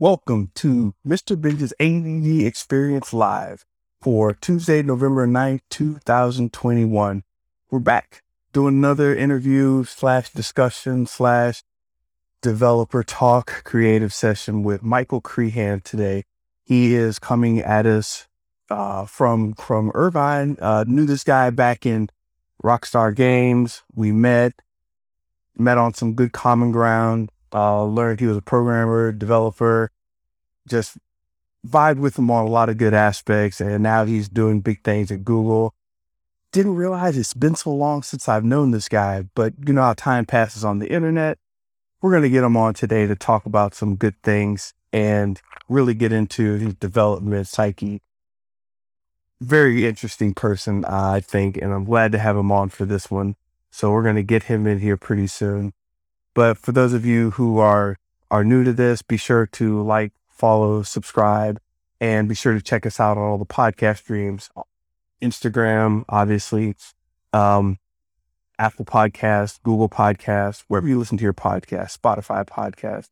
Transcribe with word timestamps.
Welcome 0.00 0.50
to 0.54 0.94
Mr. 1.06 1.38
Binge's 1.38 1.74
ADD 1.78 2.46
Experience 2.46 3.12
Live 3.12 3.66
for 4.00 4.32
Tuesday, 4.32 4.80
November 4.80 5.26
9th, 5.26 5.60
2021. 5.68 7.22
We're 7.70 7.78
back 7.80 8.22
doing 8.54 8.76
another 8.76 9.14
interview 9.14 9.84
slash 9.84 10.30
discussion 10.32 11.04
slash 11.04 11.64
developer 12.40 13.02
talk 13.02 13.62
creative 13.64 14.14
session 14.14 14.62
with 14.62 14.82
Michael 14.82 15.20
Crehan 15.20 15.84
today. 15.84 16.24
He 16.64 16.94
is 16.94 17.18
coming 17.18 17.58
at 17.58 17.84
us 17.84 18.26
uh, 18.70 19.04
from 19.04 19.52
from 19.52 19.92
Irvine. 19.92 20.56
Uh, 20.62 20.86
knew 20.88 21.04
this 21.04 21.24
guy 21.24 21.50
back 21.50 21.84
in 21.84 22.08
Rockstar 22.64 23.14
Games. 23.14 23.82
We 23.94 24.12
met, 24.12 24.62
met 25.58 25.76
on 25.76 25.92
some 25.92 26.14
good 26.14 26.32
common 26.32 26.72
ground. 26.72 27.30
Uh, 27.52 27.84
learned 27.84 28.20
he 28.20 28.26
was 28.26 28.36
a 28.36 28.42
programmer, 28.42 29.12
developer. 29.12 29.90
Just 30.68 30.98
vibed 31.66 31.98
with 31.98 32.18
him 32.18 32.30
on 32.30 32.46
a 32.46 32.50
lot 32.50 32.68
of 32.68 32.78
good 32.78 32.94
aspects, 32.94 33.60
and 33.60 33.82
now 33.82 34.04
he's 34.04 34.28
doing 34.28 34.60
big 34.60 34.82
things 34.82 35.10
at 35.10 35.24
Google. 35.24 35.74
Didn't 36.52 36.74
realize 36.74 37.16
it's 37.16 37.34
been 37.34 37.54
so 37.54 37.70
long 37.72 38.02
since 38.02 38.28
I've 38.28 38.44
known 38.44 38.70
this 38.70 38.88
guy, 38.88 39.24
but 39.34 39.54
you 39.66 39.72
know 39.72 39.82
how 39.82 39.94
time 39.94 40.26
passes 40.26 40.64
on 40.64 40.78
the 40.78 40.90
internet. 40.90 41.38
We're 42.00 42.10
going 42.10 42.22
to 42.22 42.30
get 42.30 42.44
him 42.44 42.56
on 42.56 42.74
today 42.74 43.06
to 43.06 43.14
talk 43.14 43.46
about 43.46 43.74
some 43.74 43.96
good 43.96 44.20
things 44.22 44.72
and 44.92 45.40
really 45.68 45.94
get 45.94 46.12
into 46.12 46.54
his 46.54 46.74
development 46.74 47.46
psyche. 47.46 48.00
Very 49.40 49.86
interesting 49.86 50.34
person, 50.34 50.84
I 50.84 51.20
think, 51.20 51.56
and 51.56 51.72
I'm 51.72 51.84
glad 51.84 52.12
to 52.12 52.18
have 52.18 52.36
him 52.36 52.50
on 52.50 52.68
for 52.68 52.84
this 52.84 53.10
one. 53.10 53.36
So 53.70 53.90
we're 53.90 54.02
going 54.02 54.16
to 54.16 54.22
get 54.22 54.44
him 54.44 54.66
in 54.66 54.80
here 54.80 54.96
pretty 54.96 55.28
soon. 55.28 55.72
But 56.34 56.58
for 56.58 56.72
those 56.72 56.92
of 56.92 57.04
you 57.04 57.32
who 57.32 57.58
are 57.58 57.96
are 58.30 58.44
new 58.44 58.62
to 58.64 58.72
this, 58.72 59.02
be 59.02 59.16
sure 59.16 59.46
to 59.46 59.82
like, 59.82 60.12
follow, 60.28 60.82
subscribe, 60.82 61.60
and 62.00 62.28
be 62.28 62.34
sure 62.34 62.54
to 62.54 62.62
check 62.62 62.86
us 62.86 63.00
out 63.00 63.18
on 63.18 63.24
all 63.24 63.38
the 63.38 63.44
podcast 63.44 63.98
streams, 63.98 64.50
Instagram, 65.20 66.04
obviously, 66.08 66.74
um, 67.32 67.78
Apple 68.58 68.84
Podcast, 68.84 69.62
Google 69.62 69.88
Podcast, 69.88 70.64
wherever 70.68 70.86
you 70.86 70.98
listen 70.98 71.18
to 71.18 71.24
your 71.24 71.34
podcast, 71.34 71.98
Spotify 71.98 72.44
podcast, 72.46 73.08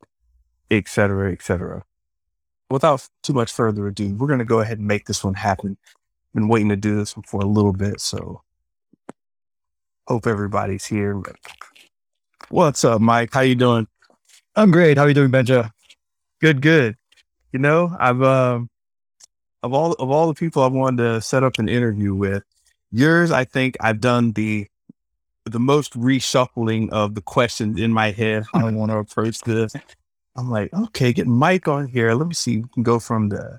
et 0.71 0.89
cetera, 0.89 1.33
et 1.33 1.43
cetera. 1.43 1.85
Without 2.71 3.09
too 3.23 3.33
much 3.33 3.51
further 3.51 3.87
ado, 3.89 4.15
we're 4.15 4.27
going 4.27 4.39
to 4.39 4.45
go 4.45 4.61
ahead 4.61 4.79
and 4.79 4.87
make 4.87 5.07
this 5.07 5.25
one 5.25 5.35
happen. 5.35 5.79
Been 6.35 6.49
waiting 6.49 6.69
to 6.69 6.77
do 6.77 6.97
this 6.97 7.17
one 7.17 7.25
for 7.25 7.41
a 7.41 7.47
little 7.47 7.73
bit, 7.73 8.01
so 8.01 8.43
hope 10.07 10.27
everybody's 10.27 10.87
here. 10.87 11.21
What's 12.51 12.83
up, 12.83 13.03
Mike? 13.03 13.35
How 13.35 13.43
you 13.43 13.55
doing? 13.55 13.87
I'm 14.57 14.71
great. 14.71 14.97
How 14.97 15.05
are 15.05 15.09
you 15.09 15.15
doing, 15.15 15.31
Benja? 15.31 15.71
Good, 16.41 16.63
good. 16.63 16.97
You 17.53 17.59
know, 17.59 17.95
I've 18.01 18.23
um 18.23 18.71
of 19.63 19.75
all 19.75 19.93
of 19.93 20.11
all 20.11 20.29
the 20.29 20.35
people 20.35 20.63
I've 20.63 20.73
wanted 20.73 21.03
to 21.03 21.21
set 21.21 21.45
up 21.45 21.59
an 21.59 21.69
interview 21.69 22.15
with, 22.15 22.43
yours, 22.91 23.31
I 23.31 23.45
think 23.45 23.77
I've 23.81 24.01
done 24.01 24.33
the 24.33 24.67
the 25.45 25.61
most 25.61 25.93
reshuffling 25.93 26.89
of 26.89 27.15
the 27.15 27.21
questions 27.21 27.79
in 27.79 27.93
my 27.93 28.13
head, 28.13 28.45
how 28.51 28.67
I 28.67 28.73
want 28.73 28.93
to 28.93 28.97
approach 28.99 29.41
this. 29.41 29.75
I'm 30.35 30.51
like, 30.51 30.73
okay, 30.73 31.13
get 31.13 31.27
Mike 31.27 31.69
on 31.69 31.87
here. 31.87 32.15
Let 32.15 32.29
me 32.29 32.35
see. 32.35 32.59
We 32.59 32.69
can 32.73 32.83
go 32.83 32.99
from 32.99 33.29
the 33.29 33.59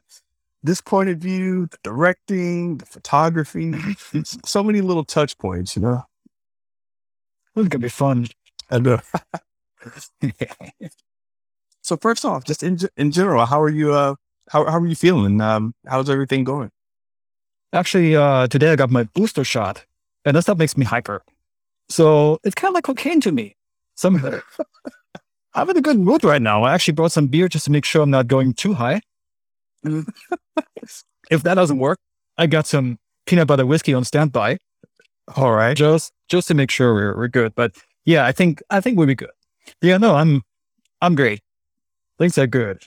this 0.63 0.81
point 0.81 1.09
of 1.09 1.19
view, 1.19 1.67
the 1.67 1.77
directing, 1.83 2.77
the 2.77 2.87
photography, 2.87 3.71
so 4.23 4.63
many 4.63 4.81
little 4.81 5.05
touch 5.05 5.37
points, 5.37 5.75
you 5.75 5.83
know. 5.83 6.01
This 7.55 7.63
is 7.63 7.69
gonna 7.69 7.83
be 7.83 7.89
fun. 7.89 8.27
Know. 8.79 8.99
so 11.81 11.97
first 11.97 12.23
off, 12.23 12.43
just 12.43 12.61
in 12.61 12.77
in 12.97 13.11
general, 13.11 13.45
how 13.45 13.59
are 13.61 13.69
you? 13.69 13.93
Uh, 13.93 14.15
how 14.49 14.65
how 14.65 14.77
are 14.77 14.85
you 14.85 14.95
feeling? 14.95 15.41
Um, 15.41 15.73
how's 15.87 16.09
everything 16.09 16.43
going? 16.43 16.69
Actually, 17.73 18.15
uh, 18.15 18.47
today 18.47 18.71
I 18.71 18.75
got 18.75 18.91
my 18.91 19.03
booster 19.03 19.43
shot, 19.43 19.85
and 20.25 20.35
that 20.35 20.43
stuff 20.43 20.58
makes 20.58 20.77
me 20.77 20.85
hyper. 20.85 21.23
So 21.89 22.39
it's 22.43 22.55
kind 22.55 22.71
of 22.71 22.75
like 22.75 22.83
cocaine 22.83 23.21
to 23.21 23.31
me. 23.31 23.55
Somehow, 23.95 24.39
I'm 25.53 25.69
in 25.69 25.77
a 25.77 25.81
good 25.81 25.99
mood 25.99 26.23
right 26.23 26.41
now. 26.41 26.63
I 26.63 26.73
actually 26.73 26.93
brought 26.93 27.11
some 27.11 27.27
beer 27.27 27.47
just 27.47 27.65
to 27.65 27.71
make 27.71 27.85
sure 27.85 28.02
I'm 28.03 28.11
not 28.11 28.27
going 28.27 28.53
too 28.53 28.73
high. 28.73 29.02
if 29.83 31.43
that 31.43 31.55
doesn't 31.55 31.79
work, 31.79 31.99
I 32.37 32.47
got 32.47 32.67
some 32.67 32.99
peanut 33.25 33.47
butter 33.47 33.65
whiskey 33.65 33.93
on 33.93 34.03
standby. 34.03 34.58
All 35.35 35.53
right, 35.53 35.75
just 35.75 36.11
just 36.27 36.47
to 36.49 36.53
make 36.53 36.69
sure 36.71 36.93
we're 36.93 37.17
we're 37.17 37.27
good. 37.27 37.55
But 37.55 37.75
yeah, 38.09 38.25
I 38.25 38.31
think 38.31 38.64
I 38.71 38.81
think 38.81 38.97
we'll 38.97 39.05
be 39.05 39.14
good. 39.14 39.30
Yeah, 39.83 39.97
no, 39.97 40.15
I'm 40.15 40.42
I'm 40.99 41.14
great. 41.14 41.42
Things 42.17 42.39
are 42.39 42.47
good. 42.47 42.81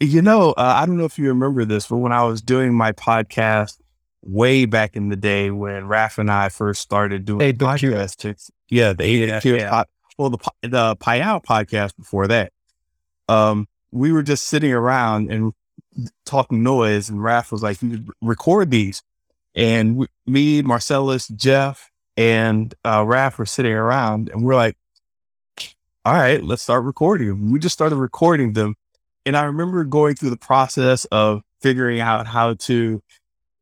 You 0.00 0.22
know, 0.22 0.52
uh, 0.52 0.74
I 0.76 0.86
don't 0.86 0.96
know 0.96 1.04
if 1.04 1.18
you 1.18 1.28
remember 1.28 1.64
this, 1.64 1.86
but 1.86 1.98
when 1.98 2.10
I 2.10 2.24
was 2.24 2.42
doing 2.42 2.74
my 2.74 2.90
podcast 2.90 3.78
way 4.22 4.64
back 4.64 4.96
in 4.96 5.08
the 5.08 5.16
day 5.16 5.50
when 5.50 5.86
Raf 5.86 6.18
and 6.18 6.30
I 6.30 6.48
first 6.48 6.82
started 6.82 7.24
doing 7.24 7.40
hey, 7.40 7.52
podcasts, 7.52 8.50
yeah, 8.68 8.92
the 8.92 9.08
yeah, 9.08 9.40
yeah. 9.44 9.70
Pod, 9.70 9.86
well, 10.18 10.30
the 10.30 10.38
the 10.62 10.96
Payal 10.96 11.44
podcast 11.44 11.96
before 11.96 12.26
that, 12.26 12.52
um, 13.28 13.68
we 13.92 14.10
were 14.10 14.24
just 14.24 14.48
sitting 14.48 14.72
around 14.72 15.30
and 15.30 15.52
talking 16.26 16.64
noise, 16.64 17.08
and 17.08 17.22
Raf 17.22 17.52
was 17.52 17.62
like, 17.62 17.80
"You 17.82 18.04
record 18.20 18.72
these," 18.72 19.00
and 19.54 19.96
we, 19.96 20.06
me, 20.26 20.62
Marcellus, 20.62 21.28
Jeff, 21.28 21.89
and 22.20 22.74
uh, 22.84 23.02
Raf 23.06 23.38
were 23.38 23.46
sitting 23.46 23.72
around, 23.72 24.28
and 24.28 24.44
we're 24.44 24.54
like, 24.54 24.76
"All 26.04 26.12
right, 26.12 26.42
let's 26.42 26.60
start 26.60 26.84
recording 26.84 27.28
them." 27.28 27.50
We 27.50 27.58
just 27.58 27.72
started 27.72 27.96
recording 27.96 28.52
them, 28.52 28.74
and 29.24 29.38
I 29.38 29.44
remember 29.44 29.82
going 29.84 30.16
through 30.16 30.30
the 30.30 30.36
process 30.36 31.06
of 31.06 31.42
figuring 31.62 32.00
out 32.00 32.26
how 32.26 32.54
to 32.54 33.02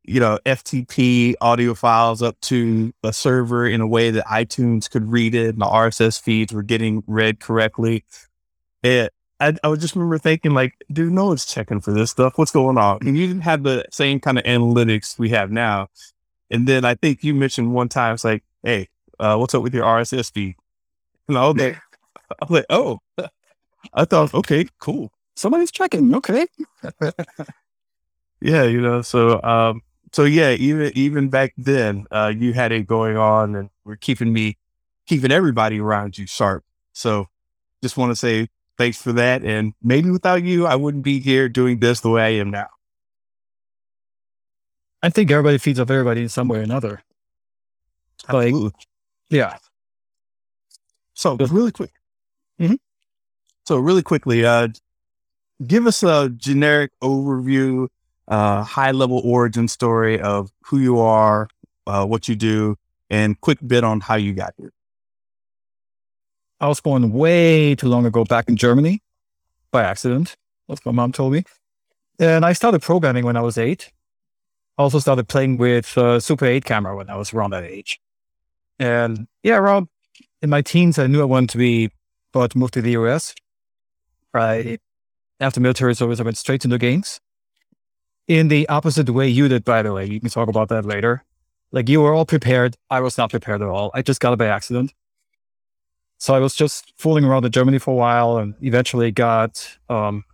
you 0.08 0.20
know, 0.20 0.38
FTP 0.46 1.34
audio 1.40 1.74
files 1.74 2.22
up 2.22 2.40
to 2.40 2.94
a 3.04 3.12
server 3.12 3.66
in 3.66 3.82
a 3.82 3.86
way 3.86 4.10
that 4.10 4.24
iTunes 4.24 4.90
could 4.90 5.12
read 5.12 5.34
it 5.34 5.50
and 5.50 5.60
the 5.60 5.66
RSS 5.66 6.18
feeds 6.18 6.50
were 6.50 6.62
getting 6.62 7.04
read 7.06 7.40
correctly. 7.40 8.06
It, 8.82 9.12
I, 9.38 9.54
I 9.62 9.74
just 9.74 9.94
remember 9.94 10.16
thinking 10.16 10.54
like, 10.54 10.82
dude, 10.90 11.12
no 11.12 11.26
one's 11.26 11.44
checking 11.44 11.80
for 11.80 11.92
this 11.92 12.10
stuff. 12.10 12.38
What's 12.38 12.52
going 12.52 12.78
on? 12.78 13.00
And 13.02 13.18
you 13.18 13.26
didn't 13.26 13.42
have 13.42 13.64
the 13.64 13.84
same 13.90 14.18
kind 14.18 14.38
of 14.38 14.44
analytics 14.44 15.18
we 15.18 15.28
have 15.28 15.50
now. 15.50 15.88
And 16.50 16.66
then 16.66 16.86
I 16.86 16.94
think 16.94 17.22
you 17.22 17.34
mentioned 17.34 17.74
one 17.74 17.90
time, 17.90 18.14
it's 18.14 18.24
like, 18.24 18.42
hey, 18.62 18.88
uh, 19.18 19.36
what's 19.36 19.54
up 19.54 19.62
with 19.62 19.74
your 19.74 19.84
RSS 19.84 20.32
feed? 20.32 20.56
And 21.28 21.38
I 21.38 21.46
was 21.46 21.56
like, 21.56 21.76
I 22.30 22.44
was 22.44 22.50
like, 22.50 22.66
oh, 22.70 22.98
I 23.94 24.04
thought, 24.04 24.34
okay, 24.34 24.66
cool. 24.78 25.12
Somebody's 25.36 25.70
checking. 25.70 26.14
Okay. 26.14 26.46
yeah, 28.40 28.64
you 28.64 28.80
know, 28.80 29.02
so 29.02 29.42
um, 29.42 29.82
so 30.12 30.24
yeah, 30.24 30.52
even 30.52 30.92
even 30.94 31.28
back 31.28 31.54
then, 31.56 32.06
uh, 32.10 32.32
you 32.34 32.52
had 32.52 32.72
it 32.72 32.86
going 32.86 33.16
on, 33.16 33.54
and 33.54 33.70
we're 33.84 33.96
keeping 33.96 34.32
me, 34.32 34.56
keeping 35.06 35.30
everybody 35.30 35.80
around 35.80 36.18
you 36.18 36.26
sharp. 36.26 36.64
So, 36.92 37.26
just 37.82 37.96
want 37.96 38.10
to 38.10 38.16
say 38.16 38.48
thanks 38.78 39.00
for 39.00 39.12
that. 39.12 39.44
And 39.44 39.74
maybe 39.82 40.10
without 40.10 40.42
you, 40.42 40.66
I 40.66 40.76
wouldn't 40.76 41.04
be 41.04 41.20
here 41.20 41.48
doing 41.48 41.80
this 41.80 42.00
the 42.00 42.10
way 42.10 42.22
I 42.22 42.40
am 42.40 42.50
now. 42.50 42.68
I 45.02 45.10
think 45.10 45.30
everybody 45.30 45.58
feeds 45.58 45.78
off 45.78 45.90
everybody 45.90 46.22
in 46.22 46.28
some 46.28 46.48
way 46.48 46.58
or 46.58 46.62
another. 46.62 47.02
Absolutely. 48.28 48.64
Like, 48.64 48.72
yeah. 49.30 49.56
So 51.14 51.36
really 51.36 51.72
quick. 51.72 51.92
Mm-hmm. 52.60 52.74
So 53.66 53.78
really 53.78 54.02
quickly, 54.02 54.44
uh, 54.44 54.68
give 55.66 55.86
us 55.86 56.02
a 56.02 56.30
generic 56.30 56.92
overview 57.02 57.88
uh, 58.28 58.62
high 58.62 58.92
level 58.92 59.20
origin 59.24 59.68
story 59.68 60.20
of 60.20 60.50
who 60.64 60.78
you 60.78 60.98
are, 61.00 61.48
uh, 61.86 62.04
what 62.06 62.28
you 62.28 62.36
do, 62.36 62.76
and 63.10 63.40
quick 63.40 63.58
bit 63.66 63.84
on 63.84 64.00
how 64.00 64.14
you 64.14 64.34
got 64.34 64.54
here. 64.58 64.72
I 66.60 66.68
was 66.68 66.80
born 66.80 67.12
way 67.12 67.74
too 67.74 67.88
long 67.88 68.04
ago 68.04 68.24
back 68.24 68.48
in 68.48 68.56
Germany 68.56 69.00
by 69.70 69.84
accident. 69.84 70.36
That's 70.68 70.84
what 70.84 70.92
my 70.92 71.02
mom 71.02 71.12
told 71.12 71.32
me. 71.32 71.44
And 72.18 72.44
I 72.44 72.52
started 72.52 72.82
programming 72.82 73.24
when 73.24 73.36
I 73.36 73.40
was 73.40 73.56
eight. 73.56 73.92
I 74.76 74.82
also 74.82 74.98
started 74.98 75.28
playing 75.28 75.56
with 75.56 75.96
uh, 75.96 76.20
Super 76.20 76.46
8 76.46 76.64
camera 76.64 76.96
when 76.96 77.08
I 77.10 77.16
was 77.16 77.32
around 77.32 77.50
that 77.50 77.64
age. 77.64 78.00
And 78.78 79.26
yeah, 79.42 79.56
around 79.56 79.88
in 80.42 80.50
my 80.50 80.62
teens, 80.62 80.98
I 80.98 81.06
knew 81.06 81.20
I 81.20 81.24
wanted 81.24 81.50
to 81.50 81.58
be, 81.58 81.90
about 82.32 82.52
to 82.52 82.58
move 82.58 82.70
to 82.72 82.82
the 82.82 82.92
US. 82.92 83.34
Right 84.32 84.80
after 85.40 85.60
military 85.60 85.94
service, 85.94 86.20
I 86.20 86.22
went 86.22 86.36
straight 86.36 86.64
into 86.64 86.78
games 86.78 87.20
in 88.26 88.48
the 88.48 88.68
opposite 88.68 89.08
way 89.08 89.26
you 89.26 89.48
did, 89.48 89.64
by 89.64 89.82
the 89.82 89.92
way. 89.92 90.04
You 90.04 90.20
can 90.20 90.28
talk 90.28 90.48
about 90.48 90.68
that 90.68 90.84
later. 90.84 91.24
Like 91.72 91.88
you 91.88 92.00
were 92.00 92.14
all 92.14 92.26
prepared. 92.26 92.76
I 92.90 93.00
was 93.00 93.18
not 93.18 93.30
prepared 93.30 93.62
at 93.62 93.68
all. 93.68 93.90
I 93.94 94.02
just 94.02 94.20
got 94.20 94.32
it 94.32 94.36
by 94.36 94.46
accident. 94.46 94.92
So 96.18 96.34
I 96.34 96.38
was 96.38 96.54
just 96.54 96.92
fooling 96.96 97.24
around 97.24 97.44
in 97.44 97.52
Germany 97.52 97.78
for 97.78 97.92
a 97.92 97.96
while 97.96 98.38
and 98.38 98.54
eventually 98.60 99.10
got, 99.10 99.78
um, 99.88 100.24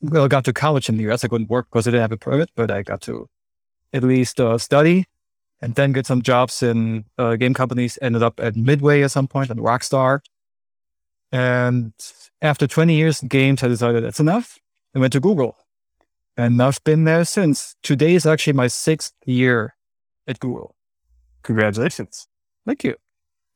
well, 0.00 0.24
I 0.24 0.28
got 0.28 0.44
to 0.46 0.52
college 0.52 0.88
in 0.88 0.96
the 0.96 1.10
US. 1.10 1.24
I 1.24 1.28
couldn't 1.28 1.50
work 1.50 1.66
because 1.70 1.86
I 1.86 1.90
didn't 1.90 2.02
have 2.02 2.12
a 2.12 2.16
permit, 2.16 2.50
but 2.56 2.70
I 2.70 2.82
got 2.82 3.00
to 3.02 3.28
at 3.92 4.02
least 4.02 4.40
uh, 4.40 4.58
study 4.58 5.06
and 5.60 5.74
then 5.74 5.92
get 5.92 6.06
some 6.06 6.22
jobs 6.22 6.62
in 6.62 7.04
uh, 7.18 7.36
game 7.36 7.54
companies. 7.54 7.98
Ended 8.00 8.22
up 8.22 8.40
at 8.40 8.56
Midway 8.56 9.02
at 9.02 9.10
some 9.10 9.28
point 9.28 9.50
and 9.50 9.60
Rockstar. 9.60 10.20
And 11.32 11.92
after 12.42 12.66
20 12.66 12.94
years 12.94 13.22
in 13.22 13.28
games, 13.28 13.62
I 13.62 13.68
decided 13.68 14.02
that's 14.04 14.20
enough. 14.20 14.58
and 14.94 15.00
went 15.00 15.12
to 15.12 15.20
Google. 15.20 15.56
And 16.36 16.60
I've 16.62 16.82
been 16.84 17.04
there 17.04 17.24
since. 17.24 17.76
Today 17.82 18.14
is 18.14 18.26
actually 18.26 18.54
my 18.54 18.66
sixth 18.66 19.12
year 19.26 19.74
at 20.26 20.40
Google. 20.40 20.74
Congratulations. 21.42 22.26
Thank 22.66 22.84
you. 22.84 22.96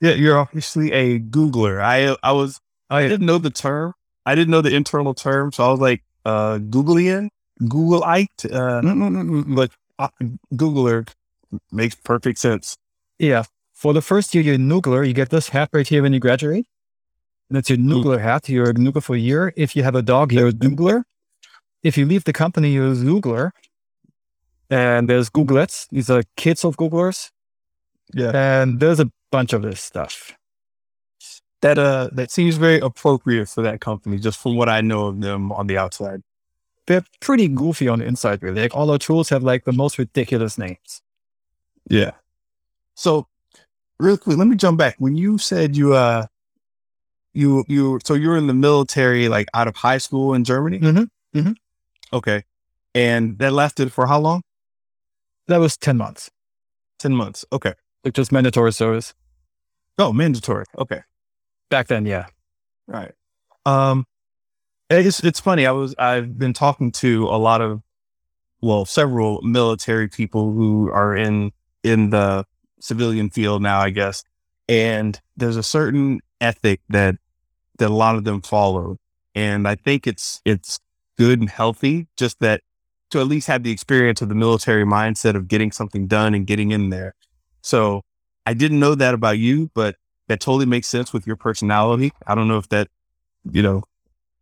Yeah, 0.00 0.12
you're 0.12 0.38
obviously 0.38 0.92
a 0.92 1.18
Googler. 1.18 1.80
I 1.80 2.16
I 2.22 2.32
was 2.32 2.60
I 2.90 3.08
didn't 3.08 3.26
know 3.26 3.38
the 3.38 3.50
term. 3.50 3.94
I 4.26 4.34
didn't 4.34 4.50
know 4.50 4.60
the 4.60 4.74
internal 4.74 5.14
term, 5.14 5.52
so 5.52 5.64
I 5.64 5.70
was 5.70 5.80
like 5.80 6.02
uh 6.24 6.58
Googleian, 6.58 7.28
Googleite, 7.62 8.44
uh, 8.52 9.54
but 9.54 9.70
uh, 9.98 10.08
Googler 10.54 11.08
makes 11.72 11.94
perfect 11.94 12.38
sense. 12.38 12.76
Yeah. 13.18 13.44
For 13.72 13.92
the 13.92 14.02
first 14.02 14.34
year 14.34 14.44
you're 14.44 14.54
a 14.54 14.58
Noogler, 14.58 15.06
you 15.06 15.12
get 15.12 15.30
this 15.30 15.48
hat 15.48 15.68
right 15.72 15.86
here 15.86 16.02
when 16.02 16.12
you 16.12 16.20
graduate. 16.20 16.66
And 17.48 17.56
that's 17.56 17.68
your 17.68 17.78
Noogler 17.78 18.20
hat. 18.20 18.48
You're 18.48 18.70
a 18.70 18.74
Noogler 18.74 19.02
for 19.02 19.16
a 19.16 19.18
year. 19.18 19.52
If 19.56 19.76
you 19.76 19.82
have 19.82 19.94
a 19.94 20.02
dog, 20.02 20.32
you're 20.32 20.48
a 20.48 20.52
Noogler. 20.52 21.02
If 21.82 21.98
you 21.98 22.06
leave 22.06 22.24
the 22.24 22.32
company, 22.32 22.72
you're 22.72 22.92
a 22.92 22.94
Zoogler. 22.94 23.50
And 24.70 25.08
there's 25.08 25.28
Googlets. 25.28 25.86
These 25.90 26.08
are 26.08 26.22
kids 26.36 26.64
of 26.64 26.76
Googlers. 26.76 27.30
Yeah. 28.14 28.32
And 28.34 28.80
there's 28.80 29.00
a 29.00 29.10
bunch 29.30 29.52
of 29.52 29.62
this 29.62 29.80
stuff. 29.80 30.32
That 31.60 31.78
uh 31.78 32.10
that 32.12 32.30
seems 32.30 32.56
very 32.56 32.78
appropriate 32.80 33.48
for 33.48 33.62
that 33.62 33.80
company, 33.80 34.18
just 34.18 34.38
from 34.38 34.56
what 34.56 34.68
I 34.68 34.80
know 34.82 35.06
of 35.06 35.20
them 35.20 35.50
on 35.52 35.66
the 35.66 35.78
outside. 35.78 36.22
They're 36.86 37.04
pretty 37.20 37.48
goofy 37.48 37.88
on 37.88 38.00
the 38.00 38.04
inside, 38.04 38.42
really. 38.42 38.60
Like 38.60 38.74
all 38.74 38.90
our 38.90 38.98
tools 38.98 39.30
have 39.30 39.42
like 39.42 39.64
the 39.64 39.72
most 39.72 39.98
ridiculous 39.98 40.58
names. 40.58 41.00
Yeah. 41.88 42.12
So 42.94 43.26
real 43.98 44.16
quick, 44.16 44.36
let 44.36 44.46
me 44.46 44.56
jump 44.56 44.78
back. 44.78 44.96
When 44.98 45.16
you 45.16 45.38
said 45.38 45.76
you 45.76 45.94
uh 45.94 46.26
you 47.32 47.64
you 47.68 48.00
so 48.04 48.14
you 48.14 48.28
were 48.28 48.36
in 48.36 48.46
the 48.46 48.54
military 48.54 49.28
like 49.28 49.48
out 49.54 49.68
of 49.68 49.76
high 49.76 49.98
school 49.98 50.34
in 50.34 50.44
Germany? 50.44 50.78
Mm-hmm. 50.78 51.52
Okay. 52.12 52.44
And 52.94 53.38
that 53.38 53.52
lasted 53.52 53.92
for 53.92 54.06
how 54.06 54.20
long? 54.20 54.42
That 55.48 55.58
was 55.58 55.76
10 55.76 55.96
months. 55.96 56.30
10 57.00 57.12
months. 57.12 57.44
Okay. 57.52 57.74
Like 58.04 58.14
just 58.14 58.32
mandatory 58.32 58.72
service. 58.72 59.14
Oh, 59.98 60.12
mandatory. 60.12 60.64
Okay. 60.78 61.02
Back 61.70 61.88
then, 61.88 62.06
yeah. 62.06 62.26
Right. 62.86 63.12
Um 63.66 64.06
it's 64.90 65.24
it's 65.24 65.40
funny. 65.40 65.66
I 65.66 65.72
was 65.72 65.94
I've 65.98 66.38
been 66.38 66.52
talking 66.52 66.92
to 66.92 67.24
a 67.24 67.38
lot 67.38 67.60
of 67.60 67.82
well, 68.60 68.86
several 68.86 69.42
military 69.42 70.08
people 70.08 70.52
who 70.52 70.90
are 70.90 71.14
in 71.14 71.52
in 71.84 72.10
the 72.10 72.44
civilian 72.80 73.30
field 73.30 73.62
now, 73.62 73.80
I 73.80 73.90
guess. 73.90 74.24
And 74.68 75.20
there's 75.36 75.56
a 75.56 75.62
certain 75.62 76.20
ethic 76.40 76.80
that 76.88 77.16
that 77.78 77.90
a 77.90 77.94
lot 77.94 78.16
of 78.16 78.24
them 78.24 78.40
follow. 78.40 78.96
And 79.34 79.68
I 79.68 79.74
think 79.76 80.06
it's 80.06 80.40
it's 80.44 80.80
good 81.16 81.40
and 81.40 81.48
healthy, 81.48 82.08
just 82.16 82.40
that 82.40 82.62
to 83.10 83.20
at 83.20 83.26
least 83.26 83.46
have 83.46 83.62
the 83.62 83.70
experience 83.70 84.22
of 84.22 84.28
the 84.28 84.34
military 84.34 84.84
mindset 84.84 85.36
of 85.36 85.46
getting 85.46 85.70
something 85.70 86.06
done 86.06 86.34
and 86.34 86.46
getting 86.46 86.72
in 86.72 86.90
there. 86.90 87.14
So 87.62 88.02
I 88.46 88.54
didn't 88.54 88.80
know 88.80 88.94
that 88.94 89.14
about 89.14 89.38
you, 89.38 89.70
but 89.74 89.96
that 90.28 90.40
totally 90.40 90.66
makes 90.66 90.88
sense 90.88 91.12
with 91.12 91.26
your 91.26 91.36
personality. 91.36 92.12
I 92.26 92.34
don't 92.34 92.48
know 92.48 92.58
if 92.58 92.68
that, 92.70 92.88
you 93.50 93.62
know, 93.62 93.84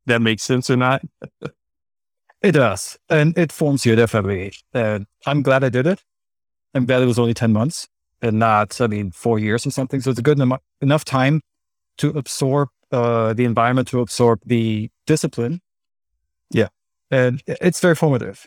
that 0.06 0.22
makes 0.22 0.42
sense 0.42 0.70
or 0.70 0.76
not. 0.76 1.02
It 2.42 2.52
does. 2.52 2.98
And 3.08 3.38
it 3.38 3.52
forms 3.52 3.86
you 3.86 3.94
definitely. 3.94 4.52
And 4.74 5.06
I'm 5.26 5.42
glad 5.42 5.62
I 5.62 5.68
did 5.68 5.86
it. 5.86 6.02
I'm 6.74 6.86
glad 6.86 7.02
it 7.02 7.06
was 7.06 7.18
only 7.18 7.34
10 7.34 7.52
months 7.52 7.88
and 8.20 8.38
not, 8.38 8.80
I 8.80 8.86
mean, 8.86 9.10
four 9.10 9.38
years 9.38 9.66
or 9.66 9.70
something. 9.70 10.00
So 10.00 10.10
it's 10.10 10.18
a 10.18 10.22
good 10.22 10.40
em- 10.40 10.58
enough 10.80 11.04
time 11.04 11.42
to 11.98 12.10
absorb 12.10 12.68
uh, 12.90 13.32
the 13.32 13.44
environment, 13.44 13.88
to 13.88 14.00
absorb 14.00 14.40
the 14.44 14.90
discipline. 15.06 15.60
Yeah. 16.50 16.68
And 17.10 17.42
it's 17.46 17.80
very 17.80 17.94
formative 17.94 18.46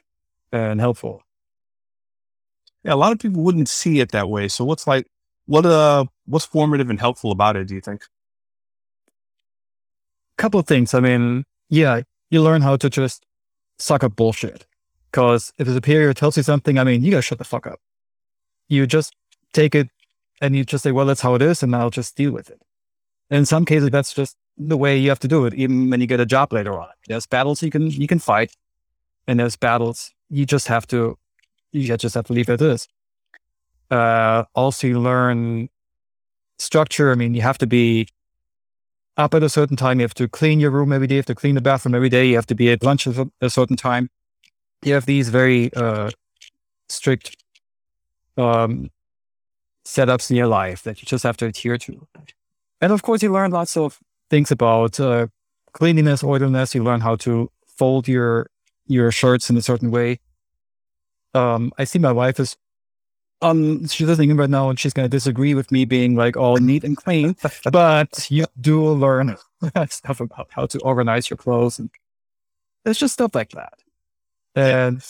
and 0.52 0.80
helpful. 0.80 1.22
Yeah, 2.84 2.94
a 2.94 2.96
lot 2.96 3.12
of 3.12 3.20
people 3.20 3.42
wouldn't 3.44 3.70
see 3.70 4.00
it 4.00 4.12
that 4.12 4.30
way. 4.30 4.48
So 4.48 4.64
what's 4.66 4.88
like 4.88 5.08
what 5.48 5.66
uh 5.66 6.06
what's 6.26 6.46
formative 6.46 6.90
and 6.90 7.00
helpful 7.00 7.32
about 7.32 7.56
it, 7.56 7.68
do 7.68 7.76
you 7.76 7.82
think? 7.82 8.04
couple 10.38 10.60
of 10.60 10.68
things. 10.68 10.94
I 10.94 11.00
mean, 11.00 11.46
yeah, 11.70 12.02
you 12.30 12.42
learn 12.42 12.62
how 12.62 12.76
to 12.78 12.90
just 12.90 13.26
suck 13.80 14.04
up 14.04 14.16
bullshit. 14.16 14.66
Because 15.12 15.54
if 15.58 15.68
a 15.68 15.74
superior 15.74 16.14
tells 16.14 16.36
you 16.38 16.44
something, 16.44 16.78
I 16.78 16.84
mean, 16.84 17.04
you 17.04 17.12
gotta 17.12 17.22
shut 17.22 17.38
the 17.38 17.46
fuck 17.46 17.68
up. 17.68 17.80
You 18.68 18.88
just 18.88 19.16
take 19.54 19.76
it 19.76 19.90
and 20.42 20.56
you 20.56 20.66
just 20.66 20.84
say, 20.84 20.92
well, 20.92 21.06
that's 21.06 21.22
how 21.22 21.36
it 21.36 21.42
is, 21.42 21.64
and 21.64 21.76
I'll 21.76 21.90
just 21.90 22.16
deal 22.16 22.32
with 22.32 22.50
it. 22.50 22.62
And 23.30 23.40
in 23.40 23.46
some 23.46 23.66
cases, 23.66 23.90
that's 23.90 24.14
just 24.14 24.36
the 24.58 24.78
way 24.78 24.98
you 24.98 25.10
have 25.10 25.20
to 25.20 25.28
do 25.28 25.46
it, 25.46 25.54
even 25.54 25.90
when 25.90 26.02
you 26.02 26.08
get 26.08 26.20
a 26.20 26.26
job 26.26 26.54
later 26.54 26.80
on. 26.80 26.90
There's 27.08 27.26
battles 27.26 27.62
you 27.64 27.72
can 27.72 27.90
you 27.90 28.08
can 28.08 28.20
fight, 28.20 28.52
and 29.28 29.40
there's 29.40 29.56
battles 29.56 30.12
you 30.30 30.46
just 30.46 30.68
have 30.68 30.88
to 30.88 31.18
you 31.72 31.98
just 31.98 32.16
have 32.16 32.26
to 32.26 32.34
leave 32.34 32.50
it 32.50 32.62
as. 32.62 32.88
Uh, 33.92 34.44
also, 34.56 34.88
you 34.88 35.00
learn 35.00 35.70
structure. 36.58 37.12
I 37.12 37.16
mean, 37.16 37.34
you 37.34 37.42
have 37.42 37.58
to 37.60 37.68
be 37.68 38.08
up 39.18 39.34
at 39.34 39.44
a 39.44 39.50
certain 39.50 39.78
time. 39.78 40.00
You 40.00 40.04
have 40.04 40.14
to 40.16 40.28
clean 40.28 40.60
your 40.60 40.72
room 40.72 40.92
every 40.92 41.08
day. 41.08 41.16
You 41.16 41.20
have 41.20 41.26
to 41.28 41.36
clean 41.36 41.56
the 41.56 41.62
bathroom 41.62 41.96
every 41.96 42.10
day. 42.10 42.28
You 42.28 42.36
have 42.36 42.48
to 42.48 42.56
be 42.56 42.72
at 42.72 42.84
lunch 42.84 43.08
at 43.08 43.28
a 43.42 43.50
certain 43.50 43.76
time. 43.76 44.10
You 44.84 44.94
have 44.94 45.06
these 45.06 45.30
very 45.30 45.74
uh, 45.74 46.12
strict 46.90 47.36
um, 48.38 48.90
setups 49.86 50.30
in 50.30 50.36
your 50.36 50.48
life 50.48 50.84
that 50.84 51.02
you 51.02 51.06
just 51.06 51.24
have 51.24 51.38
to 51.38 51.46
adhere 51.46 51.78
to. 51.78 52.08
And 52.82 52.92
of 52.92 53.02
course, 53.02 53.24
you 53.24 53.32
learn 53.32 53.52
lots 53.52 53.78
of 53.78 54.00
things 54.30 54.52
about 54.52 55.00
uh, 55.00 55.28
cleanliness, 55.74 56.24
orderliness. 56.24 56.76
You 56.76 56.84
learn 56.84 57.02
how 57.02 57.16
to 57.18 57.52
fold 57.66 58.08
your 58.08 58.48
your 58.88 59.12
shirts 59.12 59.50
in 59.50 59.58
a 59.58 59.62
certain 59.62 59.92
way. 59.92 60.20
Um, 61.34 61.72
I 61.78 61.84
see 61.84 62.00
my 62.00 62.12
wife 62.12 62.40
is 62.40 62.56
um 63.42 63.86
she's 63.88 64.08
listening 64.08 64.36
right 64.38 64.50
now 64.50 64.70
and 64.70 64.80
she's 64.80 64.94
gonna 64.94 65.10
disagree 65.10 65.54
with 65.54 65.72
me 65.72 65.84
being 65.86 66.16
like 66.16 66.38
all 66.38 66.58
neat 66.58 66.84
and 66.84 66.96
clean, 66.96 67.36
but 67.72 68.28
you 68.30 68.46
do 68.60 68.88
learn 68.88 69.36
stuff 69.90 70.22
about 70.22 70.48
how 70.52 70.66
to 70.68 70.80
organize 70.80 71.30
your 71.30 71.38
clothes 71.38 71.80
and 71.80 71.90
it's 72.86 73.00
just 73.00 73.14
stuff 73.16 73.36
like 73.36 73.50
that. 73.52 73.74
And 74.56 75.02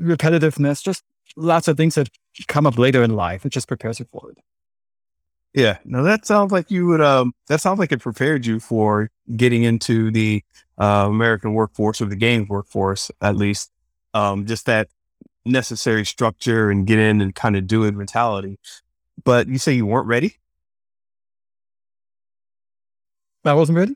repetitiveness, 0.00 0.82
just 0.82 1.04
lots 1.36 1.68
of 1.68 1.76
things 1.76 1.94
that 1.94 2.08
come 2.46 2.66
up 2.66 2.78
later 2.78 3.02
in 3.02 3.14
life. 3.14 3.44
It 3.44 3.50
just 3.50 3.68
prepares 3.68 3.98
you 3.98 4.06
for 4.10 4.30
it. 4.30 4.38
Yeah. 5.54 5.78
No, 5.84 6.02
that 6.04 6.26
sounds 6.26 6.52
like 6.52 6.70
you 6.70 6.86
would 6.86 7.00
um 7.00 7.32
that 7.48 7.60
sounds 7.60 7.78
like 7.78 7.90
it 7.92 8.00
prepared 8.00 8.46
you 8.46 8.60
for 8.60 9.10
getting 9.36 9.64
into 9.64 10.10
the 10.10 10.44
uh, 10.78 11.06
American 11.08 11.54
workforce 11.54 12.00
or 12.00 12.06
the 12.06 12.16
games 12.16 12.48
workforce, 12.48 13.10
at 13.20 13.36
least. 13.36 13.70
Um, 14.14 14.46
just 14.46 14.66
that 14.66 14.88
necessary 15.44 16.04
structure 16.04 16.70
and 16.70 16.86
get 16.86 16.98
in 16.98 17.20
and 17.20 17.34
kind 17.34 17.56
of 17.56 17.66
do 17.66 17.84
it 17.84 17.94
mentality. 17.94 18.58
But 19.24 19.48
you 19.48 19.58
say 19.58 19.72
you 19.72 19.86
weren't 19.86 20.06
ready? 20.06 20.36
I 23.44 23.54
wasn't 23.54 23.78
ready. 23.78 23.94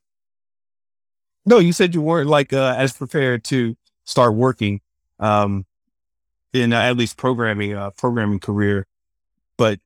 No, 1.45 1.59
you 1.59 1.73
said 1.73 1.95
you 1.95 2.03
weren't 2.03 2.29
like 2.29 2.53
uh, 2.53 2.75
as 2.77 2.93
prepared 2.93 3.45
to 3.45 3.77
start 4.05 4.35
working 4.35 4.81
um, 5.19 5.67
in 6.53 6.73
uh, 6.73 6.81
at 6.81 6.97
least 6.97 7.17
programming 7.17 7.75
uh, 7.75 7.91
programming 7.91 8.41
career. 8.41 8.87
But 9.57 9.81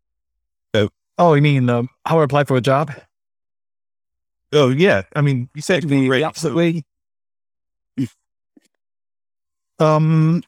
Oh, 1.19 1.33
you 1.33 1.41
mean 1.41 1.69
um, 1.71 1.89
how 2.05 2.21
I 2.21 2.25
apply 2.25 2.45
for 2.45 2.57
a 2.57 2.61
job? 2.61 2.93
oh 4.53 4.69
yeah, 4.69 5.03
I 5.15 5.21
mean 5.23 5.49
you 5.55 5.63
said 5.63 5.83
the 5.83 6.07
great. 6.09 6.23
opposite 6.23 6.55
way. 6.55 6.83
Um, 9.79 10.43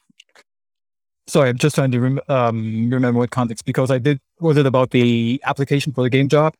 sorry, 1.26 1.50
I'm 1.50 1.58
just 1.58 1.74
trying 1.74 1.90
to 1.92 2.00
rem- 2.00 2.20
um, 2.28 2.90
remember 2.90 3.18
what 3.18 3.30
context 3.30 3.64
because 3.64 3.90
I 3.90 3.98
did. 3.98 4.20
Was 4.40 4.56
it 4.56 4.66
about 4.66 4.90
the 4.90 5.40
application 5.44 5.92
for 5.92 6.02
the 6.02 6.10
game 6.10 6.28
job? 6.28 6.54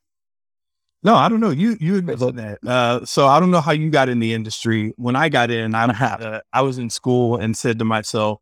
No, 1.01 1.15
I 1.15 1.29
don't 1.29 1.39
know. 1.39 1.49
You 1.51 1.77
you 1.79 1.95
had 1.95 2.05
mentioned 2.05 2.39
that. 2.39 2.59
Uh, 2.65 3.05
so 3.05 3.25
I 3.27 3.39
don't 3.39 3.51
know 3.51 3.61
how 3.61 3.71
you 3.71 3.89
got 3.89 4.09
in 4.09 4.19
the 4.19 4.33
industry. 4.33 4.93
When 4.97 5.15
I 5.15 5.29
got 5.29 5.49
in, 5.49 5.73
I 5.73 5.85
don't 5.87 5.95
have 5.95 6.21
uh, 6.21 6.41
I 6.51 6.61
was 6.61 6.77
in 6.77 6.89
school 6.89 7.37
and 7.37 7.55
said 7.55 7.79
to 7.79 7.85
myself, 7.85 8.41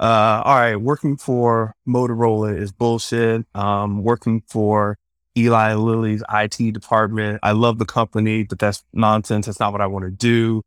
uh, 0.00 0.42
"All 0.44 0.56
right, 0.56 0.76
working 0.76 1.16
for 1.16 1.74
Motorola 1.86 2.58
is 2.58 2.72
bullshit. 2.72 3.46
Um, 3.54 4.02
working 4.02 4.42
for 4.48 4.98
Eli 5.36 5.74
Lilly's 5.74 6.22
IT 6.32 6.72
department, 6.72 7.38
I 7.42 7.52
love 7.52 7.78
the 7.78 7.84
company, 7.84 8.42
but 8.42 8.58
that's 8.58 8.82
nonsense. 8.92 9.46
That's 9.46 9.60
not 9.60 9.72
what 9.72 9.80
I 9.80 9.86
want 9.86 10.06
to 10.06 10.10
do." 10.10 10.62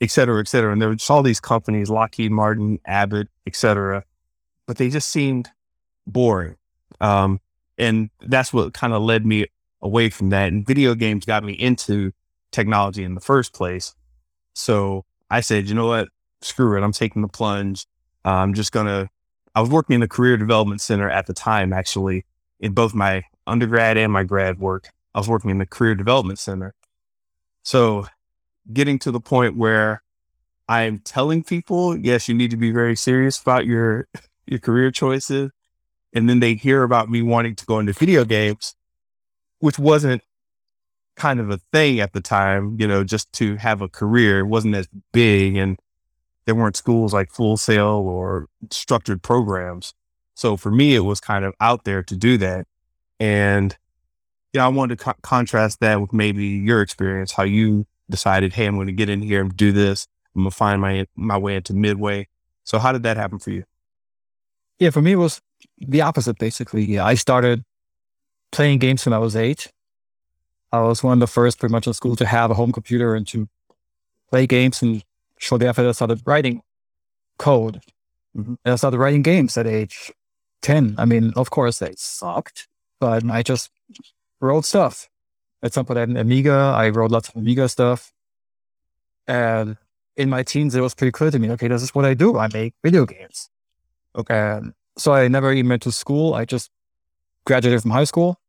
Et 0.00 0.10
cetera, 0.10 0.40
et 0.40 0.48
cetera. 0.48 0.72
And 0.72 0.82
there 0.82 0.90
were 0.90 0.96
just 0.96 1.10
all 1.10 1.22
these 1.22 1.40
companies, 1.40 1.88
Lockheed 1.88 2.30
Martin, 2.30 2.78
Abbott, 2.84 3.28
et 3.46 3.56
cetera, 3.56 4.04
but 4.66 4.76
they 4.76 4.90
just 4.90 5.08
seemed 5.08 5.48
boring. 6.06 6.56
Um, 7.00 7.40
and 7.78 8.10
that's 8.20 8.52
what 8.52 8.74
kind 8.74 8.92
of 8.92 9.02
led 9.02 9.24
me 9.24 9.46
away 9.80 10.10
from 10.10 10.30
that. 10.30 10.48
And 10.52 10.66
video 10.66 10.94
games 10.94 11.24
got 11.24 11.44
me 11.44 11.54
into 11.54 12.12
technology 12.52 13.04
in 13.04 13.14
the 13.14 13.20
first 13.20 13.54
place. 13.54 13.94
So 14.54 15.04
I 15.30 15.40
said, 15.40 15.68
you 15.68 15.74
know 15.74 15.86
what? 15.86 16.08
Screw 16.42 16.76
it. 16.76 16.82
I'm 16.82 16.92
taking 16.92 17.22
the 17.22 17.28
plunge. 17.28 17.86
I'm 18.30 18.54
just 18.54 18.72
going 18.72 18.86
to, 18.86 19.08
I 19.54 19.60
was 19.60 19.70
working 19.70 19.94
in 19.94 20.00
the 20.00 20.08
career 20.08 20.36
development 20.36 20.80
center 20.80 21.08
at 21.08 21.26
the 21.26 21.32
time, 21.32 21.72
actually, 21.72 22.24
in 22.60 22.72
both 22.72 22.94
my 22.94 23.24
undergrad 23.46 23.96
and 23.96 24.12
my 24.12 24.24
grad 24.24 24.58
work. 24.58 24.88
I 25.14 25.18
was 25.18 25.28
working 25.28 25.50
in 25.50 25.58
the 25.58 25.66
career 25.66 25.94
development 25.94 26.38
center. 26.38 26.74
So 27.62 28.06
getting 28.72 28.98
to 29.00 29.10
the 29.10 29.20
point 29.20 29.56
where 29.56 30.02
I'm 30.68 30.98
telling 30.98 31.42
people, 31.42 31.96
yes, 31.96 32.28
you 32.28 32.34
need 32.34 32.50
to 32.50 32.56
be 32.56 32.72
very 32.72 32.96
serious 32.96 33.40
about 33.40 33.66
your 33.66 34.08
your 34.46 34.60
career 34.60 34.90
choices. 34.90 35.50
And 36.12 36.28
then 36.28 36.40
they 36.40 36.54
hear 36.54 36.82
about 36.82 37.10
me 37.10 37.22
wanting 37.22 37.54
to 37.56 37.66
go 37.66 37.78
into 37.78 37.92
video 37.92 38.24
games, 38.24 38.74
which 39.58 39.78
wasn't 39.78 40.22
kind 41.16 41.40
of 41.40 41.50
a 41.50 41.58
thing 41.72 42.00
at 42.00 42.12
the 42.12 42.20
time, 42.20 42.76
you 42.78 42.86
know, 42.86 43.04
just 43.04 43.32
to 43.34 43.56
have 43.56 43.82
a 43.82 43.88
career. 43.88 44.40
It 44.40 44.46
wasn't 44.46 44.74
as 44.74 44.88
big 45.12 45.56
and 45.56 45.78
there 46.46 46.54
weren't 46.54 46.76
schools 46.76 47.12
like 47.12 47.30
Full 47.30 47.56
Sail 47.56 47.86
or 47.86 48.46
structured 48.70 49.22
programs. 49.22 49.92
So 50.34 50.56
for 50.56 50.70
me, 50.70 50.94
it 50.94 51.00
was 51.00 51.20
kind 51.20 51.44
of 51.44 51.54
out 51.60 51.84
there 51.84 52.02
to 52.04 52.16
do 52.16 52.38
that. 52.38 52.66
And 53.18 53.76
yeah, 54.52 54.64
I 54.64 54.68
wanted 54.68 54.98
to 54.98 55.04
co- 55.04 55.14
contrast 55.22 55.80
that 55.80 56.00
with 56.00 56.12
maybe 56.12 56.46
your 56.46 56.80
experience, 56.82 57.32
how 57.32 57.42
you 57.42 57.86
decided, 58.08 58.52
hey, 58.52 58.66
I'm 58.66 58.76
going 58.76 58.86
to 58.86 58.92
get 58.92 59.08
in 59.08 59.20
here 59.20 59.40
and 59.40 59.54
do 59.56 59.72
this. 59.72 60.06
I'm 60.34 60.42
going 60.42 60.50
to 60.50 60.56
find 60.56 60.80
my 60.80 61.06
my 61.16 61.36
way 61.36 61.56
into 61.56 61.74
Midway. 61.74 62.28
So 62.64 62.78
how 62.78 62.92
did 62.92 63.02
that 63.02 63.16
happen 63.16 63.38
for 63.38 63.50
you? 63.50 63.64
Yeah, 64.78 64.90
for 64.90 65.00
me, 65.00 65.12
it 65.12 65.16
was 65.16 65.40
the 65.78 66.02
opposite, 66.02 66.38
basically. 66.38 66.84
Yeah, 66.84 67.04
I 67.04 67.14
started 67.14 67.64
playing 68.52 68.78
games 68.78 69.04
when 69.06 69.12
I 69.12 69.18
was 69.18 69.34
eight. 69.34 69.72
I 70.72 70.80
was 70.80 71.02
one 71.02 71.14
of 71.14 71.20
the 71.20 71.26
first 71.26 71.58
pretty 71.58 71.72
much 71.72 71.86
in 71.86 71.94
school 71.94 72.16
to 72.16 72.26
have 72.26 72.50
a 72.50 72.54
home 72.54 72.72
computer 72.72 73.14
and 73.14 73.26
to 73.28 73.48
play 74.30 74.46
games. 74.46 74.82
And 74.82 75.02
shortly 75.38 75.66
after 75.66 75.88
I 75.88 75.92
started 75.92 76.22
writing 76.26 76.62
code. 77.38 77.80
Mm-hmm. 78.36 78.54
And 78.64 78.72
I 78.72 78.76
started 78.76 78.98
writing 78.98 79.22
games 79.22 79.56
at 79.56 79.66
age 79.66 80.12
10. 80.62 80.96
I 80.98 81.04
mean, 81.04 81.32
of 81.36 81.50
course, 81.50 81.78
they 81.78 81.94
sucked, 81.96 82.68
but 83.00 83.28
I 83.30 83.42
just 83.42 83.70
wrote 84.40 84.64
stuff. 84.64 85.08
At 85.62 85.72
some 85.72 85.86
point, 85.86 85.98
I 85.98 86.00
had 86.00 86.08
an 86.10 86.16
Amiga. 86.16 86.74
I 86.76 86.90
wrote 86.90 87.10
lots 87.10 87.28
of 87.28 87.36
Amiga 87.36 87.68
stuff. 87.68 88.12
And 89.26 89.76
in 90.16 90.28
my 90.30 90.42
teens, 90.42 90.74
it 90.74 90.80
was 90.80 90.94
pretty 90.94 91.12
clear 91.12 91.30
to 91.30 91.38
me 91.38 91.50
okay, 91.52 91.68
this 91.68 91.82
is 91.82 91.94
what 91.94 92.04
I 92.04 92.14
do. 92.14 92.38
I 92.38 92.48
make 92.52 92.74
video 92.82 93.06
games. 93.06 93.50
Okay. 94.14 94.38
And 94.38 94.72
so 94.96 95.12
I 95.12 95.28
never 95.28 95.52
even 95.52 95.68
went 95.68 95.82
to 95.82 95.92
school. 95.92 96.34
I 96.34 96.44
just 96.44 96.70
graduated 97.44 97.82
from 97.82 97.92
high 97.92 98.04
school, 98.04 98.40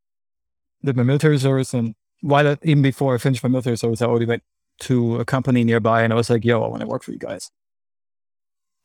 did 0.84 0.98
my 0.98 1.04
military 1.04 1.38
service, 1.38 1.74
and 1.74 1.96
while 2.22 2.58
even 2.64 2.82
before 2.82 3.14
I 3.14 3.18
finished 3.18 3.44
my 3.44 3.50
military 3.50 3.78
service, 3.78 4.02
I 4.02 4.06
already 4.06 4.26
went 4.26 4.44
to 4.80 5.18
a 5.18 5.26
company 5.26 5.64
nearby, 5.64 6.04
and 6.04 6.14
I 6.14 6.16
was 6.16 6.30
like, 6.30 6.46
"Yo, 6.46 6.62
I 6.64 6.68
want 6.68 6.82
to 6.82 6.88
work 6.88 7.04
for 7.04 7.12
you 7.12 7.20
guys." 7.20 7.52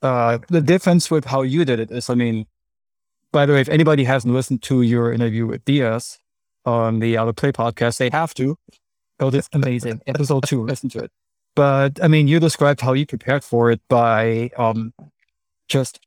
Uh, 0.01 0.39
the 0.49 0.61
difference 0.61 1.09
with 1.09 1.25
how 1.25 1.41
you 1.43 1.63
did 1.63 1.79
it 1.79 1.89
is, 1.89 2.09
I 2.09 2.15
mean, 2.15 2.45
by 3.31 3.45
the 3.45 3.53
way, 3.53 3.61
if 3.61 3.69
anybody 3.69 4.03
hasn't 4.03 4.33
listened 4.33 4.61
to 4.63 4.81
your 4.81 5.13
interview 5.13 5.47
with 5.47 5.63
Diaz 5.65 6.19
on 6.65 6.99
the 6.99 7.17
Out 7.17 7.29
of 7.29 7.35
Play 7.35 7.51
podcast, 7.51 7.97
they 7.97 8.09
have 8.09 8.33
to. 8.35 8.57
Oh, 9.19 9.29
this 9.29 9.49
amazing 9.53 10.01
episode 10.07 10.43
two. 10.45 10.63
Listen 10.63 10.89
to 10.89 10.99
it. 10.99 11.11
But 11.55 12.03
I 12.03 12.07
mean, 12.07 12.27
you 12.27 12.39
described 12.39 12.81
how 12.81 12.93
you 12.93 13.05
prepared 13.05 13.43
for 13.43 13.71
it 13.71 13.81
by 13.87 14.49
um, 14.57 14.93
just 15.69 15.99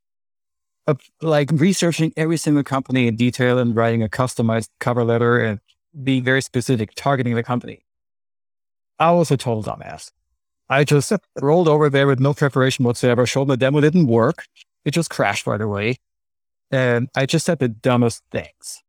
uh, 0.87 0.95
like 1.23 1.51
researching 1.53 2.13
every 2.17 2.37
single 2.37 2.65
company 2.65 3.07
in 3.07 3.17
detail 3.17 3.59
and 3.59 3.75
writing 3.75 4.03
a 4.03 4.09
customized 4.09 4.69
cover 4.79 5.05
letter 5.05 5.39
and 5.39 5.61
being 6.03 6.23
very 6.23 6.43
specific, 6.43 6.91
targeting 6.95 7.35
the 7.35 7.43
company. 7.43 7.86
I 8.99 9.13
was 9.13 9.31
a 9.31 9.37
total 9.37 9.63
dumbass. 9.63 10.11
I 10.69 10.85
just 10.85 11.13
rolled 11.41 11.69
over 11.69 11.89
there 11.89 12.07
with 12.07 12.19
no 12.19 12.35
preparation 12.35 12.85
whatsoever, 12.85 13.27
showed 13.27 13.49
the 13.49 13.57
demo 13.57 13.81
didn't 13.81 14.07
work. 14.07 14.45
It 14.85 14.93
just 14.93 15.11
crashed 15.11 15.47
right 15.47 15.61
away. 15.61 15.99
And 16.71 17.09
I 17.15 17.27
just 17.27 17.47
said 17.47 17.59
the 17.59 17.69
dumbest 17.69 18.23
things. 18.33 18.83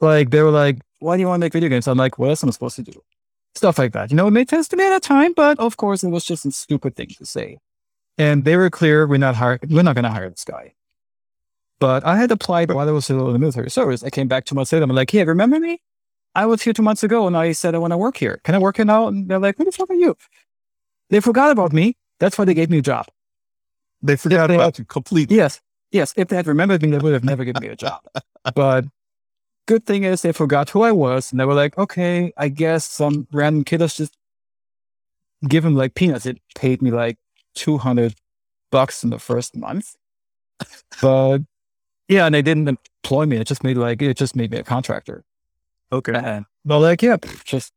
Like, 0.00 0.30
they 0.30 0.42
were 0.42 0.50
like, 0.50 0.80
why 0.98 1.16
do 1.16 1.20
you 1.20 1.28
want 1.28 1.40
to 1.40 1.44
make 1.44 1.52
video 1.52 1.68
games? 1.68 1.88
I'm 1.88 1.96
like, 1.96 2.18
what 2.18 2.28
else 2.28 2.42
am 2.42 2.48
I 2.48 2.52
supposed 2.52 2.76
to 2.76 2.82
do? 2.82 3.02
Stuff 3.54 3.78
like 3.78 3.92
that. 3.92 4.10
You 4.10 4.16
know, 4.16 4.26
it 4.26 4.32
made 4.32 4.50
sense 4.50 4.68
to 4.68 4.76
me 4.76 4.84
at 4.84 4.90
that 4.90 5.02
time, 5.02 5.32
but 5.32 5.58
of 5.58 5.76
course, 5.76 6.02
it 6.04 6.08
was 6.08 6.24
just 6.24 6.44
a 6.44 6.50
stupid 6.50 6.96
thing 6.96 7.08
to 7.18 7.24
say. 7.24 7.58
And 8.18 8.44
they 8.44 8.56
were 8.56 8.70
clear, 8.70 9.06
we're 9.06 9.16
not 9.18 9.36
hire, 9.36 9.58
we're 9.68 9.82
not 9.82 9.94
going 9.94 10.04
to 10.04 10.10
hire 10.10 10.28
this 10.28 10.44
guy. 10.44 10.74
But 11.78 12.04
I 12.04 12.16
had 12.16 12.30
applied 12.30 12.70
while 12.70 12.88
I 12.88 12.92
was 12.92 13.04
still 13.04 13.26
in 13.28 13.32
the 13.32 13.38
military 13.38 13.70
service. 13.70 14.02
I 14.02 14.10
came 14.10 14.28
back 14.28 14.44
two 14.44 14.54
months 14.54 14.72
later. 14.72 14.84
I'm 14.84 14.90
like, 14.90 15.10
hey, 15.10 15.24
remember 15.24 15.58
me? 15.58 15.80
I 16.34 16.46
was 16.46 16.62
here 16.62 16.72
two 16.72 16.82
months 16.82 17.02
ago 17.02 17.26
and 17.26 17.36
I 17.36 17.52
said 17.52 17.74
I 17.74 17.78
want 17.78 17.92
to 17.92 17.98
work 17.98 18.16
here. 18.16 18.40
Can 18.44 18.54
I 18.54 18.58
work 18.58 18.76
here 18.76 18.84
now? 18.84 19.08
And 19.08 19.28
they're 19.28 19.38
like, 19.38 19.56
who 19.56 19.64
the 19.64 19.72
fuck 19.72 19.90
are 19.90 19.94
you? 19.94 20.16
They 21.10 21.20
forgot 21.20 21.50
about 21.50 21.72
me. 21.72 21.96
That's 22.18 22.36
why 22.36 22.44
they 22.44 22.54
gave 22.54 22.70
me 22.70 22.78
a 22.78 22.82
job. 22.82 23.06
They 24.02 24.16
forgot 24.16 24.48
they, 24.48 24.56
about 24.56 24.78
you 24.78 24.84
completely. 24.84 25.36
Yes. 25.36 25.60
Yes. 25.92 26.12
If 26.16 26.28
they 26.28 26.36
had 26.36 26.46
remembered 26.46 26.82
me, 26.82 26.90
they 26.90 26.98
would 26.98 27.12
have 27.12 27.24
never 27.24 27.44
given 27.44 27.62
me 27.62 27.68
a 27.68 27.76
job. 27.76 28.00
but 28.54 28.84
good 29.66 29.86
thing 29.86 30.04
is 30.04 30.22
they 30.22 30.32
forgot 30.32 30.70
who 30.70 30.82
I 30.82 30.92
was 30.92 31.30
and 31.30 31.38
they 31.38 31.44
were 31.44 31.54
like, 31.54 31.78
okay, 31.78 32.32
I 32.36 32.48
guess 32.48 32.84
some 32.84 33.28
random 33.32 33.64
kid 33.64 33.80
has 33.80 33.94
just 33.94 34.16
give 35.46 35.64
him 35.64 35.76
like 35.76 35.94
peanuts. 35.94 36.26
It 36.26 36.38
paid 36.56 36.82
me 36.82 36.90
like 36.90 37.18
200 37.54 38.14
bucks 38.72 39.04
in 39.04 39.10
the 39.10 39.18
first 39.18 39.54
month. 39.54 39.94
but 41.00 41.38
yeah, 42.08 42.26
and 42.26 42.34
they 42.34 42.42
didn't 42.42 42.68
employ 42.68 43.26
me. 43.26 43.36
It 43.36 43.46
just 43.46 43.62
made 43.62 43.76
like, 43.76 44.02
it 44.02 44.16
just 44.16 44.34
made 44.34 44.50
me 44.50 44.58
a 44.58 44.64
contractor. 44.64 45.24
Okay. 45.92 46.12
And 46.14 46.46
they're 46.64 46.78
like, 46.78 47.02
yeah, 47.02 47.16
just 47.44 47.72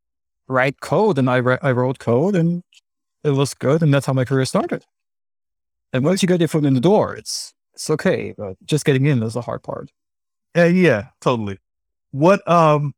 write 0.48 0.80
code. 0.80 1.18
And 1.18 1.30
I, 1.30 1.38
re- 1.38 1.60
I 1.62 1.72
wrote 1.72 2.00
code 2.00 2.36
and 2.36 2.64
it 3.24 3.32
was 3.32 3.54
good. 3.54 3.84
And 3.84 3.94
that's 3.94 4.06
how 4.06 4.14
my 4.14 4.26
career 4.26 4.46
started. 4.46 4.86
And 5.94 6.04
once 6.04 6.22
you 6.22 6.28
get 6.28 6.40
your 6.40 6.48
foot 6.48 6.66
in 6.66 6.74
the 6.74 6.80
door, 6.80 7.16
it's, 7.16 7.54
it's 7.74 7.90
okay. 7.90 8.34
But 8.38 8.58
just 8.66 8.86
getting 8.86 9.06
in 9.06 9.22
is 9.24 9.34
the 9.34 9.42
hard 9.42 9.64
part. 9.64 9.92
Yeah, 10.56 10.66
yeah, 10.66 11.08
totally. 11.22 11.60
What, 12.12 12.48
um, 12.50 12.94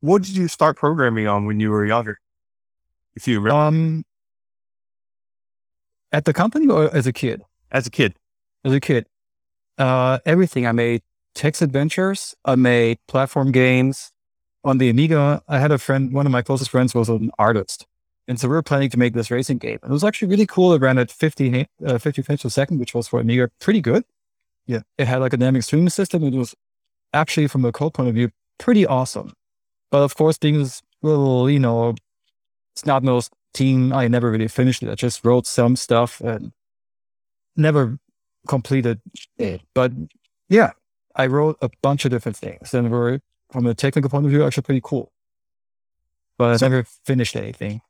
what 0.00 0.22
did 0.22 0.36
you 0.36 0.48
start 0.48 0.76
programming 0.76 1.26
on 1.26 1.46
when 1.46 1.60
you 1.60 1.70
were 1.70 1.86
younger? 1.86 2.18
If 3.14 3.26
you 3.26 3.40
remember. 3.40 3.58
Um, 3.58 4.04
at 6.12 6.24
the 6.24 6.32
company 6.32 6.68
or 6.68 6.94
as 6.94 7.06
a 7.06 7.12
kid? 7.12 7.42
As 7.70 7.86
a 7.86 7.90
kid. 7.90 8.14
As 8.64 8.72
a 8.72 8.80
kid. 8.80 9.06
Uh, 9.76 10.18
everything. 10.26 10.66
I 10.66 10.72
made 10.72 11.02
text 11.34 11.62
adventures. 11.62 12.34
I 12.44 12.54
made 12.54 12.98
platform 13.08 13.52
games 13.52 14.12
on 14.68 14.78
the 14.78 14.90
Amiga, 14.90 15.42
I 15.48 15.58
had 15.58 15.72
a 15.72 15.78
friend, 15.78 16.12
one 16.12 16.26
of 16.26 16.32
my 16.32 16.42
closest 16.42 16.70
friends 16.70 16.94
was 16.94 17.08
an 17.08 17.30
artist. 17.38 17.86
And 18.26 18.38
so 18.38 18.48
we 18.48 18.54
were 18.54 18.62
planning 18.62 18.90
to 18.90 18.98
make 18.98 19.14
this 19.14 19.30
racing 19.30 19.58
game. 19.58 19.78
And 19.82 19.90
it 19.90 19.92
was 19.92 20.04
actually 20.04 20.28
really 20.28 20.46
cool. 20.46 20.74
It 20.74 20.82
ran 20.82 20.98
at 20.98 21.10
50, 21.10 21.66
uh, 21.84 21.98
50 21.98 22.22
frames 22.22 22.42
per 22.42 22.50
second, 22.50 22.78
which 22.78 22.94
was 22.94 23.08
for 23.08 23.20
Amiga 23.20 23.50
pretty 23.60 23.80
good. 23.80 24.04
Yeah. 24.66 24.80
It 24.98 25.06
had 25.06 25.20
like 25.20 25.32
a 25.32 25.38
dynamic 25.38 25.62
streaming 25.62 25.88
system. 25.88 26.22
It 26.22 26.34
was 26.34 26.54
actually, 27.14 27.48
from 27.48 27.64
a 27.64 27.72
code 27.72 27.94
point 27.94 28.10
of 28.10 28.14
view, 28.14 28.30
pretty 28.58 28.86
awesome. 28.86 29.32
But 29.90 30.02
of 30.02 30.14
course, 30.14 30.36
being 30.36 30.58
this 30.58 30.82
little, 31.00 31.48
you 31.48 31.58
know, 31.58 31.94
it's 32.74 32.84
not 32.84 33.02
most 33.02 33.32
team, 33.54 33.94
I 33.94 34.06
never 34.08 34.30
really 34.30 34.48
finished 34.48 34.82
it. 34.82 34.90
I 34.90 34.94
just 34.94 35.24
wrote 35.24 35.46
some 35.46 35.74
stuff 35.74 36.20
and 36.20 36.52
never 37.56 37.98
completed 38.46 39.00
it. 39.38 39.62
But 39.74 39.92
yeah, 40.50 40.72
I 41.16 41.26
wrote 41.26 41.56
a 41.62 41.70
bunch 41.80 42.04
of 42.04 42.10
different 42.10 42.36
things 42.36 42.74
and 42.74 42.90
were 42.90 43.20
from 43.50 43.66
a 43.66 43.74
technical 43.74 44.10
point 44.10 44.24
of 44.24 44.30
view, 44.30 44.44
actually 44.44 44.62
pretty 44.62 44.80
cool. 44.82 45.12
But 46.36 46.58
so, 46.58 46.66
I 46.66 46.68
never 46.68 46.86
finished 47.04 47.36
anything. 47.36 47.80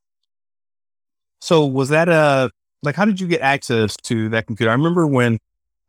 So 1.40 1.66
was 1.66 1.90
that 1.90 2.08
a 2.08 2.50
like? 2.82 2.96
How 2.96 3.04
did 3.04 3.20
you 3.20 3.28
get 3.28 3.40
access 3.42 3.96
to 4.04 4.28
that 4.30 4.46
computer? 4.46 4.70
I 4.70 4.74
remember 4.74 5.06
when 5.06 5.38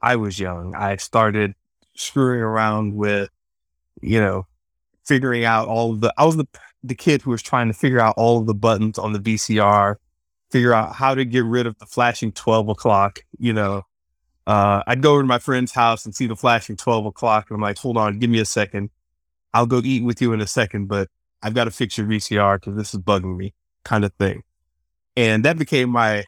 I 0.01 0.15
was 0.15 0.39
young, 0.39 0.75
I 0.75 0.97
started 0.97 1.55
screwing 1.95 2.41
around 2.41 2.95
with, 2.95 3.29
you 4.01 4.19
know, 4.19 4.45
figuring 5.05 5.45
out 5.45 5.67
all 5.67 5.91
of 5.91 6.01
the. 6.01 6.13
I 6.17 6.25
was 6.25 6.37
the 6.37 6.45
the 6.83 6.95
kid 6.95 7.21
who 7.21 7.31
was 7.31 7.41
trying 7.41 7.67
to 7.67 7.73
figure 7.73 7.99
out 7.99 8.15
all 8.17 8.39
of 8.39 8.45
the 8.45 8.53
buttons 8.53 8.97
on 8.97 9.13
the 9.13 9.19
VCR, 9.19 9.95
figure 10.51 10.73
out 10.73 10.95
how 10.95 11.15
to 11.15 11.25
get 11.25 11.43
rid 11.43 11.65
of 11.65 11.77
the 11.79 11.85
flashing 11.85 12.31
twelve 12.31 12.69
o'clock. 12.69 13.23
You 13.37 13.53
know, 13.53 13.83
uh, 14.45 14.83
I'd 14.85 15.01
go 15.01 15.13
over 15.13 15.21
to 15.21 15.27
my 15.27 15.39
friend's 15.39 15.71
house 15.71 16.05
and 16.05 16.13
see 16.13 16.27
the 16.27 16.35
flashing 16.35 16.77
twelve 16.77 17.05
o'clock, 17.05 17.49
and 17.49 17.55
I'm 17.55 17.61
like, 17.61 17.77
hold 17.77 17.97
on, 17.97 18.19
give 18.19 18.29
me 18.29 18.39
a 18.39 18.45
second. 18.45 18.89
I'll 19.53 19.65
go 19.65 19.81
eat 19.83 20.03
with 20.03 20.21
you 20.21 20.33
in 20.33 20.41
a 20.41 20.47
second, 20.47 20.87
but 20.87 21.09
I've 21.41 21.53
got 21.53 21.65
to 21.65 21.71
fix 21.71 21.97
your 21.97 22.07
VCR 22.07 22.59
because 22.59 22.75
this 22.75 22.93
is 22.93 22.99
bugging 22.99 23.37
me, 23.37 23.53
kind 23.83 24.05
of 24.05 24.13
thing. 24.13 24.43
And 25.15 25.43
that 25.45 25.57
became 25.57 25.89
my, 25.89 26.25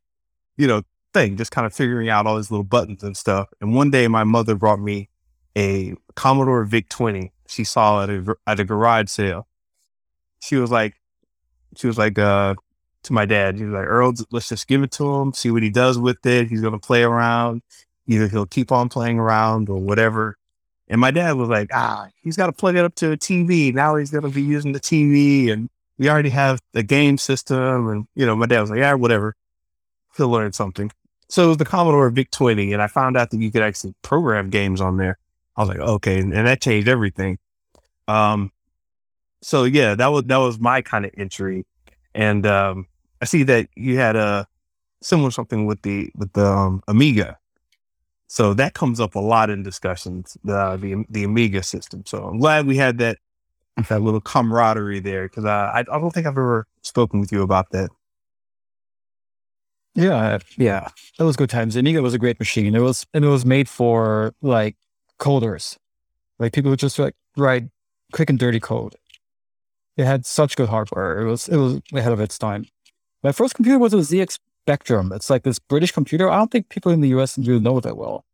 you 0.58 0.68
know, 0.68 0.82
thing, 1.14 1.38
just 1.38 1.52
kind 1.52 1.66
of 1.66 1.74
figuring 1.74 2.10
out 2.10 2.26
all 2.26 2.38
these 2.38 2.52
little 2.52 2.64
buttons 2.64 3.04
and 3.04 3.16
stuff. 3.16 3.50
And 3.60 3.76
one 3.76 3.92
day, 3.92 4.08
my 4.08 4.24
mother 4.24 4.56
brought 4.56 4.80
me 4.80 5.10
a 5.58 5.96
Commodore 6.16 6.64
VIC 6.66 6.90
20. 6.90 7.32
She 7.48 7.64
saw 7.64 8.04
at 8.04 8.10
a 8.10 8.36
at 8.48 8.60
a 8.60 8.64
garage 8.64 9.10
sale. 9.10 9.48
She 10.42 10.56
was 10.56 10.72
like, 10.72 10.96
she 11.76 11.88
was 11.88 11.98
like, 11.98 12.18
uh, 12.18 12.56
to 13.04 13.14
my 13.14 13.26
dad, 13.26 13.58
he 13.58 13.64
was 13.64 13.74
like, 13.74 13.88
Earl, 13.88 14.14
let's 14.32 14.50
just 14.50 14.68
give 14.68 14.84
it 14.84 14.92
to 14.92 15.16
him, 15.16 15.34
see 15.34 15.52
what 15.52 15.64
he 15.64 15.70
does 15.70 16.00
with 16.00 16.26
it. 16.26 16.48
He's 16.48 16.62
gonna 16.62 16.80
play 16.80 17.04
around. 17.04 17.62
Either 18.08 18.28
he'll 18.28 18.46
keep 18.46 18.72
on 18.72 18.90
playing 18.90 19.20
around 19.20 19.70
or 19.70 19.78
whatever. 19.78 20.38
And 20.92 21.02
my 21.02 21.10
dad 21.10 21.34
was 21.38 21.50
like, 21.50 21.70
ah, 21.74 22.10
he's 22.22 22.38
got 22.38 22.48
to 22.48 22.52
plug 22.52 22.76
it 22.76 22.86
up 22.86 22.94
to 22.96 23.14
a 23.14 23.18
TV. 23.18 23.74
Now 23.74 23.96
he's 23.96 24.12
going 24.12 24.24
to 24.24 24.30
be 24.30 24.42
using 24.42 24.74
the 24.74 24.80
TV. 24.80 25.52
And 25.52 25.70
we 25.98 26.10
already 26.10 26.30
have 26.30 26.60
the 26.74 26.84
game 26.84 27.18
system. 27.18 27.88
And, 27.88 28.08
you 28.14 28.26
know, 28.26 28.36
my 28.36 28.46
dad 28.46 28.62
was 28.62 28.70
like, 28.70 28.80
yeah, 28.80 28.94
whatever. 28.94 29.36
He'll 30.18 30.30
learn 30.30 30.52
something. 30.52 30.92
So 31.30 31.46
it 31.46 31.48
was 31.48 31.58
the 31.58 31.66
Commodore 31.66 32.10
VIC 32.10 32.30
20. 32.30 32.74
And 32.74 32.82
I 32.82 32.88
found 32.88 33.18
out 33.18 33.32
that 33.32 33.38
you 33.38 33.52
could 33.52 33.64
actually 33.64 33.96
program 34.02 34.50
games 34.50 34.82
on 34.82 34.98
there. 34.98 35.18
I 35.56 35.62
was 35.62 35.70
like, 35.70 35.80
okay. 35.80 36.20
And, 36.20 36.34
and 36.34 36.46
that 36.46 36.62
changed 36.62 36.90
everything. 36.90 37.40
Um, 38.08 38.52
so 39.42 39.64
yeah, 39.64 39.96
that 39.96 40.08
was, 40.08 40.26
that 40.26 40.38
was 40.38 40.60
my 40.60 40.82
kind 40.82 41.06
of 41.06 41.12
entry. 41.18 41.66
And, 42.14 42.46
um, 42.46 42.88
I 43.22 43.26
see 43.26 43.44
that 43.44 43.70
you 43.76 43.98
had 43.98 44.16
a, 44.16 44.48
similar 45.02 45.32
something 45.32 45.66
with 45.66 45.82
the 45.82 46.12
with 46.16 46.32
the 46.34 46.46
um, 46.46 46.82
Amiga. 46.88 47.38
So 48.32 48.54
that 48.54 48.74
comes 48.74 49.02
up 49.02 49.16
a 49.16 49.20
lot 49.20 49.50
in 49.50 49.62
discussions, 49.62 50.38
the 50.46 50.78
the 50.78 51.04
the 51.10 51.26
Amiga 51.26 51.62
system. 51.64 52.04
So 52.06 52.24
I'm 52.24 52.40
glad 52.40 52.66
we 52.66 52.78
had 52.78 52.98
that 53.00 53.18
that 53.90 54.02
little 54.02 54.22
camaraderie 54.22 55.02
there 55.02 55.28
because 55.28 55.44
uh, 55.44 55.50
I 55.50 55.80
I 55.80 55.84
don't 55.84 56.12
think 56.12 56.26
I've 56.26 56.38
ever 56.38 56.66
spoken 56.82 57.20
with 57.20 57.34
you 57.34 57.42
about 57.42 57.72
that. 57.72 57.90
Yeah, 59.96 60.38
yeah, 60.58 60.88
that 61.18 61.26
was 61.26 61.36
good 61.36 61.50
times. 61.50 61.76
Amiga 61.76 62.02
was 62.02 62.14
a 62.14 62.18
great 62.18 62.40
machine. 62.40 62.74
It 62.74 62.80
was 62.80 63.06
and 63.14 63.26
it 63.26 63.28
was 63.28 63.46
made 63.46 63.68
for 63.68 64.34
like 64.42 64.78
coders, 65.20 65.76
like 66.40 66.54
people 66.54 66.72
who 66.72 66.78
just 66.78 66.98
like 66.98 67.16
write 67.36 67.66
quick 68.14 68.30
and 68.30 68.40
dirty 68.40 68.62
code. 68.62 68.96
It 69.98 70.06
had 70.06 70.26
such 70.26 70.56
good 70.56 70.70
hardware. 70.70 71.20
It 71.20 71.30
was 71.30 71.50
it 71.50 71.58
was 71.58 71.82
ahead 71.94 72.14
of 72.14 72.22
its 72.22 72.38
time. 72.38 72.68
My 73.24 73.34
first 73.34 73.56
computer 73.56 73.78
was 73.78 73.94
a 73.94 73.98
ZX 73.98 74.40
Spectrum. 74.66 75.12
It's 75.14 75.30
like 75.30 75.44
this 75.44 75.60
British 75.60 75.92
computer. 75.92 76.30
I 76.30 76.38
don't 76.38 76.52
think 76.52 76.70
people 76.70 76.92
in 76.92 77.02
the 77.02 77.10
US 77.10 77.38
really 77.38 77.60
know 77.60 77.80
that 77.80 77.98
well. 77.98 78.26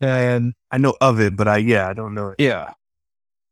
And 0.00 0.54
I 0.70 0.78
know 0.78 0.94
of 1.00 1.20
it, 1.20 1.36
but 1.36 1.48
I 1.48 1.58
yeah, 1.58 1.88
I 1.88 1.92
don't 1.94 2.14
know 2.14 2.30
it. 2.30 2.36
yeah, 2.38 2.74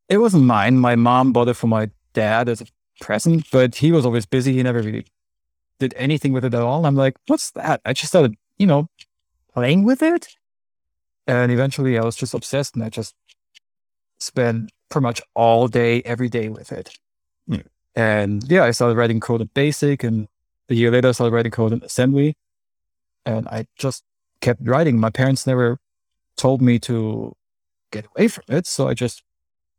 it 0.08 0.18
wasn't 0.18 0.44
mine. 0.44 0.78
My 0.78 0.96
mom 0.96 1.32
bought 1.32 1.48
it 1.48 1.54
for 1.54 1.68
my 1.68 1.90
dad 2.12 2.48
as 2.48 2.60
a 2.60 2.66
present, 3.00 3.46
but 3.50 3.76
he 3.76 3.92
was 3.92 4.04
always 4.04 4.26
busy. 4.26 4.52
He 4.52 4.62
never 4.62 4.82
really 4.82 5.06
did 5.78 5.94
anything 5.96 6.32
with 6.32 6.44
it 6.44 6.54
at 6.54 6.60
all. 6.60 6.78
And 6.78 6.86
I'm 6.86 6.96
like, 6.96 7.16
what's 7.26 7.50
that? 7.52 7.80
I 7.84 7.92
just 7.92 8.08
started, 8.08 8.36
you 8.58 8.66
know, 8.66 8.88
playing 9.54 9.84
with 9.84 10.02
it. 10.02 10.28
And 11.26 11.52
eventually 11.52 11.98
I 11.98 12.04
was 12.04 12.16
just 12.16 12.34
obsessed 12.34 12.74
and 12.74 12.84
I 12.84 12.88
just 12.88 13.14
spent 14.18 14.70
pretty 14.90 15.02
much 15.02 15.22
all 15.34 15.68
day, 15.68 16.02
every 16.02 16.28
day 16.28 16.48
with 16.48 16.72
it. 16.72 16.96
Hmm. 17.48 17.66
And 17.94 18.44
yeah, 18.50 18.64
I 18.64 18.70
started 18.72 18.96
writing 18.96 19.20
code 19.20 19.40
in 19.40 19.48
BASIC 19.54 20.04
and 20.04 20.28
a 20.72 20.74
year 20.74 20.90
later 20.90 21.08
I 21.08 21.12
started 21.12 21.34
writing 21.34 21.52
code 21.52 21.72
in 21.72 21.82
assembly. 21.82 22.34
And 23.24 23.46
I 23.48 23.66
just 23.76 24.02
kept 24.40 24.66
writing. 24.66 24.98
My 24.98 25.10
parents 25.10 25.46
never 25.46 25.78
told 26.36 26.60
me 26.60 26.78
to 26.80 27.36
get 27.92 28.06
away 28.06 28.26
from 28.28 28.44
it. 28.48 28.66
So 28.66 28.88
I 28.88 28.94
just, 28.94 29.22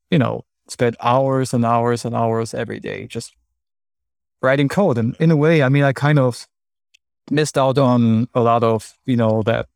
you 0.10 0.18
know, 0.18 0.46
spent 0.70 0.96
hours 1.02 1.54
and 1.54 1.66
hours 1.66 2.06
and 2.06 2.16
hours 2.16 2.54
every 2.54 2.80
day 2.80 3.08
just 3.08 3.34
writing 4.42 4.70
code. 4.70 4.98
And 4.98 5.16
in 5.20 5.32
a 5.32 5.36
way, 5.36 5.62
I 5.62 5.70
mean, 5.70 5.84
I 5.84 5.92
kind 5.92 6.20
of 6.20 6.48
missed 7.30 7.58
out 7.58 7.78
on 7.78 8.28
a 8.34 8.42
lot 8.42 8.64
of, 8.64 8.94
you 9.06 9.18
know, 9.18 9.42
that 9.44 9.68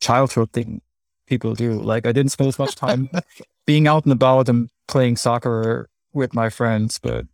childhood 0.00 0.52
thing 0.52 0.80
people 1.26 1.54
do. 1.54 1.72
Like 1.74 2.06
I 2.06 2.12
didn't 2.12 2.32
spend 2.32 2.48
as 2.48 2.58
much 2.58 2.74
time 2.74 3.10
being 3.66 3.86
out 3.86 4.04
and 4.04 4.12
about 4.12 4.48
and 4.48 4.68
playing 4.88 5.16
soccer 5.16 5.88
with 6.12 6.34
my 6.34 6.48
friends, 6.48 6.98
but 6.98 7.26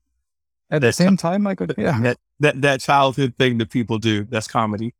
at 0.71 0.81
the 0.83 0.93
same 0.93 1.17
time, 1.17 1.47
I 1.47 1.55
could, 1.55 1.75
yeah, 1.77 2.01
That 2.01 2.19
that 2.41 2.63
that 2.63 2.81
childhood 2.81 3.35
thing 3.39 3.59
that 3.59 3.71
people 3.71 3.99
do. 3.99 4.25
That's 4.25 4.47
comedy. 4.47 4.95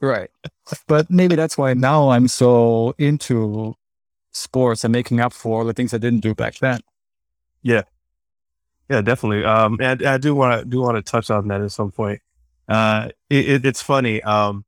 right. 0.00 0.30
But 0.86 1.10
maybe 1.10 1.34
that's 1.34 1.58
why 1.58 1.74
now 1.74 2.10
I'm 2.10 2.28
so 2.28 2.94
into 2.98 3.74
sports 4.32 4.84
and 4.84 4.92
making 4.92 5.20
up 5.20 5.32
for 5.32 5.60
all 5.60 5.64
the 5.64 5.72
things 5.72 5.94
I 5.94 5.98
didn't 5.98 6.20
do 6.20 6.34
back 6.34 6.56
then. 6.58 6.80
Yeah. 7.62 7.82
Yeah, 8.90 9.00
definitely. 9.00 9.44
Um, 9.44 9.78
and 9.80 10.02
I 10.02 10.18
do 10.18 10.34
want 10.34 10.60
to 10.60 10.64
do 10.66 10.80
want 10.80 10.96
to 10.96 11.02
touch 11.02 11.30
on 11.30 11.48
that 11.48 11.62
at 11.62 11.72
some 11.72 11.90
point. 11.90 12.20
Uh, 12.68 13.08
it, 13.30 13.48
it, 13.48 13.66
it's 13.66 13.82
funny. 13.82 14.22
Um, 14.22 14.64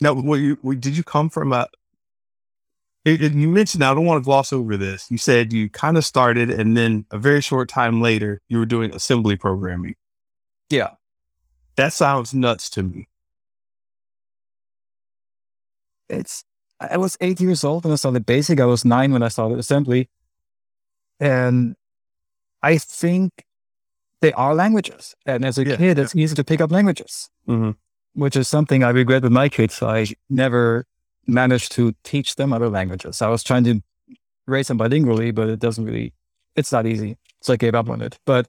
now, 0.00 0.14
were 0.14 0.36
you, 0.36 0.58
were, 0.62 0.74
did 0.74 0.96
you 0.96 1.04
come 1.04 1.28
from 1.30 1.52
a? 1.52 1.68
It, 3.04 3.22
it- 3.22 3.32
you 3.32 3.48
mentioned. 3.48 3.82
I 3.84 3.94
don't 3.94 4.04
want 4.04 4.22
to 4.22 4.24
gloss 4.24 4.52
over 4.52 4.76
this. 4.76 5.10
You 5.10 5.16
said 5.18 5.52
you 5.52 5.70
kind 5.70 5.96
of 5.96 6.04
started, 6.04 6.50
and 6.50 6.76
then 6.76 7.06
a 7.10 7.18
very 7.18 7.40
short 7.40 7.68
time 7.68 8.00
later, 8.02 8.40
you 8.48 8.58
were 8.58 8.66
doing 8.66 8.94
assembly 8.94 9.36
programming. 9.36 9.94
Yeah. 10.68 10.90
That 11.76 11.92
sounds 11.92 12.34
nuts 12.34 12.68
to 12.70 12.82
me. 12.82 13.06
it's 16.08 16.44
I 16.80 16.96
was 16.96 17.16
eight 17.20 17.40
years 17.40 17.62
old 17.62 17.84
when 17.84 17.92
I 17.92 17.96
started 17.96 18.26
basic. 18.26 18.58
I 18.58 18.64
was 18.64 18.84
nine 18.84 19.12
when 19.12 19.22
I 19.22 19.28
started 19.28 19.58
assembly. 19.58 20.08
And 21.20 21.76
I 22.62 22.78
think 22.78 23.44
they 24.20 24.32
are 24.32 24.54
languages. 24.54 25.14
And 25.26 25.44
as 25.44 25.58
a 25.58 25.64
Yeah, 25.64 25.76
kid, 25.76 25.98
it's 25.98 26.16
easy 26.16 26.34
to 26.34 26.42
pick 26.44 26.60
up 26.60 26.70
languages, 26.72 27.28
Mhm. 27.46 27.76
which 28.14 28.34
is 28.34 28.48
something 28.48 28.82
I 28.82 28.90
regret 28.90 29.22
with 29.22 29.30
my 29.32 29.48
kids. 29.48 29.82
I 29.82 30.06
never 30.28 30.86
managed 31.30 31.72
to 31.72 31.94
teach 32.04 32.36
them 32.36 32.52
other 32.52 32.68
languages. 32.68 33.22
I 33.22 33.28
was 33.28 33.42
trying 33.42 33.64
to 33.64 33.82
raise 34.46 34.68
them 34.68 34.78
bilingually, 34.78 35.34
but 35.34 35.48
it 35.48 35.58
doesn't 35.58 35.84
really, 35.84 36.12
it's 36.56 36.72
not 36.72 36.86
easy. 36.86 37.16
So 37.40 37.52
I 37.52 37.56
gave 37.56 37.74
up 37.74 37.88
on 37.88 38.02
it. 38.02 38.18
But 38.26 38.48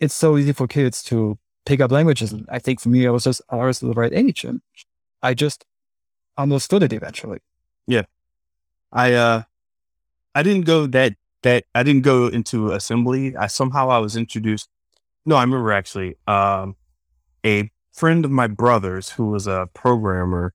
it's 0.00 0.14
so 0.14 0.36
easy 0.36 0.52
for 0.52 0.66
kids 0.66 1.02
to 1.04 1.38
pick 1.66 1.80
up 1.80 1.90
languages. 1.90 2.34
I 2.48 2.58
think 2.58 2.80
for 2.80 2.88
me, 2.88 3.06
I 3.06 3.10
was 3.10 3.24
just, 3.24 3.40
I 3.48 3.56
was 3.56 3.80
the 3.80 3.92
right 3.92 4.12
age. 4.12 4.44
And 4.44 4.60
I 5.22 5.34
just 5.34 5.64
understood 6.36 6.82
it 6.82 6.92
eventually. 6.92 7.38
Yeah. 7.86 8.02
I 8.92 9.14
uh, 9.14 9.42
I 10.34 10.42
didn't 10.42 10.66
go 10.66 10.86
that 10.86 11.14
that 11.42 11.64
I 11.74 11.82
didn't 11.82 12.02
go 12.02 12.26
into 12.26 12.72
assembly. 12.72 13.36
I 13.36 13.46
somehow 13.46 13.88
I 13.88 13.98
was 13.98 14.16
introduced. 14.16 14.68
No, 15.24 15.36
I 15.36 15.42
remember 15.42 15.72
actually. 15.72 16.16
Um, 16.26 16.76
a 17.44 17.70
friend 17.92 18.24
of 18.24 18.30
my 18.30 18.46
brother's 18.46 19.10
who 19.10 19.26
was 19.26 19.46
a 19.46 19.68
programmer 19.74 20.54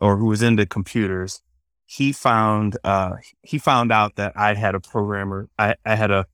or 0.00 0.16
who 0.16 0.26
was 0.26 0.42
into 0.42 0.66
computers. 0.66 1.40
He 1.86 2.12
found 2.12 2.76
uh 2.84 3.16
he 3.42 3.58
found 3.58 3.92
out 3.92 4.16
that 4.16 4.32
I 4.36 4.54
had 4.54 4.74
a 4.74 4.80
programmer. 4.80 5.48
I, 5.58 5.76
I 5.84 5.94
had 5.94 6.10
a 6.10 6.26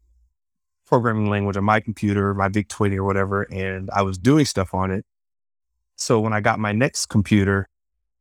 programming 0.87 1.29
language 1.31 1.57
on 1.57 1.65
my 1.65 1.81
computer, 1.81 2.35
my 2.35 2.49
VIC 2.49 2.69
twenty 2.69 2.99
or 2.99 3.05
whatever, 3.05 3.43
and 3.53 3.91
I 3.91 4.03
was 4.03 4.19
doing 4.19 4.45
stuff 4.45 4.75
on 4.75 4.91
it. 4.91 5.05
So 5.97 6.21
when 6.21 6.33
I 6.33 6.41
got 6.41 6.59
my 6.59 6.73
next 6.73 7.07
computer, 7.07 7.69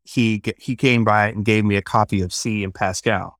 he 0.03 0.41
he 0.57 0.75
came 0.75 1.03
by 1.03 1.27
and 1.27 1.45
gave 1.45 1.65
me 1.65 1.75
a 1.75 1.81
copy 1.81 2.21
of 2.21 2.33
C 2.33 2.63
and 2.63 2.73
Pascal. 2.73 3.39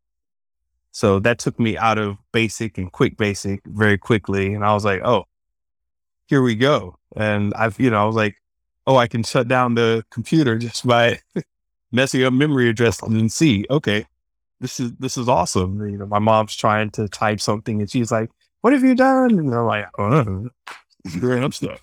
So 0.91 1.19
that 1.19 1.39
took 1.39 1.59
me 1.59 1.77
out 1.77 1.97
of 1.97 2.17
basic 2.31 2.77
and 2.77 2.91
quick 2.91 3.17
basic 3.17 3.61
very 3.65 3.97
quickly, 3.97 4.53
and 4.53 4.63
I 4.65 4.73
was 4.73 4.85
like, 4.85 5.01
"Oh, 5.03 5.25
here 6.27 6.41
we 6.41 6.55
go." 6.55 6.97
And 7.15 7.53
I've 7.55 7.79
you 7.79 7.89
know 7.89 8.01
I 8.01 8.05
was 8.05 8.15
like, 8.15 8.35
"Oh, 8.87 8.97
I 8.97 9.07
can 9.07 9.23
shut 9.23 9.47
down 9.47 9.75
the 9.75 10.03
computer 10.11 10.57
just 10.57 10.85
by 10.87 11.19
messing 11.91 12.23
up 12.23 12.33
memory 12.33 12.69
addresses 12.69 13.07
in 13.09 13.29
C, 13.29 13.65
Okay, 13.69 14.05
this 14.59 14.79
is 14.79 14.93
this 14.93 15.17
is 15.17 15.27
awesome. 15.27 15.81
You 15.87 15.97
know, 15.97 16.05
my 16.05 16.19
mom's 16.19 16.55
trying 16.55 16.91
to 16.91 17.07
type 17.07 17.41
something, 17.41 17.81
and 17.81 17.89
she's 17.89 18.11
like, 18.11 18.29
"What 18.61 18.73
have 18.73 18.83
you 18.83 18.95
done?" 18.95 19.31
And 19.31 19.53
I'm 19.53 19.65
like, 19.65 19.87
"Oh, 19.97 20.49
screwing 21.07 21.43
up 21.43 21.53
stuff." 21.53 21.81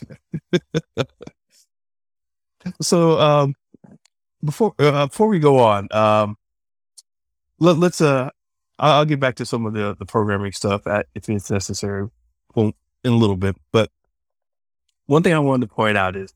so 2.81 3.19
um, 3.19 3.55
before 4.45 4.75
uh, 4.79 5.07
before 5.07 5.29
we 5.29 5.39
go 5.39 5.59
on, 5.59 5.89
um, 5.93 6.37
let, 7.59 7.79
let's 7.79 8.01
uh, 8.01 8.31
I'll, 8.79 8.93
I'll 8.99 9.05
get 9.05 9.21
back 9.21 9.35
to 9.37 9.47
some 9.47 9.67
of 9.67 9.75
the 9.75 9.97
the 9.99 10.07
programming 10.07 10.53
stuff 10.53 10.87
at, 10.87 11.07
if 11.15 11.29
it's 11.29 11.51
necessary, 11.51 12.09
in 12.57 12.73
a 13.05 13.11
little 13.11 13.37
bit. 13.37 13.57
But 13.73 13.91
one 15.07 15.23
thing 15.23 15.35
I 15.35 15.39
wanted 15.41 15.69
to 15.69 15.75
point 15.75 15.97
out 15.97 16.17
is 16.17 16.33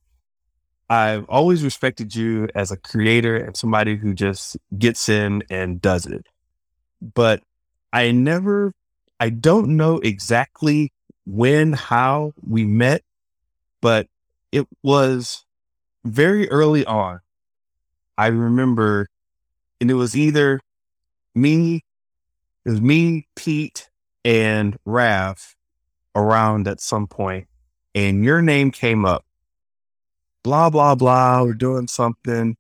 I've 0.93 1.25
always 1.31 1.65
respected 1.65 2.15
you 2.15 2.49
as 2.55 2.71
a 2.71 2.77
creator 2.77 3.35
and 3.35 3.57
somebody 3.57 3.97
who 3.97 4.13
just 4.13 4.59
gets 4.79 5.09
in 5.09 5.43
and 5.49 5.81
does 5.81 6.05
it. 6.05 6.27
But 7.01 7.43
I 7.95 8.11
never, 8.11 8.75
I 9.19 9.31
don't 9.31 9.79
know 9.79 10.01
exactly 10.01 10.93
when, 11.25 11.73
how 11.73 12.35
we 12.47 12.67
met, 12.67 13.05
but 13.81 14.07
it 14.53 14.69
was 14.83 15.47
very 16.05 16.51
early 16.51 16.85
on. 16.85 17.21
I 18.19 18.27
remember, 18.27 19.09
and 19.81 19.91
it 19.91 19.95
was 19.95 20.15
either 20.15 20.61
me, 21.35 21.87
it 22.67 22.69
was 22.69 22.83
me, 22.83 23.29
Pete, 23.35 23.89
and 24.27 24.77
Raf 24.85 25.57
around 26.15 26.69
at 26.69 26.83
some 26.83 27.07
point, 27.07 27.49
and 27.95 28.23
your 28.23 28.43
name 28.43 28.71
came 28.71 29.07
up. 29.07 29.25
Blah, 30.43 30.71
blah, 30.71 30.95
blah. 30.95 31.43
We're 31.43 31.55
doing 31.55 31.87
something. 31.89 32.57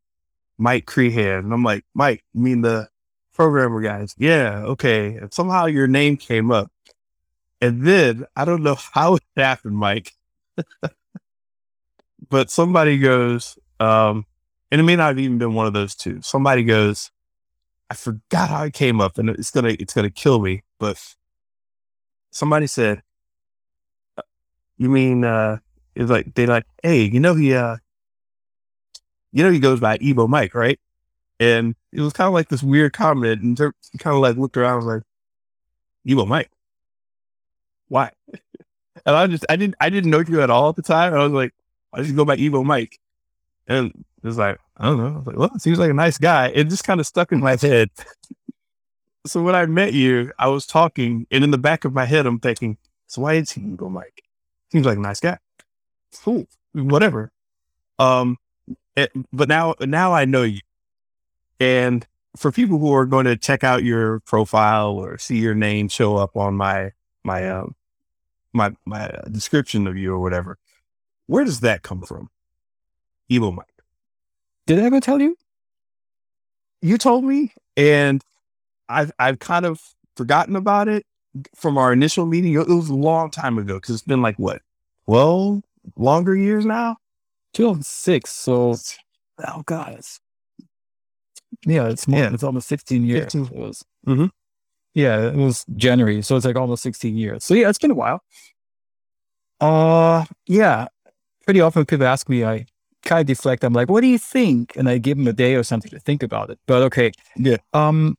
Mike 0.58 0.86
Crehan. 0.86 1.40
And 1.40 1.52
I'm 1.52 1.64
like, 1.64 1.84
Mike, 1.94 2.24
you 2.32 2.40
mean 2.40 2.60
the 2.60 2.88
programmer 3.34 3.80
guys? 3.80 4.14
Yeah, 4.16 4.62
okay. 4.64 5.16
And 5.16 5.32
somehow 5.32 5.66
your 5.66 5.88
name 5.88 6.16
came 6.16 6.50
up. 6.50 6.70
And 7.60 7.82
then 7.86 8.24
I 8.36 8.44
don't 8.44 8.62
know 8.62 8.76
how 8.92 9.16
it 9.16 9.22
happened, 9.36 9.76
Mike. 9.76 10.12
but 12.28 12.50
somebody 12.50 12.98
goes, 12.98 13.58
um, 13.80 14.26
and 14.70 14.80
it 14.80 14.84
may 14.84 14.96
not 14.96 15.08
have 15.08 15.18
even 15.18 15.38
been 15.38 15.54
one 15.54 15.66
of 15.66 15.72
those 15.72 15.94
two. 15.94 16.22
Somebody 16.22 16.64
goes, 16.64 17.10
I 17.90 17.94
forgot 17.94 18.48
how 18.48 18.64
it 18.64 18.72
came 18.72 19.02
up, 19.02 19.18
and 19.18 19.28
it's 19.28 19.50
gonna 19.50 19.76
it's 19.78 19.92
gonna 19.92 20.08
kill 20.08 20.40
me. 20.40 20.62
But 20.78 20.98
somebody 22.30 22.66
said, 22.66 23.02
"Uh, 24.16 24.22
"You 24.78 24.88
mean 24.88 25.24
uh, 25.24 25.58
it's 25.94 26.10
like 26.10 26.34
they 26.34 26.46
like, 26.46 26.64
hey, 26.82 27.02
you 27.02 27.20
know 27.20 27.34
he 27.34 27.54
uh, 27.54 27.76
you 29.32 29.42
know 29.42 29.50
he 29.50 29.58
goes 29.58 29.80
by 29.80 29.96
Evil 30.00 30.28
Mike, 30.28 30.54
right?" 30.54 30.78
And 31.40 31.74
it 31.92 32.00
was 32.00 32.12
kind 32.12 32.28
of 32.28 32.34
like 32.34 32.48
this 32.48 32.62
weird 32.62 32.92
comment, 32.92 33.42
and 33.42 33.56
kind 33.58 34.14
of 34.14 34.22
like 34.22 34.36
looked 34.36 34.56
around, 34.56 34.78
and 34.78 34.86
was 34.86 34.94
like, 34.96 35.02
"Evil 36.04 36.26
Mike, 36.26 36.50
why?" 37.88 38.10
And 39.04 39.16
I 39.16 39.26
just 39.26 39.44
I 39.48 39.56
didn't 39.56 39.74
I 39.80 39.90
didn't 39.90 40.10
know 40.10 40.20
you 40.20 40.42
at 40.42 40.50
all 40.50 40.68
at 40.68 40.76
the 40.76 40.82
time. 40.82 41.14
I 41.14 41.24
was 41.24 41.32
like, 41.32 41.52
I 41.92 42.02
just 42.02 42.14
go 42.16 42.24
by 42.24 42.36
Evil 42.36 42.64
Mike. 42.64 42.98
And 43.66 44.04
It's 44.22 44.36
like, 44.36 44.58
I 44.76 44.86
don't 44.86 44.98
know. 44.98 45.06
I 45.06 45.16
was 45.18 45.26
like, 45.26 45.36
well, 45.36 45.50
it 45.54 45.62
seems 45.62 45.78
like 45.78 45.90
a 45.90 45.94
nice 45.94 46.18
guy. 46.18 46.48
It 46.48 46.64
just 46.64 46.84
kind 46.84 47.00
of 47.00 47.06
stuck 47.06 47.32
in 47.32 47.40
my 47.40 47.56
head. 47.60 47.90
so 49.26 49.42
when 49.42 49.54
I 49.54 49.66
met 49.66 49.92
you, 49.92 50.32
I 50.38 50.48
was 50.48 50.66
talking, 50.66 51.26
and 51.30 51.44
in 51.44 51.50
the 51.50 51.58
back 51.58 51.84
of 51.84 51.92
my 51.92 52.04
head, 52.04 52.26
I'm 52.26 52.38
thinking, 52.38 52.76
so 53.06 53.22
why 53.22 53.34
is 53.34 53.50
he 53.52 53.60
Evil 53.62 53.90
Mike? 53.90 54.22
Seems 54.70 54.86
like 54.86 54.98
a 54.98 55.00
nice 55.00 55.20
guy. 55.20 55.38
Cool. 56.20 56.46
Whatever. 56.72 57.32
Um, 57.98 58.36
it, 58.96 59.12
but 59.32 59.48
now, 59.48 59.74
now 59.80 60.12
I 60.12 60.24
know 60.24 60.42
you. 60.42 60.60
And 61.60 62.06
for 62.36 62.50
people 62.50 62.78
who 62.78 62.92
are 62.94 63.06
going 63.06 63.26
to 63.26 63.36
check 63.36 63.62
out 63.62 63.84
your 63.84 64.20
profile 64.20 64.92
or 64.92 65.18
see 65.18 65.38
your 65.38 65.54
name 65.54 65.88
show 65.88 66.16
up 66.16 66.36
on 66.36 66.54
my, 66.54 66.92
my, 67.24 67.48
um, 67.48 67.74
my, 68.52 68.74
my 68.84 69.10
description 69.30 69.86
of 69.86 69.96
you 69.96 70.12
or 70.12 70.18
whatever, 70.18 70.58
where 71.26 71.44
does 71.44 71.60
that 71.60 71.82
come 71.82 72.02
from? 72.02 72.30
Evil 73.28 73.52
Mike. 73.52 73.66
Did 74.66 74.78
I 74.78 74.84
ever 74.84 75.00
tell 75.00 75.20
you? 75.20 75.36
You 76.82 76.98
told 76.98 77.24
me, 77.24 77.52
and 77.76 78.22
I've 78.88 79.12
I've 79.18 79.38
kind 79.38 79.64
of 79.64 79.80
forgotten 80.16 80.56
about 80.56 80.88
it 80.88 81.06
from 81.54 81.78
our 81.78 81.92
initial 81.92 82.26
meeting. 82.26 82.52
It 82.54 82.68
was 82.68 82.88
a 82.88 82.94
long 82.94 83.30
time 83.30 83.56
ago 83.58 83.74
because 83.74 83.94
it's 83.94 84.04
been 84.04 84.22
like 84.22 84.36
what, 84.36 84.62
well, 85.06 85.62
longer 85.96 86.34
years 86.34 86.64
now. 86.66 86.96
2006. 87.54 88.30
So, 88.30 88.76
oh 89.46 89.62
god, 89.66 89.94
it's, 89.98 90.20
yeah, 91.66 91.88
it's 91.88 92.08
more. 92.08 92.20
Yeah. 92.20 92.30
It's 92.32 92.42
almost 92.42 92.68
16 92.68 93.04
years. 93.04 93.32
15. 93.32 93.46
It 93.46 93.52
was. 93.52 93.84
Mhm. 94.06 94.30
Yeah, 94.94 95.28
it 95.28 95.36
was 95.36 95.64
January, 95.76 96.22
so 96.22 96.36
it's 96.36 96.44
like 96.46 96.56
almost 96.56 96.82
16 96.82 97.16
years. 97.16 97.44
So 97.44 97.54
yeah, 97.54 97.68
it's 97.68 97.78
been 97.78 97.90
a 97.90 97.94
while. 97.94 98.22
Uh, 99.60 100.24
yeah. 100.46 100.86
Pretty 101.44 101.60
often 101.60 101.84
people 101.84 102.06
ask 102.06 102.28
me, 102.28 102.44
I 102.44 102.66
kind 103.04 103.20
of 103.20 103.26
deflect. 103.26 103.64
I'm 103.64 103.72
like, 103.72 103.88
"What 103.90 104.00
do 104.00 104.06
you 104.06 104.18
think?" 104.18 104.76
And 104.76 104.88
I 104.88 104.98
give 104.98 105.18
them 105.18 105.26
a 105.26 105.32
day 105.32 105.54
or 105.56 105.62
something 105.64 105.90
to 105.90 105.98
think 106.00 106.22
about 106.22 106.50
it. 106.50 106.58
But 106.66 106.82
okay, 106.84 107.12
Yeah. 107.36 107.56
Um, 107.72 108.16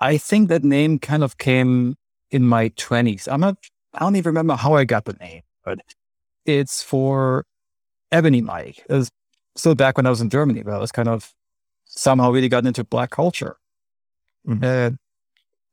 I 0.00 0.18
think 0.18 0.48
that 0.48 0.64
name 0.64 0.98
kind 0.98 1.22
of 1.24 1.38
came 1.38 1.96
in 2.30 2.44
my 2.46 2.70
20s. 2.70 3.28
I'm 3.28 3.40
not. 3.40 3.56
I 3.94 4.00
don't 4.00 4.16
even 4.16 4.30
remember 4.30 4.56
how 4.56 4.74
I 4.74 4.84
got 4.84 5.04
the 5.04 5.14
name, 5.14 5.42
but 5.64 5.78
it's 6.46 6.82
for 6.82 7.44
Ebony 8.10 8.40
Mike. 8.40 8.84
It 8.88 8.92
was 8.94 9.10
still 9.56 9.74
back 9.74 9.96
when 9.96 10.06
I 10.06 10.10
was 10.10 10.20
in 10.20 10.30
Germany, 10.30 10.62
but 10.62 10.74
I 10.74 10.78
was 10.78 10.92
kind 10.92 11.08
of 11.08 11.32
somehow 11.86 12.30
really 12.30 12.48
got 12.48 12.66
into 12.66 12.84
black 12.84 13.10
culture. 13.10 13.56
Mhm. 14.48 14.62
And 14.64 14.98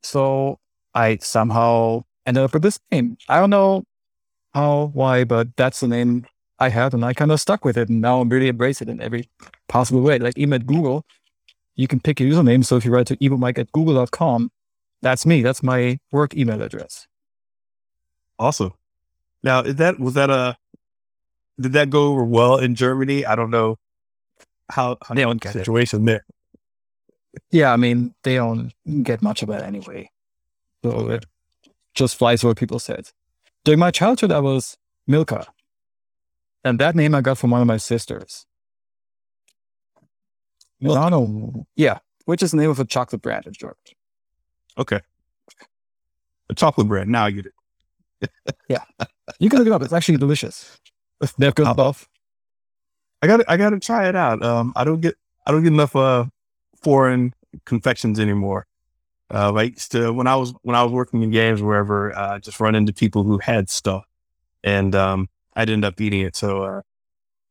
so 0.02 0.58
I 0.94 1.18
somehow 1.18 2.04
ended 2.26 2.44
up 2.44 2.52
with 2.52 2.62
this 2.62 2.78
name. 2.90 3.16
I 3.28 3.40
don't 3.40 3.50
know 3.50 3.84
how, 4.54 4.90
why, 4.94 5.24
but 5.24 5.56
that's 5.56 5.80
the 5.80 5.88
name 5.88 6.26
I 6.58 6.68
had 6.68 6.92
and 6.92 7.04
I 7.04 7.14
kind 7.14 7.32
of 7.32 7.40
stuck 7.40 7.64
with 7.64 7.76
it. 7.76 7.88
And 7.88 8.00
now 8.00 8.20
I'm 8.20 8.28
really 8.28 8.48
embrace 8.48 8.82
it 8.82 8.88
in 8.88 9.00
every 9.00 9.28
possible 9.68 10.02
way. 10.02 10.18
Like 10.18 10.36
even 10.36 10.52
at 10.52 10.66
Google, 10.66 11.04
you 11.74 11.88
can 11.88 12.00
pick 12.00 12.20
your 12.20 12.30
username. 12.30 12.64
So 12.64 12.76
if 12.76 12.84
you 12.84 12.90
write 12.90 13.06
to 13.06 13.16
evilmike 13.16 13.58
at 13.58 13.72
google.com, 13.72 14.50
that's 15.02 15.24
me. 15.24 15.42
That's 15.42 15.62
my 15.62 15.98
work 16.12 16.36
email 16.36 16.60
address. 16.62 17.06
Awesome. 18.38 18.72
Now, 19.42 19.60
is 19.60 19.76
that 19.76 19.98
was 19.98 20.14
that 20.14 20.30
a 20.30 20.56
did 21.60 21.72
that 21.74 21.90
go 21.90 22.08
over 22.08 22.24
well 22.24 22.56
in 22.56 22.74
Germany? 22.74 23.24
I 23.26 23.34
don't 23.36 23.50
know 23.50 23.76
how, 24.70 24.96
how 25.02 25.14
They 25.14 25.22
don't 25.22 25.40
get 25.40 25.54
it. 25.56 25.60
situation 25.60 26.04
there. 26.04 26.24
Yeah, 27.50 27.72
I 27.72 27.76
mean, 27.76 28.14
they 28.24 28.36
don't 28.36 28.72
get 29.02 29.22
much 29.22 29.42
of 29.42 29.50
it 29.50 29.62
anyway. 29.62 30.10
So 30.84 31.10
it 31.10 31.26
just 31.94 32.16
flies 32.16 32.42
over 32.44 32.54
people's 32.54 32.86
heads. 32.86 33.12
During 33.64 33.78
my 33.78 33.90
childhood, 33.90 34.32
I 34.32 34.40
was 34.40 34.76
Milka. 35.06 35.46
And 36.64 36.78
that 36.78 36.94
name 36.96 37.14
I 37.14 37.20
got 37.20 37.38
from 37.38 37.50
one 37.50 37.60
of 37.60 37.66
my 37.66 37.76
sisters. 37.76 38.46
Milano. 40.80 41.66
Yeah, 41.76 41.98
which 42.24 42.42
is 42.42 42.52
the 42.52 42.56
name 42.56 42.70
of 42.70 42.80
a 42.80 42.84
chocolate 42.84 43.22
brand 43.22 43.46
in 43.46 43.52
Germany. 43.52 43.96
Okay. 44.78 45.00
A 46.48 46.54
chocolate 46.54 46.88
brand. 46.88 47.10
Now 47.10 47.26
I 47.26 47.30
get 47.32 47.46
it. 47.46 48.30
You 49.38 49.48
can 49.48 49.58
look 49.58 49.68
it 49.68 49.72
up. 49.72 49.82
It's 49.82 49.92
actually 49.92 50.18
delicious. 50.18 50.78
Good 51.20 51.60
Oh. 51.60 51.72
stuff. 51.72 52.08
I 53.22 53.26
got 53.26 53.40
I 53.48 53.56
got 53.56 53.70
to 53.70 53.78
try 53.78 54.08
it 54.08 54.16
out. 54.16 54.42
Um, 54.42 54.72
I 54.76 54.84
don't 54.84 55.00
get 55.00 55.14
I 55.46 55.52
don't 55.52 55.62
get 55.62 55.72
enough 55.72 55.94
uh 55.94 56.24
foreign 56.82 57.34
confections 57.66 58.18
anymore. 58.18 58.66
Uh, 59.32 59.52
I 59.54 59.62
used 59.64 59.92
to 59.92 60.12
when 60.12 60.26
I 60.26 60.36
was 60.36 60.54
when 60.62 60.74
I 60.74 60.82
was 60.82 60.92
working 60.92 61.22
in 61.22 61.30
games 61.30 61.60
or 61.60 61.66
wherever, 61.66 62.16
uh, 62.16 62.38
just 62.38 62.58
run 62.58 62.74
into 62.74 62.92
people 62.92 63.22
who 63.22 63.38
had 63.38 63.68
stuff, 63.70 64.04
and 64.64 64.94
um, 64.94 65.28
I'd 65.54 65.70
end 65.70 65.84
up 65.84 66.00
eating 66.00 66.22
it. 66.22 66.34
So, 66.34 66.62
uh, 66.62 66.80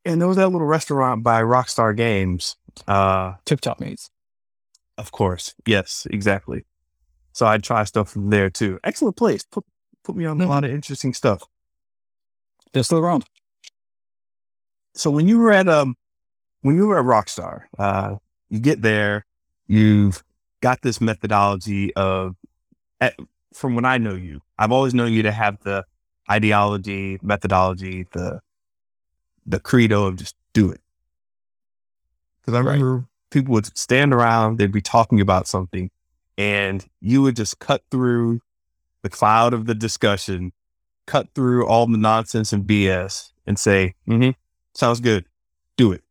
and 0.04 0.20
there 0.20 0.28
was 0.28 0.38
that 0.38 0.50
little 0.50 0.68
restaurant 0.68 1.24
by 1.24 1.42
Rockstar 1.42 1.96
Games. 1.96 2.56
Uh, 2.88 3.36
Tip 3.46 3.62
top 3.62 3.80
meats. 3.80 4.10
of 4.98 5.12
course, 5.12 5.54
yes, 5.66 6.06
exactly. 6.12 6.66
So 7.34 7.46
I'd 7.46 7.64
try 7.64 7.84
stuff 7.86 8.10
from 8.10 8.30
there 8.32 8.50
too. 8.50 8.80
Excellent 8.84 9.16
place. 9.16 9.44
Put 9.44 9.64
put 10.04 10.16
me 10.16 10.26
on 10.26 10.42
a 10.42 10.46
Mhm. 10.46 10.50
lot 10.50 10.64
of 10.66 10.72
interesting 10.72 11.14
stuff. 11.14 11.44
They're 12.74 12.84
still 12.84 13.00
around. 13.00 13.26
so 14.96 15.10
when 15.12 15.28
you 15.28 15.38
were 15.40 15.52
at 15.52 15.68
um 15.68 15.96
when 16.62 16.76
you 16.76 16.88
were 16.88 17.00
at 17.00 17.06
Rockstar, 17.06 17.64
uh, 17.78 18.16
you 18.50 18.60
get 18.60 18.82
there, 18.82 19.26
you've 19.68 20.24
got 20.62 20.82
this 20.82 21.00
methodology 21.00 21.94
of 21.96 22.36
at, 23.00 23.16
from 23.54 23.76
when 23.76 23.86
I 23.86 23.98
know 23.98 24.14
you, 24.14 24.42
I've 24.58 24.72
always 24.72 24.94
known 24.94 25.14
you 25.14 25.24
to 25.24 25.32
have 25.32 25.58
the 25.64 25.86
ideology, 26.30 27.18
methodology, 27.22 28.08
the 28.12 28.42
the 29.46 29.60
credo 29.60 30.06
of 30.06 30.18
just 30.18 30.36
do 30.54 30.70
it. 30.70 30.82
Because 32.42 32.54
I 32.56 32.62
Right. 32.62 32.74
remember 32.74 33.08
people 33.32 33.54
would 33.54 33.78
stand 33.78 34.14
around, 34.14 34.58
they'd 34.58 34.72
be 34.72 34.82
talking 34.82 35.22
about 35.22 35.48
something, 35.48 35.90
and 36.38 36.86
you 37.00 37.22
would 37.22 37.36
just 37.36 37.60
cut 37.60 37.84
through 37.90 38.42
the 39.02 39.10
cloud 39.10 39.54
of 39.54 39.66
the 39.66 39.76
discussion, 39.76 40.52
cut 41.10 41.28
through 41.34 41.66
all 41.68 41.88
the 41.88 41.98
nonsense 41.98 42.54
and 42.54 42.66
BS, 42.66 43.32
and 43.48 43.58
say, 43.58 43.96
mm-hmm, 44.08 44.32
Sounds 44.74 45.02
good. 45.02 45.26
Do 45.76 45.92
it. 45.92 46.04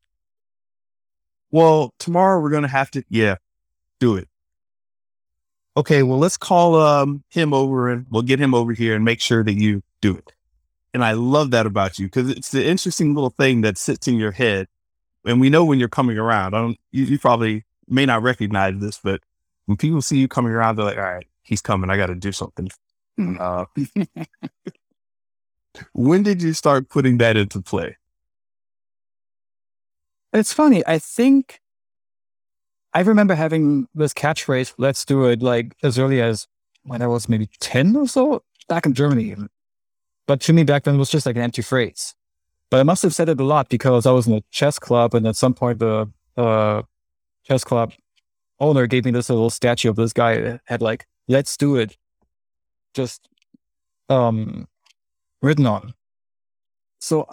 Well, 1.50 1.94
tomorrow 1.98 2.40
we're 2.40 2.50
gonna 2.50 2.68
have 2.68 2.90
to 2.92 3.02
yeah, 3.08 3.36
do 3.98 4.16
it. 4.16 4.28
Okay, 5.76 6.02
well 6.02 6.18
let's 6.18 6.36
call 6.36 6.76
um 6.76 7.22
him 7.30 7.54
over 7.54 7.88
and 7.88 8.06
we'll 8.10 8.22
get 8.22 8.40
him 8.40 8.54
over 8.54 8.72
here 8.72 8.94
and 8.94 9.04
make 9.04 9.20
sure 9.20 9.42
that 9.42 9.54
you 9.54 9.82
do 10.00 10.16
it. 10.16 10.32
And 10.92 11.04
I 11.04 11.12
love 11.12 11.50
that 11.52 11.64
about 11.66 11.98
you 11.98 12.06
because 12.06 12.28
it's 12.30 12.50
the 12.50 12.66
interesting 12.66 13.14
little 13.14 13.30
thing 13.30 13.60
that 13.62 13.78
sits 13.78 14.08
in 14.08 14.16
your 14.16 14.32
head. 14.32 14.66
And 15.24 15.40
we 15.40 15.50
know 15.50 15.64
when 15.64 15.78
you're 15.78 15.88
coming 15.88 16.18
around. 16.18 16.54
I 16.54 16.60
don't 16.60 16.78
you, 16.92 17.04
you 17.04 17.18
probably 17.18 17.64
may 17.88 18.04
not 18.04 18.22
recognize 18.22 18.74
this, 18.78 19.00
but 19.02 19.22
when 19.66 19.76
people 19.76 20.02
see 20.02 20.18
you 20.18 20.28
coming 20.28 20.52
around, 20.52 20.76
they're 20.76 20.84
like, 20.84 20.98
all 20.98 21.02
right, 21.04 21.26
he's 21.42 21.62
coming, 21.62 21.88
I 21.88 21.96
gotta 21.96 22.14
do 22.14 22.32
something. 22.32 22.68
Uh, 23.18 23.64
when 25.92 26.22
did 26.22 26.42
you 26.42 26.52
start 26.52 26.88
putting 26.88 27.18
that 27.18 27.36
into 27.36 27.60
play? 27.60 27.96
It's 30.32 30.52
funny. 30.52 30.82
I 30.86 30.98
think 30.98 31.60
I 32.94 33.00
remember 33.00 33.34
having 33.34 33.86
this 33.94 34.12
catchphrase, 34.12 34.74
let's 34.78 35.04
do 35.04 35.26
it, 35.26 35.42
like 35.42 35.74
as 35.82 35.98
early 35.98 36.20
as 36.20 36.46
when 36.82 37.02
I 37.02 37.06
was 37.06 37.28
maybe 37.28 37.48
10 37.60 37.96
or 37.96 38.08
so, 38.08 38.42
back 38.68 38.86
in 38.86 38.94
Germany. 38.94 39.24
even. 39.24 39.48
But 40.26 40.40
to 40.42 40.52
me 40.52 40.64
back 40.64 40.84
then, 40.84 40.96
it 40.96 40.98
was 40.98 41.10
just 41.10 41.26
like 41.26 41.36
an 41.36 41.42
empty 41.42 41.62
phrase. 41.62 42.14
But 42.70 42.80
I 42.80 42.82
must 42.82 43.02
have 43.02 43.14
said 43.14 43.28
it 43.28 43.40
a 43.40 43.44
lot 43.44 43.68
because 43.68 44.04
I 44.04 44.10
was 44.10 44.26
in 44.26 44.34
a 44.34 44.42
chess 44.50 44.78
club, 44.78 45.14
and 45.14 45.26
at 45.26 45.36
some 45.36 45.54
point, 45.54 45.78
the 45.78 46.10
uh, 46.36 46.82
chess 47.44 47.64
club 47.64 47.92
owner 48.60 48.86
gave 48.86 49.04
me 49.04 49.10
this 49.10 49.30
little 49.30 49.50
statue 49.50 49.88
of 49.88 49.96
this 49.96 50.12
guy 50.12 50.40
that 50.40 50.60
had 50.64 50.82
like, 50.82 51.06
let's 51.28 51.56
do 51.56 51.76
it, 51.76 51.96
just 52.94 53.28
um, 54.08 54.66
written 55.42 55.66
on. 55.66 55.94
So 57.00 57.26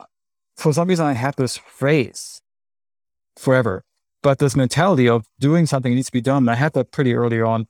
for 0.56 0.74
some 0.74 0.88
reason, 0.88 1.06
I 1.06 1.14
had 1.14 1.36
this 1.36 1.58
phrase 1.58 2.42
forever. 3.36 3.84
But 4.22 4.40
this 4.40 4.56
mentality 4.56 5.08
of 5.08 5.28
doing 5.40 5.66
something 5.66 5.94
needs 5.94 6.08
to 6.08 6.12
be 6.12 6.22
done, 6.22 6.50
I 6.50 6.56
had 6.56 6.74
that 6.74 6.92
pretty 6.92 7.14
early 7.14 7.42
on. 7.42 7.68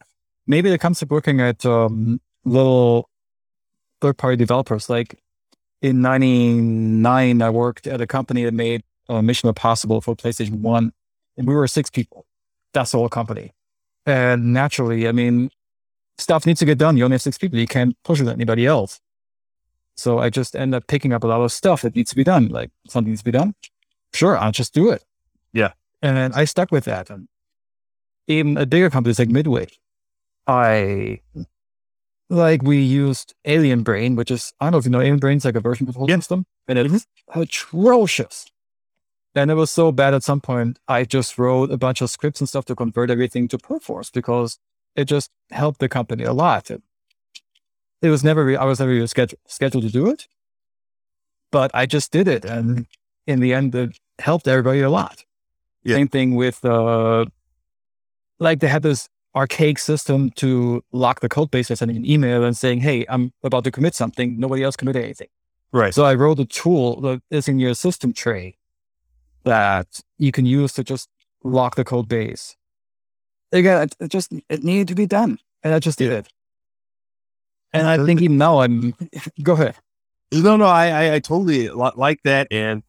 Maybe 0.47 0.71
it 0.71 0.79
comes 0.79 0.99
to 0.99 1.05
working 1.05 1.41
at 1.41 1.65
um, 1.65 2.21
little 2.45 3.09
third 3.99 4.17
party 4.17 4.37
developers. 4.37 4.89
Like 4.89 5.19
in 5.81 6.01
99, 6.01 7.41
I 7.41 7.49
worked 7.49 7.87
at 7.87 7.99
a 7.99 8.07
company 8.07 8.43
that 8.45 8.53
made 8.53 8.83
uh, 9.09 9.21
Mission 9.21 9.49
Impossible 9.49 10.01
for 10.01 10.15
PlayStation 10.15 10.61
1, 10.61 10.91
and 11.37 11.47
we 11.47 11.53
were 11.53 11.67
six 11.67 11.89
people. 11.89 12.25
That's 12.73 12.91
the 12.91 12.99
whole 12.99 13.09
company. 13.09 13.51
And 14.05 14.53
naturally, 14.53 15.07
I 15.07 15.11
mean, 15.11 15.49
stuff 16.17 16.45
needs 16.45 16.59
to 16.59 16.65
get 16.65 16.77
done. 16.77 16.95
You 16.95 17.05
only 17.05 17.15
have 17.15 17.21
six 17.21 17.37
people. 17.37 17.59
You 17.59 17.67
can't 17.67 17.95
push 18.03 18.21
it 18.21 18.25
to 18.25 18.31
anybody 18.31 18.65
else. 18.65 18.99
So 19.95 20.19
I 20.19 20.29
just 20.29 20.55
end 20.55 20.75
up 20.75 20.87
picking 20.87 21.13
up 21.13 21.23
a 21.23 21.27
lot 21.27 21.41
of 21.41 21.51
stuff 21.51 21.81
that 21.81 21.95
needs 21.95 22.09
to 22.09 22.15
be 22.15 22.23
done. 22.23 22.49
Like 22.49 22.71
something 22.87 23.11
needs 23.11 23.21
to 23.21 23.25
be 23.25 23.31
done. 23.31 23.55
Sure, 24.13 24.37
I'll 24.37 24.51
just 24.51 24.73
do 24.73 24.89
it. 24.89 25.03
Yeah. 25.53 25.71
And 26.01 26.33
I 26.33 26.45
stuck 26.45 26.71
with 26.71 26.85
that. 26.85 27.09
And 27.09 27.27
even 28.27 28.57
at 28.57 28.69
bigger 28.69 28.89
companies 28.89 29.19
like 29.19 29.29
Midway, 29.29 29.67
I 30.47 31.21
like 32.29 32.61
we 32.63 32.81
used 32.81 33.33
Alien 33.45 33.83
Brain, 33.83 34.15
which 34.15 34.31
is 34.31 34.53
I 34.59 34.65
don't 34.65 34.73
know 34.73 34.77
if 34.79 34.85
you 34.85 34.91
know 34.91 34.99
Alien 34.99 35.19
Brain's 35.19 35.45
like 35.45 35.55
a 35.55 35.59
version 35.59 35.85
control 35.85 36.09
Yeah. 36.09 36.17
system, 36.17 36.45
and 36.67 36.77
mm-hmm. 36.77 36.93
it 36.93 36.95
is 36.95 37.07
atrocious. 37.33 38.47
And 39.35 39.51
it 39.51 39.55
was 39.55 39.69
so 39.69 39.91
bad 39.91 40.13
at 40.13 40.23
some 40.23 40.39
point, 40.39 40.79
I 40.87 41.03
just 41.03 41.37
wrote 41.37 41.69
a 41.69 41.77
bunch 41.77 42.01
of 42.01 42.09
scripts 42.09 42.39
and 42.39 42.47
stuff 42.47 42.63
to 42.65 42.75
convert 42.75 43.11
everything 43.11 43.49
to 43.49 43.57
Perforce 43.57 44.09
because 44.09 44.59
it 44.95 45.05
just 45.05 45.29
helped 45.51 45.79
the 45.79 45.89
company 45.89 46.23
a 46.23 46.31
lot. 46.31 46.71
It, 46.71 46.81
it 48.01 48.09
was 48.09 48.23
never, 48.23 48.45
re- 48.45 48.57
I 48.57 48.65
was 48.65 48.79
never 48.79 48.91
really 48.91 49.07
scheduled, 49.07 49.39
scheduled 49.47 49.83
to 49.83 49.91
do 49.91 50.09
it, 50.09 50.27
but 51.51 51.71
I 51.73 51.85
just 51.85 52.11
did 52.11 52.27
it. 52.27 52.45
And 52.45 52.87
in 53.27 53.39
the 53.39 53.53
end, 53.53 53.73
it 53.75 53.97
helped 54.19 54.47
everybody 54.47 54.81
a 54.81 54.89
lot. 54.89 55.23
Yeah. 55.83 55.95
Same 55.95 56.07
thing 56.07 56.35
with, 56.35 56.63
uh, 56.65 57.25
like 58.39 58.59
they 58.59 58.67
had 58.67 58.83
this 58.83 59.07
archaic 59.35 59.77
system 59.77 60.29
to 60.31 60.83
lock 60.91 61.19
the 61.19 61.29
code 61.29 61.51
base 61.51 61.69
by 61.69 61.75
sending 61.75 61.97
an 61.97 62.09
email 62.09 62.43
and 62.43 62.55
saying, 62.55 62.79
Hey, 62.79 63.05
I'm 63.09 63.33
about 63.43 63.63
to 63.65 63.71
commit 63.71 63.93
something. 63.93 64.39
Nobody 64.39 64.63
else 64.63 64.75
committed 64.75 65.03
anything. 65.03 65.27
Right. 65.71 65.93
So 65.93 66.05
I 66.05 66.15
wrote 66.15 66.39
a 66.39 66.45
tool 66.45 67.01
that 67.01 67.21
is 67.29 67.47
in 67.47 67.59
your 67.59 67.73
system 67.75 68.13
tray 68.13 68.57
that 69.43 70.01
you 70.17 70.31
can 70.31 70.45
use 70.45 70.73
to 70.73 70.83
just 70.83 71.09
lock 71.43 71.75
the 71.75 71.83
code 71.83 72.07
base. 72.07 72.55
Again, 73.51 73.83
it, 73.83 73.95
it 73.99 74.07
just 74.09 74.33
it 74.49 74.63
needed 74.63 74.87
to 74.87 74.95
be 74.95 75.05
done, 75.05 75.37
and 75.63 75.73
I 75.73 75.79
just 75.79 75.99
did 75.99 76.11
it. 76.11 76.27
And 77.75 77.87
I 77.87 78.03
think 78.05 78.21
even 78.21 78.37
now 78.37 78.59
I'm. 78.61 78.93
Go 79.43 79.53
ahead. 79.53 79.75
No, 80.31 80.57
no, 80.57 80.65
I, 80.65 80.87
I, 80.87 81.13
I 81.15 81.19
totally 81.19 81.69
like 81.69 82.23
that. 82.23 82.47
And 82.51 82.83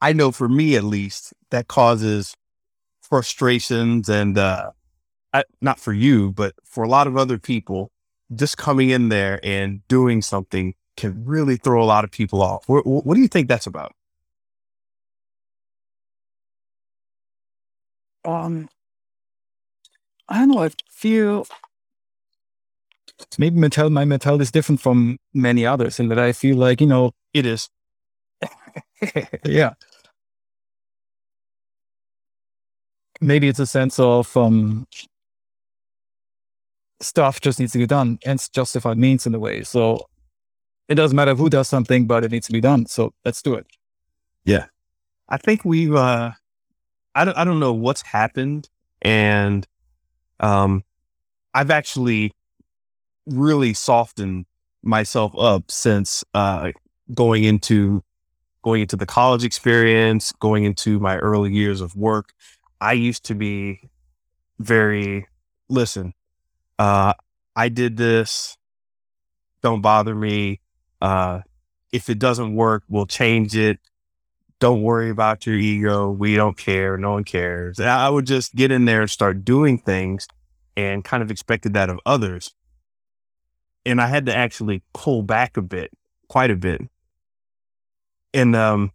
I 0.00 0.12
know 0.12 0.32
for 0.32 0.48
me, 0.48 0.76
at 0.76 0.84
least, 0.84 1.32
that 1.50 1.68
causes 1.68 2.34
frustrations 3.02 4.08
and, 4.08 4.36
uh, 4.36 4.72
I, 5.32 5.44
not 5.60 5.78
for 5.78 5.92
you, 5.92 6.32
but 6.32 6.54
for 6.64 6.84
a 6.84 6.88
lot 6.88 7.06
of 7.06 7.16
other 7.16 7.38
people, 7.38 7.90
just 8.34 8.58
coming 8.58 8.90
in 8.90 9.08
there 9.08 9.40
and 9.42 9.86
doing 9.88 10.22
something 10.22 10.74
can 10.96 11.24
really 11.24 11.56
throw 11.56 11.82
a 11.82 11.86
lot 11.86 12.04
of 12.04 12.10
people 12.10 12.42
off. 12.42 12.68
What, 12.68 12.86
what 12.86 13.14
do 13.14 13.20
you 13.20 13.28
think 13.28 13.48
that's 13.48 13.66
about? 13.66 13.94
Um, 18.24 18.68
I 20.28 20.40
don't 20.40 20.50
know. 20.50 20.62
I 20.64 20.70
feel 20.90 21.46
maybe 23.38 23.58
mental, 23.58 23.90
my 23.90 24.04
mentality 24.04 24.42
is 24.42 24.50
different 24.50 24.80
from 24.80 25.18
many 25.34 25.66
others 25.66 25.98
in 26.00 26.08
that 26.08 26.18
I 26.18 26.32
feel 26.32 26.56
like 26.56 26.80
you 26.80 26.86
know 26.86 27.12
It 27.32 27.46
is. 27.46 27.68
yeah. 29.44 29.74
Maybe 33.20 33.48
it's 33.48 33.60
a 33.60 33.66
sense 33.66 33.98
of 33.98 34.36
um, 34.36 34.86
stuff 37.00 37.40
just 37.40 37.60
needs 37.60 37.72
to 37.72 37.78
be 37.78 37.86
done 37.86 38.18
and 38.24 38.44
justified 38.52 38.98
means 38.98 39.26
in 39.26 39.34
a 39.34 39.38
way. 39.38 39.62
So 39.62 40.06
it 40.88 40.96
doesn't 40.96 41.16
matter 41.16 41.34
who 41.34 41.48
does 41.48 41.68
something, 41.68 42.06
but 42.06 42.24
it 42.24 42.32
needs 42.32 42.46
to 42.46 42.52
be 42.52 42.60
done. 42.60 42.86
So 42.86 43.12
let's 43.24 43.42
do 43.42 43.54
it. 43.54 43.66
Yeah. 44.44 44.66
I 45.28 45.36
think 45.36 45.64
we've, 45.64 45.94
uh, 45.94 46.32
I 47.14 47.24
don't, 47.24 47.36
I 47.36 47.44
don't 47.44 47.60
know 47.60 47.72
what's 47.72 48.02
happened. 48.02 48.68
And, 49.00 49.66
um, 50.40 50.82
I've 51.54 51.70
actually 51.70 52.32
really 53.26 53.74
softened 53.74 54.46
myself 54.82 55.32
up 55.38 55.70
since, 55.70 56.24
uh, 56.34 56.72
going 57.14 57.44
into, 57.44 58.02
going 58.62 58.82
into 58.82 58.96
the 58.96 59.06
college 59.06 59.44
experience, 59.44 60.32
going 60.32 60.64
into 60.64 60.98
my 60.98 61.18
early 61.18 61.52
years 61.52 61.80
of 61.80 61.94
work. 61.96 62.32
I 62.80 62.92
used 62.92 63.24
to 63.24 63.34
be 63.34 63.88
very, 64.58 65.26
listen, 65.68 66.14
uh, 66.78 67.14
I 67.54 67.68
did 67.68 67.96
this. 67.96 68.56
Don't 69.62 69.82
bother 69.82 70.14
me. 70.14 70.60
Uh, 71.00 71.40
if 71.92 72.08
it 72.08 72.18
doesn't 72.18 72.54
work, 72.54 72.82
we'll 72.88 73.06
change 73.06 73.56
it 73.56 73.78
don't 74.62 74.82
worry 74.82 75.10
about 75.10 75.44
your 75.44 75.56
ego. 75.56 76.08
We 76.08 76.36
don't 76.36 76.56
care. 76.56 76.96
No 76.96 77.14
one 77.14 77.24
cares. 77.24 77.80
I 77.80 78.08
would 78.08 78.28
just 78.28 78.54
get 78.54 78.70
in 78.70 78.84
there 78.84 79.00
and 79.00 79.10
start 79.10 79.44
doing 79.44 79.76
things 79.76 80.28
and 80.76 81.04
kind 81.04 81.20
of 81.20 81.32
expected 81.32 81.74
that 81.74 81.90
of 81.90 81.98
others. 82.06 82.54
And 83.84 84.00
I 84.00 84.06
had 84.06 84.26
to 84.26 84.36
actually 84.36 84.82
pull 84.94 85.22
back 85.22 85.56
a 85.56 85.62
bit, 85.62 85.90
quite 86.28 86.50
a 86.50 86.56
bit. 86.56 86.82
And 88.32 88.54
um, 88.54 88.92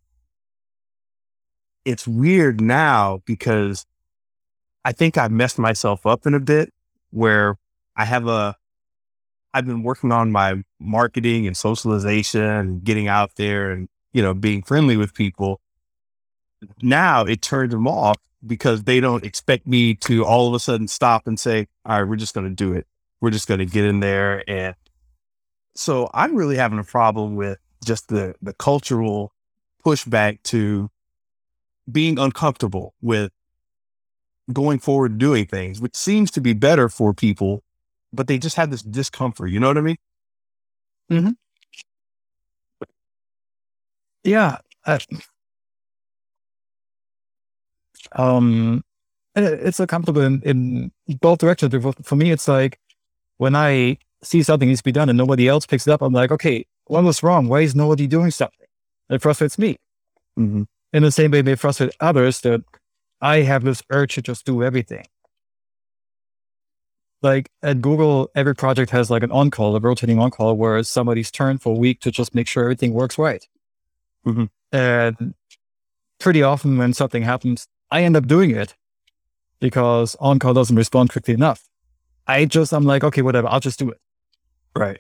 it's 1.86 2.08
weird 2.08 2.62
now 2.62 3.22
because 3.26 3.86
I 4.86 4.94
think 4.94 5.18
I 5.18 5.28
messed 5.28 5.60
myself 5.60 6.06
up 6.06 6.26
in 6.26 6.34
a 6.34 6.40
bit 6.40 6.74
where 7.12 7.58
I 7.96 8.06
have 8.06 8.28
a, 8.28 8.56
I've 9.54 9.66
been 9.66 9.84
working 9.84 10.12
on 10.12 10.32
my 10.32 10.64
marketing 10.80 11.48
and 11.48 11.58
socialization 11.58 12.42
and 12.42 12.84
getting 12.84 13.08
out 13.08 13.32
there 13.36 13.72
and 13.72 13.90
you 14.18 14.24
know, 14.24 14.34
being 14.34 14.64
friendly 14.64 14.98
with 14.98 15.14
people. 15.14 15.62
Now 16.82 17.24
it 17.24 17.44
turns 17.44 17.72
them 17.72 17.88
off 17.88 18.18
because 18.46 18.84
they 18.84 19.00
don't 19.00 19.24
expect 19.24 19.68
me 19.68 19.94
to 19.94 20.26
all 20.26 20.48
of 20.48 20.56
a 20.56 20.60
sudden 20.60 20.88
stop 20.88 21.28
and 21.28 21.40
say, 21.40 21.68
all 21.86 22.00
right, 22.00 22.10
we're 22.10 22.16
just 22.16 22.34
going 22.34 22.48
to 22.48 22.56
do 22.56 22.74
it. 22.74 22.88
We're 23.22 23.32
just 23.32 23.48
going 23.48 23.60
to 23.60 23.66
get 23.66 23.86
in 23.86 24.00
there. 24.00 24.44
And 24.50 24.76
so 25.76 26.10
I'm 26.14 26.36
really 26.36 26.58
having 26.58 26.80
a 26.80 26.84
problem 26.84 27.36
with 27.36 27.58
just 27.86 28.10
the, 28.10 28.36
the 28.42 28.54
cultural 28.54 29.34
pushback 29.86 30.44
to 30.44 30.90
being 31.92 32.20
uncomfortable 32.20 32.94
with 33.02 33.32
going 34.54 34.80
forward 34.80 35.18
doing 35.18 35.46
things, 35.46 35.82
which 35.82 35.96
seems 35.96 36.32
to 36.32 36.42
be 36.42 36.54
better 36.54 36.90
for 36.90 37.14
people, 37.14 37.64
but 38.14 38.28
they 38.28 38.38
just 38.38 38.56
have 38.56 38.72
this 38.72 38.82
discomfort. 38.82 39.52
You 39.52 39.60
know 39.60 39.68
what 39.68 39.78
I 39.78 39.82
mean? 39.82 39.98
Yeah. 44.24 44.58
Uh, 44.86 45.00
um, 48.14 48.84
it's 49.36 49.80
uncomfortable 49.80 50.22
in, 50.22 50.42
in 50.42 50.92
both 51.22 51.40
directions. 51.40 51.74
For 52.04 52.16
me, 52.16 52.32
it's 52.32 52.48
like 52.48 52.80
when 53.38 53.56
I 53.56 53.98
see 54.24 54.44
something 54.44 54.68
needs 54.68 54.82
to 54.82 54.84
be 54.84 54.92
done 54.92 55.10
and 55.10 55.18
nobody 55.18 55.48
else 55.48 55.66
picks 55.66 55.88
it 55.88 55.92
up, 55.92 56.02
I'm 56.02 56.14
like, 56.14 56.32
okay, 56.32 56.66
what 56.86 57.04
was 57.04 57.24
wrong? 57.24 57.48
Why 57.48 57.62
is 57.62 57.76
nobody 57.76 58.08
doing 58.08 58.32
something? 58.32 58.68
It 59.10 59.22
frustrates 59.22 59.58
me. 59.58 59.78
Mm-hmm. 60.38 60.64
In 60.94 61.04
the 61.04 61.12
same 61.12 61.32
way, 61.32 61.42
they 61.42 61.56
frustrate 61.56 61.96
others 62.00 62.42
that 62.42 62.64
I 63.22 63.42
have 63.42 63.64
this 63.64 63.84
urge 63.90 64.16
to 64.16 64.22
just 64.22 64.46
do 64.46 64.64
everything. 64.64 65.06
Like 67.22 67.50
at 67.64 67.82
Google, 67.82 68.30
every 68.36 68.56
project 68.56 68.92
has 68.92 69.10
like 69.10 69.24
an 69.24 69.32
on 69.32 69.50
call, 69.50 69.76
a 69.76 69.80
rotating 69.80 70.20
on 70.20 70.32
call, 70.32 70.56
where 70.56 70.78
it's 70.78 70.90
somebody's 70.90 71.32
turn 71.32 71.58
for 71.58 71.74
a 71.74 71.78
week 71.78 72.00
to 72.02 72.12
just 72.12 72.36
make 72.36 72.48
sure 72.48 72.64
everything 72.64 72.94
works 72.94 73.18
right. 73.18 73.46
Mhm. 74.26 74.50
And 74.72 75.34
pretty 76.20 76.44
often 76.44 76.78
when 76.78 76.94
something 76.94 77.24
happens, 77.24 77.68
I 77.90 78.04
end 78.04 78.16
up 78.16 78.28
doing 78.28 78.52
it 78.52 78.76
because 79.60 80.16
on 80.20 80.40
call 80.40 80.54
doesn't 80.54 80.76
respond 80.76 81.10
quickly 81.10 81.34
enough. 81.34 81.67
I 82.28 82.46
just, 82.46 82.74
I'm 82.74 82.84
like, 82.84 83.04
okay, 83.04 83.22
whatever, 83.22 83.48
I'll 83.48 83.60
just 83.60 83.80
do 83.80 83.90
it. 83.90 84.00
Right. 84.76 85.00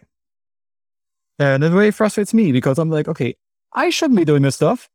And 1.40 1.63
it 1.63 1.72
really 1.72 1.92
frustrates 1.92 2.34
me 2.34 2.52
because 2.52 2.80
I'm 2.80 2.90
like, 2.90 3.08
okay, 3.08 3.36
I 3.74 3.90
shouldn't 3.90 4.18
be 4.18 4.26
doing 4.26 4.42
this 4.42 4.56
stuff. 4.56 4.90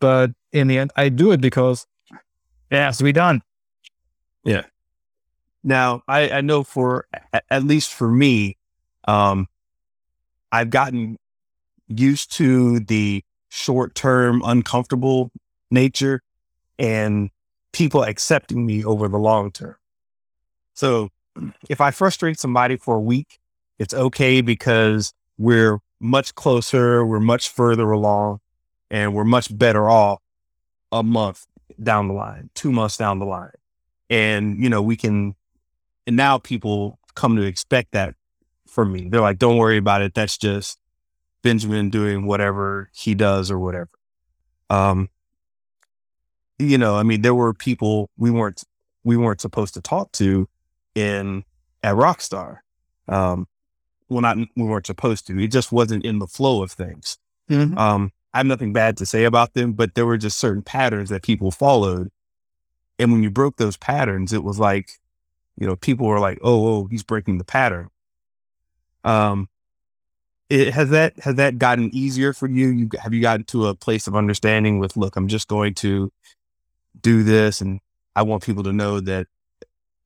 But 0.00 0.30
in 0.52 0.68
the 0.68 0.78
end, 0.78 0.92
I 0.96 1.10
do 1.10 1.32
it 1.32 1.40
because 1.40 1.86
it 2.70 2.76
has 2.76 2.98
to 2.98 3.04
be 3.04 3.12
done. 3.12 3.42
Yeah. 4.44 4.64
Now, 5.62 6.02
I, 6.08 6.30
I 6.30 6.40
know 6.40 6.64
for 6.64 7.06
at 7.50 7.64
least 7.64 7.92
for 7.92 8.10
me, 8.10 8.56
um, 9.04 9.46
I've 10.50 10.70
gotten 10.70 11.18
used 11.88 12.32
to 12.32 12.80
the 12.80 13.22
short 13.48 13.94
term 13.94 14.42
uncomfortable 14.44 15.30
nature 15.70 16.22
and 16.78 17.30
people 17.72 18.02
accepting 18.02 18.66
me 18.66 18.84
over 18.84 19.08
the 19.08 19.18
long 19.18 19.52
term. 19.52 19.76
So 20.74 21.10
if 21.68 21.80
I 21.80 21.90
frustrate 21.90 22.38
somebody 22.38 22.76
for 22.76 22.96
a 22.96 23.00
week, 23.00 23.38
it's 23.78 23.94
okay 23.94 24.40
because 24.40 25.12
we're 25.38 25.78
much 26.00 26.34
closer, 26.34 27.04
we're 27.04 27.20
much 27.20 27.48
further 27.48 27.90
along, 27.90 28.40
and 28.90 29.14
we're 29.14 29.24
much 29.24 29.56
better 29.56 29.88
off 29.88 30.20
a 30.90 31.02
month 31.02 31.46
down 31.82 32.08
the 32.08 32.14
line, 32.14 32.50
two 32.54 32.70
months 32.70 32.96
down 32.96 33.18
the 33.18 33.24
line. 33.24 33.50
And, 34.10 34.62
you 34.62 34.68
know, 34.68 34.82
we 34.82 34.96
can 34.96 35.34
and 36.06 36.16
now 36.16 36.38
people 36.38 36.98
come 37.14 37.36
to 37.36 37.42
expect 37.42 37.92
that 37.92 38.14
from 38.66 38.92
me. 38.92 39.08
They're 39.08 39.20
like, 39.20 39.38
don't 39.38 39.56
worry 39.56 39.76
about 39.76 40.02
it. 40.02 40.14
That's 40.14 40.36
just 40.36 40.78
Benjamin 41.42 41.90
doing 41.90 42.26
whatever 42.26 42.90
he 42.92 43.14
does 43.14 43.50
or 43.50 43.58
whatever. 43.58 43.90
Um, 44.70 45.08
you 46.58 46.78
know, 46.78 46.96
I 46.96 47.02
mean, 47.02 47.22
there 47.22 47.34
were 47.34 47.52
people 47.52 48.10
we 48.16 48.30
weren't, 48.30 48.64
we 49.04 49.16
weren't 49.16 49.40
supposed 49.40 49.74
to 49.74 49.80
talk 49.80 50.12
to 50.12 50.48
in 50.94 51.44
at 51.82 51.94
Rockstar. 51.94 52.58
Um, 53.08 53.46
well, 54.08 54.20
not, 54.20 54.36
we 54.36 54.64
weren't 54.64 54.86
supposed 54.86 55.26
to, 55.26 55.38
it 55.38 55.48
just 55.48 55.72
wasn't 55.72 56.04
in 56.04 56.18
the 56.18 56.26
flow 56.26 56.62
of 56.62 56.72
things. 56.72 57.18
Um, 57.78 58.12
I 58.34 58.38
have 58.38 58.46
nothing 58.46 58.72
bad 58.72 58.96
to 58.98 59.06
say 59.06 59.24
about 59.24 59.54
them, 59.54 59.72
but 59.72 59.94
there 59.94 60.06
were 60.06 60.18
just 60.18 60.38
certain 60.38 60.62
patterns 60.62 61.10
that 61.10 61.22
people 61.22 61.50
followed. 61.50 62.10
And 62.98 63.12
when 63.12 63.22
you 63.22 63.30
broke 63.30 63.56
those 63.56 63.76
patterns, 63.76 64.32
it 64.32 64.44
was 64.44 64.58
like, 64.58 64.90
you 65.58 65.66
know, 65.66 65.76
people 65.76 66.06
were 66.06 66.20
like, 66.20 66.38
oh, 66.42 66.66
oh, 66.68 66.86
he's 66.86 67.02
breaking 67.02 67.38
the 67.38 67.44
pattern. 67.44 67.88
Um, 69.04 69.48
it, 70.48 70.74
has 70.74 70.90
that 70.90 71.18
has 71.20 71.36
that 71.36 71.58
gotten 71.58 71.94
easier 71.94 72.32
for 72.32 72.48
you? 72.48 72.68
You 72.68 72.88
have 73.00 73.14
you 73.14 73.22
gotten 73.22 73.44
to 73.46 73.66
a 73.66 73.74
place 73.74 74.06
of 74.06 74.14
understanding 74.14 74.78
with 74.78 74.96
look, 74.96 75.16
I'm 75.16 75.28
just 75.28 75.48
going 75.48 75.74
to 75.76 76.12
do 77.00 77.22
this, 77.22 77.60
and 77.62 77.80
I 78.14 78.22
want 78.22 78.44
people 78.44 78.62
to 78.64 78.72
know 78.72 79.00
that. 79.00 79.26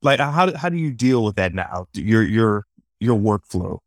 Like, 0.07 0.21
how 0.21 0.57
how 0.57 0.69
do 0.69 0.77
you 0.77 0.93
deal 0.93 1.25
with 1.25 1.35
that 1.37 1.53
now? 1.53 1.89
Your 1.93 2.23
your 2.23 2.65
your 3.01 3.19
workflow. 3.19 3.81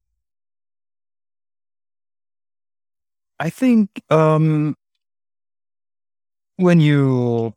I 3.40 3.50
think 3.50 4.02
um, 4.10 4.76
when 6.58 6.82
you 6.82 7.54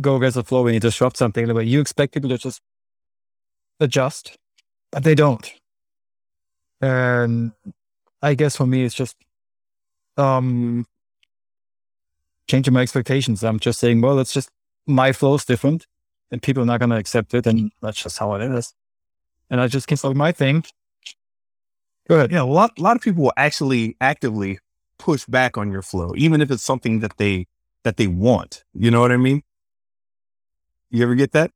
go 0.00 0.16
against 0.16 0.36
the 0.36 0.44
flow, 0.44 0.62
when 0.62 0.74
you 0.74 0.80
disrupt 0.80 1.16
something, 1.16 1.46
the 1.48 1.54
way 1.54 1.64
you 1.64 1.80
expect 1.80 2.14
people 2.14 2.30
to 2.30 2.38
just 2.38 2.60
adjust, 3.80 4.36
but 4.92 5.02
they 5.02 5.16
don't. 5.16 5.52
And 6.80 7.52
I 8.22 8.34
guess 8.34 8.56
for 8.56 8.66
me, 8.66 8.84
it's 8.84 8.94
just 8.94 9.16
um, 10.16 10.86
changing 12.48 12.72
my 12.72 12.82
expectations. 12.82 13.42
I'm 13.42 13.58
just 13.58 13.80
saying, 13.80 14.00
well, 14.00 14.20
it's 14.20 14.32
just 14.32 14.48
my 14.86 15.12
flow 15.12 15.34
is 15.34 15.44
different, 15.44 15.86
and 16.32 16.42
people 16.42 16.64
are 16.64 16.66
not 16.66 16.80
going 16.80 16.90
to 16.90 16.96
accept 16.96 17.34
it, 17.34 17.46
and 17.46 17.70
that's 17.80 18.02
just 18.02 18.18
how 18.18 18.34
it 18.34 18.42
is. 18.42 18.74
And 19.50 19.60
I 19.60 19.68
just 19.68 19.86
keep 19.86 20.02
like 20.02 20.16
my 20.16 20.32
thing, 20.32 20.64
Go 22.08 22.16
ahead. 22.16 22.32
Yeah, 22.32 22.42
a 22.42 22.44
lot, 22.44 22.72
a 22.78 22.82
lot 22.82 22.96
of 22.96 23.02
people 23.02 23.24
will 23.24 23.32
actually 23.36 23.96
actively 24.00 24.58
push 24.98 25.24
back 25.26 25.56
on 25.56 25.70
your 25.70 25.82
flow, 25.82 26.12
even 26.16 26.40
if 26.40 26.50
it's 26.50 26.62
something 26.62 27.00
that 27.00 27.16
they 27.16 27.46
that 27.84 27.96
they 27.96 28.06
want. 28.06 28.64
You 28.74 28.90
know 28.90 29.00
what 29.00 29.12
I 29.12 29.16
mean? 29.16 29.42
You 30.90 31.04
ever 31.04 31.14
get 31.14 31.32
that? 31.32 31.50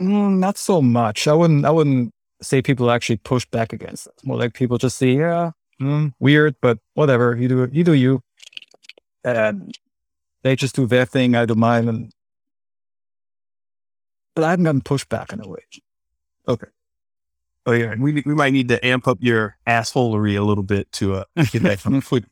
Mm, 0.00 0.38
not 0.38 0.58
so 0.58 0.82
much. 0.82 1.28
I 1.28 1.34
wouldn't. 1.34 1.64
I 1.64 1.70
wouldn't 1.70 2.12
say 2.42 2.62
people 2.62 2.90
actually 2.90 3.16
push 3.18 3.44
back 3.46 3.72
against 3.72 4.06
it. 4.06 4.14
More 4.24 4.36
like 4.38 4.54
people 4.54 4.78
just 4.78 4.98
say, 4.98 5.12
"Yeah, 5.12 5.52
mm, 5.80 6.12
weird, 6.18 6.56
but 6.60 6.78
whatever. 6.94 7.36
You 7.36 7.48
do. 7.48 7.68
You 7.72 7.84
do 7.84 7.92
you." 7.92 8.22
And 9.24 9.76
they 10.42 10.56
just 10.56 10.74
do 10.76 10.86
their 10.86 11.06
thing. 11.06 11.34
I 11.34 11.46
do 11.46 11.54
mine, 11.54 11.88
and 11.88 12.12
but 14.36 14.44
I 14.44 14.50
haven't 14.50 14.66
gotten 14.66 14.82
pushback 14.82 15.32
in 15.32 15.40
a 15.40 15.48
way. 15.48 15.64
Okay. 16.46 16.66
Oh 17.64 17.72
yeah, 17.72 17.96
we 17.98 18.22
we 18.24 18.34
might 18.34 18.52
need 18.52 18.68
to 18.68 18.86
amp 18.86 19.08
up 19.08 19.18
your 19.20 19.56
assholery 19.66 20.38
a 20.38 20.42
little 20.42 20.62
bit 20.62 20.92
to 20.92 21.14
uh, 21.14 21.24
get 21.50 21.64
that 21.64 21.80
from 21.80 22.00
foot. 22.00 22.24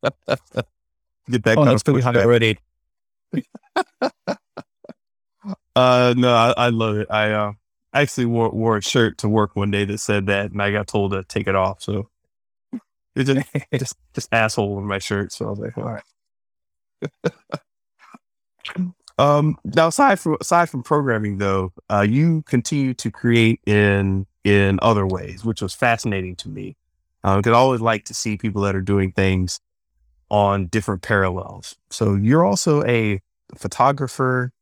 get 0.00 1.44
that. 1.44 1.58
Oh, 1.58 1.76
pretty 1.84 2.00
high 2.00 2.14
already. 2.14 2.58
uh, 5.76 6.14
no, 6.16 6.34
I, 6.34 6.54
I, 6.56 6.68
love 6.70 6.96
it. 6.96 7.08
I 7.10 7.32
uh, 7.32 7.52
I 7.92 8.00
actually 8.00 8.26
wore 8.26 8.50
wore 8.50 8.78
a 8.78 8.82
shirt 8.82 9.18
to 9.18 9.28
work 9.28 9.56
one 9.56 9.70
day 9.70 9.84
that 9.84 9.98
said 9.98 10.26
that, 10.26 10.52
and 10.52 10.62
I 10.62 10.70
got 10.70 10.86
told 10.86 11.12
to 11.12 11.22
take 11.24 11.48
it 11.48 11.54
off. 11.54 11.82
So 11.82 12.08
it's 13.14 13.28
just 13.28 13.46
just 13.78 13.96
just 14.14 14.28
asshole 14.32 14.78
on 14.78 14.84
my 14.84 15.00
shirt. 15.00 15.32
So 15.32 15.48
I 15.48 15.50
was 15.50 15.58
like, 15.58 15.76
all 15.76 15.84
right. 15.84 16.02
um, 19.18 19.56
now 19.64 19.88
aside 19.88 20.18
from 20.18 20.36
aside 20.40 20.68
from 20.70 20.82
programming, 20.82 21.38
though, 21.38 21.72
uh, 21.90 22.06
you 22.08 22.42
continue 22.42 22.94
to 22.94 23.10
create 23.10 23.60
in 23.66 24.26
in 24.44 24.78
other 24.82 25.06
ways, 25.06 25.44
which 25.44 25.62
was 25.62 25.74
fascinating 25.74 26.36
to 26.36 26.48
me. 26.48 26.76
Because 27.22 27.46
um, 27.46 27.54
I 27.54 27.56
always 27.56 27.80
like 27.80 28.04
to 28.06 28.14
see 28.14 28.36
people 28.36 28.62
that 28.62 28.74
are 28.74 28.80
doing 28.80 29.12
things 29.12 29.60
on 30.28 30.66
different 30.66 31.02
parallels. 31.02 31.76
So 31.90 32.16
you're 32.16 32.44
also 32.44 32.82
a 32.84 33.20
photographer, 33.54 34.52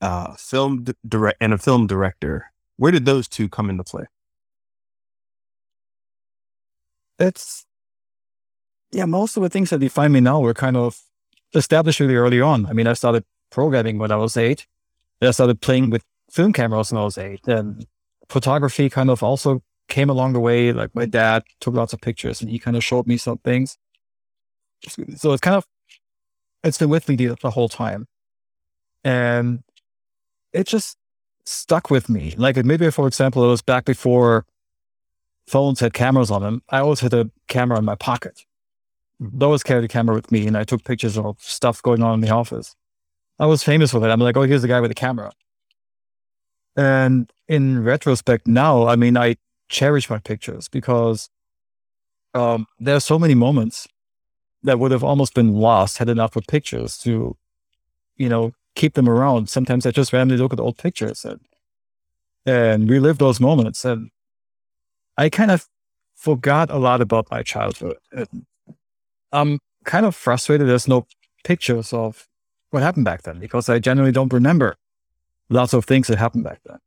uh, 0.00 0.34
film 0.34 0.86
direct, 1.06 1.38
and 1.40 1.52
a 1.52 1.58
film 1.58 1.86
director. 1.86 2.46
Where 2.76 2.92
did 2.92 3.04
those 3.04 3.28
two 3.28 3.48
come 3.48 3.68
into 3.68 3.84
play? 3.84 4.04
It's 7.18 7.66
yeah, 8.92 9.04
most 9.04 9.36
of 9.36 9.42
the 9.42 9.48
things 9.50 9.70
that 9.70 9.78
define 9.78 10.12
me 10.12 10.20
now 10.20 10.40
were 10.40 10.54
kind 10.54 10.76
of 10.76 11.00
established 11.54 12.00
really 12.00 12.16
early 12.16 12.40
on. 12.40 12.66
I 12.66 12.72
mean, 12.72 12.86
I 12.86 12.94
started 12.94 13.24
programming 13.50 13.98
when 13.98 14.12
I 14.12 14.16
was 14.16 14.36
eight. 14.36 14.66
I 15.22 15.30
started 15.32 15.60
playing 15.60 15.90
with 15.90 16.04
film 16.30 16.52
cameras 16.52 16.92
when 16.92 17.00
I 17.00 17.04
was 17.04 17.18
eight, 17.18 17.46
and 17.46 17.86
photography 18.28 18.88
kind 18.88 19.10
of 19.10 19.22
also 19.22 19.62
came 19.88 20.08
along 20.08 20.32
the 20.32 20.40
way. 20.40 20.72
Like 20.72 20.94
my 20.94 21.04
dad 21.04 21.42
took 21.60 21.74
lots 21.74 21.92
of 21.92 22.00
pictures 22.00 22.40
and 22.40 22.50
he 22.50 22.58
kind 22.58 22.76
of 22.76 22.82
showed 22.82 23.06
me 23.06 23.18
some 23.18 23.38
things. 23.38 23.76
So 25.16 25.32
it's 25.32 25.42
kind 25.42 25.56
of, 25.56 25.66
it's 26.64 26.78
been 26.78 26.88
with 26.88 27.08
me 27.08 27.16
the, 27.16 27.36
the 27.42 27.50
whole 27.50 27.68
time. 27.68 28.06
And 29.04 29.62
it 30.52 30.66
just 30.66 30.96
stuck 31.44 31.90
with 31.90 32.08
me. 32.08 32.34
Like 32.38 32.56
maybe, 32.64 32.90
for 32.90 33.06
example, 33.06 33.44
it 33.44 33.48
was 33.48 33.62
back 33.62 33.84
before 33.84 34.46
phones 35.46 35.80
had 35.80 35.92
cameras 35.92 36.30
on 36.30 36.42
them. 36.42 36.62
I 36.70 36.78
always 36.78 37.00
had 37.00 37.12
a 37.12 37.30
camera 37.48 37.78
in 37.78 37.84
my 37.84 37.96
pocket. 37.96 38.46
I 39.20 39.44
always 39.44 39.62
carried 39.62 39.84
a 39.84 39.88
camera 39.88 40.14
with 40.14 40.32
me 40.32 40.46
and 40.46 40.56
I 40.56 40.64
took 40.64 40.84
pictures 40.84 41.18
of 41.18 41.36
stuff 41.40 41.82
going 41.82 42.02
on 42.02 42.14
in 42.14 42.20
the 42.20 42.30
office. 42.30 42.74
I 43.40 43.46
was 43.46 43.64
famous 43.64 43.90
for 43.90 44.00
that. 44.00 44.10
I'm 44.10 44.20
like, 44.20 44.36
oh, 44.36 44.42
here's 44.42 44.60
the 44.60 44.68
guy 44.68 44.80
with 44.80 44.90
the 44.90 44.94
camera. 44.94 45.32
And 46.76 47.32
in 47.48 47.82
retrospect 47.82 48.46
now, 48.46 48.86
I 48.86 48.96
mean, 48.96 49.16
I 49.16 49.36
cherish 49.70 50.10
my 50.10 50.18
pictures 50.18 50.68
because 50.68 51.30
um, 52.34 52.66
there 52.78 52.94
are 52.94 53.00
so 53.00 53.18
many 53.18 53.34
moments 53.34 53.88
that 54.62 54.78
would 54.78 54.90
have 54.92 55.02
almost 55.02 55.34
been 55.34 55.54
lost 55.54 55.98
had 55.98 56.10
enough 56.10 56.36
of 56.36 56.46
pictures 56.46 56.98
to, 56.98 57.34
you 58.16 58.28
know, 58.28 58.52
keep 58.74 58.92
them 58.92 59.08
around. 59.08 59.48
Sometimes 59.48 59.86
I 59.86 59.90
just 59.90 60.12
randomly 60.12 60.42
look 60.42 60.52
at 60.52 60.60
old 60.60 60.76
pictures 60.76 61.24
and, 61.24 61.40
and 62.44 62.90
relive 62.90 63.16
those 63.16 63.40
moments. 63.40 63.86
And 63.86 64.10
I 65.16 65.30
kind 65.30 65.50
of 65.50 65.66
forgot 66.14 66.68
a 66.70 66.76
lot 66.76 67.00
about 67.00 67.30
my 67.30 67.42
childhood. 67.42 67.96
And 68.12 68.44
I'm 69.32 69.60
kind 69.84 70.04
of 70.04 70.14
frustrated 70.14 70.68
there's 70.68 70.86
no 70.86 71.06
pictures 71.42 71.94
of 71.94 72.28
what 72.70 72.82
happened 72.82 73.04
back 73.04 73.22
then 73.22 73.38
because 73.38 73.68
I 73.68 73.78
generally 73.78 74.12
don't 74.12 74.32
remember 74.32 74.76
lots 75.48 75.72
of 75.72 75.84
things 75.84 76.06
that 76.06 76.18
happened 76.18 76.44
back 76.44 76.60
then. 76.64 76.78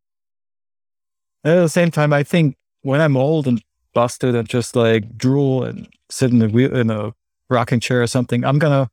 And 1.44 1.60
at 1.60 1.62
the 1.62 1.70
same 1.70 1.92
time, 1.92 2.14
I 2.14 2.24
think 2.24 2.56
when 2.82 3.02
I'm 3.02 3.18
old 3.18 3.48
and 3.48 3.62
busted 3.94 4.36
and 4.36 4.48
just 4.48 4.76
like 4.76 5.18
drool 5.18 5.64
and 5.64 5.88
sit 6.10 6.32
in 6.32 6.42
a 6.42 6.48
wheel, 6.48 6.76
in 6.76 6.90
a 6.90 7.14
rocking 7.50 7.80
chair 7.80 8.02
or 8.02 8.08
something, 8.08 8.44
I'm 8.44 8.60
gonna. 8.60 8.90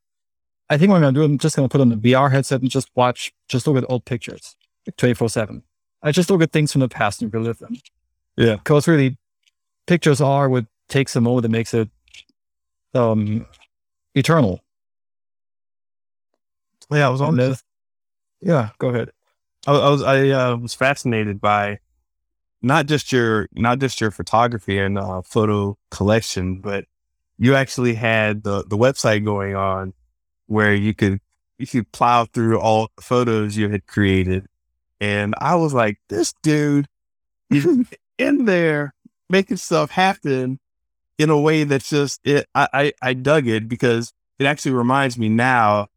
I 0.68 0.79
think 0.79 0.90
what 0.90 0.96
I'm 0.96 1.03
gonna 1.03 1.12
do, 1.12 1.22
I'm 1.24 1.38
just 1.38 1.57
gonna 1.57 1.68
put 1.68 1.81
on 1.81 1.88
the 1.88 1.96
VR 1.96 2.31
headset 2.31 2.61
and 2.61 2.70
just 2.70 2.90
watch, 2.94 3.33
just 3.48 3.66
look 3.66 3.76
at 3.76 3.88
old 3.88 4.05
pictures, 4.05 4.57
twenty 4.96 5.14
four 5.14 5.29
seven. 5.29 5.62
I 6.03 6.12
just 6.12 6.31
look 6.31 6.42
at 6.42 6.53
things 6.53 6.72
from 6.72 6.81
the 6.81 6.88
past 6.88 7.22
and 7.22 7.33
relive 7.33 7.59
them. 7.59 7.76
Yeah, 8.37 8.57
because 8.57 8.88
really, 8.88 9.16
pictures 9.87 10.20
are 10.20 10.48
what 10.48 10.66
takes 10.88 11.14
a 11.14 11.20
moment 11.20 11.42
that 11.42 11.50
makes 11.50 11.72
it 11.74 11.88
um 12.94 13.46
eternal. 14.14 14.61
Yeah, 16.90 17.07
I 17.07 17.11
was 17.11 17.20
on 17.20 17.37
this. 17.37 17.62
Yeah, 18.40 18.70
go 18.79 18.88
ahead. 18.88 19.11
I, 19.66 19.72
I 19.72 19.90
was 19.90 20.03
I 20.03 20.29
uh, 20.31 20.57
was 20.57 20.74
fascinated 20.74 21.40
by 21.40 21.79
not 22.62 22.87
just 22.87 23.12
your 23.12 23.48
not 23.53 23.79
just 23.79 24.00
your 24.00 24.11
photography 24.11 24.79
and 24.79 24.98
uh, 24.98 25.22
photo 25.22 25.76
collection, 25.90 26.61
but 26.61 26.85
you 27.38 27.55
actually 27.55 27.94
had 27.94 28.42
the 28.42 28.64
the 28.66 28.76
website 28.76 29.24
going 29.24 29.55
on 29.55 29.92
where 30.46 30.74
you 30.74 30.94
could 30.94 31.20
you 31.59 31.66
could 31.66 31.90
plow 31.92 32.24
through 32.24 32.59
all 32.59 32.88
the 32.96 33.03
photos 33.03 33.57
you 33.57 33.68
had 33.68 33.87
created, 33.87 34.46
and 35.00 35.35
I 35.38 35.55
was 35.57 35.74
like, 35.74 35.98
this 36.09 36.35
dude 36.42 36.87
is 37.50 37.66
in 38.18 38.44
there 38.46 38.94
making 39.29 39.59
stuff 39.59 39.90
happen 39.90 40.59
in 41.18 41.31
a 41.31 41.38
way 41.38 41.64
that's 41.64 41.90
just 41.90 42.20
it. 42.24 42.46
I, 42.55 42.68
I 42.72 42.92
I 43.03 43.14
dug 43.14 43.46
it 43.46 43.68
because 43.68 44.12
it 44.38 44.46
actually 44.46 44.72
reminds 44.72 45.18
me 45.18 45.29
now 45.29 45.88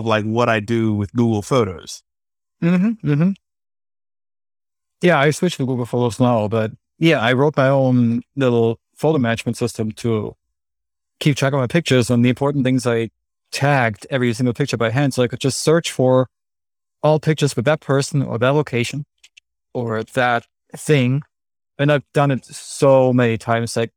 of 0.00 0.06
like 0.06 0.24
what 0.24 0.48
I 0.48 0.58
do 0.60 0.92
with 0.92 1.12
Google 1.12 1.42
Photos. 1.42 2.02
Mm-hmm, 2.62 3.08
mm-hmm. 3.08 3.30
Yeah, 5.02 5.18
I 5.18 5.30
switched 5.30 5.58
to 5.58 5.66
Google 5.66 5.86
Photos 5.86 6.18
now, 6.18 6.48
but 6.48 6.72
yeah, 6.98 7.20
I 7.20 7.32
wrote 7.32 7.56
my 7.56 7.68
own 7.68 8.22
little 8.36 8.80
photo 8.96 9.18
management 9.18 9.56
system 9.56 9.92
to 9.92 10.34
keep 11.20 11.36
track 11.36 11.52
of 11.52 11.60
my 11.60 11.66
pictures 11.66 12.10
and 12.10 12.24
the 12.24 12.28
important 12.28 12.64
things 12.64 12.86
I 12.86 13.10
tagged 13.52 14.06
every 14.10 14.32
single 14.32 14.54
picture 14.54 14.76
by 14.76 14.90
hand. 14.90 15.14
So 15.14 15.22
I 15.22 15.28
could 15.28 15.40
just 15.40 15.60
search 15.60 15.90
for 15.90 16.28
all 17.02 17.20
pictures 17.20 17.56
with 17.56 17.64
that 17.64 17.80
person 17.80 18.22
or 18.22 18.38
that 18.38 18.50
location 18.50 19.04
or 19.72 20.02
that 20.02 20.46
thing. 20.76 21.22
And 21.78 21.90
I've 21.90 22.04
done 22.12 22.30
it 22.30 22.44
so 22.44 23.12
many 23.12 23.38
times. 23.38 23.76
Like 23.76 23.92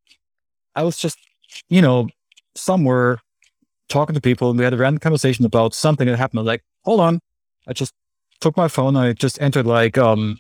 I 0.75 0.84
was 0.84 0.97
just, 0.97 1.17
you 1.69 1.82
know, 1.82 2.07
somewhere 2.55 3.19
talking 3.93 4.15
to 4.15 4.21
people 4.21 4.49
and 4.49 4.57
we 4.57 4.65
had 4.65 4.73
a 4.73 4.77
random 4.77 4.99
conversation 4.99 5.45
about 5.45 5.73
something 5.73 6.07
that 6.07 6.17
happened. 6.17 6.39
I 6.39 6.41
was 6.41 6.47
like, 6.47 6.63
hold 6.83 6.99
on. 6.99 7.19
I 7.67 7.73
just 7.73 7.93
took 8.41 8.57
my 8.57 8.67
phone. 8.67 8.97
I 8.97 9.13
just 9.13 9.41
entered 9.41 9.67
like 9.67 9.97
um, 9.97 10.39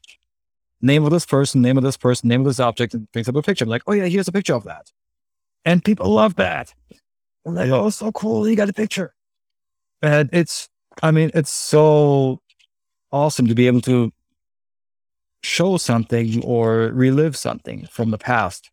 name 0.81 1.05
of 1.05 1.11
this 1.11 1.25
person, 1.25 1.61
name 1.61 1.77
of 1.77 1.83
this 1.83 1.95
person, 1.95 2.27
name 2.27 2.41
of 2.41 2.47
this 2.47 2.59
object, 2.59 2.93
and 2.93 3.09
brings 3.11 3.29
up 3.29 3.35
a 3.35 3.41
picture. 3.41 3.63
I'm 3.63 3.69
like, 3.69 3.83
oh 3.87 3.93
yeah, 3.93 4.05
here's 4.05 4.27
a 4.27 4.31
picture 4.31 4.55
of 4.55 4.63
that. 4.65 4.91
And 5.63 5.85
people 5.85 6.09
love 6.09 6.35
that. 6.35 6.73
I'm 7.45 7.55
like, 7.55 7.69
oh, 7.69 7.89
so 7.89 8.11
cool. 8.11 8.47
You 8.49 8.55
got 8.55 8.69
a 8.69 8.73
picture. 8.73 9.13
And 10.01 10.29
it's, 10.33 10.67
I 11.01 11.11
mean, 11.11 11.31
it's 11.33 11.51
so 11.51 12.41
awesome 13.11 13.47
to 13.47 13.55
be 13.55 13.67
able 13.67 13.81
to 13.81 14.11
show 15.43 15.77
something 15.77 16.43
or 16.43 16.89
relive 16.93 17.35
something 17.35 17.85
from 17.91 18.11
the 18.11 18.17
past 18.17 18.71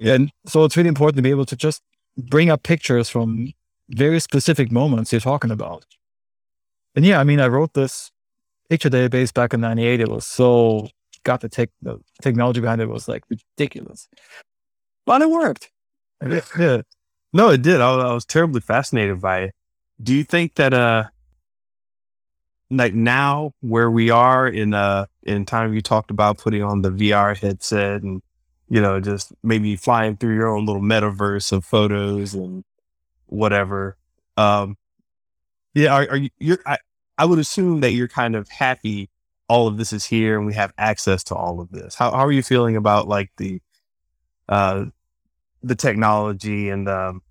And 0.00 0.30
so 0.46 0.64
it's 0.64 0.76
really 0.76 0.88
important 0.88 1.16
to 1.16 1.22
be 1.22 1.30
able 1.30 1.46
to 1.46 1.56
just 1.56 1.82
bring 2.16 2.50
up 2.50 2.62
pictures 2.62 3.08
from 3.08 3.52
very 3.88 4.20
specific 4.20 4.72
moments 4.72 5.12
you're 5.12 5.20
talking 5.20 5.50
about. 5.50 5.84
And 6.94 7.04
yeah, 7.04 7.20
I 7.20 7.24
mean, 7.24 7.40
I 7.40 7.48
wrote 7.48 7.74
this 7.74 8.10
picture 8.68 8.90
database 8.90 9.32
back 9.32 9.52
in 9.54 9.60
98. 9.60 10.00
It 10.00 10.08
was 10.08 10.26
so, 10.26 10.88
got 11.24 11.40
the, 11.40 11.48
tech, 11.48 11.70
the 11.82 11.98
technology 12.22 12.60
behind 12.60 12.80
it 12.80 12.88
was 12.88 13.08
like 13.08 13.24
ridiculous. 13.28 14.08
But 15.06 15.22
it 15.22 15.30
worked. 15.30 15.70
Yeah. 16.58 16.82
No, 17.32 17.50
it 17.50 17.62
did. 17.62 17.80
I, 17.80 17.90
I 17.90 18.14
was 18.14 18.24
terribly 18.24 18.60
fascinated 18.60 19.20
by 19.20 19.40
it. 19.40 19.54
Do 20.02 20.14
you 20.14 20.24
think 20.24 20.54
that, 20.54 20.72
uh, 20.72 21.04
like 22.70 22.94
now 22.94 23.52
where 23.60 23.90
we 23.90 24.10
are 24.10 24.48
in 24.48 24.74
uh 24.74 25.06
in 25.24 25.44
time 25.44 25.74
you 25.74 25.80
talked 25.80 26.10
about 26.10 26.38
putting 26.38 26.62
on 26.62 26.82
the 26.82 26.90
VR 26.90 27.36
headset 27.36 28.02
and 28.02 28.22
you 28.68 28.80
know 28.80 29.00
just 29.00 29.32
maybe 29.42 29.76
flying 29.76 30.16
through 30.16 30.34
your 30.34 30.48
own 30.48 30.66
little 30.66 30.82
metaverse 30.82 31.52
of 31.52 31.64
photos 31.64 32.34
and 32.34 32.64
whatever 33.34 33.96
um 34.36 34.76
yeah 35.74 35.92
are, 35.94 36.08
are 36.10 36.16
you 36.16 36.30
you're 36.38 36.58
I, 36.66 36.78
I 37.18 37.24
would 37.24 37.38
assume 37.38 37.80
that 37.80 37.92
you're 37.92 38.08
kind 38.08 38.36
of 38.36 38.48
happy 38.48 39.10
all 39.48 39.66
of 39.66 39.76
this 39.76 39.92
is 39.92 40.04
here 40.04 40.36
and 40.36 40.46
we 40.46 40.54
have 40.54 40.72
access 40.78 41.22
to 41.24 41.34
all 41.34 41.60
of 41.60 41.70
this 41.70 41.94
how, 41.94 42.10
how 42.10 42.24
are 42.24 42.32
you 42.32 42.42
feeling 42.42 42.76
about 42.76 43.08
like 43.08 43.30
the 43.36 43.60
uh 44.48 44.86
the 45.62 45.74
technology 45.74 46.68
and 46.68 46.88
um 46.88 47.22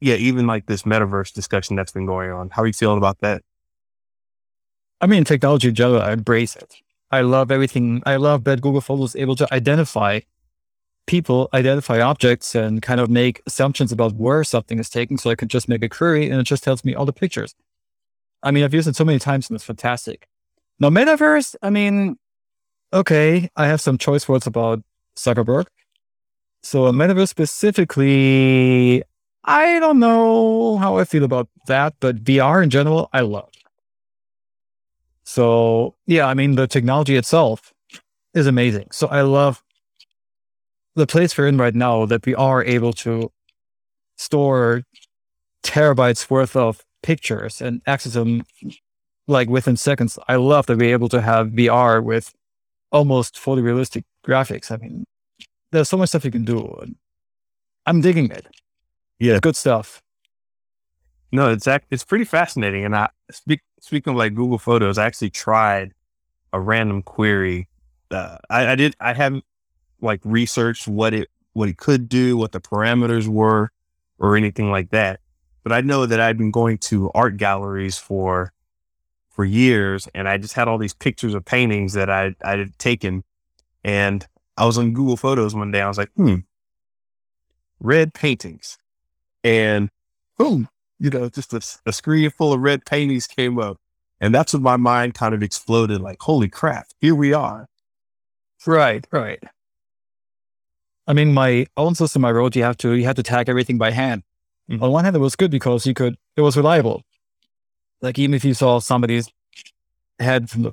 yeah 0.00 0.14
even 0.14 0.46
like 0.46 0.66
this 0.66 0.82
metaverse 0.82 1.32
discussion 1.32 1.76
that's 1.76 1.92
been 1.92 2.06
going 2.06 2.30
on 2.30 2.50
how 2.50 2.62
are 2.62 2.66
you 2.66 2.72
feeling 2.72 2.98
about 2.98 3.18
that 3.20 3.42
I 5.00 5.06
mean, 5.06 5.24
technology 5.24 5.68
in 5.68 5.74
general, 5.74 6.02
I 6.02 6.12
embrace 6.12 6.56
it. 6.56 6.74
I 7.10 7.22
love 7.22 7.50
everything. 7.50 8.02
I 8.04 8.16
love 8.16 8.44
that 8.44 8.60
Google 8.60 8.80
Photos 8.80 9.14
is 9.14 9.16
able 9.16 9.34
to 9.36 9.52
identify 9.52 10.20
people, 11.10 11.48
identify 11.52 12.00
objects, 12.00 12.54
and 12.54 12.80
kind 12.80 13.00
of 13.00 13.10
make 13.10 13.42
assumptions 13.44 13.90
about 13.90 14.14
where 14.14 14.44
something 14.44 14.78
is 14.78 14.88
taken. 14.88 15.18
So 15.18 15.28
I 15.28 15.34
can 15.34 15.48
just 15.48 15.68
make 15.68 15.82
a 15.82 15.88
query 15.88 16.30
and 16.30 16.40
it 16.40 16.44
just 16.44 16.62
tells 16.62 16.84
me 16.84 16.94
all 16.94 17.04
the 17.04 17.12
pictures. 17.12 17.52
I 18.44 18.52
mean, 18.52 18.62
I've 18.62 18.72
used 18.72 18.86
it 18.86 18.94
so 18.94 19.04
many 19.04 19.18
times 19.18 19.50
and 19.50 19.56
it's 19.56 19.64
fantastic. 19.64 20.28
Now, 20.78 20.88
metaverse, 20.88 21.56
I 21.62 21.70
mean, 21.70 22.16
okay, 22.92 23.50
I 23.56 23.66
have 23.66 23.80
some 23.80 23.98
choice 23.98 24.28
words 24.28 24.46
about 24.46 24.82
Zuckerberg. 25.16 25.66
So, 26.62 26.86
a 26.86 26.92
metaverse 26.92 27.28
specifically, 27.28 29.02
I 29.44 29.80
don't 29.80 29.98
know 29.98 30.76
how 30.78 30.98
I 30.98 31.04
feel 31.04 31.24
about 31.24 31.48
that, 31.66 31.94
but 31.98 32.22
VR 32.22 32.62
in 32.62 32.70
general, 32.70 33.10
I 33.12 33.22
love. 33.22 33.50
So 35.24 35.94
yeah, 36.06 36.26
I 36.26 36.34
mean, 36.34 36.56
the 36.56 36.66
technology 36.66 37.16
itself 37.16 37.72
is 38.34 38.46
amazing. 38.46 38.88
So 38.90 39.06
I 39.06 39.22
love 39.22 39.62
the 40.94 41.06
place 41.06 41.36
we're 41.36 41.46
in 41.46 41.58
right 41.58 41.74
now 41.74 42.06
that 42.06 42.26
we 42.26 42.34
are 42.34 42.64
able 42.64 42.92
to 42.92 43.30
store 44.16 44.82
terabytes 45.62 46.30
worth 46.30 46.56
of 46.56 46.84
pictures 47.02 47.60
and 47.60 47.80
access 47.86 48.14
them 48.14 48.44
like 49.26 49.48
within 49.48 49.76
seconds. 49.76 50.18
I 50.28 50.36
love 50.36 50.66
that 50.66 50.78
we're 50.78 50.92
able 50.92 51.08
to 51.10 51.20
have 51.20 51.48
VR 51.48 52.02
with 52.02 52.32
almost 52.92 53.38
fully 53.38 53.62
realistic 53.62 54.04
graphics. 54.26 54.70
I 54.70 54.76
mean, 54.76 55.04
there's 55.70 55.88
so 55.88 55.96
much 55.96 56.10
stuff 56.10 56.24
you 56.24 56.30
can 56.30 56.44
do. 56.44 56.94
I'm 57.86 58.00
digging 58.00 58.30
it. 58.30 58.46
Yeah. 59.18 59.34
It's 59.34 59.40
good 59.40 59.56
stuff. 59.56 60.02
No, 61.32 61.50
it's 61.50 61.68
act, 61.68 61.86
it's 61.90 62.04
pretty 62.04 62.24
fascinating. 62.24 62.84
And 62.84 62.96
I 62.96 63.08
speak 63.30 63.60
speaking 63.80 64.12
of 64.12 64.16
like 64.16 64.34
Google 64.34 64.58
Photos, 64.58 64.98
I 64.98 65.06
actually 65.06 65.30
tried 65.30 65.92
a 66.52 66.60
random 66.60 67.02
query. 67.02 67.68
Uh, 68.10 68.38
I, 68.48 68.72
I 68.72 68.74
did 68.74 68.96
I 69.00 69.12
haven't 69.14 69.44
like 70.02 70.20
researched 70.24 70.88
what 70.88 71.14
it 71.14 71.28
what 71.52 71.68
it 71.68 71.76
could 71.76 72.08
do, 72.08 72.36
what 72.36 72.52
the 72.52 72.60
parameters 72.60 73.26
were, 73.26 73.70
or 74.18 74.36
anything 74.36 74.70
like 74.70 74.90
that. 74.90 75.20
But 75.62 75.72
I 75.72 75.80
know 75.80 76.06
that 76.06 76.20
I'd 76.20 76.38
been 76.38 76.50
going 76.50 76.78
to 76.78 77.10
art 77.14 77.36
galleries 77.36 77.98
for 77.98 78.52
for 79.30 79.44
years, 79.44 80.08
and 80.14 80.28
I 80.28 80.38
just 80.38 80.54
had 80.54 80.68
all 80.68 80.78
these 80.78 80.94
pictures 80.94 81.34
of 81.34 81.44
paintings 81.44 81.92
that 81.94 82.10
I 82.10 82.34
I 82.44 82.56
had 82.56 82.78
taken, 82.78 83.24
and 83.84 84.26
I 84.56 84.66
was 84.66 84.78
on 84.78 84.92
Google 84.92 85.16
Photos 85.16 85.54
one 85.54 85.70
day. 85.70 85.80
I 85.80 85.88
was 85.88 85.98
like, 85.98 86.12
hmm, 86.16 86.36
red 87.80 88.14
paintings, 88.14 88.78
and 89.44 89.90
boom, 90.38 90.68
you 90.98 91.10
know, 91.10 91.28
just 91.28 91.52
a, 91.52 91.60
a 91.86 91.92
screen 91.92 92.30
full 92.30 92.52
of 92.52 92.60
red 92.60 92.84
paintings 92.84 93.26
came 93.26 93.58
up. 93.58 93.78
And 94.20 94.34
that's 94.34 94.52
when 94.52 94.62
my 94.62 94.76
mind 94.76 95.14
kind 95.14 95.34
of 95.34 95.42
exploded 95.42 96.00
like, 96.00 96.18
holy 96.20 96.48
crap, 96.48 96.88
here 97.00 97.14
we 97.14 97.32
are. 97.32 97.66
Right, 98.66 99.06
right. 99.10 99.42
I 101.06 101.12
mean, 101.12 101.32
my 101.32 101.66
own 101.76 101.94
system 101.94 102.24
I 102.24 102.30
wrote, 102.30 102.56
you 102.56 102.62
have 102.62 102.76
to 102.78 102.92
you 102.92 103.04
had 103.04 103.16
to 103.16 103.22
tag 103.22 103.48
everything 103.48 103.78
by 103.78 103.90
hand. 103.90 104.22
Mm-hmm. 104.70 104.82
On 104.82 104.90
one 104.90 105.04
hand, 105.04 105.16
it 105.16 105.20
was 105.20 105.36
good 105.36 105.50
because 105.50 105.86
you 105.86 105.94
could 105.94 106.16
it 106.36 106.42
was 106.42 106.56
reliable. 106.56 107.02
Like 108.00 108.18
even 108.18 108.34
if 108.34 108.44
you 108.44 108.54
saw 108.54 108.78
somebody's 108.78 109.30
head 110.18 110.48
from 110.48 110.62
the 110.62 110.72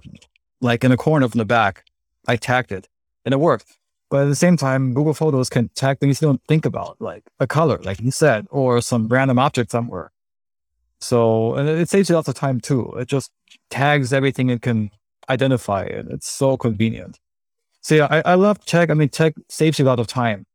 like 0.62 0.84
in 0.84 0.92
a 0.92 0.98
corner 0.98 1.28
from 1.28 1.40
the 1.40 1.46
back, 1.46 1.86
I 2.28 2.36
tagged 2.36 2.72
it 2.72 2.88
and 3.26 3.34
it 3.34 3.38
worked. 3.38 3.78
But 4.10 4.24
at 4.24 4.30
the 4.30 4.36
same 4.36 4.56
time, 4.56 4.94
Google 4.94 5.14
Photos 5.14 5.50
can 5.50 5.70
tag 5.76 6.00
things 6.00 6.22
you 6.22 6.30
don't 6.30 6.42
think 6.48 6.66
about, 6.66 6.96
like 7.02 7.24
a 7.42 7.48
color, 7.48 7.78
like 7.84 8.00
you 8.00 8.12
said, 8.12 8.48
or 8.50 8.80
some 8.80 9.10
random 9.10 9.38
object 9.38 9.70
somewhere. 9.72 10.12
So 11.02 11.56
and 11.56 11.68
it 11.68 11.90
saves 11.90 12.10
you 12.10 12.16
lots 12.16 12.28
of 12.28 12.36
time 12.36 12.60
too. 12.60 12.94
It 12.98 13.08
just 13.08 13.32
tags 13.70 14.14
everything 14.14 14.50
it 14.50 14.62
can 14.62 14.92
identify 15.30 15.84
it. 15.84 16.08
It's 16.10 16.30
so 16.30 16.58
convenient. 16.58 17.20
So 17.88 17.96
yeah, 17.96 18.08
I, 18.12 18.22
I 18.26 18.34
love 18.34 18.66
tech. 18.66 18.90
I 18.90 18.96
mean, 18.96 19.08
tech 19.08 19.34
saves 19.48 19.80
you 19.80 19.86
a 19.86 19.88
lot 19.88 19.98
of 19.98 20.08
time, 20.08 20.46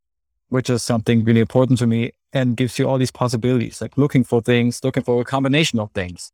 which 0.50 0.68
is 0.68 0.82
something 0.82 1.24
really 1.24 1.40
important 1.40 1.78
to 1.78 1.86
me 1.86 2.12
and 2.30 2.58
gives 2.58 2.78
you 2.78 2.86
all 2.86 2.98
these 2.98 3.10
possibilities, 3.10 3.80
like 3.80 3.96
looking 3.96 4.22
for 4.22 4.42
things, 4.42 4.84
looking 4.84 5.02
for 5.02 5.18
a 5.18 5.24
combination 5.24 5.78
of 5.78 5.90
things, 5.92 6.30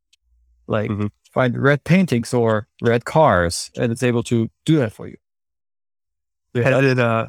like 0.66 0.90
mm-hmm. 0.90 1.06
find 1.32 1.56
red 1.56 1.84
paintings 1.84 2.34
or 2.34 2.66
red 2.82 3.04
cars, 3.04 3.70
and 3.76 3.92
it's 3.92 4.02
able 4.02 4.24
to 4.24 4.50
do 4.64 4.78
that 4.78 4.92
for 4.92 5.06
you. 5.06 5.16
Yeah, 6.52 6.80
it, 6.80 6.98
uh, 6.98 7.28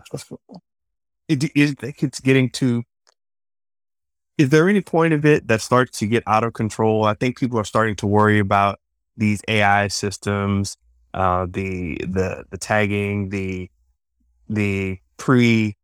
it, 1.28 1.43
it, 1.55 1.78
it's 1.84 2.20
getting 2.20 2.49
to 2.53 2.82
is 4.39 4.49
there 4.49 4.67
any 4.67 4.82
point 4.82 5.13
of 5.13 5.26
it 5.26 5.47
that 5.47 5.61
starts 5.61 5.99
to 5.99 6.07
get 6.07 6.24
out 6.26 6.43
of 6.43 6.53
control? 6.53 7.03
I 7.03 7.13
think 7.13 7.38
people 7.38 7.59
are 7.59 7.65
starting 7.65 7.95
to 7.97 8.07
worry 8.07 8.39
about 8.39 8.80
these 9.15 9.43
AI 9.47 9.89
systems, 9.89 10.76
uh, 11.14 11.47
the 11.49 11.97
the 11.97 12.45
the 12.49 12.57
tagging, 12.57 13.30
the 13.30 13.70
the 14.47 14.99
pre 15.18 15.76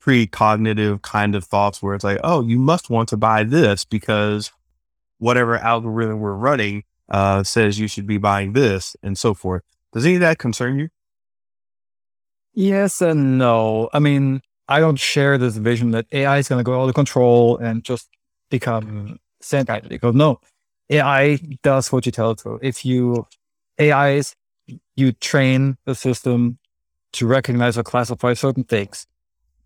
pre-cognitive 0.00 1.00
kind 1.02 1.36
of 1.36 1.44
thoughts 1.44 1.80
where 1.80 1.94
it's 1.94 2.02
like, 2.02 2.18
oh, 2.24 2.42
you 2.42 2.58
must 2.58 2.90
want 2.90 3.08
to 3.08 3.16
buy 3.16 3.44
this 3.44 3.84
because 3.84 4.50
whatever 5.18 5.56
algorithm 5.56 6.18
we're 6.18 6.34
running 6.34 6.82
uh, 7.08 7.44
says 7.44 7.78
you 7.78 7.86
should 7.86 8.06
be 8.06 8.18
buying 8.18 8.52
this 8.52 8.96
and 9.04 9.16
so 9.16 9.32
forth. 9.32 9.62
Does 9.92 10.04
any 10.04 10.16
of 10.16 10.20
that 10.20 10.38
concern 10.38 10.80
you? 10.80 10.88
Yes 12.52 13.00
and 13.00 13.38
no. 13.38 13.88
I 13.92 14.00
mean, 14.00 14.42
I 14.68 14.80
don't 14.80 14.98
share 14.98 15.38
this 15.38 15.56
vision 15.56 15.92
that 15.92 16.06
AI 16.10 16.38
is 16.38 16.48
going 16.48 16.58
to 16.58 16.64
go 16.64 16.82
out 16.82 16.88
of 16.88 16.94
control 16.96 17.58
and 17.58 17.84
just 17.84 18.08
become 18.50 19.20
sentient. 19.40 19.88
Because 19.88 20.16
no, 20.16 20.40
AI 20.90 21.36
does 21.62 21.92
what 21.92 22.06
you 22.06 22.12
tell 22.12 22.32
it 22.32 22.38
to. 22.38 22.58
If 22.60 22.84
you 22.84 23.26
AI 23.78 24.10
is 24.14 24.34
you 24.96 25.12
train 25.12 25.76
the 25.84 25.94
system 25.94 26.58
to 27.14 27.26
recognize 27.26 27.76
or 27.76 27.82
classify 27.82 28.34
certain 28.34 28.64
things. 28.64 29.06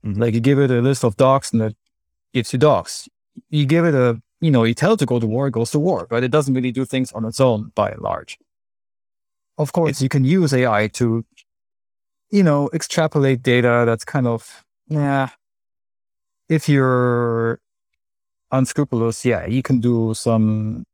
Mm-hmm. 0.04 0.20
Like 0.20 0.34
you 0.34 0.40
give 0.40 0.58
it 0.58 0.70
a 0.70 0.80
list 0.80 1.04
of 1.04 1.16
dogs 1.16 1.52
and 1.52 1.62
it 1.62 1.76
gives 2.32 2.52
you 2.52 2.58
dogs. 2.58 3.08
You 3.50 3.66
give 3.66 3.84
it 3.84 3.94
a, 3.94 4.20
you 4.40 4.50
know, 4.50 4.64
you 4.64 4.74
tell 4.74 4.92
it 4.94 4.98
to 4.98 5.06
go 5.06 5.20
to 5.20 5.26
war, 5.26 5.48
it 5.48 5.52
goes 5.52 5.70
to 5.72 5.78
war, 5.78 6.06
but 6.08 6.24
it 6.24 6.30
doesn't 6.30 6.54
really 6.54 6.72
do 6.72 6.84
things 6.84 7.12
on 7.12 7.24
its 7.24 7.40
own 7.40 7.72
by 7.74 7.90
and 7.90 8.00
large. 8.00 8.38
Of 9.58 9.72
course, 9.72 10.02
you 10.02 10.08
can 10.08 10.24
use 10.24 10.52
AI 10.52 10.88
to, 10.88 11.24
you 12.30 12.42
know, 12.42 12.68
extrapolate 12.74 13.42
data 13.42 13.84
that's 13.86 14.04
kind 14.04 14.26
of 14.26 14.64
yeah. 14.88 15.30
If 16.48 16.68
you're 16.68 17.58
unscrupulous, 18.52 19.24
yeah, 19.24 19.46
you 19.46 19.62
can 19.62 19.80
do 19.80 20.14
some 20.14 20.84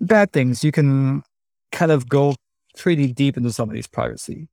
bad 0.00 0.32
things. 0.32 0.64
You 0.64 0.72
can 0.72 1.22
kind 1.72 1.90
of 1.90 2.08
go 2.08 2.34
pretty 2.76 3.12
deep 3.12 3.36
into 3.36 3.52
somebody's 3.52 3.86
privacy. 3.86 4.48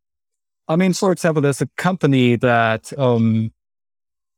I 0.67 0.75
mean, 0.75 0.93
for 0.93 1.11
example, 1.11 1.41
there's 1.41 1.61
a 1.61 1.69
company 1.77 2.35
that 2.35 2.97
um, 2.97 3.51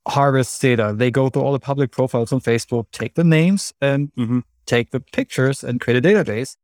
harvests 0.08 0.60
data. 0.60 0.94
They 0.96 1.12
go 1.12 1.30
through 1.30 1.42
all 1.42 1.54
the 1.54 1.60
public 1.60 1.92
profiles 1.92 2.32
on 2.32 2.40
Facebook, 2.40 2.86
take 2.92 3.16
the 3.16 3.24
names 3.24 3.74
and 3.82 4.12
mm-hmm. 4.16 4.40
take 4.66 4.92
the 4.92 5.00
pictures 5.00 5.64
and 5.64 5.82
create 5.82 6.04
a 6.04 6.08
database 6.08 6.56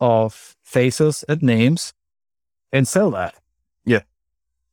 of 0.00 0.56
faces 0.64 1.24
and 1.28 1.42
names 1.42 1.92
and 2.72 2.88
sell 2.88 3.10
that. 3.12 3.34
Yeah. 3.84 4.02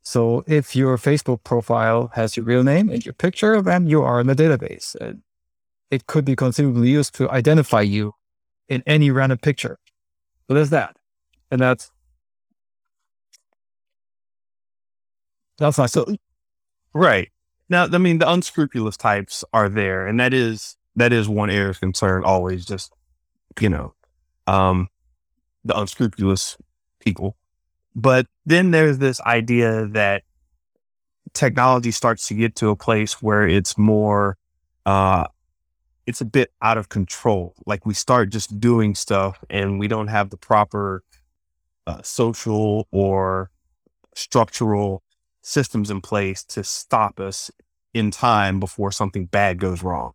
So 0.01 0.43
if 0.47 0.75
your 0.75 0.97
Facebook 0.97 1.43
profile 1.43 2.11
has 2.13 2.37
your 2.37 2.45
real 2.45 2.63
name 2.63 2.89
and 2.89 3.05
your 3.05 3.13
picture, 3.13 3.61
then 3.61 3.87
you 3.87 4.01
are 4.01 4.19
in 4.19 4.27
the 4.27 4.35
database. 4.35 4.95
And 4.95 5.21
it 5.91 6.07
could 6.07 6.25
be 6.25 6.35
conceivably 6.35 6.89
used 6.89 7.13
to 7.15 7.29
identify 7.29 7.81
you 7.81 8.13
in 8.67 8.83
any 8.85 9.11
random 9.11 9.37
picture. 9.37 9.79
So 10.47 10.53
there's 10.53 10.69
that. 10.69 10.95
And 11.51 11.61
that's 11.61 11.91
that's 15.57 15.77
nice. 15.77 15.91
So 15.91 16.05
right. 16.93 17.29
Now, 17.69 17.85
I 17.91 17.97
mean, 17.97 18.19
the 18.19 18.31
unscrupulous 18.31 18.95
types 18.95 19.43
are 19.53 19.67
there, 19.67 20.07
and 20.07 20.19
that 20.19 20.33
is 20.33 20.77
that 20.95 21.11
is 21.11 21.27
one 21.27 21.49
area 21.49 21.69
of 21.69 21.79
concern. 21.79 22.23
Always, 22.23 22.65
just 22.65 22.93
you 23.59 23.69
know, 23.69 23.93
um, 24.45 24.87
the 25.65 25.77
unscrupulous 25.77 26.57
people. 26.99 27.35
But 27.95 28.27
then 28.45 28.71
there's 28.71 28.99
this 28.99 29.19
idea 29.21 29.87
that 29.87 30.23
technology 31.33 31.91
starts 31.91 32.27
to 32.27 32.35
get 32.35 32.55
to 32.57 32.69
a 32.69 32.75
place 32.75 33.21
where 33.21 33.47
it's 33.47 33.77
more, 33.77 34.37
uh, 34.85 35.25
it's 36.07 36.21
a 36.21 36.25
bit 36.25 36.51
out 36.61 36.77
of 36.77 36.89
control. 36.89 37.53
Like 37.65 37.85
we 37.85 37.93
start 37.93 38.29
just 38.29 38.59
doing 38.59 38.95
stuff, 38.95 39.43
and 39.49 39.77
we 39.77 39.87
don't 39.87 40.07
have 40.07 40.29
the 40.29 40.37
proper 40.37 41.03
uh, 41.85 42.01
social 42.01 42.87
or 42.91 43.51
structural 44.15 45.03
systems 45.41 45.91
in 45.91 46.01
place 46.01 46.43
to 46.45 46.63
stop 46.63 47.19
us 47.19 47.51
in 47.93 48.09
time 48.09 48.59
before 48.59 48.91
something 48.91 49.25
bad 49.25 49.59
goes 49.59 49.83
wrong, 49.83 50.13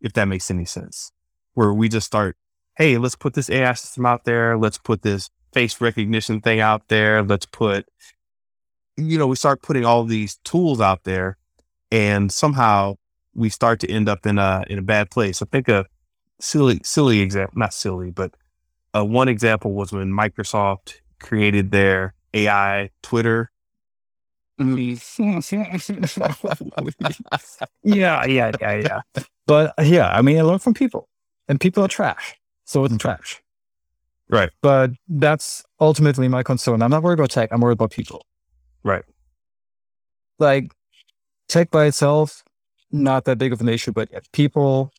if 0.00 0.14
that 0.14 0.24
makes 0.24 0.50
any 0.50 0.64
sense. 0.64 1.12
Where 1.54 1.72
we 1.72 1.88
just 1.88 2.06
start, 2.06 2.36
hey, 2.76 2.96
let's 2.96 3.16
put 3.16 3.34
this 3.34 3.50
AI 3.50 3.74
system 3.74 4.06
out 4.06 4.24
there. 4.24 4.56
Let's 4.56 4.78
put 4.78 5.02
this 5.02 5.28
face 5.52 5.80
recognition 5.80 6.40
thing 6.40 6.60
out 6.60 6.88
there. 6.88 7.22
Let's 7.22 7.46
put, 7.46 7.86
you 8.96 9.18
know, 9.18 9.26
we 9.26 9.36
start 9.36 9.62
putting 9.62 9.84
all 9.84 10.04
these 10.04 10.38
tools 10.44 10.80
out 10.80 11.04
there 11.04 11.36
and 11.90 12.32
somehow 12.32 12.94
we 13.34 13.48
start 13.48 13.80
to 13.80 13.90
end 13.90 14.08
up 14.08 14.26
in 14.26 14.38
a, 14.38 14.64
in 14.68 14.78
a 14.78 14.82
bad 14.82 15.10
place. 15.10 15.42
I 15.42 15.46
think 15.46 15.68
a 15.68 15.86
silly, 16.40 16.80
silly 16.84 17.20
example, 17.20 17.58
not 17.58 17.72
silly, 17.72 18.10
but 18.10 18.34
uh, 18.94 19.04
one 19.04 19.28
example 19.28 19.72
was 19.72 19.92
when 19.92 20.10
Microsoft 20.10 20.94
created 21.20 21.70
their 21.70 22.14
AI 22.34 22.90
Twitter. 23.02 23.50
Mm-hmm. 24.60 25.94
yeah, 27.84 28.26
yeah, 28.26 28.52
yeah, 28.60 28.74
yeah. 28.74 29.00
But 29.46 29.74
uh, 29.78 29.82
yeah, 29.82 30.08
I 30.08 30.22
mean, 30.22 30.38
I 30.38 30.42
learn 30.42 30.58
from 30.58 30.74
people, 30.74 31.08
and 31.48 31.58
people 31.60 31.84
are 31.84 31.88
trash, 31.88 32.36
so 32.64 32.84
it's 32.84 32.92
mm-hmm. 32.92 32.98
trash. 32.98 33.42
Right. 34.28 34.50
But 34.62 34.92
that's 35.08 35.64
ultimately 35.80 36.28
my 36.28 36.42
concern. 36.42 36.82
I'm 36.82 36.90
not 36.90 37.02
worried 37.02 37.18
about 37.18 37.30
tech. 37.30 37.48
I'm 37.52 37.60
worried 37.60 37.72
about 37.74 37.90
people. 37.90 38.24
Right. 38.84 39.04
Like 40.38 40.72
tech 41.48 41.70
by 41.70 41.86
itself, 41.86 42.44
not 42.92 43.24
that 43.24 43.38
big 43.38 43.52
of 43.52 43.60
an 43.60 43.68
issue, 43.68 43.92
but 43.92 44.08
people, 44.32 44.92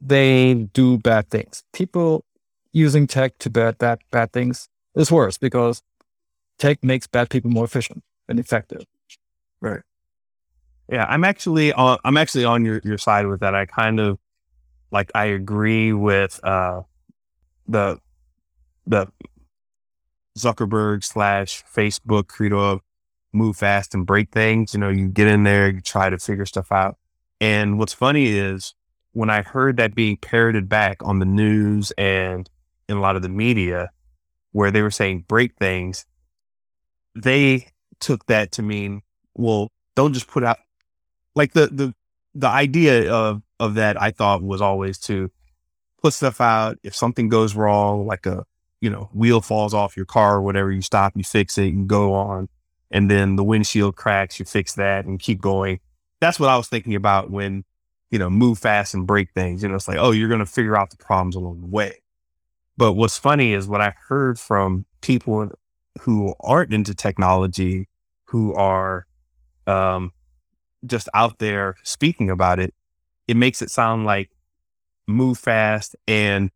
they 0.00 0.54
do 0.72 0.98
bad 0.98 1.30
things. 1.30 1.62
People 1.72 2.24
using 2.72 3.06
tech 3.06 3.38
to 3.38 3.48
bad 3.48 3.78
bad 3.78 4.00
bad 4.10 4.32
things 4.32 4.68
is 4.96 5.10
worse 5.10 5.38
because 5.38 5.82
tech 6.58 6.82
makes 6.82 7.06
bad 7.06 7.30
people 7.30 7.50
more 7.50 7.64
efficient 7.64 8.02
and 8.28 8.38
effective. 8.38 8.82
Right. 9.60 9.80
Yeah, 10.90 11.06
I'm 11.08 11.24
actually 11.24 11.72
on 11.72 11.98
I'm 12.04 12.16
actually 12.16 12.44
on 12.44 12.64
your, 12.64 12.80
your 12.84 12.98
side 12.98 13.26
with 13.26 13.40
that. 13.40 13.54
I 13.54 13.64
kind 13.66 14.00
of 14.00 14.18
like 14.90 15.10
I 15.14 15.26
agree 15.26 15.92
with 15.92 16.40
uh 16.44 16.82
the 17.66 17.98
the 18.86 19.06
Zuckerberg 20.36 21.04
slash 21.04 21.64
Facebook 21.72 22.26
credo 22.26 22.58
of 22.58 22.80
move 23.32 23.56
fast 23.56 23.94
and 23.94 24.04
break 24.04 24.30
things. 24.30 24.74
You 24.74 24.80
know, 24.80 24.88
you 24.90 25.08
get 25.08 25.28
in 25.28 25.44
there, 25.44 25.70
you 25.70 25.80
try 25.80 26.10
to 26.10 26.18
figure 26.18 26.44
stuff 26.44 26.70
out. 26.70 26.96
And 27.44 27.78
what's 27.78 27.92
funny 27.92 28.28
is 28.28 28.72
when 29.12 29.28
I 29.28 29.42
heard 29.42 29.76
that 29.76 29.94
being 29.94 30.16
parroted 30.16 30.66
back 30.66 30.96
on 31.02 31.18
the 31.18 31.26
news 31.26 31.92
and 31.98 32.48
in 32.88 32.96
a 32.96 33.00
lot 33.02 33.16
of 33.16 33.22
the 33.22 33.28
media, 33.28 33.90
where 34.52 34.70
they 34.70 34.80
were 34.80 34.90
saying 34.90 35.26
break 35.28 35.54
things, 35.56 36.06
they 37.14 37.68
took 38.00 38.24
that 38.28 38.52
to 38.52 38.62
mean, 38.62 39.02
well, 39.34 39.70
don't 39.94 40.14
just 40.14 40.26
put 40.26 40.42
out 40.42 40.56
like 41.34 41.52
the 41.52 41.66
the 41.66 41.94
the 42.34 42.48
idea 42.48 43.12
of 43.12 43.42
of 43.60 43.74
that 43.74 44.00
I 44.00 44.10
thought 44.10 44.42
was 44.42 44.62
always 44.62 44.96
to 45.00 45.30
put 46.00 46.14
stuff 46.14 46.40
out. 46.40 46.78
If 46.82 46.96
something 46.96 47.28
goes 47.28 47.54
wrong, 47.54 48.06
like 48.06 48.24
a 48.24 48.46
you 48.80 48.88
know, 48.88 49.10
wheel 49.12 49.42
falls 49.42 49.74
off 49.74 49.98
your 49.98 50.06
car 50.06 50.36
or 50.36 50.42
whatever, 50.42 50.72
you 50.72 50.80
stop, 50.80 51.12
you 51.14 51.24
fix 51.24 51.58
it, 51.58 51.74
and 51.74 51.86
go 51.86 52.14
on. 52.14 52.48
And 52.90 53.10
then 53.10 53.36
the 53.36 53.44
windshield 53.44 53.96
cracks, 53.96 54.38
you 54.38 54.46
fix 54.46 54.72
that 54.76 55.04
and 55.04 55.20
keep 55.20 55.42
going. 55.42 55.80
That's 56.24 56.40
what 56.40 56.48
I 56.48 56.56
was 56.56 56.68
thinking 56.68 56.94
about 56.94 57.30
when, 57.30 57.64
you 58.10 58.18
know, 58.18 58.30
move 58.30 58.58
fast 58.58 58.94
and 58.94 59.06
break 59.06 59.30
things. 59.32 59.62
You 59.62 59.68
know, 59.68 59.74
it's 59.74 59.86
like, 59.86 59.98
oh, 59.98 60.10
you're 60.10 60.28
going 60.28 60.40
to 60.40 60.46
figure 60.46 60.74
out 60.74 60.88
the 60.88 60.96
problems 60.96 61.36
along 61.36 61.60
the 61.60 61.66
way. 61.66 62.02
But 62.78 62.94
what's 62.94 63.18
funny 63.18 63.52
is 63.52 63.68
what 63.68 63.82
I 63.82 63.94
heard 64.08 64.40
from 64.40 64.86
people 65.02 65.50
who 66.00 66.34
aren't 66.40 66.72
into 66.72 66.94
technology, 66.94 67.88
who 68.24 68.54
are 68.54 69.06
um, 69.66 70.12
just 70.86 71.10
out 71.12 71.40
there 71.40 71.76
speaking 71.82 72.30
about 72.30 72.58
it, 72.58 72.72
it 73.28 73.36
makes 73.36 73.60
it 73.60 73.70
sound 73.70 74.06
like 74.06 74.30
move 75.06 75.38
fast 75.38 75.94
and 76.08 76.50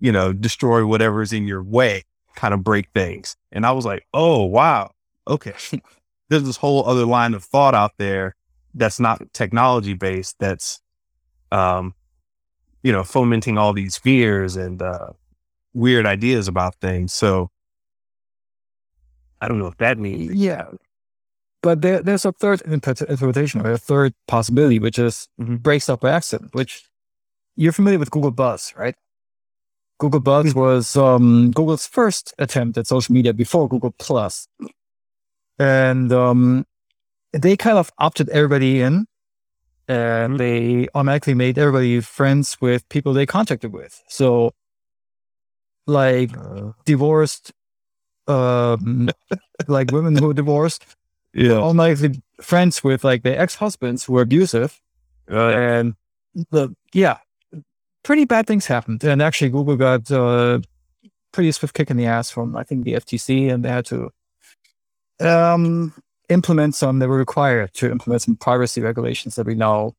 you 0.00 0.12
know, 0.12 0.32
destroy 0.32 0.84
whatever's 0.84 1.32
in 1.32 1.46
your 1.46 1.62
way, 1.62 2.02
kind 2.34 2.52
of 2.52 2.64
break 2.64 2.90
things. 2.92 3.36
And 3.52 3.64
I 3.64 3.72
was 3.72 3.86
like, 3.86 4.06
oh, 4.12 4.44
wow. 4.44 4.90
Okay. 5.28 5.54
There's 6.28 6.42
this 6.42 6.56
whole 6.56 6.84
other 6.86 7.06
line 7.06 7.32
of 7.32 7.44
thought 7.44 7.74
out 7.74 7.92
there 7.96 8.34
that's 8.74 9.00
not 9.00 9.22
technology 9.32 9.94
based, 9.94 10.36
that's, 10.38 10.80
um, 11.52 11.94
you 12.82 12.92
know, 12.92 13.04
fomenting 13.04 13.56
all 13.56 13.72
these 13.72 13.96
fears 13.96 14.56
and 14.56 14.82
uh, 14.82 15.10
weird 15.72 16.06
ideas 16.06 16.48
about 16.48 16.74
things. 16.80 17.12
So 17.12 17.50
I 19.40 19.48
don't 19.48 19.58
know 19.58 19.66
if 19.66 19.76
that 19.78 19.98
means. 19.98 20.34
Yeah. 20.34 20.66
But 21.62 21.80
there, 21.80 22.02
there's 22.02 22.24
a 22.24 22.32
third 22.32 22.60
interpretation 22.62 23.64
or 23.64 23.72
a 23.72 23.78
third 23.78 24.12
possibility, 24.28 24.78
which 24.78 24.98
is 24.98 25.28
mm-hmm. 25.40 25.56
break 25.56 25.80
stuff 25.80 26.00
by 26.00 26.10
accident, 26.10 26.54
which 26.54 26.84
you're 27.56 27.72
familiar 27.72 27.98
with 27.98 28.10
Google 28.10 28.32
Buzz, 28.32 28.74
right? 28.76 28.94
Google 29.98 30.20
Buzz 30.20 30.52
hmm. 30.52 30.58
was 30.58 30.96
um, 30.96 31.50
Google's 31.52 31.86
first 31.86 32.34
attempt 32.38 32.76
at 32.76 32.86
social 32.86 33.14
media 33.14 33.32
before 33.32 33.68
Google 33.68 33.94
Plus, 33.98 34.48
and 35.58 36.12
um, 36.12 36.66
they 37.34 37.56
kind 37.56 37.78
of 37.78 37.90
opted 37.98 38.28
everybody 38.30 38.80
in, 38.80 39.06
and 39.88 40.32
hmm. 40.32 40.36
they 40.38 40.88
automatically 40.94 41.34
made 41.34 41.58
everybody 41.58 42.00
friends 42.00 42.60
with 42.60 42.88
people 42.88 43.12
they 43.12 43.26
contacted 43.26 43.72
with. 43.72 44.02
So, 44.08 44.52
like 45.86 46.36
uh. 46.36 46.72
divorced, 46.84 47.52
um, 48.26 49.10
like 49.68 49.90
women 49.92 50.16
who 50.16 50.32
divorced, 50.32 50.84
yeah, 51.32 51.52
automatically 51.52 52.22
friends 52.40 52.82
with 52.82 53.04
like 53.04 53.22
their 53.22 53.40
ex 53.40 53.56
husbands 53.56 54.04
who 54.04 54.14
were 54.14 54.22
abusive, 54.22 54.80
uh, 55.30 55.48
and 55.48 55.94
the 56.50 56.74
yeah, 56.92 57.18
pretty 58.02 58.24
bad 58.24 58.46
things 58.46 58.66
happened. 58.66 59.02
And 59.04 59.20
actually, 59.20 59.50
Google 59.50 59.76
got 59.76 60.10
a 60.10 60.22
uh, 60.22 60.58
pretty 61.32 61.52
swift 61.52 61.74
kick 61.74 61.90
in 61.90 61.96
the 61.96 62.06
ass 62.06 62.30
from, 62.30 62.56
I 62.56 62.62
think, 62.62 62.84
the 62.84 62.94
FTC, 62.94 63.52
and 63.52 63.64
they 63.64 63.68
had 63.68 63.84
to 63.86 64.10
um, 65.20 65.92
implement 66.28 66.74
some, 66.74 66.98
they 66.98 67.06
were 67.06 67.18
required 67.18 67.74
to 67.74 67.90
implement 67.90 68.22
some 68.22 68.36
privacy 68.36 68.80
regulations 68.80 69.34
that 69.36 69.46
we 69.46 69.54
now 69.54 69.94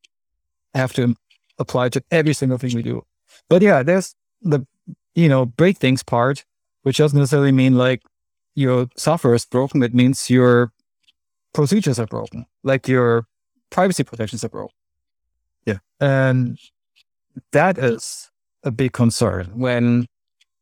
have 0.73 0.93
to 0.93 1.15
apply 1.59 1.89
to 1.89 2.03
every 2.11 2.34
single 2.34 2.57
thing 2.57 2.76
we 2.76 2.84
do. 2.84 3.05
But 3.49 3.61
yeah, 3.61 3.84
there's 3.84 4.15
the, 4.41 4.65
you 5.13 5.30
know, 5.30 5.45
break 5.45 5.78
things 5.78 6.03
part, 6.03 6.45
which 6.84 6.97
doesn't 6.97 7.17
necessarily 7.17 7.51
mean 7.51 7.78
like 7.78 8.01
your 8.55 8.88
software 8.97 9.34
is 9.34 9.45
broken. 9.45 9.84
It 9.84 9.93
means 9.93 10.30
your 10.30 10.71
procedures 11.53 11.99
are 11.99 12.07
broken, 12.07 12.45
like 12.63 12.88
your 12.88 13.28
privacy 13.69 14.03
protections 14.03 14.43
are 14.43 14.49
broken. 14.49 14.76
Yeah. 15.65 15.78
And 15.99 16.59
that 17.51 17.78
is 17.78 18.30
a 18.63 18.71
big 18.71 18.93
concern 18.93 19.51
when 19.55 20.07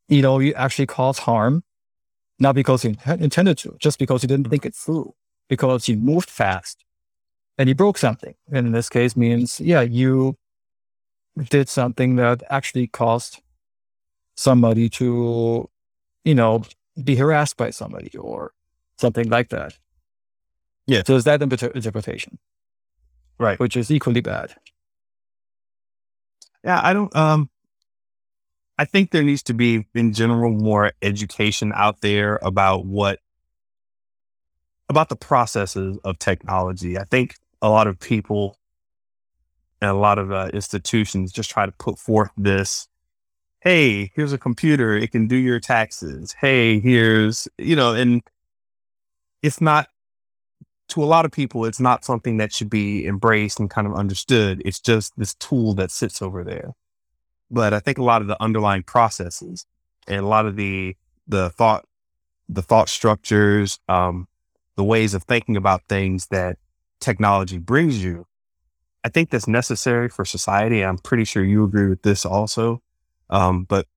you 0.07 0.21
know 0.21 0.39
you 0.39 0.53
actually 0.53 0.85
cause 0.85 1.19
harm, 1.19 1.63
not 2.39 2.55
because 2.55 2.83
you 2.83 2.95
intended 3.07 3.57
to, 3.59 3.75
just 3.79 3.97
because 3.99 4.23
you 4.23 4.27
didn't 4.27 4.49
think 4.49 4.65
it 4.65 4.75
through, 4.75 5.13
because 5.49 5.87
you 5.87 5.97
moved 5.97 6.29
fast 6.29 6.83
and 7.57 7.69
you 7.69 7.75
broke 7.75 7.97
something. 7.97 8.35
And 8.51 8.67
in 8.67 8.73
this 8.73 8.89
case, 8.89 9.15
means 9.15 9.59
yeah, 9.59 9.81
you 9.81 10.37
did 11.49 11.69
something 11.69 12.15
that 12.17 12.43
actually 12.49 12.87
caused 12.87 13.41
somebody 14.35 14.89
to, 14.89 15.69
you 16.23 16.35
know, 16.35 16.63
be 17.03 17.15
harassed 17.15 17.57
by 17.57 17.69
somebody 17.69 18.15
or 18.17 18.53
something 18.97 19.29
like 19.29 19.49
that. 19.49 19.77
Yeah. 20.85 21.03
So 21.05 21.15
is 21.15 21.23
that 21.23 21.41
interpretation? 21.41 22.37
Right. 23.39 23.59
Which 23.59 23.75
is 23.75 23.89
equally 23.89 24.21
bad. 24.21 24.55
Yeah, 26.63 26.79
I 26.81 26.93
don't. 26.93 27.13
Um, 27.15 27.49
I 28.77 28.85
think 28.85 29.11
there 29.11 29.23
needs 29.23 29.43
to 29.43 29.53
be, 29.53 29.85
in 29.93 30.13
general, 30.13 30.51
more 30.51 30.93
education 31.01 31.71
out 31.75 32.01
there 32.01 32.39
about 32.41 32.85
what 32.85 33.19
about 34.93 35.09
the 35.09 35.15
processes 35.15 35.97
of 36.03 36.19
technology. 36.19 36.97
I 36.97 37.03
think 37.05 37.35
a 37.61 37.69
lot 37.69 37.87
of 37.87 37.99
people 37.99 38.57
and 39.81 39.89
a 39.89 39.95
lot 39.95 40.17
of 40.17 40.31
uh, 40.31 40.49
institutions 40.53 41.31
just 41.31 41.49
try 41.49 41.65
to 41.65 41.71
put 41.73 41.99
forth 41.99 42.31
this 42.37 42.87
hey 43.59 44.11
here's 44.13 44.33
a 44.33 44.37
computer 44.37 44.93
it 44.95 45.11
can 45.11 45.25
do 45.25 45.37
your 45.37 45.57
taxes 45.57 46.35
hey 46.41 46.81
here's 46.81 47.47
you 47.57 47.77
know 47.77 47.93
and 47.93 48.21
it's 49.41 49.61
not 49.61 49.87
to 50.89 51.03
a 51.03 51.05
lot 51.05 51.25
of 51.25 51.31
people, 51.31 51.65
it's 51.65 51.79
not 51.79 52.05
something 52.05 52.37
that 52.37 52.53
should 52.53 52.69
be 52.69 53.05
embraced 53.05 53.59
and 53.59 53.69
kind 53.69 53.87
of 53.87 53.95
understood. 53.95 54.61
It's 54.65 54.79
just 54.79 55.13
this 55.17 55.33
tool 55.35 55.73
that 55.75 55.91
sits 55.91 56.21
over 56.21 56.43
there. 56.43 56.73
But 57.49 57.73
I 57.73 57.79
think 57.79 57.97
a 57.97 58.03
lot 58.03 58.21
of 58.21 58.27
the 58.27 58.41
underlying 58.41 58.83
processes 58.83 59.65
and 60.07 60.21
a 60.21 60.27
lot 60.27 60.45
of 60.45 60.55
the 60.55 60.95
the 61.27 61.49
thought 61.49 61.85
the 62.49 62.61
thought 62.61 62.89
structures, 62.89 63.79
um, 63.87 64.27
the 64.75 64.83
ways 64.83 65.13
of 65.13 65.23
thinking 65.23 65.57
about 65.57 65.83
things 65.87 66.27
that 66.27 66.57
technology 66.99 67.57
brings 67.57 68.03
you, 68.03 68.25
I 69.03 69.09
think 69.09 69.29
that's 69.29 69.47
necessary 69.47 70.09
for 70.09 70.25
society. 70.25 70.83
I'm 70.83 70.97
pretty 70.97 71.25
sure 71.25 71.43
you 71.43 71.63
agree 71.63 71.89
with 71.89 72.01
this 72.01 72.25
also. 72.25 72.81
Um, 73.29 73.65
but 73.65 73.87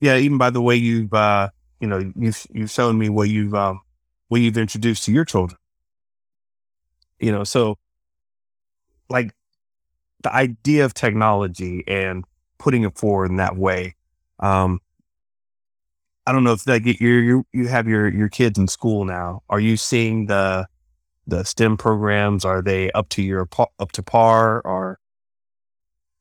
yeah, 0.00 0.16
even 0.16 0.38
by 0.38 0.50
the 0.50 0.62
way 0.62 0.76
you've 0.76 1.12
uh, 1.12 1.50
you 1.80 1.88
know 1.88 2.12
you've 2.16 2.46
you've 2.52 2.70
shown 2.70 2.98
me 2.98 3.08
what 3.08 3.28
you've 3.28 3.54
um, 3.54 3.80
what 4.28 4.40
you've 4.40 4.58
introduced 4.58 5.04
to 5.04 5.12
your 5.12 5.24
children. 5.24 5.58
You 7.18 7.32
know, 7.32 7.44
so 7.44 7.78
like 9.08 9.32
the 10.22 10.34
idea 10.34 10.84
of 10.84 10.94
technology 10.94 11.84
and 11.86 12.24
putting 12.58 12.84
it 12.84 12.96
forward 12.96 13.30
in 13.30 13.36
that 13.36 13.56
way. 13.56 13.94
Um, 14.40 14.80
I 16.26 16.32
don't 16.32 16.42
know 16.44 16.52
if 16.52 16.66
like 16.66 16.84
you 16.84 16.94
you 16.98 17.46
you 17.52 17.68
have 17.68 17.86
your 17.86 18.08
your 18.08 18.28
kids 18.28 18.58
in 18.58 18.66
school 18.68 19.04
now. 19.04 19.42
Are 19.48 19.60
you 19.60 19.76
seeing 19.76 20.26
the 20.26 20.66
the 21.26 21.44
STEM 21.44 21.76
programs? 21.76 22.44
Are 22.44 22.62
they 22.62 22.90
up 22.92 23.08
to 23.10 23.22
your 23.22 23.48
up 23.78 23.92
to 23.92 24.02
par, 24.02 24.60
or 24.62 24.98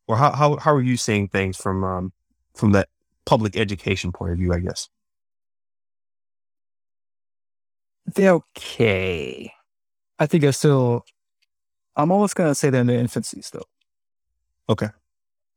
or 0.08 0.18
how 0.18 0.32
how 0.32 0.58
how 0.58 0.74
are 0.74 0.82
you 0.82 0.98
seeing 0.98 1.28
things 1.28 1.58
from 1.58 1.84
um 1.84 2.14
from 2.56 2.72
that 2.74 2.90
public 3.26 3.58
education 3.58 4.12
point 4.12 4.34
of 4.34 4.38
view? 4.38 4.54
I 4.54 4.60
guess 4.60 4.90
they're 8.14 8.34
okay. 8.34 9.52
I 10.20 10.26
think 10.28 10.42
they're 10.42 10.52
still. 10.52 11.06
I'm 11.96 12.12
almost 12.12 12.36
gonna 12.36 12.56
say 12.56 12.70
they're 12.70 12.82
in 12.82 12.88
the 12.88 12.98
infancy 12.98 13.42
still. 13.42 13.68
Okay. 14.70 14.90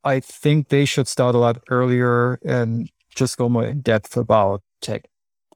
I 0.04 0.20
think 0.20 0.68
they 0.68 0.84
should 0.84 1.08
start 1.08 1.34
a 1.34 1.38
lot 1.38 1.62
earlier 1.70 2.38
and 2.44 2.88
just 3.18 3.36
go 3.36 3.48
more 3.48 3.66
in 3.66 3.80
depth 3.80 4.16
about 4.16 4.62
tech. 4.80 5.04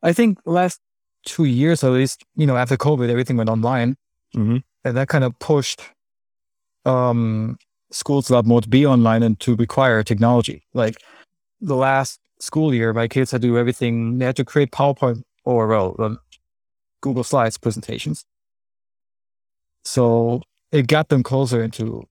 I 0.03 0.13
think 0.13 0.39
last 0.45 0.81
two 1.25 1.45
years, 1.45 1.85
at 1.85 1.93
least, 1.93 2.25
you 2.37 2.47
know, 2.47 2.57
after 2.57 2.77
COVID, 2.77 3.09
everything 3.09 3.37
went 3.37 3.51
online. 3.51 3.97
Mm-hmm. 4.37 4.59
And 4.85 4.97
that 4.97 5.09
kind 5.09 5.25
of 5.25 5.39
pushed 5.39 5.81
um, 6.85 7.57
schools 7.91 8.31
a 8.31 8.35
lot 8.35 8.47
more 8.47 8.61
to 8.61 8.69
be 8.69 8.85
online 8.85 9.23
and 9.23 9.39
to 9.41 9.55
require 9.55 10.03
technology. 10.03 10.65
Like 10.75 10.97
the 11.61 11.77
last 11.77 12.19
school 12.41 12.75
year, 12.75 12.93
my 12.93 13.07
kids 13.07 13.31
had 13.31 13.43
to 13.43 13.49
do 13.49 13.57
everything. 13.57 14.19
They 14.19 14.25
had 14.27 14.37
to 14.37 14.45
create 14.45 14.73
PowerPoint 14.73 15.23
or, 15.45 15.69
well, 15.69 15.95
um, 15.99 16.19
Google 17.01 17.25
Slides 17.25 17.59
presentations. 17.59 18.25
So 19.85 20.43
it 20.73 20.87
got 20.89 21.09
them 21.09 21.23
closer 21.23 21.63
into 21.63 22.09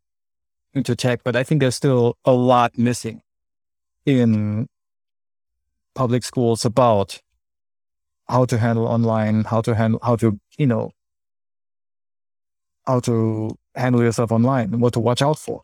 into 0.74 0.96
tech, 0.96 1.22
but 1.26 1.36
I 1.36 1.44
think 1.44 1.60
there's 1.60 1.76
still 1.76 2.18
a 2.24 2.32
lot 2.32 2.78
missing 2.78 3.22
in 4.06 4.68
public 5.94 6.24
schools 6.24 6.66
about 6.66 7.22
how 8.28 8.46
to 8.46 8.58
handle 8.58 8.88
online, 8.88 9.44
how 9.44 9.62
to 9.62 9.76
handle, 9.76 10.00
how 10.04 10.16
to, 10.16 10.40
you 10.58 10.68
know, 10.68 10.92
how 12.88 13.00
to 13.02 13.58
handle 13.76 14.02
yourself 14.02 14.32
online 14.32 14.74
and 14.74 14.82
what 14.82 14.94
to 14.94 15.00
watch 15.00 15.22
out 15.22 15.38
for. 15.38 15.62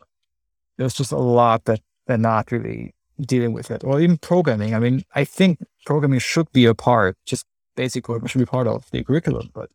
There's 0.76 0.94
just 0.94 1.12
a 1.12 1.18
lot 1.18 1.64
that 1.64 1.80
they're 2.06 2.18
not 2.18 2.52
really 2.52 2.94
dealing 3.20 3.52
with 3.52 3.70
it. 3.70 3.82
Or 3.84 4.00
even 4.00 4.18
programming. 4.18 4.74
I 4.74 4.78
mean, 4.78 5.04
I 5.14 5.24
think 5.24 5.58
programming 5.86 6.20
should 6.20 6.50
be 6.52 6.66
a 6.66 6.74
part, 6.74 7.16
just 7.26 7.44
basic 7.74 8.04
programming 8.04 8.28
should 8.28 8.38
be 8.38 8.46
part 8.46 8.66
of 8.66 8.90
the 8.90 9.02
curriculum, 9.02 9.50
but 9.54 9.70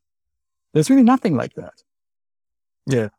there's 0.74 0.90
really 0.90 1.04
nothing 1.04 1.36
like 1.36 1.54
that. 1.56 1.84
Yeah. 2.86 3.10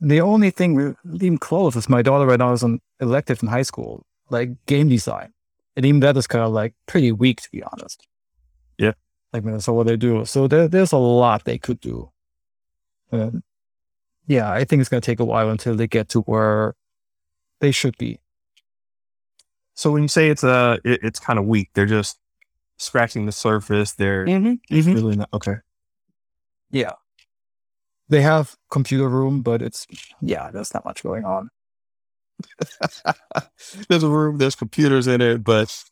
The 0.00 0.20
only 0.20 0.50
thing 0.50 0.74
we 0.74 0.94
even 1.26 1.38
close 1.38 1.76
is 1.76 1.88
my 1.88 2.02
daughter 2.02 2.26
right 2.26 2.38
now 2.38 2.52
is 2.52 2.62
an 2.62 2.80
elective 3.00 3.42
in 3.42 3.48
high 3.48 3.62
school, 3.62 4.06
like 4.30 4.50
game 4.66 4.88
design. 4.88 5.32
And 5.78 5.86
even 5.86 6.00
that 6.00 6.16
is 6.16 6.26
kind 6.26 6.44
of 6.44 6.50
like 6.50 6.74
pretty 6.86 7.12
weak, 7.12 7.40
to 7.42 7.50
be 7.52 7.62
honest. 7.62 8.04
Yeah. 8.78 8.94
Like, 9.32 9.44
so 9.60 9.72
what 9.74 9.86
they 9.86 9.96
do. 9.96 10.24
So 10.24 10.48
there, 10.48 10.66
there's 10.66 10.90
a 10.90 10.98
lot 10.98 11.44
they 11.44 11.56
could 11.56 11.78
do. 11.78 12.10
And 13.12 13.44
yeah, 14.26 14.50
I 14.50 14.64
think 14.64 14.80
it's 14.80 14.88
going 14.88 15.00
to 15.00 15.06
take 15.06 15.20
a 15.20 15.24
while 15.24 15.50
until 15.50 15.76
they 15.76 15.86
get 15.86 16.08
to 16.08 16.22
where 16.22 16.74
they 17.60 17.70
should 17.70 17.96
be. 17.96 18.18
So 19.74 19.92
when 19.92 20.02
you 20.02 20.08
say 20.08 20.30
it's 20.30 20.42
uh 20.42 20.78
it, 20.84 20.98
it's 21.04 21.20
kind 21.20 21.38
of 21.38 21.44
weak, 21.44 21.70
they're 21.74 21.86
just 21.86 22.18
scratching 22.78 23.26
the 23.26 23.32
surface. 23.32 23.92
They're 23.92 24.26
mm-hmm. 24.26 24.74
mm-hmm. 24.74 24.92
really 24.92 25.14
not 25.14 25.28
okay. 25.32 25.58
Yeah, 26.72 26.94
they 28.08 28.22
have 28.22 28.56
computer 28.72 29.08
room, 29.08 29.42
but 29.42 29.62
it's 29.62 29.86
yeah, 30.20 30.50
there's 30.50 30.74
not 30.74 30.84
much 30.84 31.04
going 31.04 31.24
on. 31.24 31.50
there's 33.88 34.02
a 34.02 34.08
room, 34.08 34.38
there's 34.38 34.54
computers 34.54 35.06
in 35.06 35.20
it, 35.20 35.44
but 35.44 35.84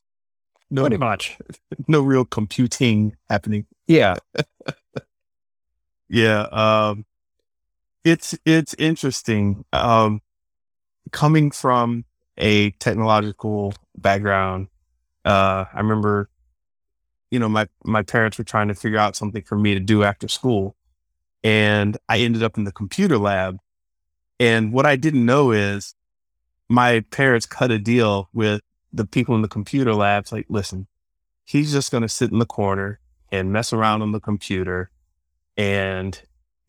no, 0.70 0.82
pretty 0.82 0.96
much 0.96 1.38
no 1.88 2.02
real 2.02 2.24
computing 2.24 3.16
happening. 3.30 3.66
Yeah, 3.86 4.16
yeah. 6.08 6.42
Um, 6.52 7.04
it's 8.04 8.38
it's 8.44 8.74
interesting. 8.74 9.64
Um, 9.72 10.22
coming 11.12 11.50
from 11.50 12.04
a 12.38 12.70
technological 12.72 13.74
background, 13.96 14.68
uh, 15.24 15.64
I 15.72 15.78
remember, 15.78 16.28
you 17.30 17.38
know, 17.38 17.48
my 17.48 17.68
my 17.84 18.02
parents 18.02 18.38
were 18.38 18.44
trying 18.44 18.68
to 18.68 18.74
figure 18.74 18.98
out 18.98 19.16
something 19.16 19.42
for 19.42 19.56
me 19.56 19.74
to 19.74 19.80
do 19.80 20.04
after 20.04 20.28
school, 20.28 20.76
and 21.42 21.96
I 22.08 22.18
ended 22.18 22.42
up 22.42 22.56
in 22.58 22.64
the 22.64 22.72
computer 22.72 23.18
lab. 23.18 23.58
And 24.38 24.72
what 24.72 24.84
I 24.84 24.96
didn't 24.96 25.24
know 25.24 25.50
is 25.50 25.95
my 26.68 27.00
parents 27.10 27.46
cut 27.46 27.70
a 27.70 27.78
deal 27.78 28.28
with 28.32 28.60
the 28.92 29.06
people 29.06 29.34
in 29.34 29.42
the 29.42 29.48
computer 29.48 29.94
labs 29.94 30.32
like, 30.32 30.46
listen, 30.48 30.86
he's 31.44 31.72
just 31.72 31.90
going 31.90 32.02
to 32.02 32.08
sit 32.08 32.32
in 32.32 32.38
the 32.38 32.46
corner 32.46 33.00
and 33.30 33.52
mess 33.52 33.72
around 33.72 34.02
on 34.02 34.12
the 34.12 34.20
computer 34.20 34.90
and 35.56 36.22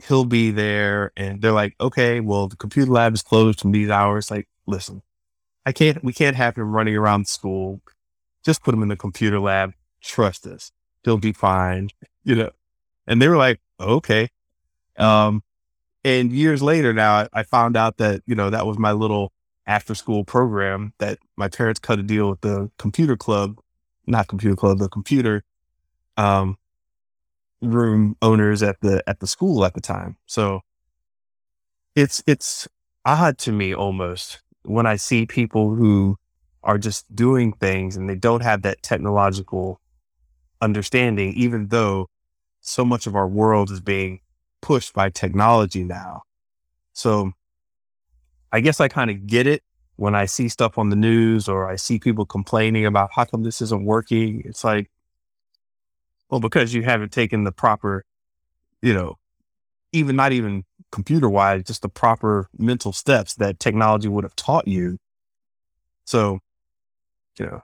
he'll 0.08 0.26
be 0.26 0.52
there. 0.52 1.12
And 1.18 1.42
they're 1.42 1.52
like, 1.52 1.76
okay, 1.80 2.20
well, 2.20 2.48
the 2.48 2.56
computer 2.56 2.92
lab 2.92 3.14
is 3.14 3.22
closed 3.22 3.62
from 3.62 3.72
these 3.72 3.90
hours. 3.90 4.30
Like, 4.30 4.48
listen, 4.66 5.02
I 5.66 5.72
can't, 5.72 6.04
we 6.04 6.14
can't 6.14 6.36
have 6.36 6.56
him 6.56 6.72
running 6.72 6.96
around 6.96 7.28
school. 7.28 7.82
Just 8.44 8.64
put 8.64 8.74
him 8.74 8.84
in 8.84 8.90
the 8.90 8.96
computer 8.96 9.40
lab. 9.40 9.74
Trust 10.02 10.46
us. 10.46 10.72
He'll 11.04 11.18
be 11.18 11.34
fine, 11.34 11.90
you 12.24 12.36
know? 12.36 12.52
And 13.08 13.22
they 13.22 13.28
were 13.28 13.38
like, 13.38 13.60
okay. 13.80 14.30
Um, 14.98 15.44
and 16.04 16.32
years 16.32 16.62
later 16.62 16.94
now, 16.94 17.28
I 17.34 17.44
found 17.44 17.76
out 17.76 17.98
that, 17.98 18.22
you 18.26 18.36
know, 18.36 18.50
that 18.50 18.66
was 18.66 18.78
my 18.78 18.92
little 18.92 19.32
after 19.68 19.94
school 19.94 20.24
program 20.24 20.94
that 20.98 21.20
my 21.36 21.50
parents 21.50 21.80
cut 21.80 22.00
a 22.00 22.04
deal 22.04 22.30
with 22.30 22.42
the 22.42 22.72
computer 22.80 23.18
club, 23.18 23.60
not 24.08 24.28
computer 24.28 24.56
club, 24.56 24.80
the 24.80 24.90
computer 24.90 25.44
um, 26.16 26.58
room 27.62 28.16
owners 28.22 28.64
at 28.64 28.80
the 28.82 29.04
at 29.08 29.20
the 29.20 29.28
school 29.28 29.66
at 29.66 29.74
the 29.74 29.82
time. 29.82 30.18
So 30.26 30.62
it's 31.96 32.24
it's 32.26 32.68
odd 33.06 33.38
to 33.40 33.52
me 33.52 33.76
almost 33.76 34.42
when 34.64 34.86
I 34.86 34.96
see 34.96 35.26
people 35.26 35.76
who 35.76 36.18
are 36.64 36.78
just 36.78 37.14
doing 37.14 37.54
things 37.54 37.96
and 37.96 38.10
they 38.10 38.16
don't 38.16 38.44
have 38.44 38.62
that 38.64 38.82
technological 38.82 39.80
understanding, 40.62 41.34
even 41.34 41.68
though 41.68 42.08
so 42.62 42.84
much 42.84 43.08
of 43.08 43.16
our 43.16 43.28
world 43.28 43.72
is 43.72 43.80
being 43.80 44.20
pushed 44.62 44.94
by 44.94 45.10
technology 45.10 45.84
now. 45.84 46.24
So 46.94 47.34
I 48.52 48.62
guess 48.62 48.80
I 48.80 48.88
kind 48.88 49.10
of 49.10 49.28
get 49.28 49.48
it 49.48 49.64
when 49.98 50.16
I 50.16 50.26
see 50.26 50.48
stuff 50.48 50.78
on 50.78 50.90
the 50.90 50.96
news 50.96 51.50
or 51.50 51.68
I 51.68 51.76
see 51.76 52.00
people 52.00 52.26
complaining 52.26 52.86
about 52.86 53.10
how 53.14 53.26
come 53.26 53.44
this 53.44 53.62
isn't 53.62 53.84
working. 53.86 54.42
It's 54.46 54.64
like, 54.64 54.90
well, 56.30 56.40
because 56.40 56.74
you 56.74 56.84
haven't 56.84 57.12
taken 57.12 57.44
the 57.44 57.52
proper, 57.52 58.06
you 58.82 58.94
know, 58.94 59.18
even 59.92 60.16
not 60.16 60.32
even 60.32 60.64
computer 60.92 61.30
wise, 61.30 61.64
just 61.64 61.82
the 61.82 61.90
proper 61.90 62.50
mental 62.58 62.94
steps 62.94 63.36
that 63.36 63.60
technology 63.60 64.08
would 64.08 64.24
have 64.24 64.36
taught 64.36 64.68
you. 64.68 64.98
So, 66.06 66.40
you 67.40 67.46
know, 67.46 67.62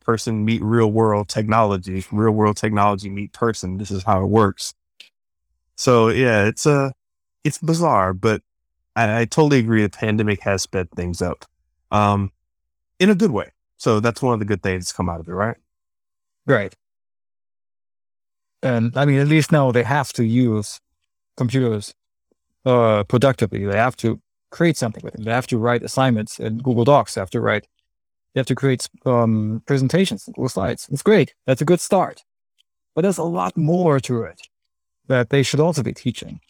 person 0.00 0.44
meet 0.44 0.62
real 0.62 0.90
world 0.90 1.28
technology, 1.28 2.04
real 2.12 2.32
world 2.32 2.56
technology 2.56 3.10
meet 3.10 3.32
person. 3.32 3.76
This 3.76 3.90
is 3.90 4.04
how 4.04 4.22
it 4.22 4.28
works. 4.28 4.72
So 5.76 6.08
yeah, 6.08 6.46
it's 6.46 6.64
a, 6.64 6.72
uh, 6.72 6.90
it's 7.44 7.58
bizarre, 7.58 8.12
but 8.14 8.42
I, 8.98 9.20
I 9.20 9.24
totally 9.24 9.60
agree. 9.60 9.82
The 9.82 9.90
pandemic 9.90 10.42
has 10.42 10.62
sped 10.62 10.90
things 10.90 11.22
up, 11.22 11.44
um, 11.90 12.32
in 12.98 13.10
a 13.10 13.14
good 13.14 13.30
way. 13.30 13.52
So 13.76 14.00
that's 14.00 14.20
one 14.20 14.34
of 14.34 14.40
the 14.40 14.44
good 14.44 14.62
things 14.62 14.84
that's 14.84 14.92
come 14.92 15.08
out 15.08 15.20
of 15.20 15.28
it, 15.28 15.32
right? 15.32 15.56
Right. 16.46 16.74
And 18.62 18.96
I 18.96 19.04
mean, 19.04 19.20
at 19.20 19.28
least 19.28 19.52
now 19.52 19.70
they 19.70 19.84
have 19.84 20.12
to 20.14 20.24
use 20.24 20.80
computers 21.36 21.94
uh, 22.66 23.04
productively. 23.04 23.64
They 23.64 23.76
have 23.76 23.96
to 23.98 24.20
create 24.50 24.76
something 24.76 25.02
with 25.04 25.14
them. 25.14 25.24
They 25.24 25.30
have 25.30 25.46
to 25.48 25.58
write 25.58 25.84
assignments 25.84 26.40
in 26.40 26.58
Google 26.58 26.84
Docs. 26.84 27.14
They 27.14 27.20
have 27.20 27.30
to 27.30 27.40
write. 27.40 27.68
They 28.34 28.40
have 28.40 28.46
to 28.46 28.56
create 28.56 28.88
um, 29.06 29.62
presentations 29.66 30.26
in 30.26 30.32
Google 30.32 30.48
Slides. 30.48 30.88
It's 30.90 31.02
great. 31.02 31.34
That's 31.46 31.62
a 31.62 31.64
good 31.64 31.80
start. 31.80 32.24
But 32.94 33.02
there's 33.02 33.18
a 33.18 33.22
lot 33.22 33.56
more 33.56 34.00
to 34.00 34.22
it 34.22 34.40
that 35.06 35.30
they 35.30 35.44
should 35.44 35.60
also 35.60 35.82
be 35.84 35.92
teaching. 35.92 36.40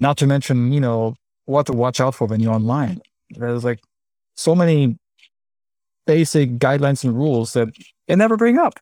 Not 0.00 0.16
to 0.18 0.26
mention, 0.26 0.72
you 0.72 0.80
know, 0.80 1.14
what 1.46 1.66
to 1.66 1.72
watch 1.72 2.00
out 2.00 2.14
for 2.14 2.26
when 2.26 2.40
you're 2.40 2.52
online. 2.52 3.00
There's 3.30 3.64
like 3.64 3.80
so 4.34 4.54
many 4.54 4.98
basic 6.06 6.58
guidelines 6.58 7.04
and 7.04 7.14
rules 7.14 7.52
that 7.54 7.68
they 8.06 8.16
never 8.16 8.36
bring 8.36 8.58
up. 8.58 8.78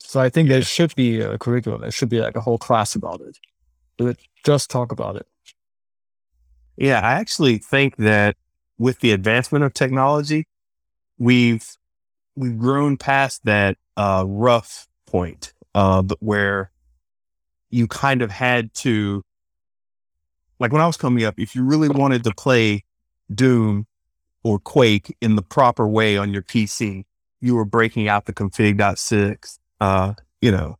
So 0.00 0.20
I 0.20 0.28
think 0.28 0.48
there 0.48 0.62
should 0.62 0.94
be 0.94 1.20
a 1.20 1.38
curriculum. 1.38 1.82
There 1.82 1.90
should 1.90 2.08
be 2.08 2.20
like 2.20 2.36
a 2.36 2.40
whole 2.40 2.58
class 2.58 2.94
about 2.94 3.20
it. 3.20 4.18
Just 4.44 4.70
talk 4.70 4.92
about 4.92 5.16
it. 5.16 5.26
Yeah, 6.76 7.00
I 7.00 7.14
actually 7.14 7.58
think 7.58 7.96
that 7.96 8.36
with 8.78 9.00
the 9.00 9.10
advancement 9.10 9.64
of 9.64 9.74
technology, 9.74 10.46
we've 11.18 11.66
we've 12.36 12.56
grown 12.56 12.96
past 12.96 13.44
that 13.44 13.76
uh, 13.96 14.24
rough 14.26 14.86
point 15.06 15.52
uh, 15.74 16.04
where 16.20 16.70
you 17.70 17.86
kind 17.88 18.22
of 18.22 18.30
had 18.30 18.72
to, 18.74 19.22
like 20.58 20.72
when 20.72 20.82
I 20.82 20.86
was 20.86 20.96
coming 20.96 21.24
up, 21.24 21.34
if 21.38 21.54
you 21.54 21.64
really 21.64 21.88
wanted 21.88 22.24
to 22.24 22.32
play 22.34 22.84
Doom 23.32 23.86
or 24.42 24.58
Quake 24.58 25.16
in 25.20 25.36
the 25.36 25.42
proper 25.42 25.86
way 25.86 26.16
on 26.16 26.32
your 26.32 26.42
PC, 26.42 27.04
you 27.40 27.54
were 27.54 27.64
breaking 27.64 28.08
out 28.08 28.26
the 28.26 28.32
config.sys, 28.32 29.58
uh, 29.80 30.14
you 30.40 30.50
know, 30.50 30.76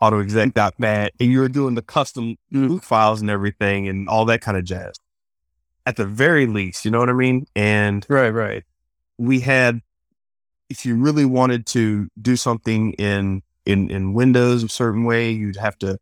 autoexec.bat, 0.00 1.12
and 1.20 1.30
you 1.30 1.40
were 1.40 1.48
doing 1.48 1.74
the 1.74 1.82
custom 1.82 2.36
boot 2.50 2.84
files 2.84 3.20
and 3.20 3.30
everything 3.30 3.88
and 3.88 4.08
all 4.08 4.24
that 4.26 4.40
kind 4.40 4.56
of 4.58 4.64
jazz. 4.64 4.96
At 5.86 5.96
the 5.96 6.06
very 6.06 6.46
least, 6.46 6.84
you 6.84 6.90
know 6.90 6.98
what 6.98 7.08
I 7.08 7.12
mean? 7.12 7.46
And 7.56 8.04
right, 8.08 8.30
right. 8.30 8.64
We 9.18 9.40
had, 9.40 9.80
if 10.68 10.84
you 10.84 10.96
really 10.96 11.24
wanted 11.24 11.66
to 11.68 12.08
do 12.20 12.36
something 12.36 12.92
in 12.94 13.42
in 13.64 13.90
in 13.90 14.14
Windows 14.14 14.62
a 14.62 14.68
certain 14.68 15.04
way, 15.04 15.30
you'd 15.30 15.56
have 15.56 15.78
to, 15.78 15.98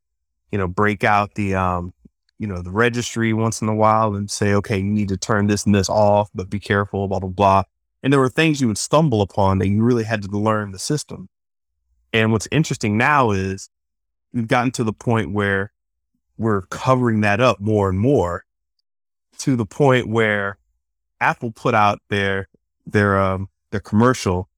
you 0.50 0.58
know, 0.58 0.68
break 0.68 1.04
out 1.04 1.34
the 1.34 1.54
um, 1.54 1.92
you 2.40 2.46
know, 2.46 2.62
the 2.62 2.70
registry 2.70 3.34
once 3.34 3.60
in 3.60 3.68
a 3.68 3.74
while 3.74 4.14
and 4.14 4.30
say, 4.30 4.54
okay, 4.54 4.78
you 4.78 4.84
need 4.84 5.10
to 5.10 5.18
turn 5.18 5.46
this 5.46 5.66
and 5.66 5.74
this 5.74 5.90
off, 5.90 6.30
but 6.34 6.48
be 6.48 6.58
careful, 6.58 7.06
blah 7.06 7.18
blah 7.18 7.28
blah. 7.28 7.62
And 8.02 8.10
there 8.10 8.18
were 8.18 8.30
things 8.30 8.62
you 8.62 8.66
would 8.68 8.78
stumble 8.78 9.20
upon 9.20 9.58
that 9.58 9.68
you 9.68 9.82
really 9.82 10.04
had 10.04 10.22
to 10.22 10.28
learn 10.30 10.72
the 10.72 10.78
system. 10.78 11.28
And 12.14 12.32
what's 12.32 12.48
interesting 12.50 12.96
now 12.96 13.30
is 13.30 13.68
we've 14.32 14.48
gotten 14.48 14.70
to 14.72 14.84
the 14.84 14.92
point 14.94 15.32
where 15.32 15.70
we're 16.38 16.62
covering 16.62 17.20
that 17.20 17.42
up 17.42 17.60
more 17.60 17.90
and 17.90 17.98
more 17.98 18.46
to 19.40 19.54
the 19.54 19.66
point 19.66 20.08
where 20.08 20.56
Apple 21.20 21.52
put 21.52 21.74
out 21.74 22.00
their 22.08 22.48
their 22.86 23.20
um 23.20 23.50
their 23.70 23.80
commercial, 23.80 24.48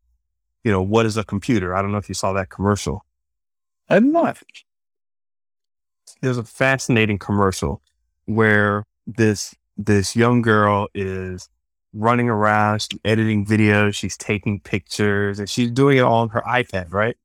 you 0.63 0.71
know, 0.71 0.83
what 0.83 1.05
is 1.05 1.17
a 1.17 1.25
computer? 1.25 1.75
I 1.75 1.83
don't 1.83 1.91
know 1.91 1.99
if 1.99 2.09
you 2.09 2.15
saw 2.15 2.33
that 2.35 2.49
commercial. 2.49 3.05
I'm 3.89 4.13
not. 4.13 4.39
There's 6.23 6.39
a 6.39 6.45
fascinating 6.45 7.19
commercial 7.19 7.83
where 8.25 8.87
this 9.07 9.55
this 9.77 10.17
young 10.17 10.43
girl 10.43 10.89
is 10.95 11.49
running 11.93 12.31
around, 12.31 12.81
she's 12.81 12.99
editing 13.05 13.45
videos, 13.45 13.95
she's 13.95 14.17
taking 14.17 14.61
pictures, 14.61 15.39
and 15.39 15.49
she's 15.49 15.71
doing 15.71 15.99
it 15.99 16.03
all 16.03 16.23
on 16.23 16.31
her 16.31 16.43
iPad, 16.43 16.93
right? 16.93 17.17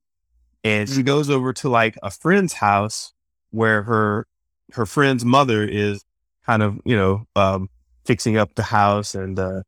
and 0.67 0.89
she 0.89 1.03
goes 1.03 1.29
over 1.29 1.53
to 1.53 1.69
like 1.69 1.97
a 2.03 2.11
friend's 2.11 2.53
house 2.53 3.13
where 3.51 3.83
her 3.83 4.27
her 4.73 4.85
friend's 4.85 5.23
mother 5.23 5.63
is 5.63 6.03
kind 6.45 6.61
of 6.61 6.79
you 6.83 6.95
know 6.95 7.25
um, 7.35 7.69
fixing 8.05 8.37
up 8.37 8.55
the 8.55 8.63
house 8.63 9.15
and 9.15 9.39
uh, 9.39 9.61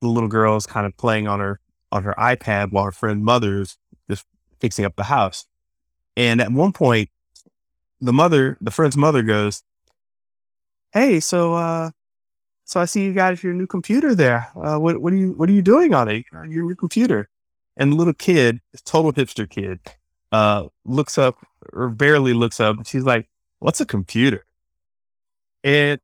the 0.00 0.06
little 0.08 0.28
girl 0.28 0.56
is 0.56 0.66
kind 0.66 0.86
of 0.86 0.96
playing 0.96 1.26
on 1.26 1.40
her 1.40 1.60
on 1.90 2.04
her 2.04 2.14
ipad 2.18 2.70
while 2.70 2.84
her 2.84 2.92
friend 2.92 3.24
mother's 3.24 3.78
just 4.08 4.24
fixing 4.60 4.84
up 4.84 4.94
the 4.96 5.04
house 5.04 5.46
and 6.16 6.40
at 6.40 6.52
one 6.52 6.72
point 6.72 7.10
the 8.00 8.12
mother 8.12 8.56
the 8.60 8.70
friend's 8.70 8.96
mother 8.96 9.22
goes 9.22 9.62
hey 10.92 11.20
so 11.20 11.54
uh 11.54 11.90
so 12.64 12.80
i 12.80 12.84
see 12.84 13.04
you 13.04 13.12
got 13.12 13.42
your 13.42 13.52
new 13.52 13.66
computer 13.66 14.14
there 14.14 14.48
uh, 14.56 14.78
what, 14.78 15.00
what 15.00 15.12
are 15.12 15.16
you 15.16 15.32
what 15.32 15.48
are 15.48 15.52
you 15.52 15.62
doing 15.62 15.94
on 15.94 16.08
it 16.08 16.24
your 16.32 16.46
new 16.46 16.74
computer 16.74 17.28
and 17.76 17.92
the 17.92 17.96
little 17.96 18.14
kid 18.14 18.60
total 18.84 19.12
hipster 19.12 19.48
kid 19.48 19.80
uh, 20.32 20.68
looks 20.84 21.18
up 21.18 21.36
or 21.72 21.88
barely 21.88 22.34
looks 22.34 22.60
up. 22.60 22.86
She's 22.86 23.04
like, 23.04 23.28
"What's 23.60 23.80
a 23.80 23.86
computer?" 23.86 24.44
And 25.64 26.00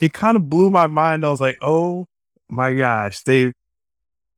it 0.00 0.12
kind 0.12 0.36
of 0.36 0.48
blew 0.48 0.70
my 0.70 0.86
mind. 0.86 1.24
I 1.24 1.30
was 1.30 1.40
like, 1.40 1.58
"Oh 1.62 2.06
my 2.48 2.74
gosh, 2.74 3.22
they 3.22 3.52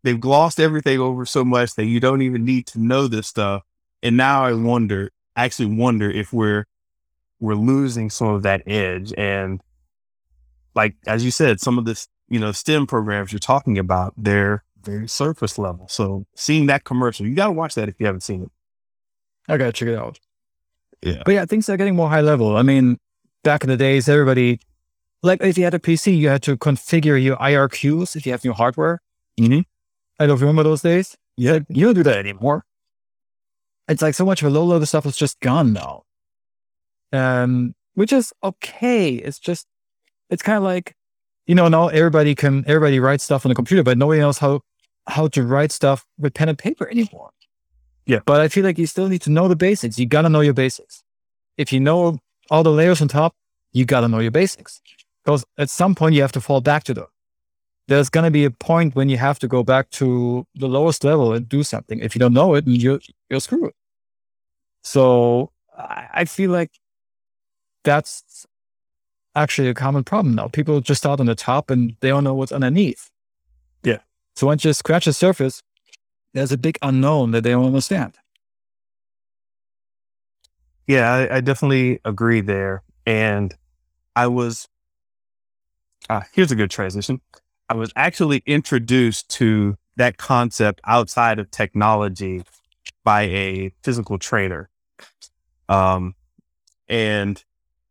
they've 0.02 0.20
glossed 0.20 0.60
everything 0.60 1.00
over 1.00 1.26
so 1.26 1.44
much 1.44 1.74
that 1.76 1.86
you 1.86 2.00
don't 2.00 2.22
even 2.22 2.44
need 2.44 2.66
to 2.68 2.80
know 2.80 3.08
this 3.08 3.28
stuff." 3.28 3.62
And 4.02 4.16
now 4.16 4.44
I 4.44 4.52
wonder, 4.52 5.10
I 5.36 5.44
actually 5.44 5.74
wonder 5.74 6.10
if 6.10 6.32
we're 6.32 6.66
we're 7.40 7.54
losing 7.54 8.10
some 8.10 8.28
of 8.28 8.42
that 8.42 8.62
edge. 8.66 9.12
And 9.16 9.60
like 10.74 10.96
as 11.06 11.24
you 11.24 11.30
said, 11.30 11.60
some 11.60 11.78
of 11.78 11.84
this, 11.84 12.08
you 12.28 12.38
know, 12.38 12.52
STEM 12.52 12.86
programs 12.86 13.32
you're 13.32 13.38
talking 13.38 13.78
about, 13.78 14.14
they're 14.16 14.64
very 14.82 15.08
surface 15.08 15.58
level. 15.58 15.86
So 15.88 16.26
seeing 16.34 16.66
that 16.66 16.84
commercial, 16.84 17.26
you 17.26 17.34
got 17.34 17.46
to 17.46 17.52
watch 17.52 17.74
that 17.74 17.88
if 17.88 17.96
you 17.98 18.06
haven't 18.06 18.22
seen 18.22 18.42
it. 18.42 18.50
I 19.48 19.56
gotta 19.58 19.72
check 19.72 19.88
it 19.88 19.98
out. 19.98 20.18
Yeah. 21.02 21.22
But 21.24 21.32
yeah, 21.32 21.44
things 21.44 21.68
are 21.68 21.76
getting 21.76 21.96
more 21.96 22.08
high 22.08 22.22
level. 22.22 22.56
I 22.56 22.62
mean, 22.62 22.98
back 23.42 23.62
in 23.62 23.68
the 23.68 23.76
days, 23.76 24.08
everybody, 24.08 24.60
like 25.22 25.42
if 25.42 25.58
you 25.58 25.64
had 25.64 25.74
a 25.74 25.78
PC, 25.78 26.16
you 26.16 26.28
had 26.28 26.42
to 26.44 26.56
configure 26.56 27.22
your 27.22 27.36
IRQs 27.36 28.16
if 28.16 28.24
you 28.24 28.32
have 28.32 28.42
new 28.44 28.54
hardware. 28.54 29.02
Mm-hmm. 29.38 29.60
I 30.18 30.26
don't 30.26 30.40
remember 30.40 30.62
those 30.62 30.80
days. 30.80 31.16
Yeah. 31.36 31.58
You 31.68 31.86
don't 31.86 31.94
do 31.94 32.02
that 32.04 32.16
anymore. 32.16 32.64
It's 33.88 34.02
like 34.02 34.14
so 34.14 34.24
much 34.24 34.42
of 34.42 34.48
a 34.48 34.50
low 34.50 34.64
level 34.64 34.86
stuff 34.86 35.06
is 35.06 35.16
just 35.16 35.38
gone 35.40 35.72
now. 35.72 36.02
Um, 37.12 37.74
which 37.94 38.12
is 38.12 38.32
okay. 38.42 39.14
It's 39.14 39.38
just, 39.38 39.66
it's 40.30 40.42
kind 40.42 40.56
of 40.56 40.64
like, 40.64 40.94
you 41.46 41.54
know, 41.54 41.68
now 41.68 41.88
everybody 41.88 42.34
can, 42.34 42.64
everybody 42.66 42.98
writes 42.98 43.24
stuff 43.24 43.44
on 43.44 43.50
the 43.50 43.54
computer, 43.54 43.82
but 43.82 43.98
nobody 43.98 44.20
knows 44.20 44.38
how, 44.38 44.62
how 45.06 45.28
to 45.28 45.42
write 45.42 45.70
stuff 45.70 46.04
with 46.18 46.34
pen 46.34 46.48
and 46.48 46.58
paper 46.58 46.88
anymore. 46.88 47.30
Yeah. 48.06 48.20
But 48.24 48.40
I 48.40 48.48
feel 48.48 48.64
like 48.64 48.78
you 48.78 48.86
still 48.86 49.08
need 49.08 49.22
to 49.22 49.30
know 49.30 49.48
the 49.48 49.56
basics. 49.56 49.98
You 49.98 50.06
got 50.06 50.22
to 50.22 50.28
know 50.28 50.40
your 50.40 50.54
basics. 50.54 51.02
If 51.56 51.72
you 51.72 51.80
know 51.80 52.18
all 52.50 52.62
the 52.62 52.72
layers 52.72 53.00
on 53.00 53.08
top, 53.08 53.34
you 53.72 53.84
got 53.84 54.00
to 54.00 54.08
know 54.08 54.18
your 54.18 54.30
basics. 54.30 54.80
Because 55.24 55.44
at 55.56 55.70
some 55.70 55.94
point 55.94 56.14
you 56.14 56.22
have 56.22 56.32
to 56.32 56.40
fall 56.40 56.60
back 56.60 56.84
to 56.84 56.94
them. 56.94 57.06
There's 57.86 58.08
going 58.08 58.24
to 58.24 58.30
be 58.30 58.44
a 58.44 58.50
point 58.50 58.94
when 58.94 59.08
you 59.08 59.18
have 59.18 59.38
to 59.40 59.48
go 59.48 59.62
back 59.62 59.90
to 59.90 60.46
the 60.54 60.68
lowest 60.68 61.04
level 61.04 61.34
and 61.34 61.48
do 61.48 61.62
something. 61.62 61.98
If 62.00 62.14
you 62.14 62.18
don't 62.18 62.32
know 62.32 62.54
it, 62.54 62.66
you're, 62.66 63.00
you're 63.28 63.40
screwed. 63.40 63.72
So 64.82 65.50
I, 65.76 66.08
I 66.12 66.24
feel 66.24 66.50
like 66.50 66.70
that's 67.84 68.46
actually 69.34 69.68
a 69.68 69.74
common 69.74 70.04
problem 70.04 70.34
now. 70.34 70.48
People 70.48 70.80
just 70.80 71.02
start 71.02 71.20
on 71.20 71.26
the 71.26 71.34
top 71.34 71.70
and 71.70 71.94
they 72.00 72.08
don't 72.08 72.24
know 72.24 72.34
what's 72.34 72.52
underneath. 72.52 73.10
Yeah. 73.82 73.98
So 74.36 74.46
once 74.46 74.64
you 74.64 74.72
scratch 74.72 75.04
the 75.04 75.12
surface, 75.12 75.62
there's 76.32 76.52
a 76.52 76.58
big 76.58 76.78
unknown 76.80 77.32
that 77.32 77.44
they 77.44 77.50
don't 77.50 77.66
understand. 77.66 78.16
Yeah, 80.86 81.12
I, 81.12 81.36
I 81.36 81.40
definitely 81.40 82.00
agree 82.04 82.40
there. 82.40 82.82
And 83.06 83.54
I 84.16 84.26
was, 84.26 84.68
uh, 86.08 86.22
here's 86.32 86.52
a 86.52 86.56
good 86.56 86.70
transition. 86.70 87.20
I 87.68 87.74
was 87.74 87.92
actually 87.96 88.42
introduced 88.46 89.30
to 89.30 89.76
that 89.96 90.16
concept 90.16 90.80
outside 90.84 91.38
of 91.38 91.50
technology 91.50 92.42
by 93.04 93.22
a 93.22 93.72
physical 93.82 94.18
trainer. 94.18 94.68
Um, 95.68 96.14
and 96.88 97.42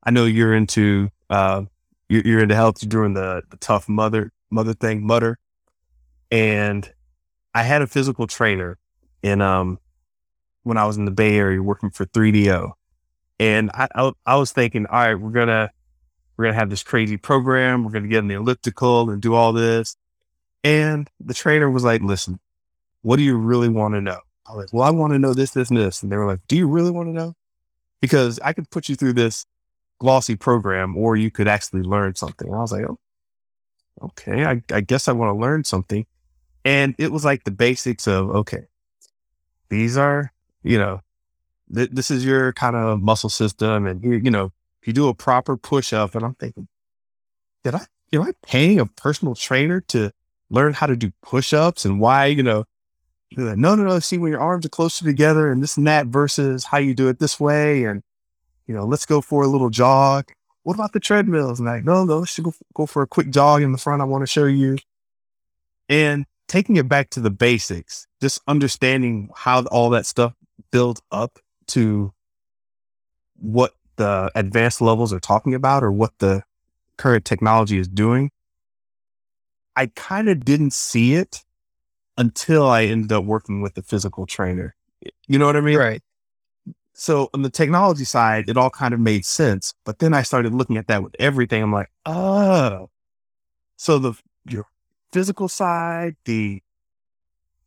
I 0.04 0.12
know 0.12 0.26
you're 0.26 0.54
into, 0.54 1.10
uh, 1.30 1.64
you're, 2.10 2.22
you're 2.24 2.44
into 2.44 2.56
health. 2.56 2.84
You're 2.84 2.90
doing 2.90 3.14
the, 3.14 3.44
the 3.50 3.58
tough 3.58 3.90
mother, 3.90 4.32
mother 4.52 4.74
thing, 4.74 5.06
mutter. 5.06 5.40
And 6.32 6.92
I 7.54 7.64
had 7.64 7.82
a 7.82 7.88
physical 7.88 8.28
trainer 8.28 8.78
in 9.22 9.42
um 9.42 9.80
when 10.64 10.78
I 10.78 10.86
was 10.86 10.98
in 10.98 11.06
the 11.06 11.12
Bay 11.12 11.36
Area 11.36 11.62
working 11.62 11.90
for 11.90 12.06
3DO, 12.06 12.72
and 13.38 13.70
I, 13.74 13.88
I, 13.96 14.12
I 14.26 14.36
was 14.38 14.52
thinking, 14.54 14.86
all 14.86 15.00
right, 15.00 15.16
we're 15.16 15.32
gonna 15.32 15.72
we're 16.38 16.46
gonna 16.46 16.58
have 16.58 16.70
this 16.70 16.84
crazy 16.84 17.18
program. 17.18 17.84
We're 17.84 17.92
gonna 17.92 18.08
get 18.08 18.20
in 18.20 18.28
the 18.28 18.36
elliptical 18.36 19.10
and 19.10 19.22
do 19.22 19.34
all 19.36 19.54
this. 19.54 19.96
And 20.64 21.10
the 21.20 21.34
trainer 21.34 21.70
was 21.70 21.84
like, 21.84 22.02
listen, 22.02 22.40
what 23.02 23.18
do 23.18 23.24
you 23.24 23.38
really 23.38 23.70
want 23.70 23.96
to 23.96 24.02
know? 24.02 24.20
I 24.48 24.54
was 24.54 24.66
like, 24.66 24.74
well, 24.74 24.84
I 24.84 24.92
want 24.92 25.14
to 25.14 25.20
know 25.20 25.34
this, 25.34 25.52
this, 25.52 25.70
and 25.70 25.78
this. 25.78 26.04
And 26.04 26.12
they 26.12 26.18
were 26.18 26.26
like, 26.26 26.40
do 26.48 26.56
you 26.56 26.68
really 26.68 26.92
want 26.92 27.10
to 27.10 27.14
know? 27.14 27.36
Because 28.02 28.40
I 28.44 28.54
could 28.54 28.70
put 28.70 28.90
you 28.90 28.96
through 28.96 29.14
this 29.14 29.46
glossy 30.00 30.36
program 30.36 30.98
or 30.98 31.16
you 31.16 31.32
could 31.32 31.48
actually 31.48 31.82
learn 31.82 32.16
something. 32.16 32.48
And 32.48 32.56
I 32.56 32.60
was 32.60 32.72
like, 32.72 32.86
oh, 32.86 32.98
okay, 34.02 34.46
I, 34.46 34.62
I 34.72 34.82
guess 34.82 35.08
I 35.08 35.14
want 35.14 35.30
to 35.30 35.40
learn 35.40 35.64
something. 35.64 36.06
And 36.66 36.96
it 36.98 37.12
was 37.12 37.26
like 37.26 37.44
the 37.44 37.52
basics 37.52 38.08
of, 38.08 38.30
okay, 38.30 38.68
these 39.70 39.98
are, 39.98 40.32
you 40.62 40.78
know, 40.78 41.02
th- 41.74 41.92
this 41.92 42.10
is 42.10 42.26
your 42.26 42.54
kind 42.54 42.76
of 42.76 43.02
muscle 43.02 43.30
system. 43.30 43.86
And, 43.86 44.04
you, 44.04 44.32
know, 44.32 44.52
you 44.88 44.94
do 44.94 45.08
a 45.08 45.14
proper 45.14 45.58
push 45.58 45.94
up, 45.94 46.16
and 46.16 46.26
I'm 46.26 46.36
thinking, 46.36 46.68
did 47.64 47.76
I, 47.76 47.86
am 48.12 48.22
I 48.22 48.34
paying 48.46 48.80
a 48.80 48.86
personal 48.86 49.36
trainer 49.36 49.82
to 49.90 50.12
learn 50.50 50.74
how 50.74 50.88
to 50.88 50.96
do 50.96 51.12
push 51.22 51.54
ups 51.54 51.86
and 51.86 52.00
why, 52.00 52.28
you 52.28 52.44
know, 52.44 52.66
like, 53.36 53.58
no, 53.58 53.76
no, 53.76 53.84
no. 53.84 54.00
See, 54.00 54.18
when 54.18 54.32
your 54.32 54.42
arms 54.42 54.66
are 54.66 54.70
closer 54.70 55.06
together 55.06 55.52
and 55.52 55.62
this 55.62 55.78
and 55.78 55.88
that 55.88 56.08
versus 56.08 56.64
how 56.64 56.78
you 56.78 56.94
do 56.94 57.08
it 57.08 57.20
this 57.20 57.40
way. 57.40 57.86
And, 57.86 58.04
you 58.68 58.76
know, 58.76 58.86
let's 58.86 59.06
go 59.06 59.22
for 59.22 59.44
a 59.44 59.48
little 59.48 59.70
jog. 59.70 60.32
What 60.64 60.76
about 60.76 60.94
the 60.94 61.00
treadmills? 61.00 61.60
And 61.60 61.68
like, 61.68 61.84
no, 61.84 62.06
no, 62.06 62.20
let's 62.20 62.38
go, 62.40 62.54
go 62.74 62.86
for 62.86 63.02
a 63.02 63.08
quick 63.08 63.30
jog 63.32 63.62
in 63.62 63.72
the 63.72 63.78
front. 63.78 64.02
I 64.02 64.06
want 64.06 64.22
to 64.22 64.28
show 64.28 64.46
you. 64.46 64.78
And 65.90 66.26
taking 66.48 66.78
it 66.78 66.88
back 66.88 67.10
to 67.12 67.20
the 67.20 67.32
basics, 67.32 68.08
just 68.22 68.40
understanding 68.48 69.30
how 69.36 69.64
all 69.66 69.90
that 69.90 70.06
stuff 70.06 70.34
builds 70.72 71.02
up 71.12 71.40
to 71.68 72.14
what 73.36 73.74
the 73.96 74.32
advanced 74.36 74.82
levels 74.82 75.14
are 75.14 75.20
talking 75.20 75.54
about 75.54 75.84
or 75.84 75.92
what 75.92 76.18
the 76.20 76.44
current 76.98 77.26
technology 77.26 77.78
is 77.78 77.88
doing. 77.88 78.32
I 79.76 79.88
kind 79.96 80.30
of 80.30 80.46
didn't 80.46 80.74
see 80.74 81.16
it 81.16 81.44
until 82.18 82.68
I 82.68 82.84
ended 82.84 83.12
up 83.12 83.24
working 83.26 83.62
with 83.62 83.74
the 83.74 83.82
physical 83.82 84.26
trainer. 84.26 84.76
You 85.28 85.40
know 85.40 85.46
what 85.46 85.56
I 85.56 85.62
mean? 85.62 85.78
Right. 85.78 86.02
So 86.94 87.30
on 87.34 87.42
the 87.42 87.50
technology 87.50 88.06
side, 88.06 88.50
it 88.50 88.58
all 88.58 88.70
kind 88.70 88.94
of 88.94 89.00
made 89.00 89.26
sense. 89.26 89.74
But 89.84 90.00
then 90.00 90.14
I 90.14 90.22
started 90.22 90.54
looking 90.54 90.78
at 90.78 90.88
that 90.88 91.04
with 91.04 91.16
everything. 91.20 91.64
I'm 91.64 91.74
like, 91.74 91.90
oh, 92.06 92.90
so 93.78 93.98
the 93.98 94.14
your 94.46 94.68
physical 95.12 95.48
side, 95.48 96.16
the 96.26 96.62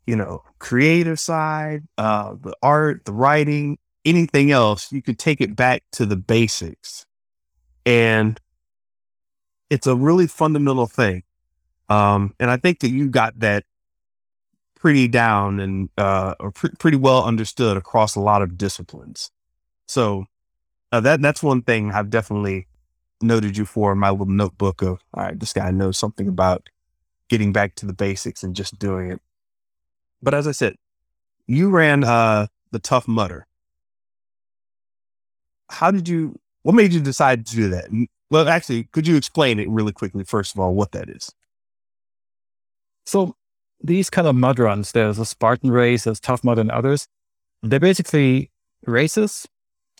you 0.06 0.16
know 0.16 0.44
creative 0.60 1.18
side, 1.18 1.82
uh, 1.98 2.36
the 2.40 2.54
art, 2.62 3.04
the 3.04 3.12
writing, 3.12 3.78
anything 4.06 4.50
else, 4.50 4.90
you 4.92 5.02
could 5.02 5.18
take 5.18 5.40
it 5.40 5.54
back 5.54 5.82
to 5.92 6.06
the 6.06 6.16
basics, 6.16 7.04
and 7.84 8.40
it's 9.68 9.86
a 9.86 9.96
really 9.96 10.26
fundamental 10.26 10.86
thing. 10.86 11.24
Um, 11.88 12.34
and 12.40 12.50
I 12.50 12.56
think 12.56 12.80
that 12.80 12.90
you 12.90 13.08
got 13.08 13.38
that 13.40 13.64
pretty 14.76 15.08
down 15.08 15.60
and 15.60 15.88
uh, 15.98 16.34
or 16.40 16.52
pre- 16.52 16.70
pretty 16.78 16.96
well 16.96 17.24
understood 17.24 17.76
across 17.76 18.14
a 18.14 18.20
lot 18.20 18.42
of 18.42 18.56
disciplines. 18.56 19.30
So 19.86 20.26
uh, 20.92 21.00
that 21.00 21.20
that's 21.20 21.42
one 21.42 21.62
thing 21.62 21.92
I've 21.92 22.10
definitely 22.10 22.66
noted 23.22 23.56
you 23.56 23.64
for 23.64 23.92
in 23.92 23.98
my 23.98 24.10
little 24.10 24.26
notebook 24.26 24.82
of 24.82 25.00
all 25.14 25.24
right, 25.24 25.38
this 25.38 25.52
guy 25.52 25.70
knows 25.70 25.98
something 25.98 26.28
about 26.28 26.68
getting 27.28 27.52
back 27.52 27.74
to 27.76 27.86
the 27.86 27.92
basics 27.92 28.42
and 28.42 28.54
just 28.54 28.78
doing 28.78 29.10
it. 29.10 29.20
But 30.22 30.34
as 30.34 30.46
I 30.46 30.52
said, 30.52 30.76
you 31.46 31.70
ran 31.70 32.04
uh, 32.04 32.46
the 32.72 32.78
Tough 32.78 33.08
Mudder. 33.08 33.45
How 35.68 35.90
did 35.90 36.08
you? 36.08 36.38
What 36.62 36.74
made 36.74 36.92
you 36.92 37.00
decide 37.00 37.46
to 37.46 37.56
do 37.56 37.70
that? 37.70 37.88
Well, 38.30 38.48
actually, 38.48 38.84
could 38.92 39.06
you 39.06 39.16
explain 39.16 39.60
it 39.60 39.68
really 39.68 39.92
quickly? 39.92 40.24
First 40.24 40.54
of 40.54 40.60
all, 40.60 40.74
what 40.74 40.92
that 40.92 41.08
is. 41.08 41.32
So 43.04 43.36
these 43.80 44.10
kind 44.10 44.26
of 44.26 44.34
mud 44.34 44.58
runs, 44.58 44.92
there's 44.92 45.18
a 45.18 45.24
Spartan 45.24 45.70
race, 45.70 46.04
there's 46.04 46.20
Tough 46.20 46.42
Mud 46.42 46.58
and 46.58 46.70
others. 46.70 47.06
They're 47.62 47.80
basically 47.80 48.50
races, 48.84 49.46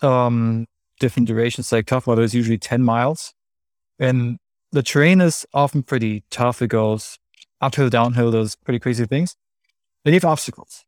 um, 0.03 0.67
different 0.99 1.29
durations. 1.29 1.71
Like 1.71 1.87
Tough 1.87 2.07
Mudder 2.07 2.23
is 2.23 2.35
usually 2.35 2.59
10 2.59 2.83
miles. 2.83 3.33
And 3.99 4.39
the 4.73 4.83
terrain 4.83 5.21
is 5.21 5.47
often 5.55 5.83
pretty 5.83 6.25
tough. 6.31 6.61
It 6.61 6.69
goes 6.69 7.19
uphill, 7.61 7.89
downhill, 7.89 8.31
those 8.31 8.57
pretty 8.57 8.79
crazy 8.79 9.07
things. 9.07 9.37
They 10.05 10.11
you 10.11 10.17
have 10.17 10.25
obstacles. 10.25 10.85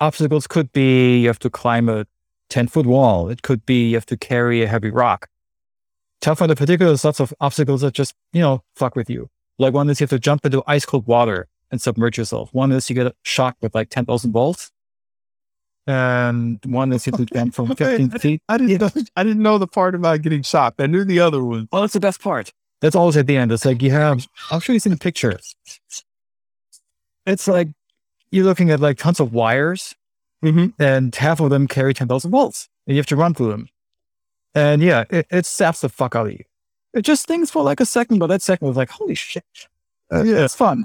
Obstacles 0.00 0.46
could 0.46 0.72
be 0.72 1.20
you 1.20 1.28
have 1.28 1.38
to 1.40 1.50
climb 1.50 1.88
a 1.88 2.06
10 2.50 2.68
foot 2.68 2.86
wall. 2.86 3.28
It 3.28 3.42
could 3.42 3.64
be 3.66 3.90
you 3.90 3.96
have 3.96 4.06
to 4.06 4.16
carry 4.16 4.62
a 4.62 4.66
heavy 4.66 4.90
rock. 4.90 5.28
Tough 6.20 6.40
Mudder 6.40 6.54
the 6.54 6.58
particular, 6.58 6.92
lots 6.92 7.20
of 7.20 7.34
obstacles 7.40 7.82
that 7.82 7.92
just, 7.92 8.14
you 8.32 8.40
know, 8.40 8.62
fuck 8.76 8.96
with 8.96 9.10
you. 9.10 9.28
Like 9.58 9.74
one 9.74 9.90
is 9.90 10.00
you 10.00 10.04
have 10.04 10.10
to 10.10 10.18
jump 10.18 10.44
into 10.44 10.62
ice 10.66 10.84
cold 10.84 11.06
water 11.06 11.48
and 11.70 11.80
submerge 11.80 12.18
yourself. 12.18 12.52
One 12.52 12.72
is 12.72 12.88
you 12.88 12.94
get 12.94 13.14
shocked 13.22 13.60
with 13.62 13.74
like 13.74 13.90
10,000 13.90 14.32
volts. 14.32 14.70
And 15.86 16.58
one 16.64 16.92
is 16.92 17.06
you 17.06 17.12
have 17.12 17.26
to 17.26 17.34
jump 17.34 17.54
from 17.54 17.66
15 17.76 18.10
feet. 18.10 18.42
I 18.48 18.56
didn't 18.56 18.80
know, 18.80 19.02
I 19.16 19.22
didn't 19.22 19.42
know 19.42 19.58
the 19.58 19.66
part 19.66 19.94
about 19.94 20.22
getting 20.22 20.42
shocked. 20.42 20.80
I 20.80 20.86
knew 20.86 21.04
the 21.04 21.20
other 21.20 21.44
one. 21.44 21.68
Well, 21.70 21.82
that's 21.82 21.92
the 21.92 22.00
best 22.00 22.22
part. 22.22 22.52
That's 22.80 22.96
always 22.96 23.16
at 23.16 23.26
the 23.26 23.36
end. 23.36 23.52
It's 23.52 23.64
like 23.64 23.82
you 23.82 23.90
have, 23.90 24.26
I'll 24.50 24.60
show 24.60 24.72
you 24.72 24.78
some 24.78 24.96
pictures. 24.96 25.54
It's 27.26 27.48
like 27.48 27.68
you're 28.30 28.44
looking 28.44 28.70
at 28.70 28.80
like 28.80 28.98
tons 28.98 29.20
of 29.20 29.32
wires 29.32 29.94
Mm-hmm. 30.42 30.82
and 30.82 31.14
half 31.14 31.40
of 31.40 31.50
them 31.50 31.66
carry 31.66 31.94
10,000 31.94 32.30
volts 32.30 32.68
and 32.86 32.94
you 32.94 32.98
have 33.00 33.06
to 33.06 33.16
run 33.16 33.32
through 33.34 33.50
them. 33.50 33.68
And 34.54 34.82
yeah, 34.82 35.04
it, 35.10 35.26
it 35.30 35.46
saps 35.46 35.80
the 35.80 35.88
fuck 35.88 36.14
out 36.14 36.26
of 36.26 36.32
you. 36.32 36.44
It 36.92 37.02
just 37.02 37.22
stings 37.22 37.50
for 37.50 37.62
like 37.62 37.80
a 37.80 37.86
second, 37.86 38.18
but 38.18 38.26
that 38.26 38.42
second 38.42 38.68
was 38.68 38.76
like, 38.76 38.90
holy 38.90 39.14
shit. 39.14 39.44
Uh, 40.12 40.22
Yeah. 40.22 40.44
It's 40.44 40.54
fun. 40.54 40.84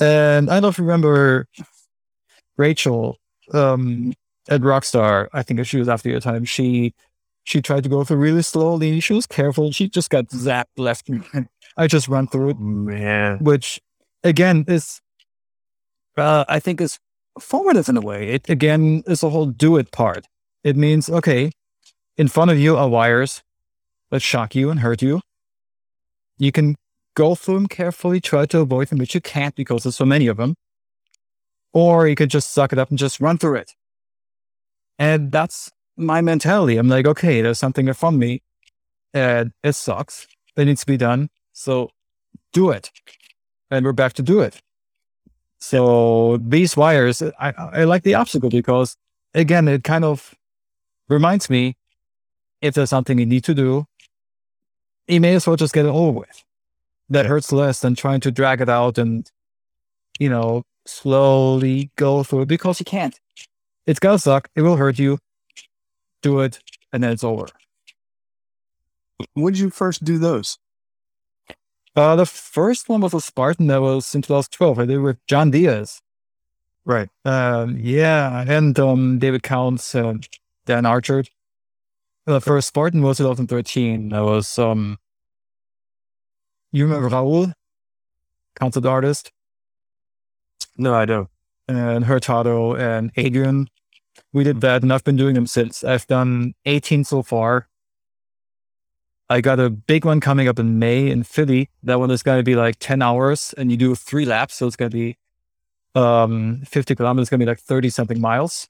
And 0.00 0.48
I 0.50 0.54
don't 0.54 0.62
know 0.62 0.68
if 0.68 0.78
you 0.78 0.84
remember 0.84 1.48
Rachel 2.56 3.18
um, 3.52 4.12
at 4.48 4.60
Rockstar. 4.60 5.28
I 5.32 5.42
think 5.42 5.64
she 5.66 5.78
was 5.78 5.88
after 5.88 6.08
your 6.08 6.20
time. 6.20 6.44
She 6.44 6.94
she 7.44 7.62
tried 7.62 7.82
to 7.84 7.88
go 7.88 8.04
through 8.04 8.16
really 8.18 8.42
slowly. 8.42 9.00
She 9.00 9.12
was 9.12 9.26
careful. 9.26 9.70
She 9.72 9.88
just 9.88 10.10
got 10.10 10.26
zapped 10.28 10.64
left. 10.76 11.08
I 11.76 11.86
just 11.86 12.08
run 12.08 12.26
through 12.26 12.50
it, 12.50 12.58
Man. 12.60 13.38
which 13.38 13.80
again 14.24 14.64
is, 14.68 15.00
uh, 16.16 16.44
I 16.48 16.58
think 16.60 16.80
is 16.80 16.98
formative 17.40 17.88
in 17.88 17.96
a 17.96 18.00
way. 18.00 18.28
It 18.30 18.48
again 18.48 19.02
is 19.06 19.22
a 19.22 19.30
whole 19.30 19.46
do 19.46 19.76
it 19.76 19.92
part. 19.92 20.26
It 20.64 20.76
means 20.76 21.08
okay, 21.08 21.52
in 22.16 22.28
front 22.28 22.50
of 22.50 22.58
you 22.58 22.76
are 22.76 22.88
wires 22.88 23.42
that 24.10 24.20
shock 24.20 24.54
you 24.54 24.70
and 24.70 24.80
hurt 24.80 25.02
you. 25.02 25.20
You 26.38 26.52
can 26.52 26.76
go 27.14 27.34
through 27.34 27.54
them 27.54 27.66
carefully, 27.66 28.20
try 28.20 28.46
to 28.46 28.60
avoid 28.60 28.88
them, 28.88 28.98
but 28.98 29.14
you 29.14 29.20
can't 29.20 29.54
because 29.54 29.82
there's 29.82 29.96
so 29.96 30.04
many 30.04 30.26
of 30.26 30.36
them. 30.36 30.54
Or 31.72 32.06
you 32.06 32.14
could 32.14 32.30
just 32.30 32.52
suck 32.52 32.72
it 32.72 32.78
up 32.78 32.90
and 32.90 32.98
just 32.98 33.20
run 33.20 33.38
through 33.38 33.56
it. 33.56 33.72
And 34.98 35.32
that's 35.32 35.70
my 35.96 36.20
mentality. 36.20 36.76
I'm 36.76 36.88
like, 36.88 37.06
okay, 37.06 37.40
there's 37.42 37.58
something 37.58 37.88
in 37.88 37.94
front 37.94 38.14
of 38.14 38.20
me 38.20 38.42
and 39.12 39.52
it 39.62 39.72
sucks. 39.74 40.26
It 40.56 40.66
needs 40.66 40.80
to 40.80 40.86
be 40.86 40.96
done. 40.96 41.28
So 41.52 41.90
do 42.52 42.70
it. 42.70 42.90
And 43.70 43.84
we're 43.84 43.92
back 43.92 44.12
to 44.14 44.22
do 44.22 44.40
it. 44.40 44.60
So 45.58 46.38
these 46.38 46.76
wires, 46.76 47.22
I, 47.22 47.52
I 47.52 47.84
like 47.84 48.02
the 48.02 48.14
obstacle 48.14 48.50
because 48.50 48.96
again, 49.34 49.68
it 49.68 49.84
kind 49.84 50.04
of 50.04 50.34
reminds 51.08 51.48
me 51.48 51.76
if 52.60 52.74
there's 52.74 52.90
something 52.90 53.18
you 53.18 53.26
need 53.26 53.44
to 53.44 53.54
do, 53.54 53.86
you 55.08 55.20
may 55.20 55.34
as 55.34 55.46
well 55.46 55.56
just 55.56 55.74
get 55.74 55.86
it 55.86 55.90
over 55.90 56.20
with. 56.20 56.44
That 57.08 57.26
hurts 57.26 57.52
less 57.52 57.80
than 57.80 57.94
trying 57.94 58.20
to 58.20 58.32
drag 58.32 58.60
it 58.60 58.68
out 58.68 58.98
and, 58.98 59.30
you 60.18 60.28
know, 60.28 60.64
slowly 60.86 61.90
go 61.96 62.22
through 62.22 62.42
it 62.42 62.48
because 62.48 62.80
you 62.80 62.84
can't. 62.84 63.18
It's 63.86 64.00
gonna 64.00 64.18
suck. 64.18 64.48
It 64.56 64.62
will 64.62 64.76
hurt 64.76 64.98
you. 64.98 65.18
Do 66.22 66.40
it, 66.40 66.58
and 66.92 67.04
then 67.04 67.12
it's 67.12 67.22
over. 67.22 67.46
When 69.34 69.52
did 69.52 69.60
you 69.60 69.70
first 69.70 70.02
do 70.02 70.18
those? 70.18 70.58
Uh, 71.96 72.14
the 72.14 72.26
first 72.26 72.88
one 72.90 73.00
was 73.00 73.14
a 73.14 73.20
Spartan 73.20 73.68
that 73.68 73.80
was 73.80 74.14
in 74.14 74.20
2012. 74.22 74.78
I 74.78 74.84
did 74.84 74.96
it 74.96 74.98
with 74.98 75.26
John 75.26 75.50
Diaz. 75.50 76.02
Right. 76.84 77.08
Um, 77.24 77.78
yeah, 77.80 78.44
and 78.46 78.78
um, 78.78 79.18
David 79.18 79.42
Counts 79.42 79.94
and 79.94 80.28
Dan 80.66 80.84
Archer. 80.86 81.24
The 82.26 82.40
first 82.40 82.68
Spartan 82.68 83.02
was 83.02 83.16
2013. 83.18 84.10
That 84.10 84.22
was 84.22 84.58
um, 84.58 84.98
you 86.70 86.84
remember 86.84 87.08
Raul, 87.08 87.52
concept 88.54 88.86
artist, 88.86 89.32
No, 90.76 90.94
I 90.94 91.06
don't. 91.06 91.28
and 91.66 92.04
Hurtado 92.04 92.74
and 92.74 93.10
Adrian. 93.16 93.68
We 94.32 94.44
did 94.44 94.60
that, 94.60 94.82
and 94.82 94.92
I've 94.92 95.04
been 95.04 95.16
doing 95.16 95.34
them 95.34 95.46
since. 95.46 95.82
I've 95.82 96.06
done 96.06 96.54
18 96.66 97.04
so 97.04 97.22
far. 97.22 97.68
I 99.28 99.40
got 99.40 99.58
a 99.58 99.70
big 99.70 100.04
one 100.04 100.20
coming 100.20 100.46
up 100.46 100.58
in 100.58 100.78
May 100.78 101.10
in 101.10 101.24
Philly. 101.24 101.68
That 101.82 101.98
one 101.98 102.10
is 102.10 102.22
going 102.22 102.38
to 102.38 102.44
be 102.44 102.54
like 102.54 102.76
10 102.78 103.02
hours, 103.02 103.54
and 103.58 103.70
you 103.70 103.76
do 103.76 103.94
three 103.94 104.24
laps, 104.24 104.54
so 104.54 104.66
it's 104.66 104.76
going 104.76 104.90
to 104.90 104.96
be 104.96 105.16
um 105.94 106.62
50 106.66 106.94
kilometers. 106.94 107.24
It's 107.24 107.30
going 107.30 107.40
to 107.40 107.46
be 107.46 107.50
like 107.50 107.58
30 107.58 107.90
something 107.90 108.20
miles. 108.20 108.68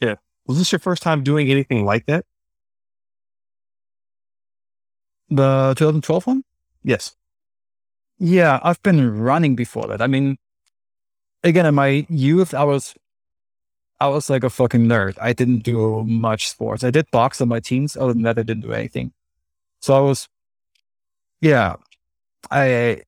Yeah. 0.00 0.16
Was 0.46 0.58
this 0.58 0.70
your 0.70 0.78
first 0.78 1.02
time 1.02 1.22
doing 1.24 1.50
anything 1.50 1.84
like 1.84 2.06
that? 2.06 2.24
The 5.30 5.74
2012 5.76 6.26
one? 6.26 6.44
Yes. 6.82 7.14
Yeah, 8.18 8.58
I've 8.62 8.82
been 8.82 9.18
running 9.18 9.54
before 9.54 9.86
that. 9.88 10.00
I 10.00 10.06
mean, 10.06 10.38
again, 11.44 11.66
in 11.66 11.74
my 11.74 12.06
youth, 12.08 12.54
I 12.54 12.64
was, 12.64 12.94
I 14.00 14.08
was 14.08 14.30
like 14.30 14.42
a 14.42 14.50
fucking 14.50 14.86
nerd. 14.86 15.16
I 15.20 15.32
didn't 15.32 15.60
do 15.60 16.02
much 16.04 16.48
sports. 16.48 16.82
I 16.82 16.90
did 16.90 17.10
box 17.10 17.40
in 17.40 17.48
my 17.48 17.60
teens. 17.60 17.96
Other 17.96 18.12
than 18.12 18.22
that, 18.22 18.38
I 18.38 18.42
didn't 18.42 18.62
do 18.62 18.72
anything. 18.72 19.12
So 19.80 19.96
I 19.96 20.00
was, 20.00 20.28
yeah, 21.40 21.76
I, 22.50 23.02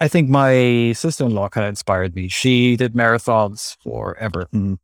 I 0.00 0.08
think 0.08 0.28
my 0.28 0.92
sister-in-law 0.92 1.50
kind 1.50 1.64
of 1.66 1.70
inspired 1.70 2.14
me. 2.14 2.28
She 2.28 2.76
did 2.76 2.94
marathons 2.94 3.76
forever. 3.82 4.46
Mhm. 4.52 4.78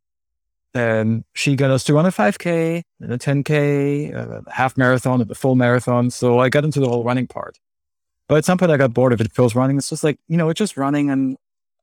And 0.73 1.23
she 1.33 1.55
got 1.55 1.71
us 1.71 1.83
to 1.85 1.93
run 1.93 2.05
a 2.05 2.11
5K, 2.11 2.83
and 3.01 3.11
a 3.11 3.17
10K, 3.17 4.11
a 4.13 4.43
half 4.51 4.77
marathon, 4.77 5.21
and 5.21 5.31
a 5.31 5.35
full 5.35 5.55
marathon. 5.55 6.11
So 6.11 6.39
I 6.39 6.49
got 6.49 6.65
into 6.65 6.79
the 6.79 6.87
whole 6.89 7.03
running 7.03 7.27
part. 7.27 7.57
But 8.27 8.37
at 8.39 8.45
some 8.45 8.57
point, 8.57 8.71
I 8.71 8.77
got 8.77 8.93
bored 8.93 9.13
of 9.13 9.21
it. 9.21 9.27
It 9.27 9.33
feels 9.33 9.55
running. 9.55 9.77
It's 9.77 9.89
just 9.89 10.03
like, 10.03 10.19
you 10.27 10.37
know, 10.37 10.49
it's 10.49 10.57
just 10.59 10.77
running. 10.77 11.09
And 11.09 11.37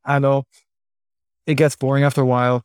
I 0.05 0.19
know. 0.21 0.45
it 1.47 1.55
gets 1.57 1.77
boring 1.77 2.05
after 2.05 2.21
a 2.23 2.27
while. 2.27 2.65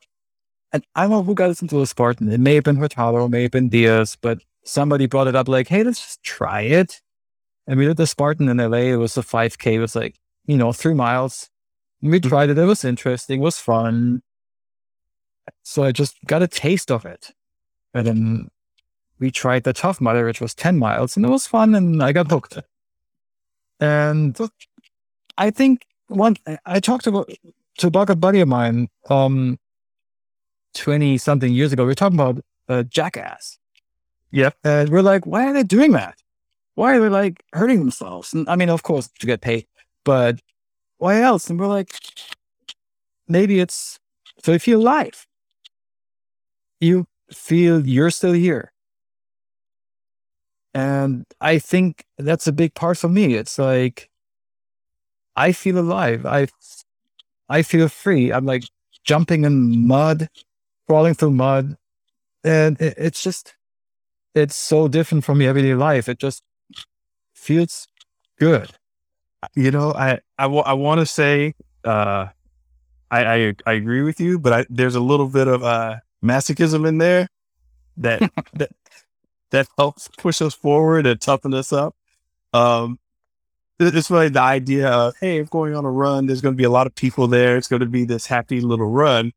And 0.72 0.86
I 0.96 1.04
don't 1.04 1.12
know 1.12 1.24
who 1.24 1.36
got 1.36 1.50
us 1.50 1.62
into 1.62 1.82
a 1.82 1.88
Spartan. 1.88 2.32
It 2.32 2.40
may 2.40 2.56
have 2.56 2.64
been 2.64 2.78
Hurtado, 2.78 3.28
may 3.28 3.44
have 3.44 3.52
been 3.52 3.70
Diaz, 3.70 4.18
but 4.22 4.40
somebody 4.64 5.06
brought 5.08 5.28
it 5.28 5.36
up 5.36 5.48
like, 5.48 5.68
hey, 5.68 5.84
let's 5.84 6.00
just 6.00 6.24
try 6.24 6.62
it. 6.62 7.02
And 7.68 7.78
we 7.80 7.86
did 7.86 7.98
the 7.98 8.08
Spartan 8.08 8.50
in 8.50 8.58
LA. 8.58 8.78
It 8.94 8.96
was 8.96 9.18
a 9.18 9.22
5K. 9.22 9.74
It 9.74 9.80
was 9.80 9.96
like, 9.96 10.16
you 10.46 10.58
know, 10.58 10.72
three 10.74 10.94
miles. 10.94 11.50
We 12.02 12.20
Mm-hmm. 12.20 12.30
tried 12.30 12.50
it. 12.50 12.58
It 12.58 12.66
was 12.66 12.84
interesting. 12.86 13.42
It 13.42 13.44
was 13.44 13.60
fun. 13.60 14.22
So 15.64 15.84
I 15.84 15.92
just 15.92 16.16
got 16.26 16.42
a 16.42 16.48
taste 16.48 16.92
of 16.92 17.06
it. 17.06 17.32
And 17.94 18.08
then 18.08 18.48
we 19.20 19.32
tried 19.32 19.64
the 19.64 19.74
Tough 19.74 20.00
Mudder, 20.00 20.26
which 20.26 20.42
was 20.42 20.54
10 20.56 20.78
miles, 20.78 21.16
and 21.18 21.26
it 21.26 21.30
was 21.30 21.46
fun. 21.48 21.76
And 21.76 22.02
I 22.02 22.12
got 22.12 22.30
hooked. 22.30 22.58
And 23.80 24.38
I 25.38 25.52
think 25.52 25.86
one, 26.08 26.36
I 26.66 26.80
talked 26.80 27.08
about, 27.08 27.30
to 27.80 27.88
about 27.88 28.10
a 28.10 28.16
buddy 28.16 28.40
of 28.42 28.48
mine, 28.48 28.90
um, 29.10 29.58
20 30.76 31.18
something 31.18 31.52
years 31.52 31.74
ago. 31.74 31.84
We 31.84 31.88
were 31.88 31.96
talking 31.96 32.20
about 32.20 32.44
uh, 32.68 32.84
Jackass. 32.84 33.58
Yep. 34.32 34.58
And 34.64 34.90
we're 34.90 35.02
like, 35.02 35.26
why 35.26 35.46
are 35.46 35.54
they 35.54 35.64
doing 35.64 35.92
that? 35.94 36.16
Why 36.76 36.96
are 36.96 37.02
they 37.02 37.10
like 37.10 37.44
hurting 37.54 37.80
themselves? 37.80 38.34
And 38.34 38.48
I 38.48 38.56
mean, 38.56 38.70
of 38.70 38.84
course, 38.84 39.10
to 39.20 39.26
get 39.28 39.42
paid, 39.42 39.68
but 40.06 40.40
why 40.98 41.22
else? 41.22 41.50
And 41.50 41.60
we're 41.60 41.68
like, 41.68 41.94
maybe 43.28 43.60
it's 43.60 44.00
so 44.44 44.52
if 44.52 44.68
you're 44.68 44.80
alive, 44.80 45.28
you 46.80 47.08
feel 47.32 47.86
you're 47.86 48.12
still 48.12 48.34
here. 48.34 48.72
And 50.74 51.26
I 51.42 51.60
think 51.60 52.06
that's 52.18 52.48
a 52.48 52.54
big 52.54 52.74
part 52.74 52.98
for 52.98 53.10
me. 53.10 53.36
It's 53.36 53.58
like, 53.58 54.10
I 55.36 55.52
feel 55.52 55.80
alive. 55.80 56.26
I, 56.26 56.48
I 57.50 57.64
feel 57.64 57.88
free. 57.90 58.32
I'm 58.32 58.46
like 58.46 58.64
jumping 59.04 59.46
in 59.46 59.88
mud, 59.88 60.30
crawling 60.88 61.16
through 61.16 61.32
mud. 61.32 61.76
And 62.44 62.80
it, 62.80 62.94
it's 62.98 63.24
just, 63.24 63.56
it's 64.36 64.56
so 64.56 64.88
different 64.88 65.24
from 65.26 65.42
your 65.42 65.50
everyday 65.50 65.76
life. 65.76 66.10
It 66.10 66.20
just 66.20 66.44
feels 67.36 67.88
good. 68.40 68.72
You 69.56 69.72
know, 69.72 69.94
I 69.94 70.20
I 70.38 70.48
want 70.48 71.00
to 71.02 71.06
say 71.06 71.54
uh, 71.86 72.28
I, 73.12 73.26
I 73.26 73.56
I 73.66 73.74
agree 73.74 74.04
with 74.04 74.20
you, 74.20 74.40
but 74.40 74.54
I, 74.54 74.66
there's 74.70 74.96
a 74.96 75.00
little 75.02 75.28
bit 75.28 75.48
of 75.48 75.64
uh, 75.64 75.98
masochism 76.24 76.88
in 76.88 77.00
there 77.00 77.28
that 77.98 78.22
that 78.54 78.72
that 79.52 79.68
helps 79.78 80.10
push 80.18 80.42
us 80.42 80.54
forward 80.56 81.08
and 81.08 81.22
toughen 81.22 81.54
us 81.54 81.74
up. 81.74 81.96
Um, 82.54 83.00
it- 83.80 83.96
it's 83.96 84.12
really 84.12 84.30
the 84.30 84.42
idea 84.42 84.90
of 84.90 85.16
hey, 85.22 85.40
I'm 85.40 85.48
going 85.48 85.76
on 85.76 85.86
a 85.86 85.92
run. 85.92 86.28
There's 86.28 86.42
going 86.42 86.56
to 86.56 86.60
be 86.60 86.66
a 86.66 86.72
lot 86.72 86.88
of 86.88 86.96
people 86.96 87.28
there. 87.28 87.58
It's 87.58 87.70
going 87.70 87.82
to 87.82 87.88
be 87.88 88.06
this 88.06 88.28
happy 88.28 88.62
little 88.62 88.90
run. 88.90 89.34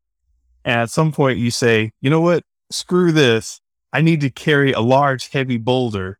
And 0.66 0.82
at 0.82 0.90
some 0.90 1.12
point, 1.12 1.38
you 1.40 1.52
say, 1.52 1.92
you 2.02 2.10
know 2.10 2.22
what? 2.22 2.44
Screw 2.72 3.12
this. 3.12 3.61
I 3.92 4.00
need 4.00 4.20
to 4.22 4.30
carry 4.30 4.72
a 4.72 4.80
large, 4.80 5.30
heavy 5.30 5.58
boulder 5.58 6.18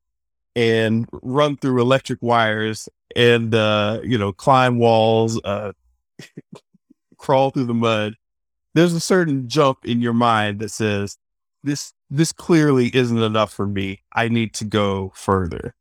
and 0.54 1.08
run 1.22 1.56
through 1.56 1.80
electric 1.80 2.20
wires 2.22 2.88
and 3.16 3.54
uh, 3.54 4.00
you 4.02 4.18
know 4.18 4.32
climb 4.32 4.78
walls, 4.78 5.40
uh, 5.44 5.72
crawl 7.16 7.50
through 7.50 7.64
the 7.64 7.74
mud. 7.74 8.14
There's 8.74 8.94
a 8.94 9.00
certain 9.00 9.48
jump 9.48 9.84
in 9.84 10.00
your 10.00 10.12
mind 10.14 10.60
that 10.60 10.70
says 10.70 11.18
this 11.62 11.92
this 12.10 12.32
clearly 12.32 12.94
isn't 12.94 13.22
enough 13.22 13.52
for 13.52 13.66
me. 13.66 14.02
I 14.12 14.28
need 14.28 14.54
to 14.54 14.64
go 14.64 15.12
further. 15.14 15.74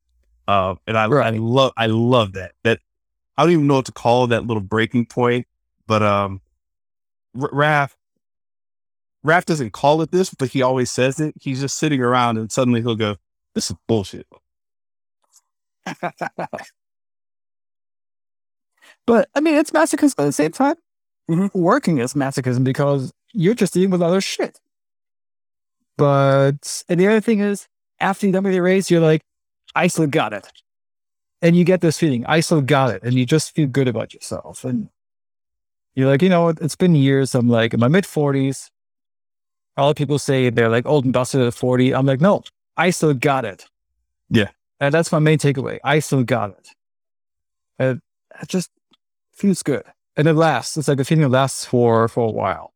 Uh, 0.47 0.75
and 0.87 0.97
I, 0.97 1.05
I 1.05 1.29
love 1.31 1.73
I 1.77 1.87
love 1.87 2.33
that. 2.33 2.53
That 2.63 2.79
I 3.37 3.43
don't 3.43 3.51
even 3.51 3.67
know 3.67 3.75
what 3.75 3.85
to 3.85 3.91
call 3.91 4.27
that 4.27 4.45
little 4.45 4.61
breaking 4.61 5.05
point, 5.05 5.47
but 5.87 6.03
um, 6.03 6.41
R- 7.39 7.49
Raf 7.51 7.95
Raf 9.23 9.45
doesn't 9.45 9.71
call 9.73 10.01
it 10.01 10.11
this, 10.11 10.33
but 10.33 10.49
he 10.49 10.61
always 10.61 10.91
says 10.91 11.19
it. 11.19 11.35
He's 11.39 11.61
just 11.61 11.77
sitting 11.77 12.01
around 12.01 12.37
and 12.37 12.51
suddenly 12.51 12.81
he'll 12.81 12.95
go, 12.95 13.17
"This 13.55 13.69
is 13.71 13.77
bullshit." 13.87 14.27
But 19.05 19.29
I 19.35 19.39
mean, 19.39 19.55
it's 19.55 19.71
masochism 19.71 20.19
at 20.19 20.25
the 20.25 20.31
same 20.31 20.51
time. 20.51 20.75
Mhm. 21.29 21.53
Working 21.53 21.97
is 21.99 22.13
masochism 22.13 22.63
because 22.63 23.11
you're 23.33 23.53
just 23.53 23.73
dealing 23.73 23.89
with 23.91 24.01
other 24.01 24.21
shit. 24.21 24.59
But 25.97 26.83
and 26.89 26.99
the 26.99 27.07
other 27.07 27.21
thing 27.21 27.39
is, 27.39 27.67
after 27.99 28.25
you 28.25 28.33
done 28.33 28.43
with 28.43 28.53
your 28.53 28.63
race, 28.63 28.89
you're 28.89 29.01
like, 29.01 29.21
I 29.75 29.87
still 29.87 30.07
got 30.07 30.33
it, 30.33 30.47
and 31.41 31.55
you 31.55 31.63
get 31.63 31.81
this 31.81 31.97
feeling, 31.99 32.25
I 32.27 32.39
still 32.41 32.61
got 32.61 32.91
it, 32.91 33.03
and 33.03 33.13
you 33.13 33.25
just 33.25 33.55
feel 33.55 33.67
good 33.67 33.87
about 33.87 34.13
yourself, 34.13 34.65
and 34.65 34.89
you're 35.95 36.07
like, 36.09 36.21
you 36.21 36.29
know, 36.29 36.49
it's 36.49 36.75
been 36.75 36.95
years. 36.95 37.35
I'm 37.35 37.49
like 37.49 37.73
in 37.73 37.79
my 37.79 37.87
mid 37.87 38.05
forties. 38.05 38.71
A 39.77 39.83
lot 39.83 39.89
of 39.91 39.95
people 39.95 40.19
say 40.19 40.49
they're 40.49 40.69
like 40.69 40.85
old 40.85 41.05
and 41.05 41.13
busted 41.13 41.41
at 41.41 41.53
40. 41.53 41.93
I'm 41.93 42.05
like, 42.05 42.21
no, 42.21 42.43
I 42.77 42.89
still 42.89 43.13
got 43.13 43.45
it. 43.45 43.65
Yeah. 44.29 44.49
And 44.79 44.93
that's 44.93 45.11
my 45.11 45.19
main 45.19 45.37
takeaway. 45.37 45.79
I 45.83 45.99
still 45.99 46.23
got 46.23 46.51
it. 46.51 46.69
And 47.79 48.01
it 48.41 48.47
just 48.49 48.69
feels 49.33 49.63
good. 49.63 49.83
And 50.17 50.27
it 50.27 50.33
lasts. 50.33 50.77
It's 50.77 50.87
like 50.87 50.99
a 50.99 51.05
feeling 51.05 51.23
that 51.23 51.29
lasts 51.29 51.65
for 51.65 52.07
for 52.07 52.27
a 52.27 52.31
while. 52.31 52.73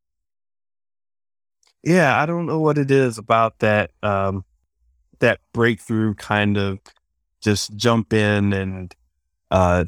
yeah 1.84 2.20
i 2.22 2.26
don't 2.26 2.46
know 2.48 2.60
what 2.60 2.78
it 2.78 2.90
is 2.90 3.18
about 3.18 3.60
that 3.60 3.92
um 4.02 4.44
that 5.20 5.40
breakthrough 5.54 6.14
kind 6.16 6.58
of 6.58 6.80
just 7.42 7.76
jump 7.76 8.14
in 8.14 8.54
and 8.54 8.96
uh 9.52 9.84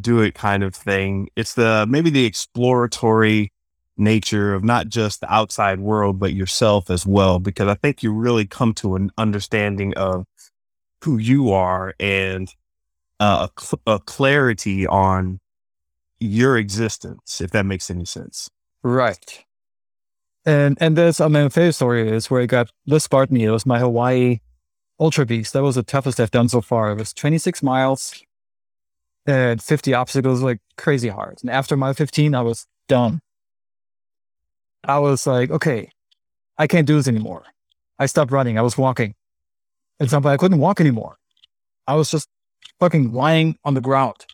do 0.00 0.20
it 0.20 0.34
kind 0.34 0.62
of 0.62 0.74
thing 0.74 1.28
it's 1.36 1.54
the 1.54 1.86
maybe 1.88 2.10
the 2.10 2.24
exploratory 2.24 3.51
nature 3.96 4.54
of 4.54 4.64
not 4.64 4.88
just 4.88 5.20
the 5.20 5.32
outside 5.32 5.78
world 5.80 6.18
but 6.18 6.32
yourself 6.32 6.90
as 6.90 7.06
well 7.06 7.38
because 7.38 7.68
i 7.68 7.74
think 7.74 8.02
you 8.02 8.12
really 8.12 8.46
come 8.46 8.72
to 8.72 8.96
an 8.96 9.10
understanding 9.18 9.92
of 9.94 10.24
who 11.04 11.18
you 11.18 11.50
are 11.50 11.94
and 12.00 12.54
uh, 13.20 13.46
a, 13.48 13.60
cl- 13.60 13.80
a 13.86 13.98
clarity 14.00 14.86
on 14.86 15.38
your 16.18 16.56
existence 16.56 17.40
if 17.40 17.50
that 17.50 17.66
makes 17.66 17.90
any 17.90 18.04
sense 18.04 18.48
Right. 18.82 19.44
And 20.44 20.76
and 20.80 20.96
this 20.96 21.20
I 21.20 21.28
mean, 21.28 21.48
favorite 21.50 21.74
story 21.74 22.08
is 22.08 22.30
where 22.30 22.42
I 22.42 22.46
got 22.46 22.70
the 22.86 22.98
Spartan. 22.98 23.36
It 23.36 23.50
was 23.50 23.64
my 23.64 23.78
Hawaii 23.78 24.40
Ultra 24.98 25.24
Beast. 25.24 25.52
That 25.52 25.62
was 25.62 25.76
the 25.76 25.82
toughest 25.82 26.18
I've 26.18 26.32
done 26.32 26.48
so 26.48 26.60
far. 26.60 26.90
It 26.90 26.98
was 26.98 27.12
26 27.12 27.62
miles 27.62 28.22
and 29.24 29.62
50 29.62 29.94
obstacles, 29.94 30.42
like 30.42 30.58
crazy 30.76 31.08
hard. 31.08 31.38
And 31.42 31.50
after 31.50 31.76
mile 31.76 31.94
15, 31.94 32.34
I 32.34 32.42
was 32.42 32.66
done. 32.88 33.20
I 34.84 34.98
was 34.98 35.26
like, 35.26 35.50
okay, 35.50 35.90
I 36.58 36.66
can't 36.66 36.86
do 36.86 36.96
this 36.96 37.08
anymore. 37.08 37.44
I 37.98 38.06
stopped 38.06 38.32
running. 38.32 38.58
I 38.58 38.62
was 38.62 38.76
walking. 38.76 39.14
And 40.00 40.10
something 40.10 40.30
I 40.30 40.36
couldn't 40.36 40.58
walk 40.58 40.80
anymore. 40.80 41.16
I 41.86 41.94
was 41.94 42.10
just 42.10 42.28
fucking 42.80 43.12
lying 43.12 43.56
on 43.64 43.74
the 43.74 43.80
ground. 43.80 44.26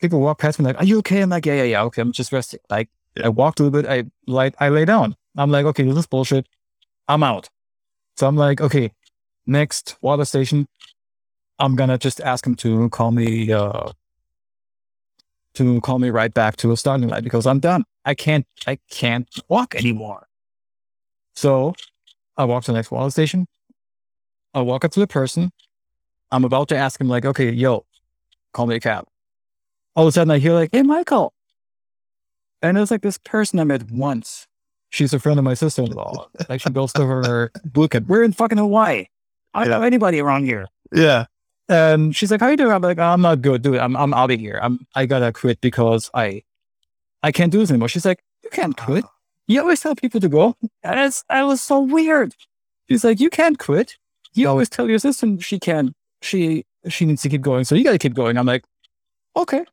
People 0.00 0.20
walk 0.20 0.38
past 0.38 0.58
me 0.58 0.64
like, 0.64 0.78
"Are 0.80 0.84
you 0.84 0.98
okay?" 0.98 1.20
I'm 1.20 1.30
like, 1.30 1.46
"Yeah, 1.46 1.54
yeah, 1.54 1.62
yeah. 1.64 1.82
Okay, 1.84 2.02
I'm 2.02 2.12
just 2.12 2.32
resting." 2.32 2.60
Like, 2.70 2.88
I 3.22 3.28
walked 3.28 3.60
a 3.60 3.64
little 3.64 3.82
bit. 3.82 3.90
I 3.90 4.04
like, 4.26 4.54
I 4.60 4.68
lay 4.68 4.84
down. 4.84 5.16
I'm 5.36 5.50
like, 5.50 5.66
"Okay, 5.66 5.82
this 5.84 5.96
is 5.96 6.06
bullshit. 6.06 6.48
I'm 7.08 7.22
out." 7.22 7.48
So 8.16 8.26
I'm 8.26 8.36
like, 8.36 8.60
"Okay, 8.60 8.92
next 9.46 9.96
water 10.00 10.24
station. 10.24 10.68
I'm 11.58 11.74
gonna 11.74 11.98
just 11.98 12.20
ask 12.20 12.46
him 12.46 12.54
to 12.56 12.88
call 12.90 13.10
me, 13.10 13.52
uh, 13.52 13.90
to 15.58 15.80
call 15.82 15.98
me 15.98 16.10
right 16.10 16.32
back 16.32 16.56
to 16.56 16.72
a 16.72 16.76
starting 16.76 17.08
line 17.08 17.22
because 17.22 17.46
I'm 17.46 17.60
done. 17.60 17.84
I 18.04 18.14
can't. 18.14 18.46
I 18.66 18.78
can't 18.90 19.28
walk 19.48 19.74
anymore." 19.74 20.26
So 21.34 21.74
I 22.36 22.44
walk 22.44 22.64
to 22.64 22.72
the 22.72 22.78
next 22.78 22.90
water 22.90 23.10
station. 23.10 23.46
I 24.54 24.60
walk 24.62 24.84
up 24.84 24.92
to 24.92 25.00
the 25.00 25.06
person. 25.06 25.52
I'm 26.32 26.44
about 26.44 26.68
to 26.68 26.76
ask 26.76 27.00
him, 27.00 27.08
like, 27.08 27.24
okay, 27.24 27.50
yo, 27.50 27.84
call 28.52 28.66
me 28.66 28.76
a 28.76 28.80
cab. 28.80 29.04
All 29.94 30.04
of 30.04 30.08
a 30.08 30.12
sudden 30.12 30.30
I 30.30 30.38
hear 30.38 30.52
like, 30.52 30.70
hey, 30.72 30.82
Michael. 30.82 31.32
And 32.60 32.76
it 32.76 32.80
was 32.80 32.90
like 32.90 33.02
this 33.02 33.18
person 33.18 33.60
I 33.60 33.64
met 33.64 33.90
once. 33.90 34.46
She's 34.90 35.12
a 35.12 35.18
friend 35.18 35.38
of 35.38 35.44
my 35.44 35.54
sister-in-law. 35.54 36.28
like 36.48 36.60
she 36.60 36.70
goes 36.70 36.92
to 36.94 37.06
her 37.06 37.50
boot 37.64 37.92
camp. 37.92 38.08
We're 38.08 38.24
in 38.24 38.32
fucking 38.32 38.58
Hawaii. 38.58 39.06
I 39.54 39.64
don't 39.64 39.70
know 39.70 39.86
anybody 39.86 40.20
around 40.20 40.44
here. 40.44 40.66
yeah 40.92 41.26
And 41.68 42.16
she's 42.16 42.30
like, 42.30 42.40
how 42.40 42.48
you 42.48 42.56
doing? 42.56 42.72
I'm 42.72 42.82
like, 42.82 42.98
I'm 42.98 43.20
not 43.20 43.42
good, 43.42 43.62
dude. 43.62 43.76
I'm, 43.76 43.94
I'm 43.96 44.14
out 44.14 44.30
of 44.30 44.40
here. 44.40 44.58
I'm, 44.62 44.86
I 44.94 45.06
gotta 45.06 45.32
quit 45.32 45.60
because 45.60 46.10
I, 46.14 46.42
I 47.22 47.30
can't 47.30 47.52
do 47.52 47.58
this 47.58 47.70
anymore. 47.70 47.88
She's 47.88 48.06
like, 48.06 48.22
you 48.42 48.50
can't 48.50 48.74
ah. 48.78 48.84
quit. 48.84 49.04
You 49.46 49.60
always 49.60 49.80
tell 49.80 49.94
people 49.94 50.20
to 50.20 50.28
go. 50.28 50.56
And 50.82 51.00
it's, 51.00 51.24
that 51.28 51.42
was 51.42 51.60
so 51.60 51.80
weird. 51.80 52.34
She's 52.88 53.04
like, 53.04 53.20
you 53.20 53.28
can't 53.28 53.58
quit. 53.58 53.96
You 54.34 54.48
always 54.48 54.68
tell 54.68 54.88
your 54.88 54.98
sister 54.98 55.40
she 55.40 55.58
can, 55.58 55.94
she, 56.22 56.64
she 56.88 57.04
needs 57.04 57.22
to 57.22 57.28
keep 57.28 57.42
going. 57.42 57.64
So 57.64 57.74
you 57.74 57.84
gotta 57.84 57.98
keep 57.98 58.14
going. 58.14 58.38
I'm 58.38 58.46
like, 58.46 58.64
okay. 59.36 59.64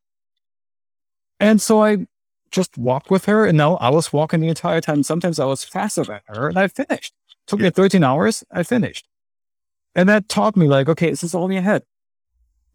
And 1.39 1.61
so 1.61 1.83
I 1.83 2.07
just 2.51 2.77
walked 2.77 3.09
with 3.09 3.25
her. 3.25 3.45
And 3.45 3.57
now 3.57 3.75
I 3.75 3.89
was 3.89 4.11
walking 4.11 4.41
the 4.41 4.47
entire 4.49 4.81
time. 4.81 5.03
Sometimes 5.03 5.39
I 5.39 5.45
was 5.45 5.63
faster 5.63 6.03
than 6.03 6.21
her 6.27 6.49
and 6.49 6.57
I 6.57 6.67
finished. 6.67 7.13
Took 7.47 7.59
me 7.59 7.69
13 7.69 8.03
hours. 8.03 8.43
I 8.51 8.63
finished. 8.63 9.07
And 9.95 10.09
that 10.09 10.27
taught 10.27 10.57
me 10.57 10.67
like, 10.67 10.89
okay, 10.89 11.09
this 11.09 11.23
is 11.23 11.33
all 11.33 11.45
in 11.45 11.53
your 11.53 11.61
head. 11.61 11.83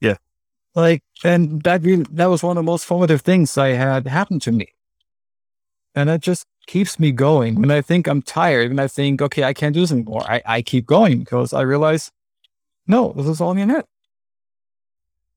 Yeah. 0.00 0.16
Like, 0.74 1.02
and 1.22 1.62
that 1.62 1.82
really, 1.82 2.04
that 2.12 2.26
was 2.26 2.42
one 2.42 2.56
of 2.56 2.64
the 2.64 2.70
most 2.70 2.84
formative 2.84 3.20
things 3.20 3.56
I 3.58 3.68
had 3.68 4.06
happen 4.06 4.40
to 4.40 4.52
me. 4.52 4.68
And 5.94 6.08
that 6.08 6.20
just 6.20 6.46
keeps 6.66 6.98
me 6.98 7.12
going. 7.12 7.56
When 7.56 7.70
I 7.70 7.82
think 7.82 8.06
I'm 8.06 8.22
tired 8.22 8.70
and 8.70 8.80
I 8.80 8.86
think, 8.86 9.20
okay, 9.20 9.44
I 9.44 9.52
can't 9.52 9.74
do 9.74 9.80
this 9.80 9.92
anymore, 9.92 10.22
I, 10.22 10.40
I 10.46 10.62
keep 10.62 10.86
going 10.86 11.18
because 11.18 11.52
I 11.52 11.62
realize, 11.62 12.10
no, 12.86 13.12
this 13.14 13.26
is 13.26 13.40
all 13.40 13.50
in 13.52 13.58
your 13.58 13.68
head. 13.68 13.84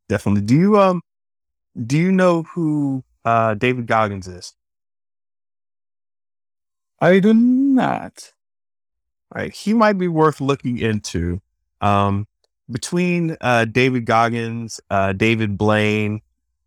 Definitely. 0.08 0.42
Do 0.42 0.56
you 0.56 0.80
um 0.80 1.02
do 1.86 1.98
you 1.98 2.12
know 2.12 2.44
who 2.44 3.04
uh 3.26 3.56
David 3.56 3.88
Goggins 3.88 4.28
is? 4.28 4.54
I 7.00 7.20
do 7.20 7.34
not. 7.34 8.32
Right. 9.34 9.52
He 9.52 9.74
might 9.74 9.98
be 9.98 10.08
worth 10.08 10.40
looking 10.40 10.78
into. 10.78 11.42
Um 11.84 12.28
between 12.72 13.38
uh 13.42 13.66
David 13.66 14.06
Goggins, 14.06 14.80
uh 14.90 15.14
David 15.14 15.58
Blaine, 15.58 16.22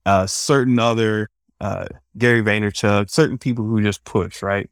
uh 0.04 0.26
certain 0.26 0.78
other 0.78 1.30
uh 1.60 1.86
Gary 2.18 2.42
Vaynerchuk, 2.42 3.10
certain 3.10 3.38
people 3.38 3.64
who 3.64 3.82
just 3.82 4.04
push, 4.04 4.42
right? 4.42 4.70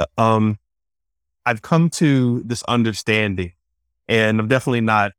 Uh, 0.00 0.06
um 0.16 0.58
I've 1.44 1.62
come 1.62 1.90
to 1.90 2.42
this 2.44 2.62
understanding 2.64 3.52
and 4.08 4.38
I'm 4.38 4.48
definitely 4.48 4.82
not 4.82 5.12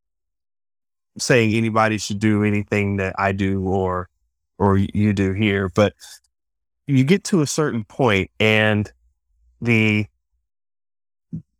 saying 1.17 1.53
anybody 1.53 1.97
should 1.97 2.19
do 2.19 2.43
anything 2.43 2.97
that 2.97 3.15
I 3.19 3.33
do 3.33 3.61
or 3.67 4.09
or 4.57 4.77
you 4.77 5.13
do 5.13 5.33
here, 5.33 5.69
but 5.69 5.93
you 6.87 7.03
get 7.03 7.23
to 7.25 7.41
a 7.41 7.47
certain 7.47 7.83
point 7.83 8.31
and 8.39 8.91
the 9.61 10.05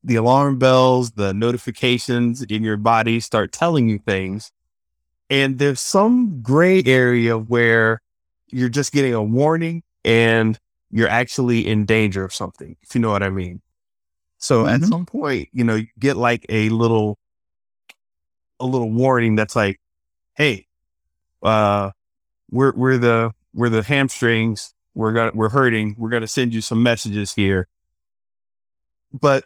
the 0.03 0.15
alarm 0.15 0.59
bells, 0.59 1.11
the 1.11 1.33
notifications 1.33 2.41
in 2.41 2.63
your 2.63 2.77
body 2.77 3.19
start 3.19 3.51
telling 3.51 3.87
you 3.87 3.99
things. 3.99 4.51
And 5.29 5.57
there's 5.57 5.79
some 5.79 6.41
gray 6.41 6.83
area 6.85 7.37
where 7.37 8.01
you're 8.49 8.69
just 8.69 8.91
getting 8.91 9.13
a 9.13 9.23
warning 9.23 9.83
and 10.03 10.59
you're 10.91 11.07
actually 11.07 11.65
in 11.65 11.85
danger 11.85 12.23
of 12.23 12.33
something, 12.33 12.75
if 12.83 12.93
you 12.93 13.01
know 13.01 13.09
what 13.09 13.23
I 13.23 13.29
mean. 13.29 13.61
So 14.37 14.63
mm-hmm. 14.65 14.83
at 14.83 14.89
some 14.89 15.05
point, 15.05 15.49
you 15.53 15.63
know, 15.63 15.75
you 15.75 15.87
get 15.97 16.17
like 16.17 16.45
a 16.49 16.69
little 16.69 17.17
a 18.59 18.65
little 18.65 18.91
warning 18.91 19.35
that's 19.35 19.55
like, 19.55 19.79
hey, 20.35 20.67
uh, 21.41 21.91
we're 22.51 22.73
we're 22.73 22.97
the 22.97 23.31
we're 23.53 23.69
the 23.69 23.83
hamstrings. 23.83 24.73
We're 24.93 25.13
gonna 25.13 25.31
we're 25.33 25.49
hurting. 25.49 25.95
We're 25.97 26.09
gonna 26.09 26.27
send 26.27 26.53
you 26.53 26.61
some 26.61 26.83
messages 26.83 27.33
here. 27.33 27.67
But 29.11 29.45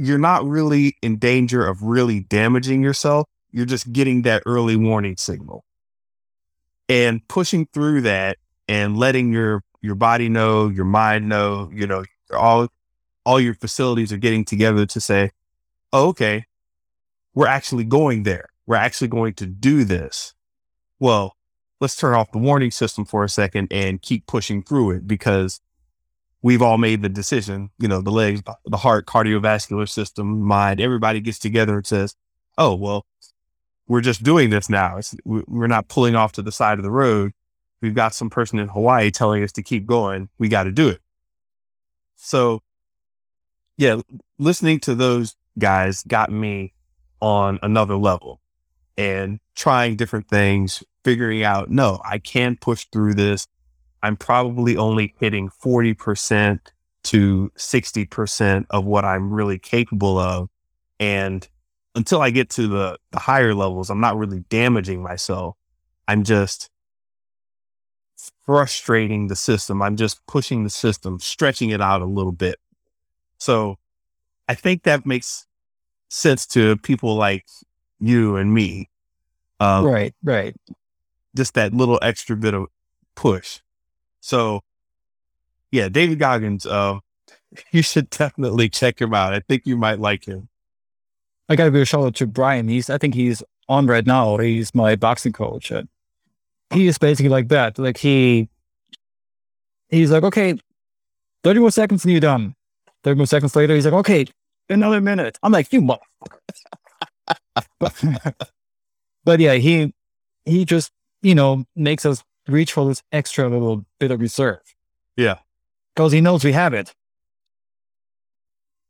you're 0.00 0.18
not 0.18 0.46
really 0.46 0.96
in 1.02 1.18
danger 1.18 1.66
of 1.66 1.82
really 1.82 2.20
damaging 2.20 2.82
yourself. 2.82 3.26
You're 3.50 3.66
just 3.66 3.92
getting 3.92 4.22
that 4.22 4.42
early 4.46 4.74
warning 4.74 5.16
signal. 5.18 5.64
And 6.88 7.26
pushing 7.28 7.66
through 7.66 8.02
that 8.02 8.38
and 8.66 8.96
letting 8.96 9.32
your 9.32 9.62
your 9.82 9.94
body 9.94 10.28
know, 10.28 10.68
your 10.68 10.86
mind 10.86 11.28
know, 11.28 11.70
you 11.72 11.86
know, 11.86 12.04
all 12.32 12.68
all 13.26 13.38
your 13.38 13.54
facilities 13.54 14.10
are 14.10 14.16
getting 14.16 14.44
together 14.44 14.86
to 14.86 15.00
say, 15.00 15.32
oh, 15.92 16.08
okay, 16.08 16.46
we're 17.34 17.46
actually 17.46 17.84
going 17.84 18.22
there. 18.22 18.48
We're 18.66 18.76
actually 18.76 19.08
going 19.08 19.34
to 19.34 19.46
do 19.46 19.84
this. 19.84 20.34
Well, 20.98 21.36
let's 21.80 21.96
turn 21.96 22.14
off 22.14 22.32
the 22.32 22.38
warning 22.38 22.70
system 22.70 23.04
for 23.04 23.22
a 23.22 23.28
second 23.28 23.68
and 23.70 24.00
keep 24.00 24.26
pushing 24.26 24.62
through 24.62 24.92
it 24.92 25.06
because 25.06 25.60
we've 26.42 26.62
all 26.62 26.78
made 26.78 27.02
the 27.02 27.08
decision, 27.08 27.70
you 27.78 27.88
know, 27.88 28.00
the 28.00 28.10
legs, 28.10 28.42
the 28.64 28.76
heart, 28.76 29.06
cardiovascular 29.06 29.88
system, 29.88 30.40
mind, 30.40 30.80
everybody 30.80 31.20
gets 31.20 31.38
together 31.38 31.76
and 31.76 31.86
says, 31.86 32.14
oh, 32.56 32.74
well, 32.74 33.06
we're 33.86 34.00
just 34.00 34.22
doing 34.22 34.50
this 34.50 34.70
now. 34.70 34.96
It's, 34.96 35.14
we're 35.24 35.66
not 35.66 35.88
pulling 35.88 36.14
off 36.14 36.32
to 36.32 36.42
the 36.42 36.52
side 36.52 36.78
of 36.78 36.84
the 36.84 36.90
road. 36.90 37.32
We've 37.82 37.94
got 37.94 38.14
some 38.14 38.30
person 38.30 38.58
in 38.58 38.68
Hawaii 38.68 39.10
telling 39.10 39.42
us 39.42 39.52
to 39.52 39.62
keep 39.62 39.86
going. 39.86 40.28
We 40.38 40.48
got 40.48 40.64
to 40.64 40.72
do 40.72 40.88
it. 40.88 41.00
So, 42.16 42.62
yeah, 43.76 44.00
listening 44.38 44.80
to 44.80 44.94
those 44.94 45.36
guys 45.58 46.02
got 46.04 46.30
me 46.30 46.74
on 47.20 47.58
another 47.62 47.96
level 47.96 48.40
and 48.96 49.40
trying 49.54 49.96
different 49.96 50.28
things, 50.28 50.84
figuring 51.04 51.42
out, 51.42 51.70
no, 51.70 52.00
I 52.04 52.18
can 52.18 52.56
push 52.56 52.86
through 52.92 53.14
this. 53.14 53.46
I'm 54.02 54.16
probably 54.16 54.76
only 54.76 55.14
hitting 55.18 55.50
40% 55.50 56.60
to 57.02 57.52
60% 57.56 58.66
of 58.70 58.84
what 58.84 59.04
I'm 59.04 59.32
really 59.32 59.58
capable 59.58 60.18
of. 60.18 60.48
And 60.98 61.46
until 61.94 62.20
I 62.20 62.30
get 62.30 62.50
to 62.50 62.68
the, 62.68 62.98
the 63.10 63.18
higher 63.18 63.54
levels, 63.54 63.90
I'm 63.90 64.00
not 64.00 64.16
really 64.16 64.40
damaging 64.48 65.02
myself. 65.02 65.56
I'm 66.08 66.24
just 66.24 66.70
frustrating 68.44 69.28
the 69.28 69.36
system. 69.36 69.82
I'm 69.82 69.96
just 69.96 70.24
pushing 70.26 70.64
the 70.64 70.70
system, 70.70 71.20
stretching 71.20 71.70
it 71.70 71.80
out 71.80 72.02
a 72.02 72.06
little 72.06 72.32
bit. 72.32 72.56
So 73.38 73.76
I 74.48 74.54
think 74.54 74.82
that 74.82 75.06
makes 75.06 75.46
sense 76.08 76.46
to 76.48 76.76
people 76.78 77.16
like 77.16 77.46
you 77.98 78.36
and 78.36 78.52
me. 78.52 78.90
Um, 79.60 79.84
right, 79.84 80.14
right. 80.22 80.54
Just 81.36 81.54
that 81.54 81.72
little 81.72 81.98
extra 82.02 82.36
bit 82.36 82.54
of 82.54 82.66
push. 83.14 83.60
So, 84.20 84.60
yeah, 85.70 85.88
David 85.88 86.18
Goggins, 86.18 86.66
uh, 86.66 86.98
you 87.72 87.82
should 87.82 88.10
definitely 88.10 88.68
check 88.68 89.00
him 89.00 89.14
out. 89.14 89.34
I 89.34 89.40
think 89.40 89.62
you 89.66 89.76
might 89.76 89.98
like 89.98 90.26
him. 90.26 90.48
I 91.48 91.56
got 91.56 91.64
to 91.64 91.70
give 91.70 91.82
a 91.82 91.84
shout 91.84 92.04
out 92.04 92.14
to 92.16 92.26
Brian. 92.26 92.68
He's, 92.68 92.88
I 92.88 92.98
think 92.98 93.14
he's 93.14 93.42
on 93.68 93.86
right 93.86 94.06
now. 94.06 94.36
He's 94.38 94.74
my 94.74 94.94
boxing 94.94 95.32
coach. 95.32 95.70
And 95.70 95.88
he 96.72 96.86
is 96.86 96.96
basically 96.96 97.30
like 97.30 97.48
that. 97.48 97.78
Like 97.78 97.96
he, 97.96 98.48
he's 99.88 100.12
like, 100.12 100.22
okay, 100.22 100.58
30 101.42 101.60
more 101.60 101.70
seconds 101.70 102.04
and 102.04 102.12
you're 102.12 102.20
done. 102.20 102.54
30 103.02 103.16
more 103.16 103.26
seconds 103.26 103.56
later, 103.56 103.74
he's 103.74 103.84
like, 103.84 103.94
okay, 103.94 104.26
another 104.68 105.00
minute. 105.00 105.38
I'm 105.42 105.52
like, 105.52 105.72
you 105.72 105.80
motherfucker. 105.80 106.38
but, 107.78 108.04
but 109.24 109.40
yeah, 109.40 109.54
he 109.54 109.92
he 110.44 110.64
just, 110.64 110.90
you 111.22 111.34
know, 111.34 111.64
makes 111.76 112.06
us 112.06 112.22
reach 112.52 112.72
for 112.72 112.86
this 112.86 113.02
extra 113.12 113.48
little 113.48 113.84
bit 113.98 114.10
of 114.10 114.20
reserve. 114.20 114.60
Yeah. 115.16 115.38
Because 115.94 116.12
he 116.12 116.20
knows 116.20 116.44
we 116.44 116.52
have 116.52 116.74
it. 116.74 116.94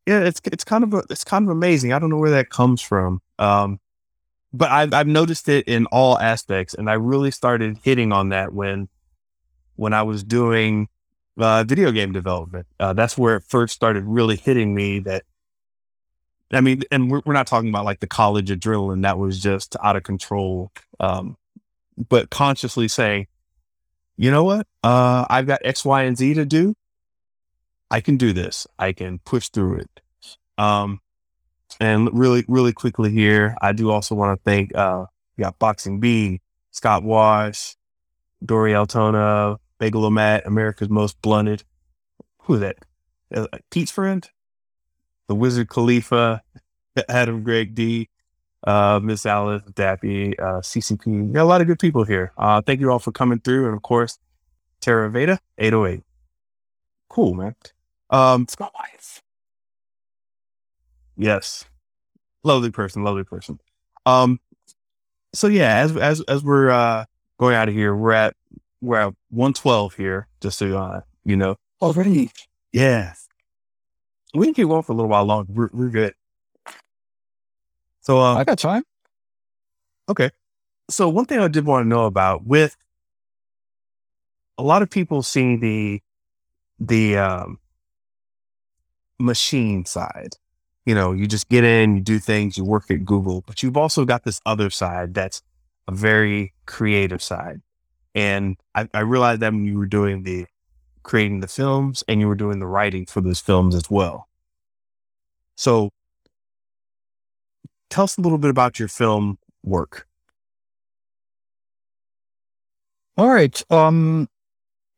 Yeah, 0.06 0.20
it's 0.20 0.40
it's 0.44 0.64
kind 0.64 0.82
of 0.82 0.94
a, 0.94 1.02
it's 1.10 1.24
kind 1.24 1.44
of 1.44 1.50
amazing. 1.50 1.92
I 1.92 1.98
don't 1.98 2.10
know 2.10 2.16
where 2.16 2.30
that 2.30 2.50
comes 2.50 2.80
from. 2.80 3.20
Um, 3.38 3.78
but 4.52 4.70
I've 4.70 4.92
I've 4.92 5.06
noticed 5.06 5.48
it 5.48 5.68
in 5.68 5.86
all 5.86 6.18
aspects, 6.18 6.74
and 6.74 6.90
I 6.90 6.94
really 6.94 7.30
started 7.30 7.78
hitting 7.82 8.12
on 8.12 8.30
that 8.30 8.52
when 8.52 8.88
when 9.76 9.92
I 9.92 10.02
was 10.02 10.24
doing 10.24 10.88
uh, 11.38 11.64
video 11.64 11.92
game 11.92 12.12
development. 12.12 12.66
Uh, 12.78 12.92
that's 12.92 13.16
where 13.16 13.36
it 13.36 13.44
first 13.46 13.74
started 13.74 14.04
really 14.04 14.36
hitting 14.36 14.74
me 14.74 14.98
that 15.00 15.24
I 16.52 16.60
mean, 16.60 16.82
and 16.90 17.10
we're, 17.10 17.22
we're 17.24 17.34
not 17.34 17.46
talking 17.46 17.68
about 17.68 17.84
like 17.84 18.00
the 18.00 18.06
college 18.06 18.50
adrenaline 18.50 19.02
that 19.02 19.18
was 19.18 19.40
just 19.40 19.76
out 19.82 19.96
of 19.96 20.02
control. 20.02 20.72
Um, 20.98 21.36
but 22.08 22.30
consciously 22.30 22.88
saying, 22.88 23.26
you 24.20 24.30
know 24.30 24.44
what? 24.44 24.66
Uh, 24.82 25.24
I've 25.28 25.46
got 25.46 25.60
X, 25.64 25.84
Y, 25.84 26.02
and 26.02 26.16
Z 26.16 26.34
to 26.34 26.44
do. 26.44 26.74
I 27.90 28.00
can 28.00 28.16
do 28.16 28.32
this. 28.32 28.66
I 28.78 28.92
can 28.92 29.18
push 29.18 29.48
through 29.48 29.78
it. 29.78 30.00
Um, 30.58 31.00
and 31.80 32.08
really, 32.12 32.44
really 32.46 32.72
quickly 32.72 33.10
here, 33.10 33.56
I 33.60 33.72
do 33.72 33.90
also 33.90 34.14
want 34.14 34.38
to 34.38 34.42
thank, 34.44 34.74
uh, 34.76 35.06
we 35.36 35.42
got 35.42 35.58
Boxing 35.58 36.00
B, 36.00 36.40
Scott 36.70 37.02
Wash, 37.02 37.76
Dory 38.44 38.74
Altona, 38.74 39.56
Bagelomat, 39.80 40.46
America's 40.46 40.90
Most 40.90 41.20
Blunted. 41.22 41.64
Who 42.42 42.54
is 42.54 42.60
that? 42.60 42.76
Uh, 43.34 43.46
Pete's 43.70 43.90
friend? 43.90 44.28
the 45.30 45.34
Wizard 45.36 45.68
Khalifa, 45.68 46.42
Adam 47.08 47.44
Greg 47.44 47.72
D, 47.72 48.08
uh, 48.64 49.00
Miss 49.02 49.26
Alice, 49.26 49.62
Dappy, 49.72 50.38
uh, 50.38 50.60
CCP. 50.60 51.26
We 51.28 51.32
got 51.32 51.42
a 51.42 51.44
lot 51.44 51.60
of 51.60 51.66
good 51.66 51.78
people 51.78 52.04
here. 52.04 52.32
Uh, 52.36 52.60
thank 52.60 52.80
you 52.80 52.90
all 52.90 52.98
for 52.98 53.12
coming 53.12 53.40
through. 53.40 53.66
And 53.66 53.74
of 53.74 53.82
course, 53.82 54.18
Terra 54.80 55.10
Veda 55.10 55.38
808. 55.58 56.02
Cool, 57.08 57.34
man. 57.34 57.54
Um, 58.10 58.42
it's 58.42 58.58
my 58.58 58.68
wife. 58.74 59.22
Yes. 61.16 61.64
Lovely 62.42 62.70
person, 62.70 63.04
lovely 63.04 63.24
person. 63.24 63.58
Um, 64.06 64.40
so 65.34 65.46
yeah, 65.46 65.76
as, 65.76 65.96
as, 65.96 66.20
as 66.22 66.42
we're, 66.42 66.70
uh, 66.70 67.04
going 67.38 67.54
out 67.54 67.68
of 67.68 67.74
here, 67.74 67.94
we're 67.94 68.12
at, 68.12 68.34
we're 68.80 68.98
at 68.98 69.14
112 69.30 69.94
here, 69.94 70.26
just 70.40 70.58
so, 70.58 70.76
uh, 70.76 71.00
you 71.24 71.36
know. 71.36 71.56
Already? 71.82 72.30
Yeah 72.72 73.14
we 74.34 74.46
can 74.46 74.54
keep 74.54 74.68
going 74.68 74.82
for 74.82 74.92
a 74.92 74.94
little 74.94 75.08
while 75.08 75.24
longer. 75.24 75.52
We're, 75.52 75.70
we're 75.72 75.88
good. 75.88 76.14
So 78.00 78.18
uh, 78.18 78.34
I 78.34 78.44
got 78.44 78.58
time. 78.58 78.82
Okay. 80.08 80.30
So 80.90 81.08
one 81.08 81.26
thing 81.26 81.38
I 81.38 81.48
did 81.48 81.66
want 81.66 81.84
to 81.84 81.88
know 81.88 82.06
about 82.06 82.44
with 82.44 82.76
a 84.58 84.62
lot 84.62 84.82
of 84.82 84.90
people 84.90 85.22
seeing 85.22 85.60
the 85.60 86.02
the 86.78 87.16
um, 87.16 87.58
machine 89.18 89.84
side. 89.84 90.36
You 90.86 90.94
know, 90.94 91.12
you 91.12 91.26
just 91.26 91.48
get 91.48 91.62
in, 91.62 91.96
you 91.96 92.00
do 92.00 92.18
things, 92.18 92.56
you 92.56 92.64
work 92.64 92.90
at 92.90 93.04
Google, 93.04 93.42
but 93.46 93.62
you've 93.62 93.76
also 93.76 94.04
got 94.04 94.24
this 94.24 94.40
other 94.46 94.70
side 94.70 95.14
that's 95.14 95.42
a 95.86 95.92
very 95.92 96.54
creative 96.66 97.22
side. 97.22 97.60
And 98.14 98.56
I, 98.74 98.88
I 98.94 99.00
realized 99.00 99.40
that 99.42 99.52
when 99.52 99.64
you 99.66 99.78
were 99.78 99.86
doing 99.86 100.24
the 100.24 100.46
creating 101.02 101.40
the 101.40 101.48
films 101.48 102.02
and 102.08 102.20
you 102.20 102.28
were 102.28 102.34
doing 102.34 102.58
the 102.58 102.66
writing 102.66 103.06
for 103.06 103.20
those 103.20 103.40
films 103.40 103.74
as 103.74 103.90
well. 103.90 104.28
So 105.54 105.90
tell 107.90 108.04
us 108.04 108.16
a 108.16 108.20
little 108.20 108.38
bit 108.38 108.50
about 108.50 108.78
your 108.78 108.88
film 108.88 109.38
work. 109.64 110.06
All 113.16 113.28
right. 113.28 113.62
Um, 113.70 114.28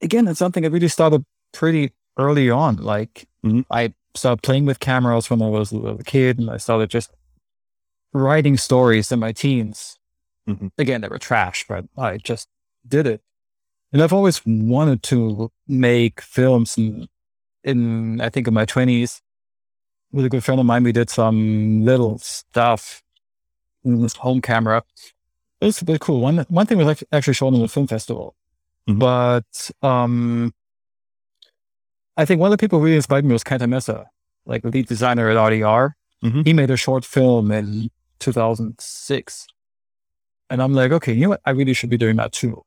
again, 0.02 0.28
it's 0.28 0.39
something 0.39 0.64
I 0.64 0.69
really 0.69 0.89
started 0.89 1.24
pretty 1.52 1.93
early 2.19 2.51
on. 2.51 2.77
Like 2.77 3.27
Mhm. 3.44 3.64
I 3.70 3.94
started 4.14 4.43
playing 4.43 4.66
with 4.66 4.81
cameras 4.81 5.31
when 5.31 5.43
I 5.43 5.48
was 5.48 5.73
a 5.73 5.78
little 5.78 5.98
kid, 5.98 6.39
and 6.39 6.51
I 6.51 6.59
started 6.59 6.90
just 6.90 7.10
writing 8.12 8.56
stories 8.56 9.10
in 9.12 9.19
my 9.20 9.32
teens. 9.32 9.97
Mhm. 10.48 10.70
Again, 10.78 11.01
they 11.01 11.09
were 11.09 11.19
trash, 11.19 11.64
but 11.69 11.86
I 11.97 12.19
just 12.19 12.48
did 12.86 13.06
it. 13.06 13.23
And 13.93 14.02
I've 14.02 14.12
always 14.12 14.43
wanted 14.47 15.02
to 15.05 15.52
make 15.69 16.20
films. 16.23 16.78
In, 16.78 17.09
in 17.64 18.20
I 18.20 18.31
think 18.31 18.48
in 18.48 18.55
my 18.55 18.64
twenties, 18.66 19.23
with 20.12 20.24
a 20.24 20.28
good 20.28 20.44
friend 20.44 20.60
of 20.60 20.66
mine, 20.66 20.82
we 20.84 20.93
did 20.93 21.10
some 21.10 21.84
little 21.84 22.18
stuff 22.18 23.02
with 23.84 24.01
this 24.02 24.14
home 24.14 24.40
camera. 24.40 24.82
It 25.60 25.66
was 25.66 25.80
a 25.80 25.84
bit 25.84 26.01
cool. 26.01 26.20
One 26.20 26.39
one 26.48 26.66
thing 26.66 26.78
was 26.78 27.02
actually 27.12 27.34
shown 27.34 27.55
in 27.55 27.60
the 27.62 27.68
film 27.68 27.86
festival, 27.86 28.34
Mhm. 28.89 28.98
but 28.98 29.70
um, 29.86 30.52
I 32.16 32.24
think 32.24 32.40
one 32.40 32.48
of 32.52 32.59
the 32.59 32.62
people 32.62 32.78
who 32.78 32.84
really 32.86 32.97
inspired 32.97 33.24
me 33.24 33.32
was 33.32 33.44
Kenta 33.44 33.68
Mesa, 33.68 34.06
like 34.44 34.62
the 34.62 34.70
lead 34.70 34.86
designer 34.86 35.30
at 35.30 35.36
RDR. 35.36 35.94
Mhm. 36.22 36.44
He 36.47 36.52
made 36.52 36.70
a 36.70 36.76
short 36.76 37.05
film 37.05 37.51
in 37.51 37.90
2006, 38.18 39.47
and 40.51 40.62
I'm 40.62 40.74
like, 40.74 40.93
okay, 40.93 41.12
you 41.12 41.22
know 41.22 41.28
what? 41.30 41.40
I 41.47 41.51
really 41.51 41.74
should 41.74 41.90
be 41.90 41.97
doing 41.98 42.16
that 42.16 42.32
too. 42.32 42.62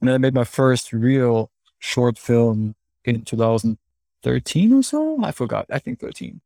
And 0.00 0.08
then 0.08 0.14
I 0.14 0.18
made 0.18 0.34
my 0.34 0.44
first 0.44 0.92
real 0.92 1.50
short 1.78 2.18
film 2.18 2.74
in 3.04 3.24
2013 3.24 4.72
or 4.72 4.82
so. 4.82 5.22
I 5.24 5.30
forgot. 5.32 5.66
I 5.70 5.78
think 5.78 6.00
13. 6.00 6.40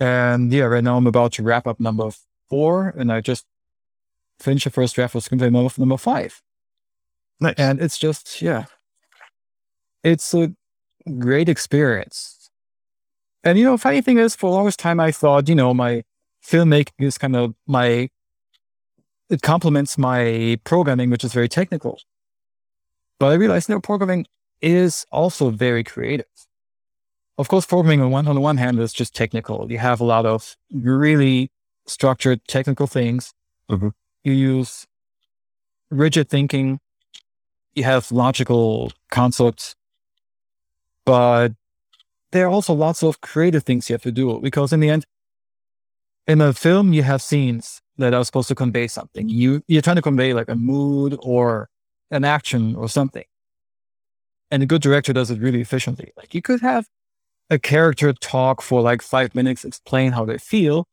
And 0.00 0.52
yeah, 0.52 0.64
right 0.64 0.84
now 0.84 0.96
I'm 0.96 1.06
about 1.06 1.32
to 1.34 1.42
wrap 1.42 1.66
up 1.66 1.80
number 1.80 2.10
four, 2.48 2.94
and 2.96 3.12
I 3.12 3.20
just 3.20 3.44
finished 4.38 4.64
the 4.64 4.70
first 4.70 4.94
draft 4.94 5.14
of 5.14 5.24
screenplay 5.24 5.50
number, 5.50 5.72
number 5.78 5.96
five. 5.96 6.40
Nice. 7.40 7.54
And 7.58 7.80
it's 7.80 7.98
just, 7.98 8.40
yeah, 8.40 8.64
it's 10.02 10.34
a 10.34 10.54
great 11.18 11.48
experience. 11.48 12.50
And, 13.44 13.58
you 13.58 13.64
know, 13.64 13.76
funny 13.76 14.00
thing 14.00 14.18
is, 14.18 14.34
for 14.34 14.50
the 14.50 14.56
longest 14.56 14.78
time, 14.78 15.00
I 15.00 15.12
thought, 15.12 15.48
you 15.48 15.54
know, 15.54 15.72
my 15.72 16.04
filmmaking 16.44 16.92
is 16.98 17.18
kind 17.18 17.36
of 17.36 17.54
my, 17.66 18.10
it 19.30 19.42
complements 19.42 19.98
my 19.98 20.58
programming, 20.64 21.10
which 21.10 21.24
is 21.24 21.32
very 21.32 21.48
technical. 21.48 22.00
But 23.18 23.28
I 23.28 23.34
realized, 23.34 23.68
you 23.68 23.74
know, 23.74 23.80
programming 23.80 24.26
is 24.60 25.06
also 25.12 25.50
very 25.50 25.84
creative. 25.84 26.26
Of 27.38 27.48
course, 27.48 27.66
programming 27.66 28.00
on 28.00 28.10
one, 28.10 28.26
on 28.26 28.34
the 28.34 28.40
one 28.40 28.56
hand 28.56 28.80
is 28.80 28.92
just 28.92 29.14
technical. 29.14 29.70
You 29.70 29.78
have 29.78 30.00
a 30.00 30.04
lot 30.04 30.26
of 30.26 30.56
really 30.72 31.50
structured 31.86 32.40
technical 32.48 32.86
things. 32.86 33.32
Mhm. 33.70 33.92
You 34.24 34.32
use 34.32 34.86
rigid 35.90 36.28
thinking. 36.28 36.80
You 37.74 37.84
have 37.84 38.10
logical 38.10 38.92
concepts, 39.10 39.76
but 41.04 41.52
there 42.32 42.46
are 42.46 42.50
also 42.50 42.74
lots 42.74 43.02
of 43.02 43.20
creative 43.20 43.64
things 43.64 43.88
you 43.88 43.94
have 43.94 44.02
to 44.02 44.12
do 44.12 44.40
because 44.40 44.72
in 44.72 44.80
the 44.80 44.90
end, 44.90 45.06
in 46.26 46.40
a 46.40 46.52
film, 46.52 46.92
you 46.92 47.02
have 47.02 47.22
scenes 47.22 47.80
that 47.96 48.14
are 48.14 48.24
supposed 48.24 48.48
to 48.48 48.54
convey 48.54 48.86
something. 48.86 49.28
You, 49.28 49.62
you're 49.68 49.82
trying 49.82 49.96
to 49.96 50.02
convey 50.02 50.34
like 50.34 50.48
a 50.48 50.54
mood 50.56 51.16
or 51.22 51.68
an 52.10 52.24
action 52.24 52.76
or 52.76 52.88
something. 52.88 53.24
And 54.50 54.62
a 54.62 54.66
good 54.66 54.82
director 54.82 55.12
does 55.12 55.30
it 55.30 55.40
really 55.40 55.60
efficiently. 55.60 56.12
Like 56.16 56.34
you 56.34 56.42
could 56.42 56.60
have 56.60 56.86
a 57.50 57.58
character 57.58 58.12
talk 58.12 58.60
for 58.62 58.80
like 58.82 59.02
five 59.02 59.34
minutes, 59.34 59.64
explain 59.64 60.12
how 60.12 60.24
they 60.24 60.38
feel, 60.38 60.86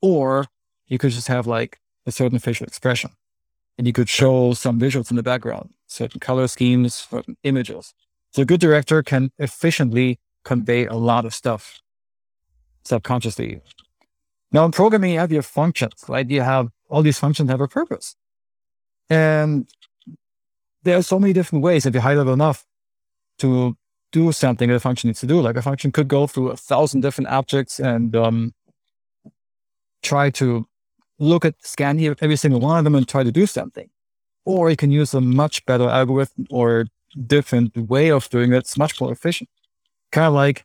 or 0.00 0.46
you 0.86 0.98
could 0.98 1.10
just 1.10 1.28
have 1.28 1.46
like 1.46 1.78
a 2.06 2.12
certain 2.12 2.38
facial 2.38 2.66
expression 2.66 3.10
and 3.76 3.86
you 3.86 3.92
could 3.92 4.08
show 4.08 4.54
some 4.54 4.80
visuals 4.80 5.10
in 5.10 5.16
the 5.16 5.22
background, 5.22 5.70
certain 5.86 6.20
color 6.20 6.48
schemes, 6.48 6.94
certain 6.94 7.36
images. 7.44 7.94
So 8.32 8.42
a 8.42 8.44
good 8.44 8.60
director 8.60 9.02
can 9.02 9.30
efficiently 9.38 10.18
convey 10.44 10.86
a 10.86 10.94
lot 10.94 11.24
of 11.24 11.34
stuff 11.34 11.80
subconsciously. 12.84 13.60
Now 14.50 14.64
in 14.64 14.72
programming, 14.72 15.12
you 15.12 15.18
have 15.18 15.32
your 15.32 15.42
functions, 15.42 16.04
right? 16.08 16.28
You 16.28 16.40
have 16.40 16.68
all 16.88 17.02
these 17.02 17.18
functions 17.18 17.50
have 17.50 17.60
a 17.60 17.68
purpose. 17.68 18.16
And 19.10 19.68
there 20.82 20.96
are 20.96 21.02
so 21.02 21.18
many 21.18 21.32
different 21.32 21.62
ways 21.62 21.86
if 21.86 21.94
you 21.94 22.00
high 22.00 22.14
level 22.14 22.32
enough 22.32 22.64
to 23.38 23.76
do 24.12 24.32
something 24.32 24.68
that 24.68 24.76
a 24.76 24.80
function 24.80 25.08
needs 25.08 25.20
to 25.20 25.26
do. 25.26 25.40
Like 25.40 25.56
a 25.56 25.62
function 25.62 25.92
could 25.92 26.08
go 26.08 26.26
through 26.26 26.50
a 26.50 26.56
thousand 26.56 27.00
different 27.02 27.28
objects 27.28 27.78
and 27.78 28.14
um, 28.16 28.54
try 30.02 30.30
to 30.30 30.66
look 31.18 31.44
at, 31.44 31.54
scan 31.62 31.98
here 31.98 32.16
every 32.20 32.36
single 32.36 32.60
one 32.60 32.78
of 32.78 32.84
them 32.84 32.94
and 32.94 33.06
try 33.06 33.22
to 33.22 33.32
do 33.32 33.46
something. 33.46 33.90
Or 34.44 34.70
you 34.70 34.76
can 34.76 34.90
use 34.90 35.12
a 35.14 35.20
much 35.20 35.64
better 35.66 35.88
algorithm 35.88 36.46
or 36.50 36.86
different 37.26 37.76
way 37.76 38.10
of 38.10 38.28
doing 38.30 38.52
it. 38.52 38.58
It's 38.58 38.78
much 38.78 39.00
more 39.00 39.12
efficient. 39.12 39.50
Kind 40.10 40.28
of 40.28 40.32
like 40.34 40.64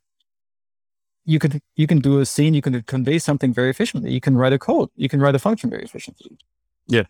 you 1.25 1.39
can 1.39 1.61
you 1.75 1.87
can 1.87 1.99
do 1.99 2.19
a 2.19 2.25
scene, 2.25 2.53
you 2.53 2.61
can 2.61 2.81
convey 2.83 3.19
something 3.19 3.53
very 3.53 3.69
efficiently. 3.69 4.11
You 4.11 4.21
can 4.21 4.37
write 4.37 4.53
a 4.53 4.59
code, 4.59 4.89
you 4.95 5.09
can 5.09 5.19
write 5.19 5.35
a 5.35 5.39
function 5.39 5.69
very 5.69 5.83
efficiently. 5.83 6.37
Yeah. 6.87 7.03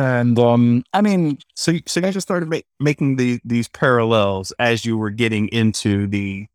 And 0.00 0.38
um, 0.38 0.82
I 0.94 1.02
mean, 1.02 1.36
So, 1.54 1.74
so 1.86 2.00
you 2.00 2.10
just 2.10 2.26
started 2.26 2.48
ma- 2.48 2.60
making 2.78 3.16
the, 3.16 3.38
these 3.44 3.68
parallels 3.68 4.50
as 4.58 4.86
you 4.86 4.96
were 4.96 5.10
getting 5.10 5.48
into 5.48 6.06
the, 6.06 6.46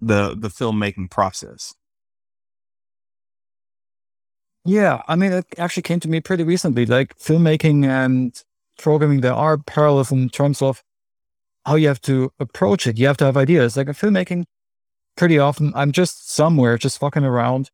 the, 0.00 0.34
the 0.36 0.48
filmmaking 0.48 1.08
process. 1.08 1.74
Yeah, 4.64 5.02
I 5.06 5.14
mean, 5.14 5.30
it 5.30 5.46
actually 5.58 5.84
came 5.84 6.00
to 6.00 6.08
me 6.08 6.20
pretty 6.20 6.42
recently. 6.42 6.84
Like 6.84 7.16
filmmaking 7.18 7.86
and 7.86 8.36
programming, 8.80 9.20
there 9.20 9.32
are 9.32 9.58
parallels 9.58 10.10
in 10.10 10.28
terms 10.28 10.60
of 10.60 10.82
how 11.64 11.76
you 11.76 11.86
have 11.86 12.00
to 12.02 12.32
approach 12.40 12.88
it. 12.88 12.98
You 12.98 13.06
have 13.06 13.16
to 13.18 13.26
have 13.26 13.36
ideas. 13.36 13.76
Like 13.76 13.86
in 13.86 13.94
filmmaking, 13.94 14.44
pretty 15.16 15.38
often 15.38 15.72
I'm 15.76 15.92
just 15.92 16.34
somewhere, 16.34 16.78
just 16.78 16.98
fucking 16.98 17.24
around. 17.24 17.70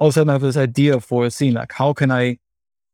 All 0.00 0.08
of 0.08 0.14
a 0.14 0.14
sudden, 0.14 0.30
I 0.30 0.32
have 0.32 0.42
this 0.42 0.56
idea 0.56 0.98
for 0.98 1.26
a 1.26 1.30
scene. 1.30 1.54
Like, 1.54 1.74
how 1.74 1.92
can 1.92 2.10
I 2.10 2.38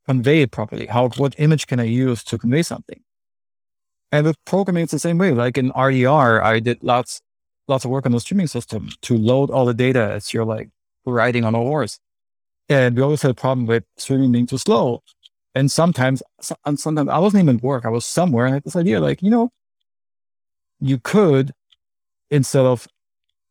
convey 0.06 0.43
it 0.43 0.51
properly? 0.51 0.86
How, 0.86 1.09
what 1.10 1.35
image 1.39 1.66
can 1.66 1.81
I 1.81 1.85
use 1.85 2.22
to 2.24 2.39
convey 2.39 2.62
something? 2.62 3.01
And 4.12 4.26
with 4.26 4.36
programming, 4.44 4.85
it's 4.85 4.93
the 4.93 4.98
same 4.98 5.18
way. 5.18 5.32
Like 5.32 5.59
in 5.59 5.70
RDR, 5.72 6.43
I 6.43 6.60
did 6.60 6.82
lots, 6.82 7.20
lots 7.66 7.85
of 7.85 7.90
work 7.90 8.06
on 8.06 8.12
the 8.12 8.20
streaming 8.20 8.47
system 8.47 8.90
to 9.02 9.16
load 9.16 9.51
all 9.51 9.64
the 9.64 9.74
data 9.74 10.12
as 10.12 10.32
you're 10.32 10.44
like 10.44 10.70
riding 11.05 11.44
on 11.44 11.55
a 11.55 11.59
horse. 11.59 11.98
And 12.68 12.97
we 12.97 13.02
always 13.02 13.22
had 13.22 13.31
a 13.31 13.35
problem 13.35 13.66
with 13.66 13.85
streaming 13.97 14.32
being 14.32 14.47
too 14.47 14.59
slow. 14.59 15.02
And 15.55 15.70
sometimes, 15.70 16.22
and 16.64 16.78
sometimes 16.78 17.09
I 17.09 17.18
wasn't 17.18 17.43
even 17.44 17.56
at 17.56 17.62
work. 17.62 17.85
I 17.85 17.89
was 17.89 18.06
somewhere 18.06 18.47
and 18.47 18.55
I 18.55 18.56
had 18.56 18.64
this 18.64 18.76
idea, 18.76 19.01
like, 19.01 19.22
you 19.22 19.31
know, 19.31 19.51
you 20.81 20.98
could, 20.98 21.52
instead 22.31 22.64
of 22.64 22.89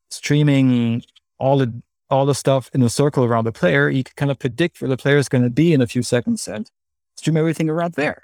streaming 0.09 1.03
all 1.37 1.57
the, 1.57 1.81
all 2.13 2.25
the 2.25 2.35
stuff 2.35 2.69
in 2.73 2.83
a 2.83 2.89
circle 2.89 3.23
around 3.23 3.45
the 3.45 3.51
player, 3.51 3.89
you 3.89 4.03
can 4.03 4.13
kind 4.15 4.31
of 4.31 4.37
predict 4.37 4.79
where 4.79 4.89
the 4.89 4.97
player 4.97 5.17
is 5.17 5.27
going 5.27 5.43
to 5.43 5.49
be 5.49 5.73
in 5.73 5.81
a 5.81 5.87
few 5.87 6.03
seconds 6.03 6.47
and 6.47 6.69
stream 7.17 7.35
everything 7.37 7.69
around 7.69 7.93
there. 7.93 8.23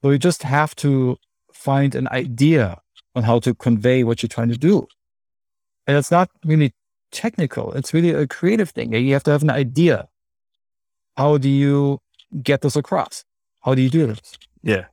So 0.00 0.10
you 0.10 0.18
just 0.18 0.44
have 0.44 0.76
to 0.76 1.16
find 1.52 1.94
an 1.94 2.06
idea 2.08 2.80
on 3.16 3.24
how 3.24 3.40
to 3.40 3.54
convey 3.54 4.04
what 4.04 4.22
you're 4.22 4.28
trying 4.28 4.50
to 4.50 4.56
do. 4.56 4.86
And 5.86 5.96
it's 5.96 6.10
not 6.10 6.30
really 6.44 6.72
technical. 7.10 7.72
It's 7.72 7.92
really 7.92 8.10
a 8.10 8.26
creative 8.26 8.70
thing. 8.70 8.92
You 8.92 9.12
have 9.14 9.24
to 9.24 9.32
have 9.32 9.42
an 9.42 9.50
idea. 9.50 10.08
How 11.16 11.38
do 11.38 11.48
you 11.48 12.00
get 12.42 12.60
this 12.60 12.76
across? 12.76 13.24
How 13.62 13.74
do 13.74 13.82
you 13.82 13.90
do 13.90 14.06
this? 14.06 14.38
Yeah. 14.62 14.86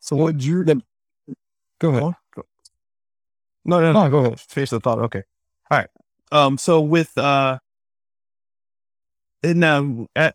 So 0.00 0.16
what 0.16 0.40
you 0.40 0.64
then 0.64 0.82
go 1.78 1.90
ahead. 1.90 2.14
No, 3.64 3.80
no, 3.80 3.92
no. 3.92 4.04
No, 4.04 4.10
go 4.10 4.18
ahead. 4.18 4.40
Finish 4.40 4.70
the 4.70 4.80
thought. 4.80 4.98
Okay. 4.98 5.22
All 5.70 5.78
right. 5.78 5.88
Um, 6.32 6.58
so 6.58 6.80
with, 6.80 7.16
uh, 7.16 7.58
now, 9.42 10.06
uh, 10.16 10.32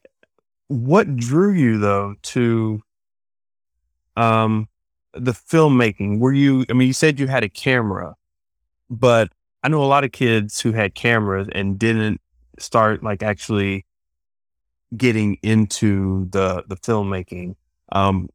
what 0.67 1.15
drew 1.15 1.53
you 1.53 1.77
though 1.77 2.15
to, 2.21 2.81
um, 4.15 4.67
the 5.13 5.31
filmmaking? 5.31 6.19
Were 6.19 6.33
you, 6.33 6.65
I 6.69 6.73
mean, 6.73 6.87
you 6.87 6.93
said 6.93 7.19
you 7.19 7.27
had 7.27 7.43
a 7.43 7.49
camera, 7.49 8.15
but 8.89 9.29
I 9.63 9.67
know 9.67 9.83
a 9.83 9.85
lot 9.85 10.03
of 10.03 10.11
kids 10.11 10.59
who 10.61 10.71
had 10.71 10.95
cameras 10.95 11.47
and 11.51 11.79
didn't 11.79 12.21
start 12.59 13.03
like 13.03 13.23
actually 13.23 13.85
getting 14.95 15.37
into 15.41 16.29
the, 16.29 16.63
the 16.67 16.75
filmmaking. 16.77 17.55
Um, 17.91 18.29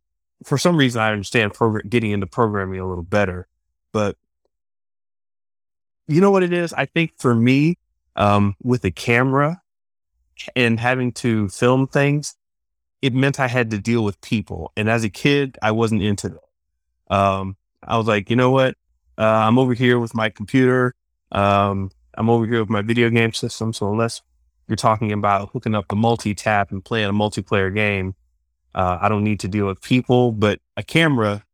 for 0.45 0.59
some 0.59 0.77
reason, 0.77 1.01
I 1.01 1.13
understand 1.13 1.53
getting 1.89 2.11
into 2.11 2.27
programming 2.27 2.81
a 2.81 2.89
little 2.89 3.05
better, 3.05 3.47
but 3.93 4.17
you 6.11 6.21
know 6.21 6.31
what 6.31 6.43
it 6.43 6.53
is? 6.53 6.73
I 6.73 6.87
think 6.87 7.13
for 7.17 7.35
me, 7.35 7.79
um, 8.17 8.57
with 8.63 8.85
a 8.85 8.91
camera 8.91 9.63
and 10.57 10.81
having 10.81 11.13
to 11.13 11.49
film 11.49 11.87
things, 11.87 12.35
it 13.01 13.15
meant 13.15 13.41
I 13.41 13.49
had 13.49 13.71
to 13.71 13.79
deal 13.79 14.05
with 14.05 14.21
people. 14.21 14.73
And 14.77 14.89
as 14.89 15.05
a 15.05 15.09
kid, 15.11 15.57
I 15.63 15.71
wasn't 15.71 16.03
into 16.03 16.31
that. 16.31 17.17
Um, 17.17 17.57
I 17.83 17.97
was 17.97 18.07
like, 18.07 18.29
you 18.29 18.37
know 18.37 18.51
what? 18.51 18.77
Uh, 19.17 19.25
I'm 19.25 19.59
over 19.59 19.75
here 19.75 19.99
with 19.99 20.15
my 20.15 20.29
computer. 20.29 20.95
Um, 21.33 21.91
I'm 22.15 22.29
over 22.29 22.47
here 22.47 22.61
with 22.61 22.71
my 22.71 22.83
video 22.83 23.09
game 23.11 23.33
system. 23.33 23.73
So 23.73 23.91
unless 23.91 24.21
you're 24.69 24.77
talking 24.77 25.13
about 25.13 25.51
hooking 25.53 25.75
up 25.75 25.89
the 25.89 25.97
multi 25.97 26.35
tap 26.35 26.71
and 26.73 26.85
playing 26.85 27.09
a 27.09 27.13
multiplayer 27.13 27.75
game, 27.75 28.15
uh, 28.75 28.99
I 29.01 29.09
don't 29.09 29.25
need 29.25 29.41
to 29.41 29.49
deal 29.49 29.67
with 29.67 29.81
people. 29.81 30.33
But 30.33 30.61
a 30.77 30.83
camera 30.83 31.45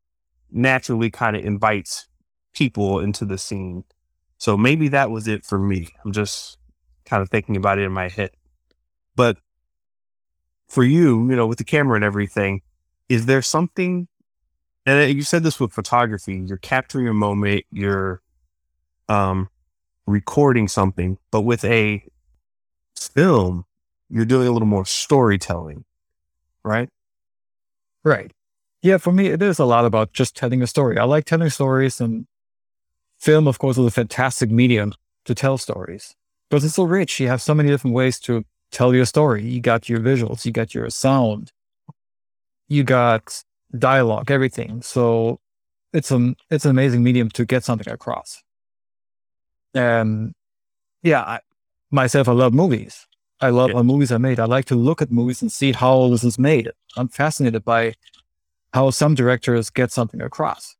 naturally 0.50 1.10
kind 1.10 1.36
of 1.36 1.44
invites 1.44 2.08
people 2.54 3.00
into 3.00 3.24
the 3.24 3.38
scene. 3.38 3.84
So 4.38 4.56
maybe 4.56 4.88
that 4.88 5.10
was 5.10 5.28
it 5.28 5.44
for 5.44 5.58
me. 5.58 5.88
I'm 6.04 6.12
just 6.12 6.58
kind 7.04 7.22
of 7.22 7.30
thinking 7.30 7.56
about 7.56 7.78
it 7.78 7.82
in 7.84 7.92
my 7.92 8.08
head. 8.08 8.30
But 9.14 9.38
for 10.68 10.84
you, 10.84 11.28
you 11.30 11.36
know, 11.36 11.46
with 11.46 11.58
the 11.58 11.64
camera 11.64 11.94
and 11.96 12.04
everything, 12.04 12.62
is 13.08 13.26
there 13.26 13.42
something? 13.42 14.08
And 14.84 15.14
you 15.14 15.22
said 15.22 15.42
this 15.42 15.58
with 15.58 15.72
photography, 15.72 16.44
you're 16.46 16.58
capturing 16.58 17.08
a 17.08 17.14
moment, 17.14 17.64
you're 17.70 18.20
um, 19.08 19.48
recording 20.06 20.68
something, 20.68 21.18
but 21.30 21.42
with 21.42 21.64
a 21.64 22.04
film, 22.96 23.64
you're 24.08 24.24
doing 24.24 24.46
a 24.46 24.52
little 24.52 24.68
more 24.68 24.86
storytelling, 24.86 25.84
right? 26.62 26.88
Right. 28.04 28.32
Yeah, 28.82 28.98
for 28.98 29.12
me, 29.12 29.28
it 29.28 29.42
is 29.42 29.58
a 29.58 29.64
lot 29.64 29.84
about 29.84 30.12
just 30.12 30.36
telling 30.36 30.62
a 30.62 30.66
story. 30.66 30.98
I 30.98 31.04
like 31.04 31.24
telling 31.24 31.50
stories, 31.50 32.00
and 32.00 32.26
film, 33.18 33.46
of 33.46 33.58
course, 33.58 33.78
is 33.78 33.86
a 33.86 33.90
fantastic 33.90 34.50
medium 34.50 34.92
to 35.24 35.34
tell 35.34 35.58
stories 35.58 36.14
because 36.48 36.64
it's 36.64 36.74
so 36.74 36.84
rich. 36.84 37.20
You 37.20 37.28
have 37.28 37.42
so 37.42 37.54
many 37.54 37.68
different 37.68 37.94
ways 37.94 38.20
to 38.20 38.44
tell 38.70 38.94
your 38.94 39.06
story. 39.06 39.44
You 39.44 39.60
got 39.60 39.88
your 39.88 40.00
visuals, 40.00 40.44
you 40.44 40.52
got 40.52 40.74
your 40.74 40.88
sound, 40.90 41.52
you 42.68 42.84
got 42.84 43.42
dialogue, 43.78 44.30
everything. 44.30 44.82
So 44.82 45.40
it's 45.92 46.10
an 46.10 46.36
it's 46.50 46.64
an 46.64 46.70
amazing 46.70 47.02
medium 47.02 47.30
to 47.30 47.44
get 47.44 47.64
something 47.64 47.92
across. 47.92 48.42
And 49.74 50.34
yeah, 51.02 51.22
I, 51.22 51.40
myself, 51.90 52.28
I 52.28 52.32
love 52.32 52.54
movies. 52.54 53.06
I 53.40 53.50
love 53.50 53.70
yeah. 53.70 53.82
movies 53.82 54.10
are 54.12 54.18
made. 54.18 54.40
I 54.40 54.46
like 54.46 54.64
to 54.66 54.74
look 54.74 55.02
at 55.02 55.10
movies 55.10 55.42
and 55.42 55.52
see 55.52 55.72
how 55.72 56.08
this 56.08 56.24
is 56.24 56.38
made. 56.38 56.70
I'm 56.96 57.08
fascinated 57.08 57.64
by 57.64 57.94
how 58.72 58.90
some 58.90 59.14
directors 59.14 59.70
get 59.70 59.92
something 59.92 60.22
across. 60.22 60.75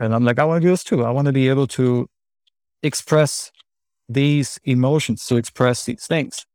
And 0.00 0.14
I'm 0.14 0.24
like, 0.24 0.38
I 0.38 0.44
want 0.44 0.62
to 0.62 0.66
do 0.66 0.72
this 0.72 0.82
too. 0.82 1.04
I 1.04 1.10
want 1.10 1.26
to 1.26 1.32
be 1.32 1.48
able 1.48 1.66
to 1.68 2.08
express 2.82 3.52
these 4.08 4.58
emotions, 4.64 5.26
to 5.26 5.36
express 5.36 5.84
these 5.84 6.06
things. 6.06 6.46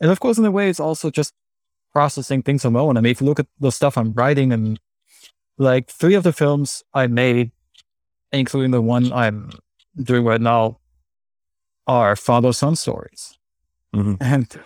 And 0.00 0.10
of 0.10 0.20
course, 0.20 0.36
in 0.36 0.44
a 0.44 0.50
way, 0.50 0.68
it's 0.68 0.80
also 0.80 1.10
just 1.10 1.32
processing 1.92 2.42
things 2.42 2.64
on 2.64 2.74
my 2.74 2.80
own. 2.80 2.96
I 2.96 3.00
mean, 3.00 3.12
if 3.12 3.20
you 3.20 3.26
look 3.26 3.40
at 3.40 3.46
the 3.60 3.70
stuff 3.70 3.96
I'm 3.96 4.12
writing 4.12 4.52
and 4.52 4.78
like 5.56 5.88
three 5.88 6.14
of 6.14 6.24
the 6.24 6.32
films 6.32 6.82
I 6.92 7.06
made, 7.06 7.52
including 8.32 8.72
the 8.72 8.82
one 8.82 9.12
I'm 9.12 9.50
doing 9.96 10.24
right 10.24 10.40
now, 10.40 10.80
are 11.86 12.16
father 12.16 12.52
son 12.52 12.76
stories. 12.76 13.38
Mm-hmm. 13.94 14.14
And 14.20 14.60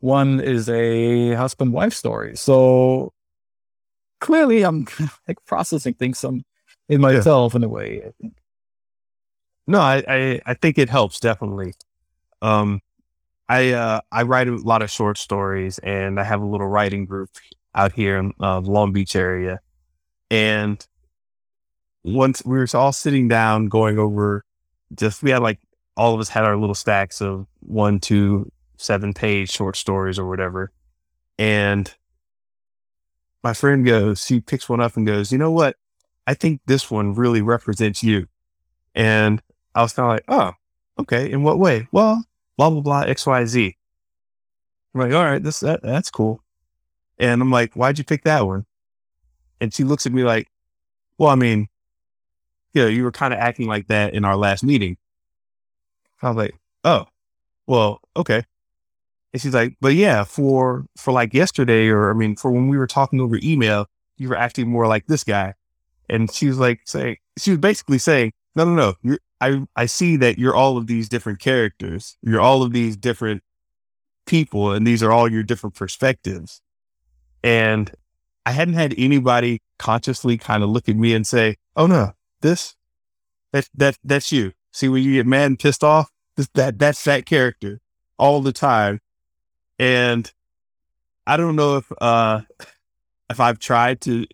one 0.00 0.40
is 0.40 0.68
a 0.68 1.34
husband 1.34 1.72
wife 1.72 1.92
story. 1.92 2.36
So 2.36 3.12
clearly 4.20 4.62
I'm 4.62 4.86
like 5.28 5.38
processing 5.46 5.94
things 5.94 6.18
some 6.18 6.42
in 6.90 7.00
myself 7.00 7.54
yeah. 7.54 7.58
in 7.58 7.64
a 7.64 7.68
way. 7.68 8.02
I 8.06 8.10
think. 8.20 8.34
No, 9.66 9.80
I, 9.80 10.02
I, 10.08 10.40
I 10.44 10.54
think 10.54 10.78
it 10.78 10.90
helps 10.90 11.20
definitely. 11.20 11.74
Um, 12.42 12.80
I 13.48 13.70
uh, 13.70 14.00
I 14.10 14.22
write 14.24 14.48
a 14.48 14.56
lot 14.56 14.82
of 14.82 14.90
short 14.90 15.16
stories, 15.16 15.78
and 15.78 16.18
I 16.20 16.24
have 16.24 16.42
a 16.42 16.46
little 16.46 16.66
writing 16.66 17.06
group 17.06 17.30
out 17.74 17.92
here 17.92 18.18
in 18.18 18.32
uh, 18.40 18.60
Long 18.60 18.92
Beach 18.92 19.14
area. 19.14 19.60
And 20.30 20.84
once 22.02 22.44
we 22.44 22.58
were 22.58 22.66
all 22.74 22.92
sitting 22.92 23.28
down, 23.28 23.68
going 23.68 23.98
over, 23.98 24.44
just 24.94 25.22
we 25.22 25.30
had 25.30 25.42
like 25.42 25.60
all 25.96 26.14
of 26.14 26.20
us 26.20 26.28
had 26.28 26.44
our 26.44 26.56
little 26.56 26.74
stacks 26.74 27.20
of 27.20 27.46
one, 27.60 28.00
two, 28.00 28.50
seven 28.76 29.12
page 29.12 29.50
short 29.50 29.76
stories 29.76 30.18
or 30.18 30.28
whatever. 30.28 30.72
And 31.38 31.92
my 33.42 33.54
friend 33.54 33.84
goes, 33.84 34.24
she 34.24 34.40
picks 34.40 34.68
one 34.68 34.80
up 34.80 34.96
and 34.96 35.06
goes, 35.06 35.30
you 35.30 35.38
know 35.38 35.50
what? 35.50 35.76
I 36.30 36.34
think 36.34 36.60
this 36.66 36.88
one 36.92 37.14
really 37.14 37.42
represents 37.42 38.04
you. 38.04 38.28
And 38.94 39.42
I 39.74 39.82
was 39.82 39.94
kind 39.94 40.06
of 40.06 40.14
like, 40.14 40.24
oh, 40.28 40.52
okay. 41.00 41.28
In 41.28 41.42
what 41.42 41.58
way? 41.58 41.88
Well, 41.90 42.22
blah, 42.56 42.70
blah, 42.70 42.82
blah, 42.82 43.00
X, 43.00 43.26
Y, 43.26 43.44
Z. 43.46 43.76
I'm 44.94 45.00
like, 45.00 45.12
all 45.12 45.24
right, 45.24 45.42
this, 45.42 45.58
that, 45.58 45.82
that's 45.82 46.08
cool. 46.08 46.40
And 47.18 47.42
I'm 47.42 47.50
like, 47.50 47.74
why'd 47.74 47.98
you 47.98 48.04
pick 48.04 48.22
that 48.22 48.46
one? 48.46 48.64
And 49.60 49.74
she 49.74 49.82
looks 49.82 50.06
at 50.06 50.12
me 50.12 50.22
like, 50.22 50.46
well, 51.18 51.30
I 51.30 51.34
mean, 51.34 51.66
you 52.74 52.82
know, 52.82 52.88
you 52.88 53.02
were 53.02 53.10
kind 53.10 53.34
of 53.34 53.40
acting 53.40 53.66
like 53.66 53.88
that 53.88 54.14
in 54.14 54.24
our 54.24 54.36
last 54.36 54.62
meeting. 54.62 54.98
I 56.22 56.28
was 56.28 56.36
like, 56.36 56.54
oh, 56.84 57.06
well, 57.66 58.02
okay. 58.16 58.44
And 59.32 59.42
she's 59.42 59.54
like, 59.54 59.74
but 59.80 59.94
yeah, 59.94 60.22
for, 60.22 60.86
for 60.96 61.10
like 61.10 61.34
yesterday, 61.34 61.88
or 61.88 62.08
I 62.08 62.14
mean, 62.14 62.36
for 62.36 62.52
when 62.52 62.68
we 62.68 62.78
were 62.78 62.86
talking 62.86 63.20
over 63.20 63.36
email, 63.42 63.86
you 64.16 64.28
were 64.28 64.38
acting 64.38 64.68
more 64.68 64.86
like 64.86 65.06
this 65.08 65.24
guy. 65.24 65.54
And 66.10 66.30
she 66.30 66.48
was 66.48 66.58
like 66.58 66.80
saying, 66.84 67.16
she 67.38 67.52
was 67.52 67.60
basically 67.60 67.98
saying, 67.98 68.32
no, 68.56 68.64
no, 68.64 68.74
no, 68.74 68.94
you're, 69.02 69.18
I, 69.40 69.62
I 69.76 69.86
see 69.86 70.16
that 70.16 70.38
you're 70.38 70.54
all 70.54 70.76
of 70.76 70.86
these 70.86 71.08
different 71.08 71.38
characters. 71.38 72.18
You're 72.20 72.40
all 72.40 72.62
of 72.62 72.72
these 72.72 72.96
different 72.96 73.42
people, 74.26 74.72
and 74.72 74.86
these 74.86 75.02
are 75.02 75.12
all 75.12 75.30
your 75.30 75.44
different 75.44 75.76
perspectives. 75.76 76.60
And 77.42 77.90
I 78.44 78.50
hadn't 78.50 78.74
had 78.74 78.94
anybody 78.98 79.62
consciously 79.78 80.36
kind 80.36 80.62
of 80.62 80.70
look 80.70 80.88
at 80.88 80.96
me 80.96 81.14
and 81.14 81.26
say, 81.26 81.56
"Oh 81.76 81.86
no, 81.86 82.12
this 82.42 82.76
that 83.52 83.68
that 83.74 83.96
that's 84.04 84.30
you." 84.30 84.52
See, 84.72 84.88
when 84.88 85.02
you 85.02 85.14
get 85.14 85.26
mad 85.26 85.46
and 85.46 85.58
pissed 85.58 85.84
off, 85.84 86.10
this, 86.36 86.48
that 86.54 86.78
that's 86.78 87.02
that 87.04 87.24
character 87.24 87.80
all 88.18 88.40
the 88.40 88.52
time. 88.52 89.00
And 89.78 90.30
I 91.26 91.36
don't 91.36 91.56
know 91.56 91.76
if 91.78 91.90
uh 92.00 92.42
if 93.30 93.40
I've 93.40 93.58
tried 93.58 94.00
to 94.02 94.26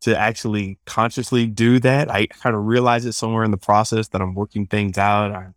to 0.00 0.16
actually 0.18 0.78
consciously 0.86 1.46
do 1.46 1.78
that. 1.80 2.10
I 2.10 2.26
kind 2.26 2.56
of 2.56 2.64
realize 2.64 3.04
it 3.04 3.12
somewhere 3.12 3.44
in 3.44 3.50
the 3.50 3.56
process 3.56 4.08
that 4.08 4.20
I'm 4.20 4.34
working 4.34 4.66
things 4.66 4.96
out. 4.98 5.32
I'm 5.32 5.54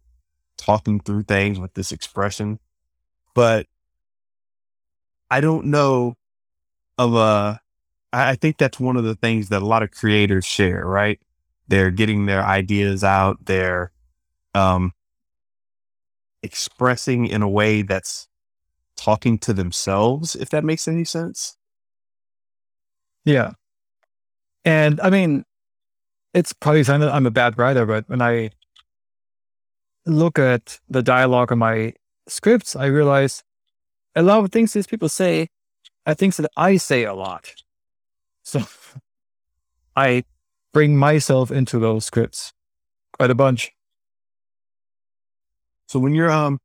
talking 0.57 0.99
through 0.99 1.23
things 1.23 1.59
with 1.59 1.73
this 1.73 1.91
expression, 1.91 2.59
but 3.33 3.67
I 5.31 5.41
don't 5.41 5.67
know 5.67 6.15
of 6.97 7.15
a, 7.15 7.59
I 8.11 8.35
think 8.35 8.57
that's 8.57 8.79
one 8.79 8.97
of 8.97 9.03
the 9.03 9.15
things 9.15 9.49
that 9.49 9.61
a 9.61 9.65
lot 9.65 9.81
of 9.81 9.91
creators 9.91 10.45
share, 10.45 10.85
right? 10.85 11.19
They're 11.67 11.91
getting 11.91 12.25
their 12.25 12.43
ideas 12.43 13.03
out. 13.03 13.45
They're, 13.45 13.91
um, 14.53 14.91
expressing 16.43 17.25
in 17.25 17.41
a 17.41 17.49
way 17.49 17.81
that's 17.81 18.27
talking 18.97 19.39
to 19.39 19.53
themselves, 19.53 20.35
if 20.35 20.49
that 20.49 20.63
makes 20.63 20.87
any 20.87 21.05
sense. 21.05 21.57
Yeah. 23.25 23.53
And 24.65 24.99
I 25.01 25.09
mean, 25.09 25.43
it's 26.33 26.53
probably 26.53 26.83
something 26.83 27.07
that 27.07 27.13
I'm 27.13 27.25
a 27.25 27.31
bad 27.31 27.57
writer, 27.57 27.85
but 27.85 28.07
when 28.07 28.21
I 28.21 28.51
look 30.05 30.39
at 30.39 30.79
the 30.89 31.03
dialogue 31.03 31.51
in 31.51 31.59
my 31.59 31.93
scripts, 32.27 32.75
I 32.75 32.85
realize 32.85 33.43
a 34.15 34.23
lot 34.23 34.43
of 34.43 34.51
things 34.51 34.73
these 34.73 34.87
people 34.87 35.09
say 35.09 35.49
are 36.05 36.13
things 36.13 36.37
that 36.37 36.49
I 36.57 36.77
say 36.77 37.03
a 37.03 37.13
lot. 37.13 37.53
So 38.45 38.61
I 39.95 40.25
bring 40.73 40.97
myself 40.97 41.49
into 41.49 41.79
those 41.79 42.03
scripts 42.03 42.51
quite 43.13 43.31
a 43.31 43.35
bunch. 43.35 43.71
So 45.87 45.97
when 45.97 46.13
you're 46.13 46.29
um 46.29 46.59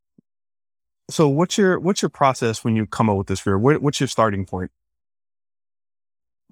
so 1.09 1.29
what's 1.29 1.57
your 1.57 1.79
what's 1.79 2.03
your 2.03 2.09
process 2.09 2.65
when 2.65 2.75
you 2.75 2.85
come 2.85 3.09
up 3.09 3.17
with 3.17 3.29
this 3.29 3.39
script? 3.39 3.61
What, 3.61 3.81
what's 3.81 4.01
your 4.01 4.09
starting 4.09 4.45
point? 4.45 4.73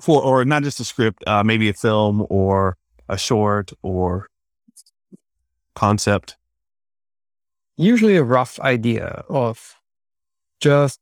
For, 0.01 0.23
or 0.23 0.45
not 0.45 0.63
just 0.63 0.81
a 0.81 0.85
script, 0.85 1.23
uh, 1.27 1.43
maybe 1.43 1.69
a 1.69 1.75
film 1.75 2.27
or 2.29 2.77
a 3.09 3.19
short 3.19 3.73
or 3.83 4.29
concept? 5.75 6.37
Usually 7.77 8.17
a 8.17 8.25
rough 8.25 8.59
idea 8.61 9.25
of 9.29 9.77
just 10.61 10.99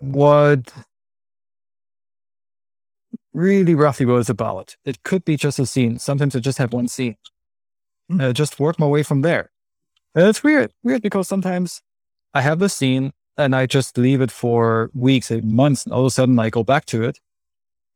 what 0.00 0.72
really 3.32 3.74
roughly 3.74 4.04
what 4.06 4.18
it's 4.18 4.28
about. 4.28 4.76
It 4.84 5.02
could 5.04 5.24
be 5.24 5.36
just 5.36 5.58
a 5.58 5.66
scene. 5.66 5.98
Sometimes 5.98 6.36
I 6.36 6.40
just 6.40 6.58
have 6.58 6.72
one 6.72 6.88
scene. 6.88 7.16
Mm. 8.10 8.34
Just 8.34 8.60
work 8.60 8.78
my 8.78 8.86
way 8.86 9.02
from 9.02 9.22
there. 9.22 9.50
And 10.14 10.26
it's 10.26 10.44
weird, 10.44 10.72
weird 10.82 11.00
because 11.00 11.28
sometimes 11.28 11.80
I 12.34 12.42
have 12.42 12.58
the 12.58 12.68
scene 12.68 13.12
and 13.38 13.56
I 13.56 13.64
just 13.64 13.96
leave 13.96 14.20
it 14.20 14.30
for 14.30 14.90
weeks, 14.92 15.30
and 15.30 15.50
months, 15.50 15.84
and 15.84 15.94
all 15.94 16.00
of 16.00 16.06
a 16.06 16.10
sudden 16.10 16.38
I 16.38 16.50
go 16.50 16.62
back 16.62 16.84
to 16.86 17.02
it 17.02 17.18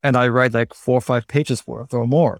and 0.07 0.17
I 0.17 0.29
write 0.29 0.55
like 0.55 0.73
four 0.73 0.99
or 0.99 1.01
five 1.01 1.27
pages 1.27 1.67
worth 1.67 1.93
or 1.93 2.07
more. 2.07 2.39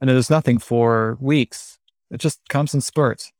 And 0.00 0.08
it 0.08 0.16
is 0.16 0.30
nothing 0.30 0.58
for 0.58 1.18
weeks. 1.20 1.78
It 2.10 2.16
just 2.16 2.40
comes 2.48 2.72
in 2.72 2.80
spurts. 2.80 3.30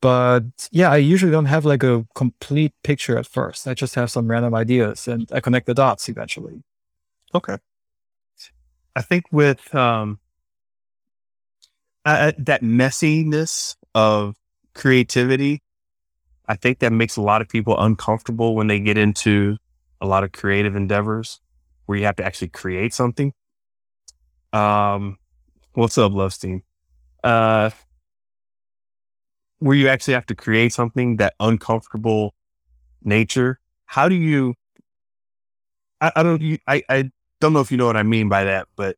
But 0.00 0.68
yeah, 0.70 0.92
I 0.92 0.98
usually 0.98 1.32
don't 1.32 1.46
have 1.46 1.64
like 1.64 1.82
a 1.82 2.06
complete 2.14 2.72
picture 2.84 3.18
at 3.18 3.26
first. 3.26 3.66
I 3.66 3.74
just 3.74 3.96
have 3.96 4.12
some 4.12 4.28
random 4.28 4.54
ideas 4.54 5.08
and 5.08 5.28
I 5.32 5.40
connect 5.40 5.66
the 5.66 5.74
dots 5.74 6.08
eventually. 6.08 6.62
Okay. 7.34 7.56
I 8.94 9.02
think 9.02 9.24
with 9.32 9.74
um 9.74 10.20
that 12.04 12.62
messiness 12.62 13.74
of 13.96 14.36
creativity, 14.74 15.60
I 16.46 16.54
think 16.54 16.78
that 16.78 16.92
makes 16.92 17.16
a 17.16 17.22
lot 17.22 17.42
of 17.42 17.48
people 17.48 17.76
uncomfortable 17.76 18.54
when 18.54 18.68
they 18.68 18.78
get 18.78 18.96
into 18.96 19.56
a 20.00 20.06
lot 20.06 20.22
of 20.22 20.30
creative 20.30 20.76
endeavors 20.76 21.40
where 21.88 21.96
you 21.96 22.04
have 22.04 22.16
to 22.16 22.24
actually 22.24 22.48
create 22.48 22.92
something. 22.92 23.32
Um, 24.52 25.16
what's 25.72 25.96
up, 25.96 26.12
Love 26.12 26.34
Steam? 26.34 26.62
Uh, 27.24 27.70
where 29.60 29.74
you 29.74 29.88
actually 29.88 30.12
have 30.12 30.26
to 30.26 30.34
create 30.34 30.74
something 30.74 31.16
that 31.16 31.32
uncomfortable 31.40 32.34
nature. 33.02 33.58
How 33.86 34.06
do 34.06 34.14
you? 34.14 34.54
I, 36.02 36.12
I 36.14 36.22
don't. 36.22 36.42
You, 36.42 36.58
I 36.66 36.82
I 36.90 37.10
don't 37.40 37.54
know 37.54 37.60
if 37.60 37.72
you 37.72 37.78
know 37.78 37.86
what 37.86 37.96
I 37.96 38.02
mean 38.02 38.28
by 38.28 38.44
that, 38.44 38.68
but 38.76 38.96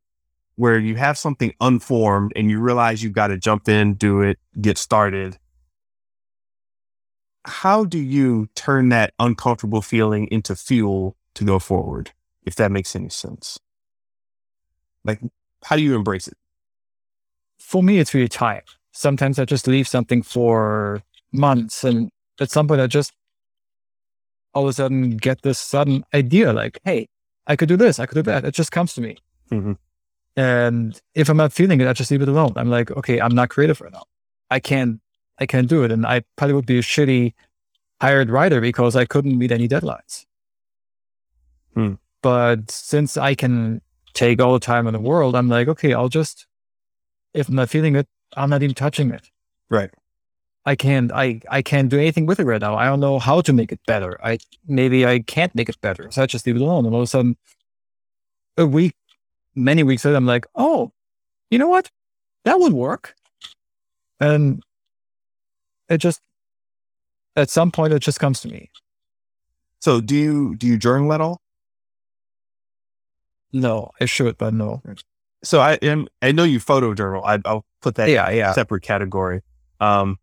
where 0.56 0.76
you 0.76 0.96
have 0.96 1.16
something 1.16 1.54
unformed 1.60 2.32
and 2.34 2.50
you 2.50 2.58
realize 2.58 3.04
you've 3.04 3.12
got 3.12 3.28
to 3.28 3.38
jump 3.38 3.68
in, 3.68 3.94
do 3.94 4.20
it, 4.20 4.36
get 4.60 4.78
started. 4.78 5.38
How 7.44 7.84
do 7.84 7.98
you 7.98 8.48
turn 8.56 8.88
that 8.88 9.14
uncomfortable 9.20 9.80
feeling 9.80 10.26
into 10.26 10.56
fuel 10.56 11.16
to 11.34 11.44
go 11.44 11.60
forward? 11.60 12.10
If 12.44 12.54
that 12.56 12.72
makes 12.72 12.96
any 12.96 13.10
sense. 13.10 13.58
Like, 15.04 15.20
how 15.64 15.76
do 15.76 15.82
you 15.82 15.94
embrace 15.94 16.28
it? 16.28 16.36
For 17.58 17.82
me, 17.82 17.98
it's 17.98 18.14
really 18.14 18.28
time. 18.28 18.62
Sometimes 18.92 19.38
I 19.38 19.44
just 19.44 19.66
leave 19.66 19.86
something 19.86 20.22
for 20.22 21.02
months 21.32 21.84
and 21.84 22.10
at 22.40 22.50
some 22.50 22.66
point 22.66 22.80
I 22.80 22.86
just 22.86 23.12
all 24.52 24.64
of 24.64 24.68
a 24.68 24.72
sudden 24.72 25.16
get 25.16 25.42
this 25.42 25.58
sudden 25.58 26.04
idea 26.12 26.52
like, 26.52 26.80
hey, 26.84 27.06
I 27.46 27.56
could 27.56 27.68
do 27.68 27.76
this, 27.76 27.98
I 27.98 28.06
could 28.06 28.16
do 28.16 28.22
that. 28.22 28.44
It 28.44 28.54
just 28.54 28.72
comes 28.72 28.94
to 28.94 29.00
me. 29.00 29.16
Mm-hmm. 29.50 29.72
And 30.36 31.00
if 31.14 31.28
I'm 31.28 31.36
not 31.36 31.52
feeling 31.52 31.80
it, 31.80 31.88
I 31.88 31.92
just 31.92 32.10
leave 32.10 32.22
it 32.22 32.28
alone. 32.28 32.52
I'm 32.56 32.70
like, 32.70 32.90
okay, 32.92 33.20
I'm 33.20 33.34
not 33.34 33.50
creative 33.50 33.80
right 33.80 33.92
now. 33.92 34.04
I 34.50 34.60
can't, 34.60 35.00
I 35.38 35.46
can't 35.46 35.68
do 35.68 35.84
it. 35.84 35.92
And 35.92 36.06
I 36.06 36.22
probably 36.36 36.54
would 36.54 36.66
be 36.66 36.78
a 36.78 36.82
shitty 36.82 37.34
hired 38.00 38.30
writer 38.30 38.60
because 38.60 38.96
I 38.96 39.04
couldn't 39.04 39.38
meet 39.38 39.52
any 39.52 39.68
deadlines. 39.68 40.26
Hmm. 41.74 41.94
But 42.22 42.70
since 42.70 43.16
I 43.16 43.34
can 43.34 43.80
take 44.12 44.40
all 44.40 44.52
the 44.52 44.60
time 44.60 44.86
in 44.86 44.92
the 44.92 45.00
world, 45.00 45.34
I'm 45.34 45.48
like, 45.48 45.68
okay, 45.68 45.94
I'll 45.94 46.08
just, 46.08 46.46
if 47.32 47.48
I'm 47.48 47.54
not 47.54 47.70
feeling 47.70 47.96
it, 47.96 48.06
I'm 48.36 48.50
not 48.50 48.62
even 48.62 48.74
touching 48.74 49.10
it. 49.10 49.30
Right. 49.70 49.90
I 50.66 50.74
can't, 50.76 51.10
I, 51.12 51.40
I 51.48 51.62
can't 51.62 51.88
do 51.88 51.98
anything 51.98 52.26
with 52.26 52.38
it 52.38 52.44
right 52.44 52.60
now. 52.60 52.76
I 52.76 52.84
don't 52.84 53.00
know 53.00 53.18
how 53.18 53.40
to 53.40 53.52
make 53.52 53.72
it 53.72 53.80
better. 53.86 54.18
I, 54.22 54.38
maybe 54.66 55.06
I 55.06 55.20
can't 55.20 55.54
make 55.54 55.68
it 55.68 55.80
better. 55.80 56.10
So 56.10 56.22
I 56.22 56.26
just 56.26 56.46
leave 56.46 56.56
it 56.56 56.62
alone. 56.62 56.84
And 56.84 56.94
all 56.94 57.00
of 57.00 57.04
a 57.04 57.06
sudden, 57.08 57.36
a 58.58 58.66
week 58.66 58.94
many 59.54 59.82
weeks 59.82 60.04
later, 60.04 60.16
I'm 60.16 60.26
like, 60.26 60.46
oh, 60.54 60.92
you 61.50 61.58
know 61.58 61.68
what? 61.68 61.90
That 62.44 62.60
would 62.60 62.74
work. 62.74 63.14
And 64.20 64.62
it 65.88 65.98
just, 65.98 66.20
at 67.36 67.48
some 67.48 67.70
point, 67.70 67.94
it 67.94 68.00
just 68.00 68.20
comes 68.20 68.40
to 68.40 68.48
me. 68.48 68.70
So 69.80 70.00
do 70.00 70.14
you, 70.14 70.56
do 70.56 70.66
you 70.66 70.76
journal 70.76 71.12
at 71.14 71.22
all? 71.22 71.40
No, 73.52 73.90
I 74.00 74.04
should, 74.04 74.38
but 74.38 74.54
no. 74.54 74.82
So 75.42 75.60
I 75.60 75.74
am, 75.82 76.06
I 76.22 76.32
know 76.32 76.44
you 76.44 76.60
photo 76.60 76.94
journal. 76.94 77.22
I, 77.24 77.38
will 77.44 77.64
put 77.80 77.96
that 77.96 78.08
yeah, 78.08 78.30
yeah. 78.30 78.52
separate 78.52 78.82
category. 78.82 79.42
Um, 79.80 80.18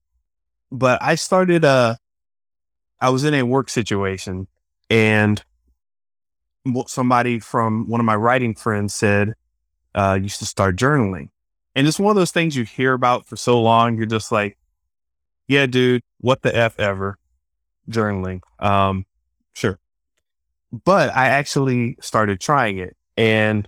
but 0.71 1.01
I 1.01 1.15
started, 1.15 1.65
uh, 1.65 1.95
I 2.99 3.09
was 3.09 3.23
in 3.23 3.33
a 3.33 3.43
work 3.43 3.69
situation 3.69 4.47
and 4.89 5.43
somebody 6.87 7.39
from 7.39 7.87
one 7.87 7.99
of 7.99 8.05
my 8.05 8.15
writing 8.15 8.55
friends 8.55 8.93
said, 8.93 9.33
uh, 9.95 10.19
you 10.21 10.29
should 10.29 10.47
start 10.47 10.75
journaling. 10.75 11.29
And 11.75 11.87
it's 11.87 11.99
one 11.99 12.11
of 12.11 12.15
those 12.15 12.31
things 12.31 12.55
you 12.55 12.63
hear 12.63 12.93
about 12.93 13.25
for 13.25 13.35
so 13.35 13.61
long. 13.61 13.97
You're 13.97 14.07
just 14.07 14.31
like, 14.31 14.57
yeah, 15.47 15.65
dude, 15.65 16.01
what 16.19 16.41
the 16.41 16.55
F 16.55 16.79
ever 16.79 17.17
journaling. 17.89 18.41
Um, 18.59 19.05
sure. 19.53 19.79
But 20.71 21.15
I 21.15 21.27
actually 21.27 21.97
started 22.01 22.41
trying 22.41 22.79
it. 22.79 22.96
And, 23.17 23.67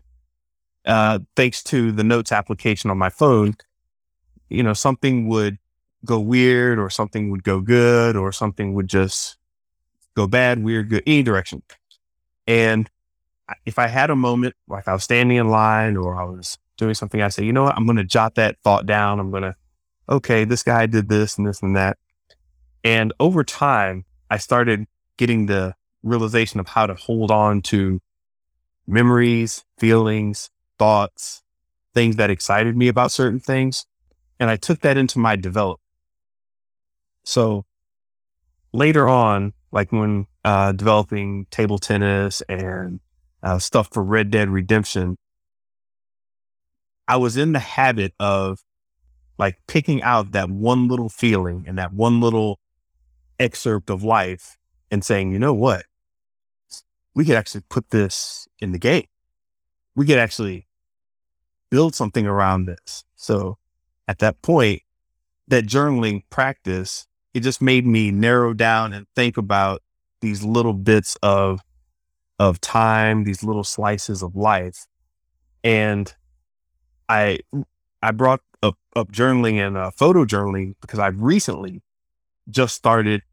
uh, 0.86 1.20
thanks 1.36 1.64
to 1.64 1.92
the 1.92 2.04
notes 2.04 2.32
application 2.32 2.90
on 2.90 2.98
my 2.98 3.10
phone, 3.10 3.56
you 4.50 4.64
know, 4.64 4.74
something 4.74 5.28
would 5.28 5.58
go 6.06 6.20
weird 6.20 6.80
or 6.80 6.90
something 6.90 7.30
would 7.32 7.44
go 7.44 7.60
good 7.60 8.16
or 8.16 8.32
something 8.32 8.74
would 8.74 8.88
just 8.88 9.38
go 10.16 10.28
bad, 10.28 10.64
weird, 10.64 10.90
good, 10.90 11.04
any 11.06 11.24
direction. 11.24 11.62
And 12.48 12.90
if 13.66 13.80
I 13.80 13.88
had 13.88 14.10
a 14.10 14.16
moment, 14.16 14.56
like 14.68 14.88
I 14.88 14.94
was 14.94 15.04
standing 15.04 15.38
in 15.38 15.50
line 15.50 15.98
or 15.98 16.20
I 16.20 16.24
was 16.24 16.58
doing 16.78 16.94
something, 16.94 17.22
I 17.22 17.30
say, 17.30 17.44
you 17.44 17.54
know 17.54 17.64
what, 17.64 17.76
I'm 17.76 17.86
going 17.86 17.98
to 17.98 18.04
jot 18.04 18.36
that 18.36 18.58
thought 18.64 18.86
down. 18.86 19.20
I'm 19.20 19.32
going 19.32 19.44
to, 19.44 19.56
okay, 20.08 20.46
this 20.46 20.64
guy 20.64 20.86
did 20.86 21.10
this 21.10 21.38
and 21.38 21.46
this 21.46 21.62
and 21.62 21.76
that. 21.76 21.98
And 22.84 23.14
over 23.20 23.44
time, 23.44 24.06
I 24.30 24.38
started 24.38 24.86
getting 25.18 25.48
the 25.48 25.76
realization 26.02 26.60
of 26.60 26.68
how 26.68 26.86
to 26.86 26.96
hold 26.96 27.30
on 27.30 27.62
to 27.64 28.00
memories, 28.90 29.64
feelings, 29.78 30.50
thoughts, 30.78 31.44
things 31.94 32.16
that 32.18 32.30
excited 32.30 32.76
me 32.76 32.88
about 32.88 33.12
certain 33.12 33.40
things. 33.40 33.86
And 34.40 34.50
I 34.50 34.56
took 34.56 34.82
that 34.82 34.98
into 34.98 35.20
my 35.20 35.36
development. 35.36 35.82
So 37.24 37.66
later 38.74 39.08
on, 39.08 39.54
like 39.72 39.92
when 39.92 40.28
uh, 40.44 40.72
developing 40.72 41.46
table 41.52 41.78
tennis 41.78 42.42
and 42.50 43.00
uh, 43.44 43.60
stuff 43.60 43.90
for 43.92 44.04
Red 44.04 44.32
Dead 44.32 44.50
Redemption, 44.50 45.18
I 47.08 47.18
was 47.18 47.38
in 47.38 47.54
the 47.54 47.60
habit 47.60 48.14
of 48.20 48.60
like 49.38 49.58
picking 49.68 50.02
out 50.04 50.32
that 50.32 50.50
one 50.50 50.88
little 50.88 51.10
feeling 51.10 51.66
and 51.68 51.78
that 51.78 51.94
one 51.94 52.22
little 52.22 52.60
excerpt 53.40 53.90
of 53.90 54.04
life 54.04 54.58
and 54.92 55.04
saying, 55.04 55.32
you 55.32 55.40
know 55.40 55.54
what? 55.54 55.86
We 57.16 57.26
could 57.26 57.36
actually 57.36 57.64
put 57.70 57.90
this 57.90 58.48
in 58.60 58.72
the 58.72 58.80
game. 58.80 59.08
We 59.96 60.06
could 60.06 60.18
actually 60.18 60.68
build 61.70 61.96
something 61.96 62.26
around 62.26 62.66
this. 62.66 63.04
So 63.16 63.58
at 64.08 64.20
that 64.20 64.42
point, 64.42 64.82
that 65.48 65.66
journaling 65.66 66.24
practice, 66.30 67.08
it 67.34 67.42
just 67.42 67.62
made 67.62 67.86
me 67.86 68.12
narrow 68.12 68.54
down 68.54 68.94
and 68.94 69.08
think 69.16 69.38
about 69.38 69.82
these 70.22 70.44
little 70.44 70.74
bits 70.74 71.18
of 71.24 71.62
of 72.40 72.62
time, 72.62 73.26
these 73.26 73.44
little 73.44 73.66
slices 73.66 74.24
of 74.24 74.36
life. 74.36 74.88
And 75.64 76.14
I 77.10 77.40
I 78.02 78.12
brought 78.12 78.42
up, 78.64 78.78
up 78.96 79.12
journaling 79.12 79.56
and 79.56 79.76
uh, 79.78 79.92
photo 79.92 80.26
journaling 80.26 80.76
because 80.82 81.00
I've 81.00 81.22
recently 81.22 81.82
just 82.50 82.76
started, 82.76 83.24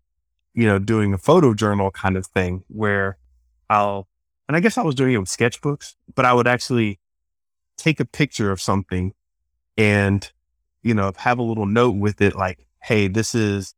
you 0.55 0.66
know, 0.66 0.78
doing 0.78 1.15
a 1.15 1.19
photo 1.19 1.55
journal 1.55 1.90
kind 1.90 2.16
of 2.16 2.27
thing 2.27 2.65
where 2.69 3.16
I'll 3.68 4.09
and 4.48 4.56
I 4.56 4.60
guess 4.60 4.78
I 4.78 4.82
was 4.82 4.94
doing 4.94 5.14
it 5.14 5.18
with 5.18 5.28
sketchbooks, 5.28 5.94
but 6.14 6.24
I 6.24 6.32
would 6.32 6.47
actually 6.47 7.01
take 7.76 8.01
a 8.01 8.05
picture 8.05 8.51
of 8.51 8.60
something 8.60 9.12
and, 9.76 10.30
you 10.82 10.94
know, 10.94 11.12
have 11.16 11.38
a 11.38 11.43
little 11.43 11.66
note 11.66 11.97
with 11.97 12.20
it 12.20 12.36
like, 12.36 12.66
hey, 12.80 13.09
this 13.09 13.34
is 13.34 13.74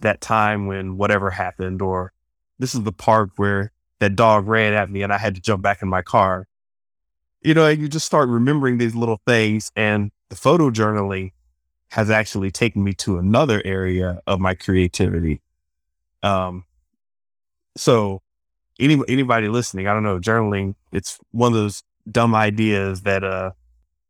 that 0.00 0.20
time 0.20 0.66
when 0.66 0.96
whatever 0.98 1.30
happened, 1.30 1.80
or 1.80 2.12
this 2.58 2.74
is 2.74 2.82
the 2.82 2.92
park 2.92 3.30
where 3.36 3.72
that 4.00 4.14
dog 4.14 4.46
ran 4.46 4.74
at 4.74 4.90
me 4.90 5.02
and 5.02 5.12
I 5.12 5.18
had 5.18 5.34
to 5.36 5.40
jump 5.40 5.62
back 5.62 5.80
in 5.80 5.88
my 5.88 6.02
car. 6.02 6.46
You 7.40 7.54
know, 7.54 7.66
and 7.66 7.80
you 7.80 7.88
just 7.88 8.06
start 8.06 8.28
remembering 8.28 8.78
these 8.78 8.94
little 8.94 9.20
things 9.26 9.70
and 9.76 10.10
the 10.28 10.36
photo 10.36 10.70
journaling 10.70 11.32
has 11.90 12.10
actually 12.10 12.50
taken 12.50 12.82
me 12.82 12.92
to 12.94 13.18
another 13.18 13.62
area 13.64 14.20
of 14.26 14.40
my 14.40 14.54
creativity. 14.54 15.40
Um, 16.22 16.64
so 17.76 18.22
any, 18.78 19.00
anybody 19.08 19.48
listening, 19.48 19.86
I 19.86 19.92
don't 19.92 20.02
know, 20.02 20.18
journaling, 20.18 20.74
it's 20.92 21.18
one 21.30 21.52
of 21.52 21.54
those 21.54 21.82
dumb 22.10 22.34
ideas 22.34 23.02
that, 23.02 23.24
uh, 23.24 23.52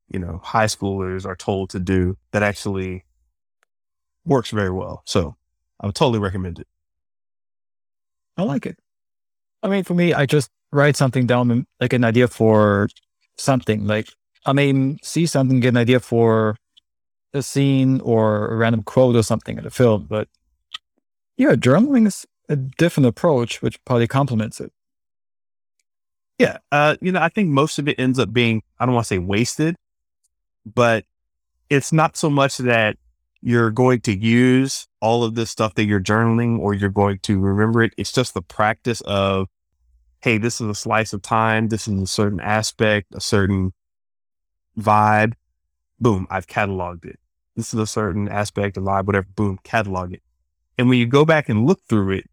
you 0.09 0.19
know, 0.19 0.41
high 0.43 0.67
schoolers 0.67 1.27
are 1.27 1.37
told 1.37 1.71
to 1.71 1.79
do 1.79 2.17
that 2.33 2.43
actually 2.43 3.05
works 4.25 4.51
very 4.51 4.71
well. 4.71 5.03
So 5.07 5.37
I 5.81 5.87
would 5.87 5.95
totally 5.95 6.19
recommend 6.19 6.59
it. 6.59 6.69
I 8.37 8.43
like 8.43 8.67
it. 8.67 8.79
I 9.63 9.69
mean, 9.69 9.85
for 9.85 9.95
me, 9.95 10.13
I 10.13 10.27
just 10.27 10.51
write 10.73 10.97
something 10.97 11.27
down, 11.27 11.67
like 11.81 11.93
an 11.93 12.05
idea 12.05 12.29
for 12.29 12.89
something. 13.37 13.87
Like 13.87 14.09
I 14.47 14.53
mean, 14.53 14.99
see 15.03 15.27
something, 15.27 15.61
get 15.61 15.71
an 15.71 15.79
idea 15.79 16.01
for 16.01 16.57
a 17.33 17.43
scene 17.43 18.01
or 18.01 18.49
a 18.49 18.57
random 18.57 18.83
quote 18.83 19.17
or 19.17 19.23
something 19.23 19.59
in 19.59 19.67
a 19.67 19.71
film. 19.71 20.07
But 20.09 20.29
yeah, 21.37 21.55
journaling 21.55 22.07
is 22.07 22.27
a 22.49 22.57
different 22.57 23.07
approach, 23.07 23.63
which 23.63 23.83
probably 23.85 24.07
complements 24.07 24.61
it. 24.61 24.73
Yeah. 26.39 26.59
Uh, 26.73 26.97
you 27.01 27.13
know, 27.13 27.21
I 27.21 27.29
think 27.29 27.49
most 27.49 27.79
of 27.79 27.89
it 27.89 27.99
ends 27.99 28.19
up 28.19 28.33
being, 28.33 28.63
I 28.79 28.87
don't 28.87 28.95
want 28.95 29.05
to 29.05 29.09
say 29.09 29.19
wasted, 29.19 29.77
but 30.67 31.05
it's 31.71 31.93
not 31.93 32.17
so 32.17 32.29
much 32.29 32.59
that 32.59 32.97
you're 33.41 33.71
going 33.71 34.01
to 34.01 34.17
use 34.17 34.87
all 35.01 35.23
of 35.23 35.35
this 35.35 35.51
stuff 35.51 35.75
that 35.75 35.85
you're 35.85 36.01
journaling 36.01 36.59
or 36.59 36.75
you're 36.75 36.91
going 36.91 37.19
to 37.21 37.39
remember 37.39 37.83
it. 37.83 37.93
It's 37.97 38.13
just 38.13 38.35
the 38.35 38.43
practice 38.43 39.01
of 39.03 39.49
hey, 40.23 40.39
this 40.39 40.59
is 40.59 40.67
a 40.67 40.75
slice 40.75 41.13
of 41.13 41.21
time. 41.21 41.69
This 41.69 41.87
is 41.87 42.01
a 42.01 42.07
certain 42.07 42.41
aspect, 42.41 43.15
a 43.15 43.21
certain 43.21 43.75
vibe. 44.79 45.35
Boom, 46.01 46.27
I've 46.31 46.47
cataloged 46.47 47.05
it. 47.05 47.19
this 47.57 47.75
is 47.75 47.79
a 47.79 47.87
certain 47.87 48.29
aspect 48.31 48.79
of 48.79 48.85
live, 48.85 49.07
whatever, 49.07 49.27
boom, 49.37 49.59
catalog 49.65 50.15
it. 50.15 50.23
And 50.79 50.89
when 50.89 50.99
you 50.99 51.07
go 51.07 51.27
back 51.27 51.51
and 51.51 51.67
look 51.67 51.83
through 51.87 52.13
it, 52.13 52.25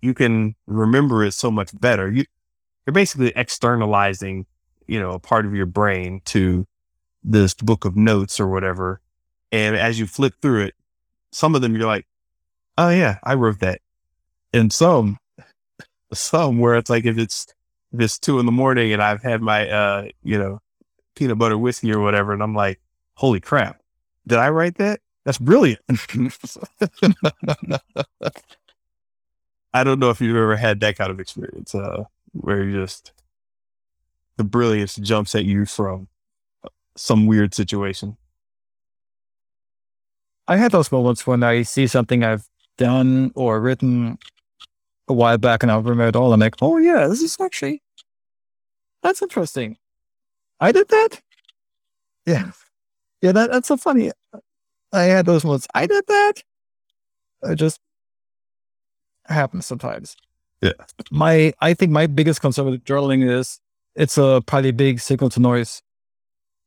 you 0.00 0.14
can 0.14 0.54
remember 0.66 1.24
it 1.24 1.32
so 1.32 1.50
much 1.50 1.78
better. 1.78 2.10
You, 2.10 2.24
you're 2.86 2.92
basically 2.92 3.32
externalizing, 3.36 4.46
you 4.86 5.00
know, 5.00 5.12
a 5.12 5.18
part 5.18 5.46
of 5.46 5.54
your 5.54 5.66
brain 5.66 6.20
to 6.26 6.66
this 7.22 7.54
book 7.54 7.84
of 7.84 7.96
notes 7.96 8.40
or 8.40 8.48
whatever. 8.48 9.00
And 9.52 9.76
as 9.76 9.98
you 9.98 10.06
flip 10.06 10.34
through 10.40 10.64
it, 10.64 10.74
some 11.32 11.54
of 11.54 11.62
them 11.62 11.76
you're 11.76 11.86
like, 11.86 12.06
oh 12.76 12.90
yeah, 12.90 13.18
I 13.24 13.34
wrote 13.34 13.60
that. 13.60 13.80
And 14.52 14.72
some, 14.72 15.18
some 16.12 16.58
where 16.58 16.76
it's 16.76 16.88
like 16.88 17.04
if 17.04 17.18
it's 17.18 17.46
if 17.92 18.00
it's 18.00 18.18
two 18.18 18.38
in 18.38 18.46
the 18.46 18.52
morning 18.52 18.92
and 18.92 19.02
I've 19.02 19.22
had 19.22 19.42
my 19.42 19.68
uh, 19.68 20.08
you 20.22 20.38
know, 20.38 20.60
peanut 21.14 21.38
butter 21.38 21.58
whiskey 21.58 21.92
or 21.92 22.00
whatever, 22.00 22.32
and 22.32 22.42
I'm 22.42 22.54
like, 22.54 22.80
holy 23.14 23.40
crap, 23.40 23.80
did 24.26 24.38
I 24.38 24.50
write 24.50 24.76
that? 24.76 25.00
That's 25.24 25.38
brilliant. 25.38 25.80
I 29.72 29.84
don't 29.84 29.98
know 29.98 30.10
if 30.10 30.20
you've 30.20 30.36
ever 30.36 30.56
had 30.56 30.80
that 30.80 30.96
kind 30.96 31.10
of 31.10 31.20
experience, 31.20 31.74
uh, 31.74 32.04
where 32.32 32.64
you 32.64 32.80
just 32.80 33.12
the 34.36 34.44
brilliance 34.44 34.96
jumps 34.96 35.34
at 35.34 35.44
you 35.44 35.66
from 35.66 36.08
some 36.96 37.26
weird 37.26 37.54
situation. 37.54 38.16
I 40.46 40.56
had 40.56 40.72
those 40.72 40.90
moments 40.90 41.26
when 41.26 41.42
I 41.42 41.62
see 41.62 41.86
something 41.86 42.24
I've 42.24 42.48
done 42.78 43.32
or 43.34 43.60
written 43.60 44.18
a 45.08 45.12
while 45.12 45.38
back 45.38 45.62
and 45.62 45.70
I'll 45.70 45.82
remember 45.82 46.08
it 46.08 46.16
all. 46.16 46.32
I'm 46.32 46.40
like, 46.40 46.54
oh 46.62 46.78
yeah, 46.78 47.06
this 47.06 47.20
is 47.20 47.36
actually 47.40 47.82
that's 49.02 49.22
interesting. 49.22 49.76
I 50.60 50.72
did 50.72 50.88
that. 50.88 51.20
Yeah, 52.26 52.50
yeah. 53.22 53.32
That, 53.32 53.50
that's 53.50 53.68
so 53.68 53.76
funny. 53.76 54.10
I 54.92 55.02
had 55.02 55.26
those 55.26 55.44
moments. 55.44 55.68
I 55.74 55.86
did 55.86 56.04
that. 56.08 56.34
I 57.44 57.54
just 57.54 57.80
happens 59.28 59.66
sometimes. 59.66 60.16
Yeah. 60.60 60.72
My, 61.10 61.52
I 61.60 61.74
think 61.74 61.92
my 61.92 62.06
biggest 62.06 62.40
concern 62.40 62.66
with 62.66 62.84
journaling 62.84 63.28
is 63.28 63.60
it's 63.94 64.18
a 64.18 64.42
probably 64.46 64.72
big 64.72 65.00
signal 65.00 65.30
to 65.30 65.40
noise. 65.40 65.82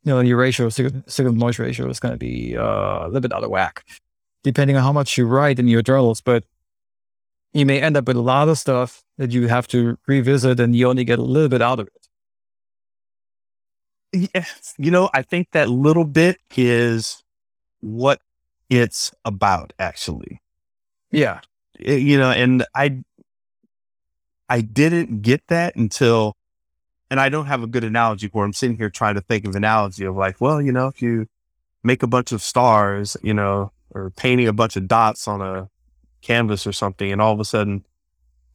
You 0.03 0.13
know, 0.13 0.19
your 0.21 0.37
ratio, 0.37 0.69
signal, 0.69 1.03
signal 1.07 1.33
to 1.33 1.39
noise 1.39 1.59
ratio 1.59 1.89
is 1.89 1.99
going 1.99 2.13
to 2.13 2.17
be 2.17 2.57
uh, 2.57 3.05
a 3.05 3.07
little 3.07 3.21
bit 3.21 3.33
out 3.33 3.43
of 3.43 3.49
whack, 3.49 3.85
depending 4.43 4.75
on 4.77 4.83
how 4.83 4.91
much 4.91 5.17
you 5.17 5.25
write 5.25 5.59
in 5.59 5.67
your 5.67 5.81
journals. 5.81 6.21
But 6.21 6.43
you 7.53 7.65
may 7.65 7.81
end 7.81 7.97
up 7.97 8.07
with 8.07 8.17
a 8.17 8.21
lot 8.21 8.49
of 8.49 8.57
stuff 8.57 9.03
that 9.17 9.31
you 9.31 9.47
have 9.47 9.67
to 9.67 9.97
revisit 10.07 10.59
and 10.59 10.75
you 10.75 10.87
only 10.89 11.03
get 11.03 11.19
a 11.19 11.23
little 11.23 11.49
bit 11.49 11.61
out 11.61 11.79
of 11.79 11.87
it. 11.87 12.07
Yes. 14.33 14.73
You 14.77 14.91
know, 14.91 15.09
I 15.13 15.21
think 15.21 15.51
that 15.51 15.69
little 15.69 16.05
bit 16.05 16.37
is 16.55 17.23
what 17.81 18.21
it's 18.69 19.11
about, 19.25 19.73
actually. 19.79 20.41
Yeah. 21.11 21.41
It- 21.79 22.01
you 22.01 22.17
know, 22.17 22.31
and 22.31 22.65
I, 22.75 23.03
I 24.49 24.61
didn't 24.61 25.21
get 25.21 25.41
that 25.47 25.75
until, 25.75 26.35
and 27.09 27.19
I 27.19 27.29
don't 27.29 27.45
have 27.45 27.63
a 27.63 27.67
good 27.67 27.83
analogy 27.83 28.27
for. 28.27 28.43
it. 28.43 28.47
I'm 28.47 28.53
sitting 28.53 28.77
here 28.77 28.89
trying 28.89 29.15
to 29.15 29.21
think 29.21 29.45
of 29.45 29.55
analogy 29.55 30.05
of 30.05 30.15
like, 30.15 30.39
well, 30.41 30.61
you 30.61 30.71
know, 30.71 30.87
if 30.87 31.01
you 31.01 31.27
make 31.83 32.03
a 32.03 32.07
bunch 32.07 32.31
of 32.31 32.41
stars, 32.41 33.17
you 33.23 33.33
know, 33.33 33.71
or 33.91 34.11
painting 34.11 34.47
a 34.47 34.53
bunch 34.53 34.75
of 34.75 34.87
dots 34.87 35.27
on 35.27 35.41
a 35.41 35.69
canvas 36.21 36.67
or 36.67 36.71
something, 36.73 37.11
and 37.11 37.21
all 37.21 37.33
of 37.33 37.39
a 37.39 37.45
sudden, 37.45 37.83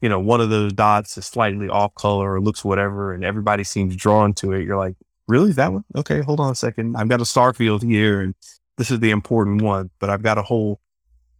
you 0.01 0.09
know, 0.09 0.20
one 0.20 0.40
of 0.40 0.51
those 0.51 0.72
dots 0.72 1.16
is 1.18 1.26
slightly 1.26 1.68
off 1.68 1.94
color 1.94 2.32
or 2.34 2.40
looks 2.40 2.64
whatever, 2.64 3.12
and 3.12 3.24
everybody 3.24 3.64
seems 3.64 3.97
drawn 3.97 4.32
to 4.34 4.52
it. 4.52 4.64
You're 4.64 4.76
like, 4.76 4.94
really, 5.26 5.52
that 5.52 5.72
one? 5.72 5.84
Okay, 5.97 6.20
hold 6.20 6.38
on 6.40 6.52
a 6.52 6.55
second. 6.55 6.97
I've 6.97 7.09
got 7.09 7.20
a 7.20 7.24
star 7.26 7.52
field 7.55 7.82
here, 7.82 8.20
and 8.20 8.34
this 8.76 8.90
is 8.90 9.01
the 9.01 9.10
important 9.10 9.62
one, 9.62 9.90
but 9.98 10.10
I've 10.10 10.22
got 10.22 10.38
a 10.38 10.43
whole 10.43 10.80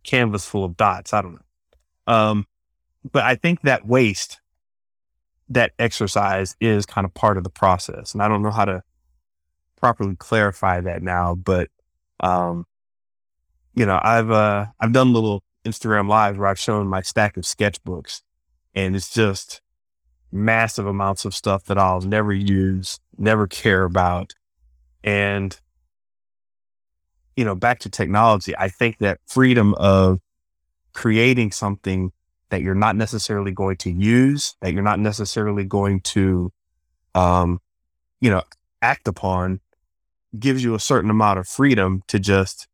canvas 0.05 0.47
full 0.47 0.65
of 0.65 0.77
dots. 0.77 1.13
I 1.13 1.23
don't 1.23 1.35
know. 1.35 1.41
Um, 2.07 2.47
but 3.11 3.25
I 3.25 3.35
think 3.37 3.63
that 3.63 3.87
waste, 3.87 4.41
that 5.49 5.73
exercise 5.79 6.57
is 6.61 6.87
kind 6.87 7.05
of 7.05 7.15
part 7.15 7.37
of 7.37 7.45
the 7.45 7.51
process. 7.51 8.13
And 8.13 8.23
I 8.23 8.29
don't 8.29 8.43
know 8.43 8.51
how 8.51 8.65
to 8.65 8.83
properly 9.77 10.17
clarify 10.17 10.81
that 10.81 11.03
now, 11.03 11.35
but, 11.35 11.69
um, 12.21 12.65
you 13.75 13.87
know, 13.87 14.01
I've, 14.03 14.31
uh, 14.31 14.67
I've 14.81 14.93
done 14.93 15.13
little 15.13 15.43
Instagram 15.65 16.09
lives 16.09 16.39
where 16.39 16.49
I've 16.49 16.59
shown 16.59 16.89
my 16.89 17.03
stack 17.03 17.37
of 17.37 17.45
sketchbooks 17.45 18.23
and 18.75 18.97
it's 18.97 19.13
just 19.13 19.61
massive 20.33 20.87
amounts 20.87 21.25
of 21.25 21.35
stuff 21.35 21.65
that 21.65 21.79
I'll 21.79 22.01
never 22.01 22.33
use, 22.33 22.99
never 23.19 23.47
care 23.47 23.85
about. 23.85 24.35
And, 25.05 25.59
you 27.37 27.45
know, 27.45 27.55
back 27.55 27.81
to 27.81 27.91
technology, 27.91 28.57
I 28.57 28.69
think 28.69 28.99
that 28.99 29.21
freedom 29.27 29.75
of 29.75 30.21
creating 30.97 31.53
something 31.53 32.11
that 32.49 32.63
you're 32.63 32.75
not 32.75 32.97
necessarily 32.97 33.53
going 33.53 33.77
to 33.77 33.91
use, 33.91 34.57
that 34.63 34.73
you're 34.73 34.83
not 34.83 34.99
necessarily 34.99 35.63
going 35.63 36.01
to, 36.01 36.51
um, 37.15 37.61
you 38.21 38.31
know, 38.31 38.43
act 38.81 39.07
upon 39.07 39.61
gives 40.39 40.65
you 40.65 40.75
a 40.75 40.81
certain 40.81 41.11
amount 41.11 41.39
of 41.39 41.47
freedom 41.47 42.03
to 42.09 42.19
just 42.19 42.67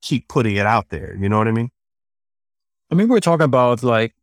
keep 0.00 0.28
putting 0.28 0.54
it 0.54 0.66
out 0.66 0.88
there. 0.90 1.16
You 1.20 1.28
know 1.28 1.36
what 1.36 1.48
I 1.48 1.50
mean? 1.50 1.70
I 2.92 2.94
mean, 2.94 3.08
we're 3.08 3.20
talking 3.20 3.44
about 3.44 3.82
like, 3.82 4.14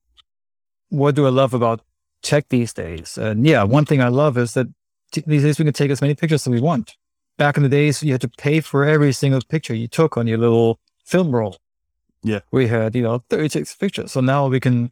what 0.89 1.13
do 1.13 1.25
I 1.25 1.29
love 1.29 1.53
about 1.53 1.81
tech 2.21 2.47
these 2.47 2.73
days? 2.73 3.17
And 3.17 3.45
yeah, 3.45 3.63
one 3.63 3.83
thing 3.85 4.01
I 4.01 4.07
love 4.07 4.37
is 4.37 4.53
that 4.53 4.67
t- 5.11 5.23
these 5.27 5.43
days 5.43 5.59
we 5.59 5.65
can 5.65 5.73
take 5.73 5.91
as 5.91 6.01
many 6.01 6.15
pictures 6.15 6.47
as 6.47 6.51
we 6.51 6.61
want. 6.61 6.95
Back 7.37 7.57
in 7.57 7.63
the 7.63 7.69
days, 7.69 8.01
you 8.01 8.13
had 8.13 8.21
to 8.21 8.29
pay 8.29 8.61
for 8.61 8.85
every 8.85 9.11
single 9.11 9.41
picture 9.41 9.75
you 9.75 9.89
took 9.89 10.15
on 10.15 10.25
your 10.25 10.37
little 10.37 10.79
film 11.03 11.35
roll. 11.35 11.57
Yeah. 12.25 12.39
We 12.51 12.67
had, 12.67 12.95
you 12.95 13.03
know, 13.03 13.23
36 13.29 13.75
pictures. 13.75 14.11
So 14.11 14.19
now 14.19 14.47
we 14.47 14.59
can 14.59 14.91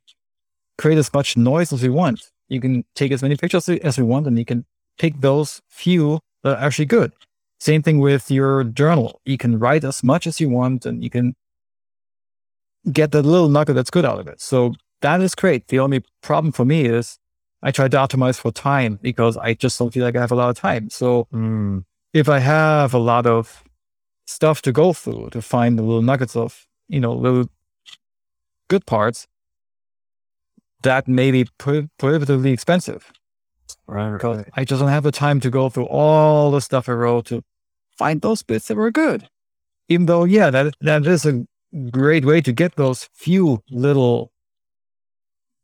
create 0.78 1.00
as 1.00 1.12
much 1.12 1.36
noise 1.36 1.74
as 1.74 1.82
we 1.82 1.90
want. 1.90 2.30
You 2.48 2.62
can 2.62 2.86
take 2.94 3.12
as 3.12 3.24
many 3.24 3.36
pictures 3.36 3.68
as 3.68 3.98
we 3.98 4.04
want 4.04 4.28
and 4.28 4.38
you 4.38 4.46
can 4.46 4.66
pick 5.00 5.20
those 5.20 5.60
few 5.68 6.20
that 6.44 6.58
are 6.58 6.64
actually 6.64 6.86
good. 6.86 7.12
Same 7.60 7.82
thing 7.82 8.00
with 8.00 8.30
your 8.30 8.64
journal. 8.64 9.20
You 9.26 9.40
can 9.40 9.58
write 9.58 9.84
as 9.84 10.04
much 10.04 10.28
as 10.28 10.40
you 10.40 10.50
want 10.50 10.86
and 10.86 11.04
you 11.04 11.10
can 11.10 11.34
get 12.92 13.12
the 13.12 13.24
little 13.24 13.50
nugget 13.50 13.76
that's 13.76 13.90
good 13.90 14.06
out 14.06 14.20
of 14.20 14.28
it. 14.28 14.40
So 14.40 14.76
that 15.02 15.20
is 15.20 15.34
great. 15.34 15.70
The 15.70 15.80
only 15.80 16.04
problem 16.22 16.52
for 16.52 16.66
me 16.66 16.86
is 16.86 17.18
I 17.64 17.72
try 17.72 17.88
to 17.88 17.98
optimize 17.98 18.40
for 18.40 18.52
time 18.52 19.00
because 19.02 19.38
I 19.38 19.56
just 19.56 19.80
don't 19.80 19.92
feel 19.92 20.04
like 20.04 20.16
I 20.16 20.22
have 20.22 20.32
a 20.32 20.36
lot 20.36 20.50
of 20.52 20.58
time. 20.58 20.92
So 20.92 21.28
hmm. 21.32 21.80
if 22.14 22.30
I 22.30 22.40
have 22.40 22.94
a 22.94 23.00
lot 23.00 23.26
of 23.26 23.64
stuff 24.28 24.62
to 24.64 24.72
go 24.72 24.94
through 24.94 25.30
to 25.32 25.42
find 25.42 25.80
the 25.80 25.84
little 25.84 26.04
nuggets 26.04 26.36
of, 26.36 26.68
you 26.94 27.00
know, 27.00 27.14
little 27.14 27.50
good 28.70 28.86
parts, 28.86 29.28
that 30.84 31.08
may 31.08 31.32
be 31.32 31.48
prohibitively 31.58 32.52
expensive 32.52 33.12
Right. 33.88 34.14
because 34.14 34.46
I 34.54 34.64
just 34.64 34.80
don't 34.80 34.90
have 34.90 35.04
the 35.04 35.12
time 35.12 35.40
to 35.42 35.50
go 35.50 35.70
through 35.70 35.88
all 35.88 36.52
the 36.52 36.62
stuff 36.62 36.88
I 36.88 36.94
wrote 36.94 37.26
to 37.28 37.44
find 37.98 38.22
those 38.22 38.44
bits 38.44 38.68
that 38.68 38.78
were 38.78 38.92
good. 38.92 39.28
Even 39.90 40.06
though, 40.06 40.24
yeah, 40.24 40.50
that 40.52 40.74
that 40.82 41.06
is 41.06 41.26
a 41.26 41.46
great 41.92 42.26
way 42.26 42.42
to 42.42 42.52
get 42.54 42.76
those 42.76 43.10
few 43.14 43.62
little 43.72 44.32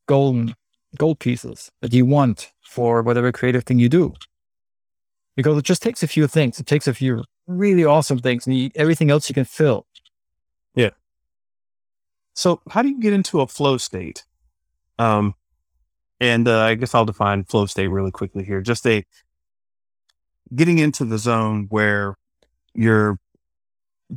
golden 0.07 0.55
gold 0.97 1.19
pieces 1.19 1.69
that 1.81 1.93
you 1.93 2.05
want 2.05 2.51
for 2.63 3.01
whatever 3.03 3.31
creative 3.31 3.63
thing 3.63 3.79
you 3.79 3.89
do. 3.89 4.13
Because 5.35 5.57
it 5.57 5.65
just 5.65 5.81
takes 5.83 6.01
a 6.03 6.07
few 6.07 6.27
things. 6.27 6.59
It 6.59 6.65
takes 6.65 6.87
a 6.87 6.93
few 6.93 7.23
really 7.47 7.85
awesome 7.85 8.19
things, 8.19 8.45
and 8.45 8.55
you, 8.57 8.69
everything 8.75 9.09
else 9.09 9.29
you 9.29 9.33
can 9.33 9.45
fill. 9.45 9.85
So, 12.39 12.61
how 12.69 12.81
do 12.83 12.87
you 12.87 13.01
get 13.01 13.11
into 13.11 13.41
a 13.41 13.47
flow 13.47 13.75
state? 13.75 14.23
Um, 14.97 15.35
and 16.21 16.47
uh, 16.47 16.61
I 16.61 16.75
guess 16.75 16.95
I'll 16.95 17.03
define 17.03 17.43
flow 17.43 17.65
state 17.65 17.89
really 17.89 18.11
quickly 18.11 18.45
here. 18.45 18.61
Just 18.61 18.87
a 18.87 19.03
getting 20.55 20.79
into 20.79 21.03
the 21.03 21.17
zone 21.17 21.67
where 21.67 22.15
you're 22.73 23.19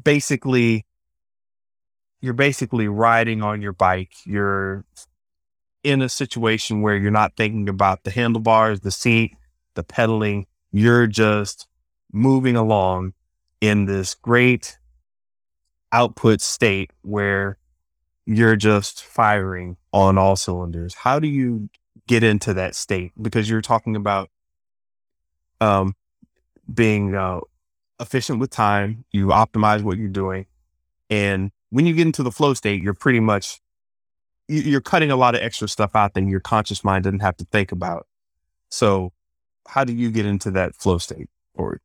basically 0.04 0.86
you're 2.20 2.32
basically 2.32 2.86
riding 2.86 3.42
on 3.42 3.60
your 3.60 3.72
bike. 3.72 4.12
You're 4.24 4.84
in 5.82 6.00
a 6.00 6.08
situation 6.08 6.80
where 6.80 6.94
you're 6.94 7.10
not 7.10 7.36
thinking 7.36 7.68
about 7.68 8.04
the 8.04 8.12
handlebars, 8.12 8.82
the 8.82 8.92
seat, 8.92 9.34
the 9.74 9.82
pedaling. 9.82 10.46
You're 10.70 11.08
just 11.08 11.66
moving 12.12 12.54
along 12.54 13.14
in 13.60 13.86
this 13.86 14.14
great 14.14 14.78
output 15.90 16.40
state 16.40 16.92
where 17.02 17.58
you're 18.26 18.56
just 18.56 19.02
firing 19.02 19.76
on 19.92 20.18
all 20.18 20.36
cylinders. 20.36 20.94
How 20.94 21.18
do 21.18 21.28
you 21.28 21.68
get 22.06 22.22
into 22.22 22.54
that 22.54 22.74
state? 22.74 23.12
Because 23.20 23.48
you're 23.48 23.62
talking 23.62 23.96
about 23.96 24.30
um, 25.60 25.94
being 26.72 27.14
uh, 27.14 27.40
efficient 28.00 28.38
with 28.38 28.50
time, 28.50 29.04
you 29.12 29.26
optimize 29.28 29.82
what 29.82 29.98
you're 29.98 30.08
doing. 30.08 30.46
And 31.10 31.50
when 31.70 31.86
you 31.86 31.94
get 31.94 32.06
into 32.06 32.22
the 32.22 32.32
flow 32.32 32.54
state, 32.54 32.82
you're 32.82 32.94
pretty 32.94 33.20
much 33.20 33.60
you- 34.48 34.62
you're 34.62 34.80
cutting 34.80 35.10
a 35.10 35.16
lot 35.16 35.34
of 35.34 35.40
extra 35.40 35.68
stuff 35.68 35.94
out 35.94 36.14
that 36.14 36.24
your 36.26 36.40
conscious 36.40 36.82
mind 36.84 37.04
doesn't 37.04 37.20
have 37.20 37.36
to 37.36 37.44
think 37.52 37.72
about. 37.72 38.06
So, 38.68 39.12
how 39.68 39.84
do 39.84 39.92
you 39.92 40.10
get 40.10 40.26
into 40.26 40.50
that 40.50 40.74
flow 40.74 40.98
state? 40.98 41.28
Or 41.54 41.80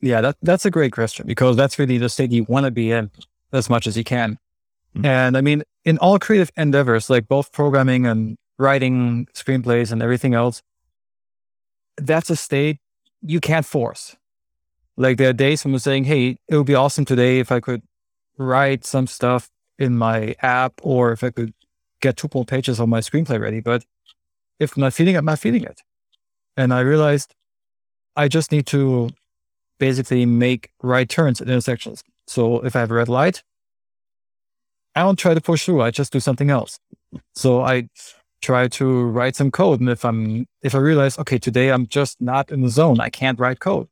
Yeah, 0.00 0.20
that 0.20 0.36
that's 0.42 0.66
a 0.66 0.70
great 0.70 0.92
question 0.92 1.26
because 1.26 1.56
that's 1.56 1.78
really 1.78 1.96
the 1.98 2.08
state 2.10 2.30
you 2.30 2.44
want 2.44 2.64
to 2.64 2.70
be 2.70 2.92
in 2.92 3.10
as 3.52 3.70
much 3.70 3.86
as 3.86 3.96
you 3.96 4.04
can. 4.04 4.38
Mhm. 4.96 5.04
And 5.04 5.36
I 5.36 5.40
mean, 5.40 5.62
in 5.84 5.98
all 5.98 6.18
creative 6.18 6.50
endeavors, 6.56 7.10
like 7.10 7.28
both 7.28 7.52
programming 7.52 8.06
and 8.06 8.36
writing 8.58 9.26
screenplays 9.34 9.92
and 9.92 10.02
everything 10.02 10.34
else, 10.34 10.62
that's 11.96 12.30
a 12.30 12.36
state 12.36 12.78
you 13.22 13.40
can't 13.40 13.66
force. 13.66 14.16
Like 14.96 15.18
there 15.18 15.30
are 15.30 15.34
days 15.34 15.64
when 15.64 15.74
I'm 15.74 15.80
saying, 15.80 16.04
"Hey, 16.04 16.38
it 16.48 16.56
would 16.56 16.66
be 16.66 16.74
awesome 16.74 17.04
today 17.04 17.40
if 17.40 17.52
I 17.52 17.60
could 17.60 17.82
write 18.38 18.84
some 18.84 19.06
stuff 19.06 19.50
in 19.78 19.96
my 19.98 20.36
app, 20.42 20.74
or 20.82 21.12
if 21.12 21.24
I 21.24 21.30
could 21.30 21.54
get 22.02 22.16
two 22.18 22.28
more 22.34 22.44
pages 22.44 22.80
of 22.80 22.88
my 22.88 23.00
screenplay 23.00 23.40
ready." 23.40 23.60
But 23.60 23.84
if 24.60 24.76
I'm 24.76 24.82
not 24.82 24.94
feeling 24.94 25.16
it, 25.16 25.18
I'm 25.18 25.26
not 25.26 25.40
feeling 25.40 25.64
it. 25.64 25.82
And 26.56 26.74
I 26.74 26.80
realized 26.80 27.34
I 28.16 28.28
just 28.28 28.52
need 28.52 28.66
to 28.68 29.10
basically 29.78 30.26
make 30.26 30.70
right 30.82 31.08
turns 31.08 31.40
at 31.40 31.48
intersections. 31.48 32.04
So 32.26 32.60
if 32.64 32.76
I 32.76 32.80
have 32.80 32.90
a 32.90 32.94
red 32.94 33.08
light, 33.08 33.42
I 34.96 35.02
don't 35.02 35.18
try 35.18 35.34
to 35.34 35.40
push 35.40 35.66
through. 35.66 35.82
I 35.82 35.90
just 35.90 36.12
do 36.12 36.20
something 36.20 36.50
else. 36.50 36.80
So 37.34 37.60
I 37.60 37.88
try 38.40 38.66
to 38.68 39.04
write 39.04 39.36
some 39.36 39.50
code. 39.50 39.80
And 39.80 39.90
if 39.90 40.04
I'm, 40.04 40.46
if 40.62 40.74
I 40.74 40.78
realize, 40.78 41.18
okay, 41.18 41.38
today 41.38 41.70
I'm 41.70 41.86
just 41.86 42.20
not 42.20 42.50
in 42.50 42.62
the 42.62 42.70
zone, 42.70 42.98
I 42.98 43.10
can't 43.10 43.38
write 43.38 43.60
code. 43.60 43.88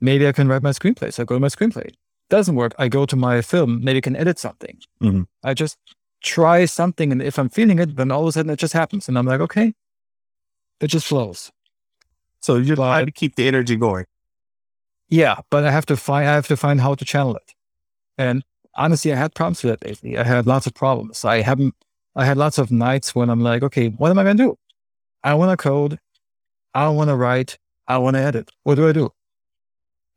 Maybe 0.00 0.26
I 0.26 0.32
can 0.32 0.48
write 0.48 0.62
my 0.62 0.70
screenplay. 0.70 1.12
So 1.12 1.22
I 1.22 1.24
go 1.26 1.36
to 1.36 1.40
my 1.40 1.48
screenplay. 1.48 1.94
Doesn't 2.28 2.56
work. 2.56 2.74
I 2.78 2.88
go 2.88 3.06
to 3.06 3.14
my 3.14 3.42
film. 3.42 3.84
Maybe 3.84 3.98
I 3.98 4.00
can 4.00 4.16
edit 4.16 4.38
something. 4.38 4.78
Mhm. 5.00 5.26
I 5.44 5.54
just 5.54 5.78
try 6.22 6.64
something. 6.64 7.12
And 7.12 7.22
if 7.22 7.38
I'm 7.38 7.48
feeling 7.48 7.78
it, 7.78 7.96
then 7.96 8.10
all 8.10 8.22
of 8.22 8.28
a 8.28 8.32
sudden 8.32 8.50
it 8.50 8.58
just 8.58 8.72
happens. 8.72 9.08
And 9.08 9.16
I'm 9.16 9.26
like, 9.26 9.40
okay, 9.40 9.74
it 10.80 10.88
just 10.88 11.06
flows. 11.06 11.52
So 12.40 12.56
you 12.56 12.74
try 12.74 13.04
to 13.04 13.12
keep 13.12 13.36
the 13.36 13.46
energy 13.46 13.76
going. 13.76 14.06
Yeah, 15.08 15.36
but 15.50 15.64
I 15.64 15.70
have 15.70 15.86
to 15.86 15.96
find 15.96 16.26
I 16.28 16.34
have 16.34 16.48
to 16.48 16.56
find 16.56 16.80
how 16.80 16.94
to 16.94 17.04
channel 17.04 17.36
it. 17.36 17.54
And 18.18 18.42
honestly, 18.76 19.12
I 19.12 19.16
had 19.16 19.34
problems 19.34 19.62
with 19.62 19.78
that 19.80 19.86
lately. 19.86 20.18
I 20.18 20.24
had 20.24 20.46
lots 20.46 20.66
of 20.66 20.74
problems. 20.74 21.24
I 21.24 21.42
haven't 21.42 21.74
I 22.16 22.24
had 22.26 22.36
lots 22.36 22.58
of 22.58 22.70
nights 22.70 23.14
when 23.14 23.30
I'm 23.30 23.40
like, 23.40 23.62
okay, 23.62 23.88
what 23.88 24.10
am 24.10 24.18
I 24.18 24.24
gonna 24.24 24.34
do? 24.34 24.58
I 25.24 25.34
wanna 25.34 25.56
code, 25.56 25.98
I 26.74 26.88
wanna 26.88 27.16
write, 27.16 27.58
I 27.88 27.98
wanna 27.98 28.18
edit. 28.20 28.50
What 28.64 28.76
do 28.76 28.88
I 28.88 28.92
do? 28.92 29.10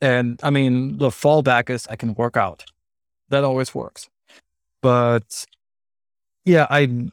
And 0.02 0.40
I 0.44 0.50
mean, 0.50 0.98
the 0.98 1.10
fallback 1.10 1.70
is 1.70 1.88
I 1.88 1.96
can 1.96 2.14
work 2.16 2.38
out. 2.38 2.66
That 3.30 3.44
always 3.44 3.74
works. 3.76 4.10
But 4.82 5.46
yeah, 6.46 6.68
I 6.70 7.10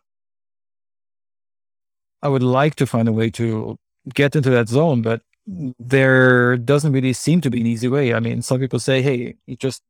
I 2.22 2.28
would 2.28 2.42
like 2.42 2.76
to 2.76 2.86
find 2.86 3.08
a 3.08 3.12
way 3.12 3.30
to 3.30 3.76
get 4.14 4.36
into 4.36 4.50
that 4.50 4.68
zone, 4.68 5.02
but 5.02 5.22
there 5.46 6.56
doesn't 6.56 6.92
really 6.92 7.12
seem 7.12 7.40
to 7.42 7.50
be 7.50 7.60
an 7.60 7.66
easy 7.66 7.88
way. 7.88 8.14
I 8.14 8.20
mean, 8.20 8.42
some 8.42 8.60
people 8.60 8.78
say, 8.78 9.02
hey, 9.02 9.34
you 9.46 9.56
just 9.56 9.82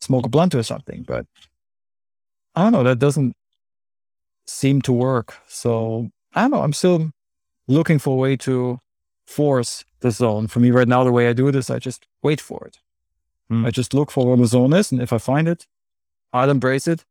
smoke 0.00 0.26
a 0.26 0.28
blunt 0.28 0.54
or 0.54 0.62
something, 0.62 1.02
but 1.02 1.26
I 2.54 2.62
don't 2.62 2.72
know, 2.72 2.84
that 2.84 2.98
doesn't 2.98 3.34
seem 4.46 4.82
to 4.82 4.92
work. 4.92 5.36
So 5.46 6.10
I 6.34 6.42
don't 6.42 6.50
know, 6.52 6.62
I'm 6.62 6.72
still 6.72 7.12
looking 7.68 7.98
for 7.98 8.14
a 8.14 8.20
way 8.20 8.36
to 8.38 8.80
force 9.26 9.84
the 10.00 10.10
zone. 10.10 10.48
For 10.48 10.60
me 10.60 10.70
right 10.70 10.88
now, 10.88 11.04
the 11.04 11.12
way 11.12 11.28
I 11.28 11.32
do 11.32 11.50
this, 11.52 11.70
I 11.70 11.78
just 11.78 12.06
wait 12.22 12.40
for 12.40 12.66
it. 12.66 12.78
Hmm. 13.48 13.64
I 13.64 13.70
just 13.70 13.94
look 13.94 14.10
for 14.10 14.26
where 14.26 14.36
the 14.36 14.46
zone 14.46 14.72
is, 14.72 14.92
and 14.92 15.00
if 15.00 15.12
I 15.12 15.18
find 15.18 15.48
it, 15.48 15.66
I'll 16.32 16.50
embrace 16.50 16.88
it. 16.88 17.04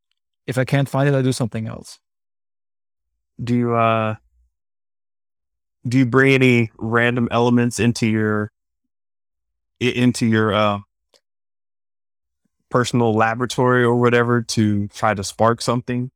If 0.48 0.58
I 0.58 0.66
can't 0.66 0.90
find 0.90 1.08
it, 1.08 1.16
I 1.16 1.22
do 1.22 1.32
something 1.32 1.68
else. 1.68 2.00
Do 3.42 3.56
you 3.56 3.76
uh 3.76 4.16
do 5.88 5.98
you 5.98 6.06
bring 6.06 6.34
any 6.34 6.72
random 6.78 7.28
elements 7.32 7.80
into 7.80 8.08
your 8.08 8.52
into 9.80 10.26
your 10.26 10.54
uh 10.54 10.80
personal 12.70 13.14
laboratory 13.14 13.84
or 13.84 13.96
whatever 13.96 14.42
to 14.42 14.88
try 14.90 15.14
to 15.14 15.24
spark 15.24 15.62
something? 15.62 16.12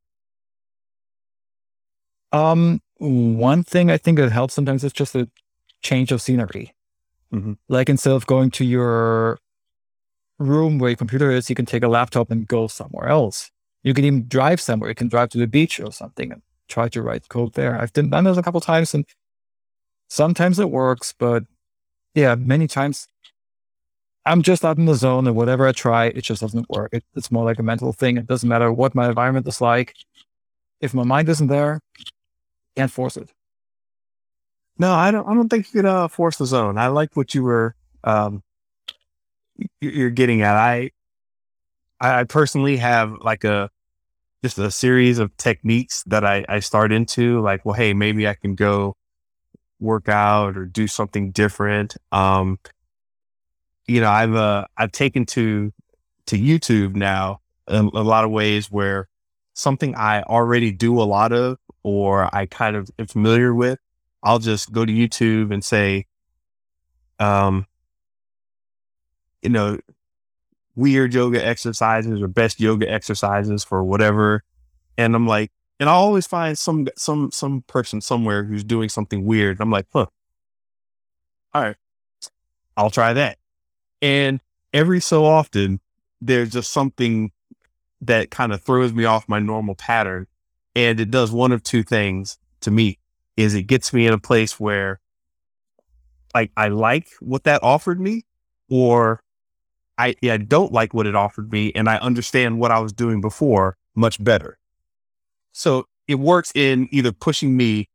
Um, 2.32 2.80
one 2.98 3.62
thing 3.62 3.90
I 3.90 3.96
think 3.96 4.18
that 4.18 4.32
helps 4.32 4.54
sometimes 4.54 4.84
is 4.84 4.92
just 4.92 5.14
a 5.14 5.28
change 5.82 6.12
of 6.12 6.20
scenery. 6.22 6.74
Mhm. 7.32 7.58
Like 7.68 7.88
instead 7.88 8.12
of 8.14 8.26
going 8.26 8.50
to 8.52 8.64
your 8.64 9.38
room 10.38 10.78
where 10.78 10.90
your 10.90 10.96
computer 10.96 11.30
is, 11.30 11.48
you 11.48 11.54
can 11.56 11.66
take 11.66 11.82
a 11.82 11.88
laptop 11.88 12.30
and 12.30 12.46
go 12.46 12.66
somewhere 12.66 13.08
else. 13.08 13.50
You 13.82 13.94
can 13.94 14.04
even 14.04 14.28
drive 14.28 14.60
somewhere. 14.60 14.90
You 14.90 14.94
can 14.94 15.08
drive 15.08 15.30
to 15.30 15.38
the 15.38 15.46
beach 15.46 15.80
or 15.80 15.92
something 15.92 16.32
and 16.32 16.42
try 16.68 16.88
to 16.88 17.02
write 17.02 17.28
code 17.28 17.54
there. 17.54 17.80
I've 17.80 17.92
done 17.92 18.10
done 18.10 18.24
this 18.24 18.36
a 18.38 18.42
couple 18.42 18.60
times 18.60 18.94
and 18.94 19.04
sometimes 20.08 20.58
it 20.58 20.70
works, 20.70 21.14
but 21.18 21.44
yeah, 22.14 22.34
many 22.36 22.68
times 22.68 23.08
I'm 24.26 24.42
just 24.42 24.64
out 24.64 24.78
in 24.78 24.86
the 24.86 24.94
zone 24.94 25.26
and 25.26 25.36
whatever 25.36 25.66
I 25.66 25.72
try, 25.72 26.06
it 26.06 26.22
just 26.22 26.40
doesn't 26.40 26.68
work. 26.70 26.90
It, 26.92 27.04
it's 27.14 27.30
more 27.30 27.44
like 27.44 27.58
a 27.58 27.62
mental 27.62 27.92
thing. 27.92 28.16
It 28.16 28.26
doesn't 28.26 28.48
matter 28.48 28.72
what 28.72 28.94
my 28.94 29.08
environment 29.08 29.46
is 29.46 29.60
like. 29.60 29.94
If 30.80 30.94
my 30.94 31.04
mind 31.04 31.28
isn't 31.28 31.48
there, 31.48 31.80
can't 32.76 32.90
force 32.90 33.16
it. 33.16 33.30
No, 34.78 34.92
I 34.92 35.10
don't. 35.10 35.26
I 35.28 35.34
don't 35.34 35.48
think 35.48 35.66
you 35.66 35.82
could 35.82 35.88
uh, 35.88 36.08
force 36.08 36.36
the 36.36 36.46
zone. 36.46 36.78
I 36.78 36.88
like 36.88 37.16
what 37.16 37.34
you 37.34 37.44
were 37.44 37.76
um, 38.02 38.42
you're 39.80 40.10
getting 40.10 40.42
at. 40.42 40.56
I 40.56 40.90
I 42.00 42.24
personally 42.24 42.76
have 42.78 43.12
like 43.20 43.44
a 43.44 43.70
just 44.42 44.58
a 44.58 44.70
series 44.70 45.18
of 45.18 45.36
techniques 45.36 46.02
that 46.06 46.24
I 46.24 46.44
I 46.48 46.58
start 46.60 46.92
into. 46.92 47.40
Like, 47.40 47.64
well, 47.64 47.74
hey, 47.74 47.94
maybe 47.94 48.26
I 48.26 48.34
can 48.34 48.54
go 48.54 48.96
work 49.80 50.08
out 50.08 50.56
or 50.56 50.64
do 50.66 50.86
something 50.86 51.30
different. 51.30 51.96
Um, 52.10 52.58
you 53.86 54.00
know, 54.00 54.10
I've 54.10 54.34
uh 54.34 54.66
I've 54.76 54.92
taken 54.92 55.26
to 55.26 55.72
to 56.26 56.36
YouTube 56.36 56.94
now 56.94 57.40
a, 57.66 57.80
a 57.80 57.82
lot 57.82 58.24
of 58.24 58.30
ways 58.30 58.70
where 58.70 59.08
something 59.54 59.94
I 59.94 60.22
already 60.22 60.72
do 60.72 61.00
a 61.00 61.04
lot 61.04 61.32
of 61.32 61.58
or 61.82 62.34
I 62.34 62.46
kind 62.46 62.76
of 62.76 62.90
am 62.98 63.06
familiar 63.06 63.54
with. 63.54 63.78
I'll 64.22 64.38
just 64.38 64.72
go 64.72 64.84
to 64.84 64.92
YouTube 64.92 65.52
and 65.52 65.62
say, 65.62 66.06
um, 67.18 67.66
you 69.42 69.50
know, 69.50 69.78
weird 70.74 71.14
yoga 71.14 71.44
exercises 71.44 72.22
or 72.22 72.28
best 72.28 72.58
yoga 72.58 72.90
exercises 72.90 73.62
for 73.64 73.84
whatever. 73.84 74.42
And 74.96 75.14
I'm 75.14 75.26
like, 75.26 75.52
and 75.78 75.88
I 75.88 75.92
always 75.92 76.26
find 76.26 76.56
some 76.56 76.88
some 76.96 77.30
some 77.32 77.62
person 77.66 78.00
somewhere 78.00 78.44
who's 78.44 78.64
doing 78.64 78.88
something 78.88 79.24
weird. 79.24 79.60
I'm 79.60 79.70
like, 79.70 79.86
huh. 79.92 80.06
All 81.52 81.62
right. 81.62 81.76
I'll 82.76 82.90
try 82.90 83.12
that. 83.12 83.38
And 84.04 84.42
every 84.74 85.00
so 85.00 85.24
often 85.24 85.80
there's 86.20 86.50
just 86.50 86.70
something 86.70 87.32
that 88.02 88.30
kind 88.30 88.52
of 88.52 88.60
throws 88.60 88.92
me 88.92 89.06
off 89.06 89.26
my 89.30 89.38
normal 89.38 89.74
pattern. 89.74 90.26
And 90.76 91.00
it 91.00 91.10
does 91.10 91.32
one 91.32 91.52
of 91.52 91.62
two 91.62 91.82
things 91.82 92.36
to 92.60 92.70
me 92.70 92.98
is 93.38 93.54
it 93.54 93.62
gets 93.62 93.94
me 93.94 94.06
in 94.06 94.12
a 94.12 94.18
place 94.18 94.60
where 94.60 95.00
like 96.34 96.52
I 96.54 96.68
like 96.68 97.08
what 97.20 97.44
that 97.44 97.62
offered 97.62 97.98
me 97.98 98.26
or 98.68 99.22
I 99.96 100.14
I 100.22 100.36
don't 100.36 100.70
like 100.70 100.92
what 100.92 101.06
it 101.06 101.14
offered 101.14 101.50
me 101.50 101.72
and 101.74 101.88
I 101.88 101.96
understand 101.96 102.58
what 102.58 102.70
I 102.70 102.80
was 102.80 102.92
doing 102.92 103.22
before 103.22 103.78
much 103.94 104.22
better. 104.22 104.58
So 105.52 105.86
it 106.08 106.16
works 106.16 106.52
in 106.54 106.88
either 106.90 107.10
pushing 107.12 107.56
me 107.56 107.88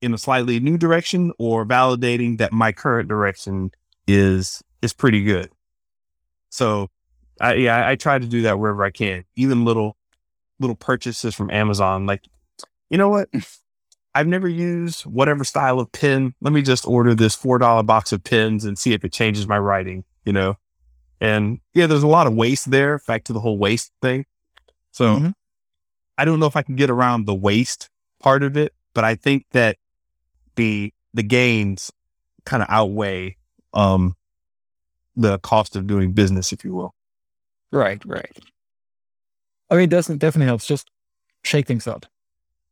in 0.00 0.14
a 0.14 0.18
slightly 0.18 0.60
new 0.60 0.78
direction 0.78 1.32
or 1.40 1.66
validating 1.66 2.38
that 2.38 2.52
my 2.52 2.70
current 2.70 3.08
direction 3.08 3.72
is 4.06 4.62
is 4.80 4.92
pretty 4.92 5.24
good. 5.24 5.50
So 6.56 6.88
I 7.38 7.54
yeah, 7.54 7.86
I, 7.86 7.96
try 7.96 8.18
to 8.18 8.26
do 8.26 8.42
that 8.42 8.58
wherever 8.58 8.82
I 8.82 8.90
can. 8.90 9.24
Even 9.36 9.66
little 9.66 9.94
little 10.58 10.74
purchases 10.74 11.34
from 11.34 11.50
Amazon. 11.50 12.06
Like, 12.06 12.24
you 12.88 12.96
know 12.96 13.10
what? 13.10 13.28
I've 14.14 14.26
never 14.26 14.48
used 14.48 15.02
whatever 15.02 15.44
style 15.44 15.78
of 15.78 15.92
pen. 15.92 16.32
Let 16.40 16.54
me 16.54 16.62
just 16.62 16.86
order 16.86 17.14
this 17.14 17.34
four 17.34 17.58
dollar 17.58 17.82
box 17.82 18.10
of 18.12 18.24
pens 18.24 18.64
and 18.64 18.78
see 18.78 18.94
if 18.94 19.04
it 19.04 19.12
changes 19.12 19.46
my 19.46 19.58
writing, 19.58 20.04
you 20.24 20.32
know? 20.32 20.56
And 21.20 21.60
yeah, 21.74 21.86
there's 21.86 22.02
a 22.02 22.06
lot 22.06 22.26
of 22.26 22.32
waste 22.34 22.70
there, 22.70 22.98
back 23.06 23.24
to 23.24 23.34
the 23.34 23.40
whole 23.40 23.58
waste 23.58 23.92
thing. 24.00 24.24
So 24.92 25.16
Mhm. 25.16 25.34
I 26.16 26.24
don't 26.24 26.40
know 26.40 26.46
if 26.46 26.56
I 26.56 26.62
can 26.62 26.76
get 26.76 26.88
around 26.88 27.26
the 27.26 27.34
waste 27.34 27.90
part 28.18 28.42
of 28.42 28.56
it, 28.56 28.72
but 28.94 29.04
I 29.04 29.14
think 29.14 29.44
that 29.50 29.76
the 30.54 30.94
the 31.12 31.22
gains 31.22 31.92
kind 32.46 32.62
of 32.62 32.70
outweigh 32.70 33.36
um 33.74 34.15
the 35.16 35.38
cost 35.40 35.76
of 35.76 35.86
doing 35.86 36.12
business, 36.12 36.52
if 36.52 36.64
you 36.64 36.74
will. 36.74 36.94
Right, 37.72 38.02
right. 38.04 38.38
I 39.70 39.74
mean, 39.74 39.84
it 39.84 39.90
doesn't 39.90 40.18
definitely 40.18 40.46
helps. 40.46 40.66
Just 40.66 40.90
shake 41.44 41.66
things 41.66 41.86
up. 41.86 42.06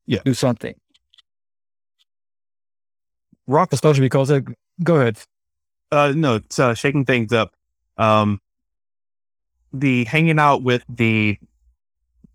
Yeah. 0.07 0.21
Do 0.25 0.35
something. 0.35 0.75
Rock, 3.47 3.73
especially 3.73 4.03
because 4.03 4.31
it, 4.31 4.45
go 4.83 4.97
ahead. 4.97 5.19
uh 5.93 6.13
no 6.17 6.37
it's 6.37 6.59
uh 6.59 6.75
shaking 6.75 7.05
things 7.05 7.33
up 7.33 7.53
um 7.99 8.41
the 9.73 10.05
hanging 10.05 10.39
out 10.39 10.63
with 10.63 10.83
the 10.89 11.39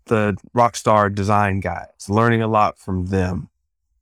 the 0.06 0.36
rockstar 0.56 1.12
design 1.14 1.60
guys 1.60 2.08
learning 2.08 2.42
a 2.42 2.46
lot 2.48 2.78
from 2.78 3.06
them 3.06 3.48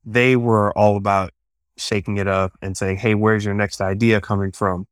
they 0.05 0.35
were 0.35 0.71
all 0.77 0.95
about 0.97 1.31
shaking 1.77 2.17
it 2.17 2.27
up 2.27 2.51
and 2.61 2.77
saying 2.77 2.97
hey 2.97 3.15
where's 3.15 3.43
your 3.43 3.53
next 3.53 3.81
idea 3.81 4.21
coming 4.21 4.51
from 4.51 4.85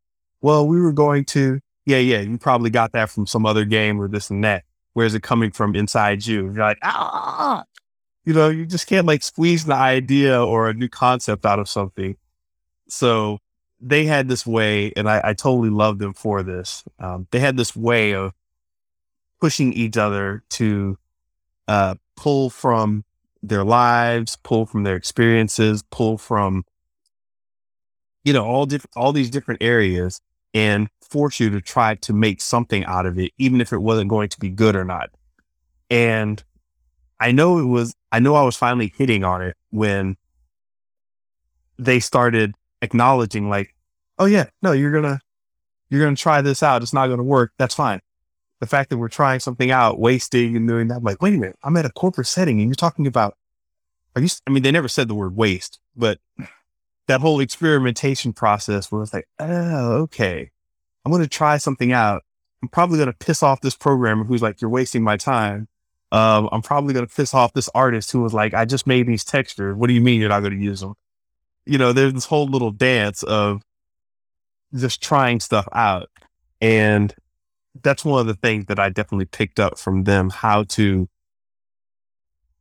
well 0.48 0.68
we 0.68 0.80
were 0.80 0.94
going 0.94 1.26
to 1.26 1.60
yeah, 1.88 2.00
yeah, 2.00 2.20
you 2.20 2.38
probably 2.38 2.70
got 2.70 2.92
that 2.92 3.10
from 3.10 3.26
some 3.26 3.46
other 3.46 3.64
game 3.64 4.00
or 4.00 4.10
this 4.10 4.30
and 4.30 4.44
that. 4.44 4.66
Where's 4.92 5.16
it 5.16 5.24
coming 5.24 5.52
from 5.52 5.74
inside 5.74 6.26
you? 6.26 6.52
You're 6.52 6.56
like, 6.56 6.80
ah, 6.84 7.64
you 8.26 8.34
know, 8.34 8.50
you 8.50 8.66
just 8.66 8.88
can't 8.88 9.08
like 9.08 9.24
squeeze 9.24 9.64
the 9.64 9.74
idea 9.74 10.44
or 10.44 10.68
a 10.68 10.74
new 10.74 10.90
concept 10.90 11.46
out 11.46 11.60
of 11.60 11.70
something. 11.70 12.18
So 12.90 13.38
they 13.80 14.04
had 14.04 14.28
this 14.28 14.46
way, 14.46 14.92
and 14.98 15.10
I, 15.10 15.22
I 15.24 15.34
totally 15.34 15.70
love 15.70 15.98
them 16.00 16.14
for 16.14 16.44
this. 16.44 16.84
Um, 17.00 17.26
they 17.32 17.40
had 17.40 17.56
this 17.56 17.74
way 17.74 18.14
of 18.14 18.34
pushing 19.40 19.72
each 19.72 19.96
other 19.96 20.44
to 20.50 20.98
uh, 21.70 21.96
pull 22.18 22.50
from 22.50 23.06
their 23.42 23.64
lives, 23.64 24.38
pull 24.44 24.66
from 24.66 24.84
their 24.84 24.98
experiences, 24.98 25.86
pull 25.90 26.18
from 26.18 26.66
you 28.26 28.34
know 28.34 28.46
all 28.46 28.66
different 28.66 28.92
all 28.98 29.14
these 29.14 29.30
different 29.30 29.64
areas, 29.64 30.20
and 30.58 30.90
force 31.02 31.40
you 31.40 31.52
to 31.52 31.62
try 31.62 31.94
to 31.94 32.14
make 32.14 32.42
something 32.42 32.84
out 32.86 33.06
of 33.06 33.20
it, 33.20 33.32
even 33.38 33.62
if 33.62 33.72
it 33.72 33.78
wasn't 33.78 34.10
going 34.10 34.28
to 34.28 34.40
be 34.40 34.50
good 34.50 34.76
or 34.76 34.84
not. 34.84 35.12
And 35.92 36.44
I 37.20 37.32
know 37.32 37.60
it 37.60 37.66
was, 37.66 37.96
I 38.12 38.20
know 38.20 38.34
I 38.34 38.42
was 38.42 38.56
finally 38.56 38.92
hitting 38.98 39.24
on 39.24 39.44
it 39.44 39.56
when 39.70 40.18
they 41.78 42.00
started 42.00 42.56
acknowledging, 42.82 43.50
like, 43.50 43.76
oh, 44.18 44.26
yeah, 44.26 44.48
no, 44.64 44.72
you're 44.72 44.92
going 44.92 45.04
to, 45.04 45.20
you're 45.90 46.02
going 46.02 46.16
to 46.16 46.22
try 46.22 46.42
this 46.42 46.64
out. 46.64 46.82
It's 46.82 46.94
not 46.94 47.06
going 47.06 47.20
to 47.20 47.24
work. 47.24 47.54
That's 47.60 47.76
fine. 47.76 48.02
The 48.60 48.66
fact 48.66 48.90
that 48.90 48.98
we're 48.98 49.10
trying 49.10 49.40
something 49.40 49.70
out, 49.70 50.00
wasting 50.00 50.58
and 50.58 50.68
doing 50.68 50.88
that, 50.88 50.96
I'm 50.98 51.04
like, 51.04 51.22
wait 51.22 51.36
a 51.36 51.38
minute, 51.38 51.60
I'm 51.64 51.78
at 51.78 51.86
a 51.86 51.92
corporate 51.92 52.26
setting 52.26 52.60
and 52.60 52.68
you're 52.68 52.76
talking 52.76 53.06
about, 53.06 53.38
are 54.16 54.22
you, 54.24 54.30
I 54.48 54.50
mean, 54.50 54.64
they 54.64 54.72
never 54.72 54.88
said 54.88 55.08
the 55.08 55.14
word 55.14 55.36
waste, 55.36 55.80
but 55.96 56.20
that 57.08 57.22
whole 57.22 57.40
experimentation 57.40 58.34
process 58.34 58.92
was 58.92 59.14
like, 59.14 59.28
oh, 59.40 59.94
okay. 60.04 60.52
I'm 61.06 61.12
going 61.12 61.24
to 61.24 61.30
try 61.30 61.58
something 61.58 61.94
out. 61.94 62.24
I'm 62.62 62.70
probably 62.70 62.98
going 62.98 63.12
to 63.12 63.18
piss 63.18 63.44
off 63.44 63.62
this 63.62 63.76
programmer 63.76 64.26
who's 64.26 64.42
like, 64.42 64.62
you're 64.62 64.70
wasting 64.70 65.04
my 65.04 65.16
time. 65.16 65.68
Um, 66.12 66.50
I'm 66.52 66.62
probably 66.62 66.94
going 66.94 67.08
to 67.08 67.14
piss 67.14 67.34
off 67.34 67.54
this 67.54 67.70
artist 67.74 68.12
who 68.12 68.22
was 68.22 68.34
like, 68.34 68.54
I 68.54 68.66
just 68.66 68.88
made 68.88 69.08
these 69.08 69.24
textures. 69.24 69.76
What 69.76 69.88
do 69.88 69.94
you 69.94 70.02
mean 70.02 70.20
you're 70.20 70.30
not 70.30 70.42
going 70.42 70.58
to 70.58 70.64
use 70.64 70.82
them? 70.82 70.96
You 71.66 71.78
know, 71.78 71.94
there's 71.94 72.14
this 72.14 72.26
whole 72.26 72.48
little 72.48 72.72
dance 72.72 73.24
of 73.24 73.62
just 74.76 75.02
trying 75.02 75.40
stuff 75.40 75.68
out. 75.74 76.10
And 76.62 77.14
that's 77.84 78.04
one 78.04 78.20
of 78.20 78.28
the 78.28 78.36
things 78.36 78.66
that 78.66 78.80
I 78.80 78.90
definitely 78.90 79.26
picked 79.26 79.60
up 79.60 79.78
from 79.78 80.04
them 80.04 80.30
how 80.30 80.64
to 80.64 81.08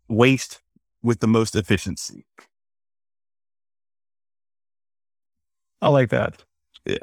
waste 0.09 0.61
with 1.03 1.21
the 1.21 1.27
most 1.27 1.57
efficiency. 1.57 2.27
I 5.87 5.89
like 5.89 6.11
that. 6.11 6.43
Yeah. 6.85 6.97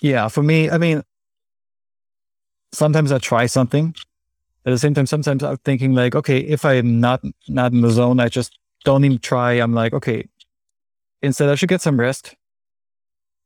Yeah. 0.00 0.28
For 0.28 0.40
me, 0.40 0.70
I 0.70 0.78
mean, 0.78 1.02
sometimes 2.72 3.10
I 3.10 3.18
try 3.18 3.46
something. 3.46 3.92
At 4.64 4.70
the 4.70 4.78
same 4.78 4.94
time, 4.94 5.06
sometimes 5.06 5.42
I'm 5.42 5.56
thinking 5.58 5.94
like, 5.94 6.14
okay, 6.14 6.38
if 6.38 6.64
I'm 6.64 7.00
not 7.00 7.24
not 7.48 7.72
in 7.72 7.80
the 7.80 7.90
zone, 7.90 8.20
I 8.20 8.28
just 8.28 8.56
don't 8.84 9.04
even 9.04 9.18
try. 9.18 9.54
I'm 9.54 9.74
like, 9.74 9.92
okay, 9.94 10.28
instead 11.22 11.48
I 11.48 11.56
should 11.56 11.68
get 11.68 11.80
some 11.82 11.98
rest 11.98 12.36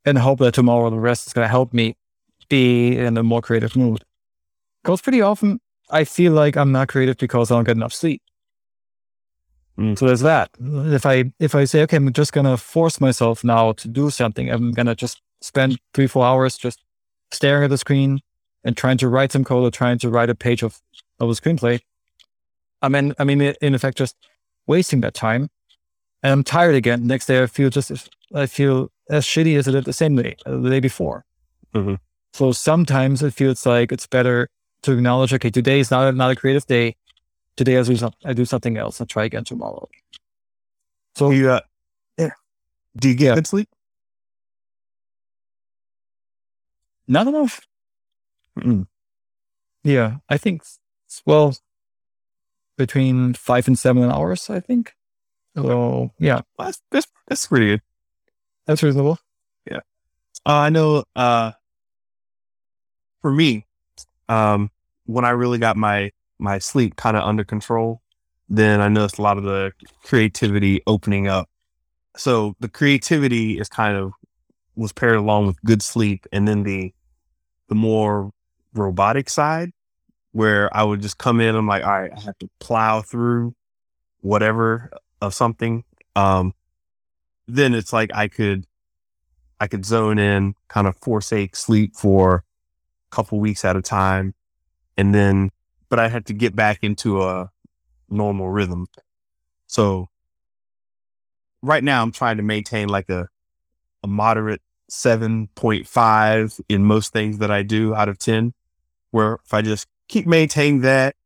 and 0.04 0.18
hope 0.18 0.40
that 0.40 0.52
tomorrow 0.52 0.90
the 0.90 0.98
rest 0.98 1.28
is 1.28 1.32
gonna 1.32 1.48
help 1.48 1.72
me 1.72 1.96
be 2.50 2.94
in 2.98 3.16
a 3.16 3.22
more 3.22 3.40
creative 3.40 3.74
mood. 3.74 4.04
Because 4.82 5.00
pretty 5.00 5.22
often 5.22 5.60
I 5.90 6.04
feel 6.04 6.32
like 6.32 6.58
I'm 6.58 6.72
not 6.72 6.88
creative 6.88 7.16
because 7.16 7.50
I 7.50 7.54
don't 7.54 7.64
get 7.64 7.76
enough 7.76 7.94
sleep. 7.94 8.20
Mm. 9.80 9.98
So 9.98 10.06
there's 10.06 10.20
that. 10.20 10.50
If 10.60 11.06
I 11.06 11.32
if 11.38 11.54
I 11.54 11.64
say, 11.64 11.82
okay, 11.82 11.96
I'm 11.96 12.12
just 12.12 12.32
gonna 12.32 12.56
force 12.56 13.00
myself 13.00 13.42
now 13.42 13.72
to 13.72 13.88
do 13.88 14.10
something, 14.10 14.50
I'm 14.50 14.72
gonna 14.72 14.94
just 14.94 15.22
spend 15.40 15.78
three, 15.94 16.06
four 16.06 16.24
hours 16.24 16.58
just 16.58 16.84
staring 17.32 17.64
at 17.64 17.70
the 17.70 17.78
screen, 17.78 18.20
and 18.64 18.76
trying 18.76 18.98
to 18.98 19.08
write 19.08 19.32
some 19.32 19.44
code 19.44 19.64
or 19.64 19.70
trying 19.70 19.98
to 19.98 20.10
write 20.10 20.30
a 20.30 20.34
page 20.34 20.62
of, 20.62 20.80
of 21.18 21.30
a 21.30 21.32
screenplay, 21.32 21.80
I 22.82 22.88
mean, 22.88 23.14
I 23.18 23.24
mean, 23.24 23.40
in 23.40 23.74
effect, 23.74 23.98
just 23.98 24.16
wasting 24.66 25.00
that 25.00 25.14
time. 25.14 25.48
And 26.22 26.32
I'm 26.32 26.44
tired 26.44 26.74
again. 26.74 27.06
Next 27.06 27.26
day, 27.26 27.42
I 27.42 27.46
feel 27.46 27.70
just, 27.70 27.90
I 28.34 28.46
feel 28.46 28.90
as 29.08 29.24
shitty 29.24 29.56
as 29.56 29.66
I 29.66 29.70
did 29.72 29.84
the 29.84 29.92
same 29.92 30.16
day, 30.16 30.36
uh, 30.44 30.58
the 30.58 30.70
day 30.70 30.80
before. 30.80 31.24
Mm-hmm. 31.74 31.94
So 32.34 32.52
sometimes 32.52 33.22
it 33.22 33.32
feels 33.32 33.64
like 33.64 33.92
it's 33.92 34.06
better 34.06 34.48
to 34.82 34.92
acknowledge, 34.92 35.32
okay, 35.34 35.50
today 35.50 35.80
is 35.80 35.90
not 35.90 36.08
a, 36.08 36.12
not 36.12 36.30
a 36.30 36.36
creative 36.36 36.66
day. 36.66 36.96
Today 37.60 37.76
I 37.76 37.82
do, 37.82 37.94
some, 37.94 38.12
I 38.24 38.32
do 38.32 38.46
something 38.46 38.78
else 38.78 39.00
and 39.00 39.10
try 39.10 39.24
again 39.24 39.44
tomorrow. 39.44 39.86
So 41.14 41.28
you, 41.28 41.50
uh, 41.50 41.60
yeah. 42.16 42.30
Do 42.96 43.10
you 43.10 43.14
get 43.14 43.34
good 43.34 43.46
sleep? 43.46 43.68
Not 47.06 47.26
enough. 47.26 47.60
Mm. 48.58 48.86
Yeah, 49.84 50.16
I 50.26 50.38
think 50.38 50.62
well 51.26 51.54
between 52.78 53.34
five 53.34 53.68
and 53.68 53.78
seven 53.78 54.10
hours. 54.10 54.48
I 54.48 54.60
think. 54.60 54.94
So 55.54 56.12
yeah, 56.18 56.40
that's 56.58 56.80
that's, 56.90 57.08
that's 57.28 57.46
pretty 57.46 57.66
good. 57.66 57.82
That's 58.64 58.82
reasonable. 58.82 59.18
Yeah, 59.70 59.80
uh, 60.46 60.60
I 60.64 60.70
know. 60.70 61.04
Uh, 61.14 61.52
for 63.20 63.30
me, 63.30 63.66
um, 64.30 64.70
when 65.04 65.26
I 65.26 65.30
really 65.32 65.58
got 65.58 65.76
my 65.76 66.12
my 66.40 66.58
sleep 66.58 66.96
kind 66.96 67.16
of 67.16 67.22
under 67.22 67.44
control, 67.44 68.00
then 68.48 68.80
I 68.80 68.88
noticed 68.88 69.18
a 69.18 69.22
lot 69.22 69.38
of 69.38 69.44
the 69.44 69.72
creativity 70.02 70.82
opening 70.86 71.28
up. 71.28 71.48
So 72.16 72.56
the 72.60 72.68
creativity 72.68 73.58
is 73.58 73.68
kind 73.68 73.96
of 73.96 74.12
was 74.74 74.92
paired 74.92 75.16
along 75.16 75.46
with 75.46 75.62
good 75.62 75.82
sleep, 75.82 76.26
and 76.32 76.48
then 76.48 76.62
the 76.64 76.92
the 77.68 77.74
more 77.74 78.32
robotic 78.74 79.28
side 79.30 79.70
where 80.32 80.74
I 80.76 80.82
would 80.82 81.02
just 81.02 81.18
come 81.18 81.40
in. 81.40 81.54
I'm 81.54 81.66
like, 81.66 81.84
all 81.84 82.00
right, 82.00 82.12
I 82.16 82.20
have 82.20 82.38
to 82.38 82.48
plow 82.60 83.02
through 83.02 83.54
whatever 84.20 84.90
of 85.20 85.34
something. 85.34 85.84
Um, 86.16 86.54
then 87.46 87.74
it's 87.74 87.92
like 87.92 88.10
I 88.14 88.28
could, 88.28 88.64
I 89.60 89.66
could 89.66 89.84
zone 89.84 90.18
in, 90.18 90.54
kind 90.68 90.86
of 90.86 90.96
forsake 90.96 91.56
sleep 91.56 91.96
for 91.96 92.44
a 93.10 93.14
couple 93.14 93.40
weeks 93.40 93.64
at 93.64 93.76
a 93.76 93.82
time, 93.82 94.34
and 94.96 95.14
then, 95.14 95.50
but 95.90 95.98
I 95.98 96.08
had 96.08 96.26
to 96.26 96.32
get 96.32 96.56
back 96.56 96.78
into 96.82 97.22
a 97.22 97.50
normal 98.08 98.48
rhythm. 98.48 98.86
So 99.66 100.08
right 101.62 101.84
now, 101.84 102.02
I'm 102.02 102.12
trying 102.12 102.38
to 102.38 102.42
maintain 102.42 102.88
like 102.88 103.10
a 103.10 103.28
a 104.02 104.06
moderate 104.06 104.62
7.5 104.90 106.60
in 106.68 106.84
most 106.84 107.12
things 107.12 107.38
that 107.38 107.50
I 107.50 107.62
do 107.62 107.94
out 107.94 108.08
of 108.08 108.18
10 108.18 108.54
where 109.10 109.38
if 109.44 109.54
I 109.54 109.62
just 109.62 109.86
keep 110.08 110.26
maintaining 110.26 110.80
that, 110.80 111.16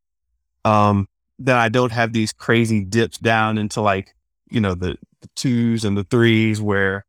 um, 0.64 1.08
then 1.38 1.56
I 1.56 1.68
don't 1.68 1.92
have 1.92 2.12
these 2.12 2.32
crazy 2.32 2.84
dips 2.84 3.18
down 3.18 3.58
into 3.58 3.80
like, 3.80 4.14
you 4.50 4.60
know, 4.60 4.74
the, 4.74 4.96
the 5.20 5.28
twos 5.34 5.84
and 5.84 5.96
the 5.96 6.04
threes 6.04 6.60
where, 6.60 7.04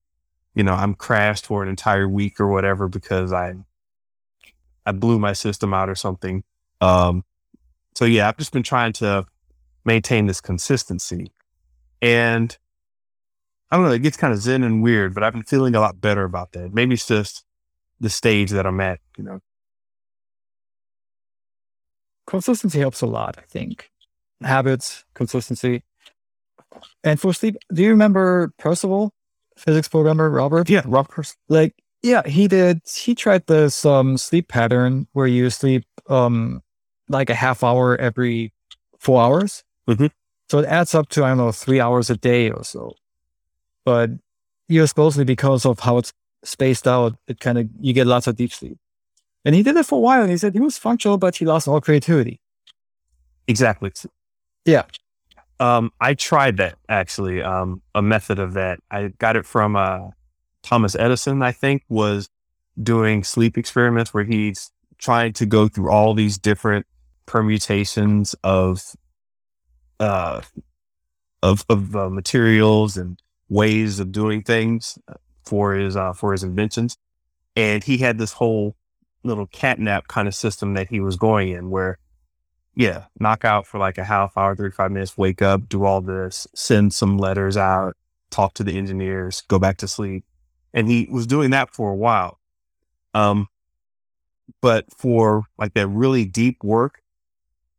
you 0.54 0.64
know, 0.64 0.74
I'm 0.74 0.94
crashed 0.94 1.46
for 1.46 1.64
an 1.64 1.70
entire 1.70 2.08
week 2.08 2.40
or 2.40 2.48
whatever 2.48 2.88
because 2.88 3.34
I, 3.34 3.56
I 4.86 4.92
blew 4.92 5.20
my 5.20 5.34
system 5.34 5.74
out 5.74 5.90
or 5.90 5.96
something. 5.96 6.44
Um, 6.82 7.24
so 7.96 8.06
yeah, 8.06 8.28
I've 8.28 8.38
just 8.38 8.54
been 8.54 8.64
trying 8.64 8.94
to 8.94 9.26
maintain 9.86 10.28
this 10.28 10.42
consistency 10.42 11.32
and 12.02 12.58
I 13.72 13.78
don't 13.78 13.86
know, 13.86 13.92
it 13.92 14.04
gets 14.04 14.18
kind 14.18 14.34
of 14.34 14.40
zen 14.40 14.64
and 14.64 14.84
weird, 14.84 15.14
but 15.14 15.24
I've 15.24 15.34
been 15.34 15.44
feeling 15.44 15.76
a 15.76 15.80
lot 15.80 16.00
better 16.00 16.24
about 16.24 16.52
that. 16.54 16.74
Maybe 16.74 16.94
it's 16.94 17.08
just 17.08 17.44
the 18.00 18.10
stage 18.10 18.52
that 18.52 18.66
I'm 18.66 18.80
at, 18.80 19.00
you 19.18 19.24
know, 19.24 19.40
consistency 22.28 22.80
helps 22.80 23.02
a 23.02 23.08
lot, 23.08 23.38
I 23.38 23.44
think. 23.48 23.90
Habits, 24.42 25.06
consistency. 25.14 25.84
And 27.04 27.20
for 27.20 27.34
sleep, 27.34 27.56
do 27.74 27.82
you 27.82 27.90
remember 27.90 28.54
Percival, 28.58 29.14
physics 29.58 29.88
programmer 29.88 30.30
Robert? 30.30 30.70
Yeah, 30.70 30.84
Robert. 30.86 31.34
Like, 31.48 31.74
yeah, 32.04 32.28
he 32.28 32.48
did. 32.48 32.82
He 32.94 33.16
tried 33.16 33.48
this 33.48 33.86
um, 33.86 34.18
sleep 34.18 34.48
pattern 34.50 35.08
where 35.14 35.28
you 35.28 35.50
sleep 35.50 35.86
um, 36.08 36.62
like 37.10 37.30
a 37.30 37.36
half 37.36 37.64
hour 37.64 37.96
every 37.98 38.54
four 39.00 39.22
hours. 39.22 39.64
Mm-hmm. 39.88 40.08
So 40.50 40.60
it 40.60 40.66
adds 40.66 40.94
up 40.96 41.10
to 41.10 41.24
I 41.24 41.30
don't 41.30 41.38
know 41.38 41.52
three 41.52 41.80
hours 41.80 42.10
a 42.10 42.18
day 42.18 42.50
or 42.50 42.64
so. 42.64 42.96
But 43.84 44.12
you're 44.68 44.88
supposedly 44.88 45.26
because 45.26 45.66
of 45.66 45.80
how 45.80 45.98
it's 45.98 46.14
spaced 46.44 46.88
out, 46.88 47.16
it 47.28 47.40
kind 47.40 47.58
of 47.58 47.70
you 47.80 47.94
get 47.94 48.08
lots 48.08 48.28
of 48.28 48.36
deep 48.36 48.52
sleep. 48.52 48.78
And 49.44 49.54
he 49.54 49.62
did 49.62 49.76
it 49.76 49.86
for 49.86 49.98
a 49.98 50.02
while 50.02 50.22
and 50.22 50.32
he 50.32 50.38
said 50.38 50.54
he 50.54 50.60
was 50.60 50.78
functional, 50.78 51.18
but 51.18 51.36
he 51.36 51.46
lost 51.46 51.68
all 51.68 51.80
creativity. 51.80 52.40
Exactly. 53.48 53.92
Yeah. 54.66 54.84
Um, 55.60 55.92
I 56.02 56.16
tried 56.16 56.58
that 56.58 56.78
actually, 56.90 57.42
um, 57.42 57.82
a 57.94 58.02
method 58.02 58.40
of 58.40 58.54
that. 58.54 58.80
I 58.90 59.10
got 59.20 59.36
it 59.36 59.46
from 59.46 59.76
uh, 59.76 60.10
Thomas 60.64 60.96
Edison, 60.96 61.44
I 61.44 61.52
think, 61.52 61.84
was 61.88 62.28
doing 62.82 63.24
sleep 63.24 63.58
experiments 63.58 64.14
where 64.14 64.24
he's 64.24 64.72
trying 64.98 65.34
to 65.34 65.46
go 65.46 65.68
through 65.68 65.92
all 65.92 66.14
these 66.14 66.38
different 66.38 66.86
permutations 67.26 68.36
of 68.44 68.82
uh, 70.00 70.42
of, 71.44 71.66
of 71.70 71.96
uh, 71.96 72.10
materials 72.10 72.98
and 72.98 73.20
ways 73.50 74.00
of 74.00 74.12
doing 74.12 74.42
things 74.42 74.98
for 75.46 75.76
his 75.76 75.96
uh, 75.96 76.14
for 76.14 76.32
his 76.32 76.44
inventions 76.44 76.98
And 77.56 77.84
he 77.84 77.98
had 77.98 78.18
this 78.18 78.34
whole 78.34 78.76
little 79.24 79.48
catnap 79.48 80.08
kind 80.08 80.28
of 80.28 80.36
system 80.36 80.74
that 80.74 80.90
he 80.90 81.00
was 81.00 81.16
going 81.16 81.50
in 81.50 81.70
where, 81.70 81.98
yeah, 82.76 83.06
knock 83.20 83.46
out 83.46 83.66
for 83.68 83.80
like 83.80 83.98
a 83.98 84.04
half 84.04 84.38
hour, 84.38 84.56
35 84.56 84.92
minutes, 84.92 85.18
wake 85.18 85.42
up, 85.42 85.70
do 85.70 85.86
all 85.86 86.02
this, 86.02 86.48
send 86.56 86.94
some 86.94 87.18
letters 87.18 87.58
out, 87.58 87.96
talk 88.32 88.54
to 88.56 88.64
the 88.64 88.78
engineers, 88.78 89.42
go 89.48 89.60
back 89.60 89.78
to 89.78 89.88
sleep. 89.88 90.26
And 90.74 90.90
he 90.90 91.08
was 91.10 91.26
doing 91.26 91.52
that 91.52 91.74
for 91.74 91.92
a 91.92 91.96
while. 91.96 92.40
Um, 93.14 93.48
but 94.62 94.86
for 94.96 95.44
like 95.58 95.74
that 95.76 95.88
really 95.88 96.26
deep 96.26 96.64
work, 96.64 97.02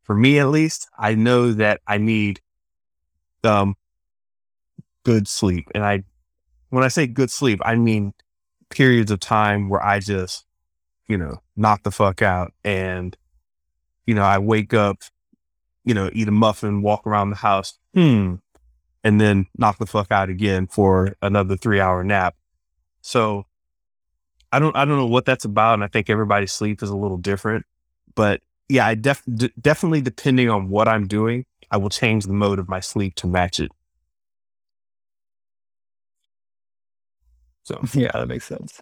for 0.06 0.14
me 0.14 0.38
at 0.38 0.48
least, 0.48 0.88
I 0.96 1.16
know 1.16 1.52
that 1.52 1.80
I 1.86 1.98
need 1.98 2.40
um 3.42 3.74
good 5.04 5.26
sleep. 5.28 5.68
And 5.74 5.84
I 5.84 6.04
when 6.70 6.84
I 6.84 6.88
say 6.88 7.06
good 7.06 7.30
sleep, 7.30 7.60
I 7.64 7.74
mean 7.74 8.14
periods 8.70 9.10
of 9.10 9.20
time 9.20 9.68
where 9.68 9.84
I 9.84 9.98
just, 9.98 10.44
you 11.08 11.18
know, 11.18 11.42
knock 11.56 11.82
the 11.82 11.90
fuck 11.90 12.22
out 12.22 12.52
and 12.64 13.16
you 14.06 14.14
know, 14.14 14.22
I 14.22 14.38
wake 14.38 14.72
up, 14.72 14.98
you 15.84 15.92
know, 15.92 16.08
eat 16.12 16.28
a 16.28 16.32
muffin, 16.32 16.82
walk 16.82 17.04
around 17.04 17.30
the 17.30 17.36
house, 17.36 17.76
hmm, 17.92 18.36
and 19.02 19.20
then 19.20 19.46
knock 19.58 19.78
the 19.78 19.86
fuck 19.86 20.12
out 20.12 20.30
again 20.30 20.68
for 20.68 21.16
another 21.20 21.56
three 21.56 21.80
hour 21.80 22.04
nap. 22.04 22.36
So 23.00 23.46
I 24.52 24.60
don't 24.60 24.76
I 24.76 24.84
don't 24.84 24.98
know 24.98 25.06
what 25.06 25.24
that's 25.24 25.44
about, 25.44 25.74
and 25.74 25.82
I 25.84 25.88
think 25.88 26.08
everybody's 26.08 26.52
sleep 26.52 26.80
is 26.80 26.90
a 26.90 26.96
little 26.96 27.16
different. 27.16 27.66
But 28.14 28.40
yeah, 28.68 28.86
I 28.86 28.94
def- 28.94 29.22
d- 29.32 29.52
definitely 29.60 30.00
depending 30.00 30.50
on 30.50 30.68
what 30.68 30.88
I'm 30.88 31.06
doing, 31.06 31.44
I 31.70 31.76
will 31.76 31.88
change 31.90 32.24
the 32.24 32.32
mode 32.32 32.58
of 32.58 32.68
my 32.68 32.80
sleep 32.80 33.14
to 33.16 33.26
match 33.26 33.60
it. 33.60 33.70
So 37.64 37.80
yeah, 37.94 38.10
that 38.14 38.28
makes 38.28 38.46
sense. 38.46 38.80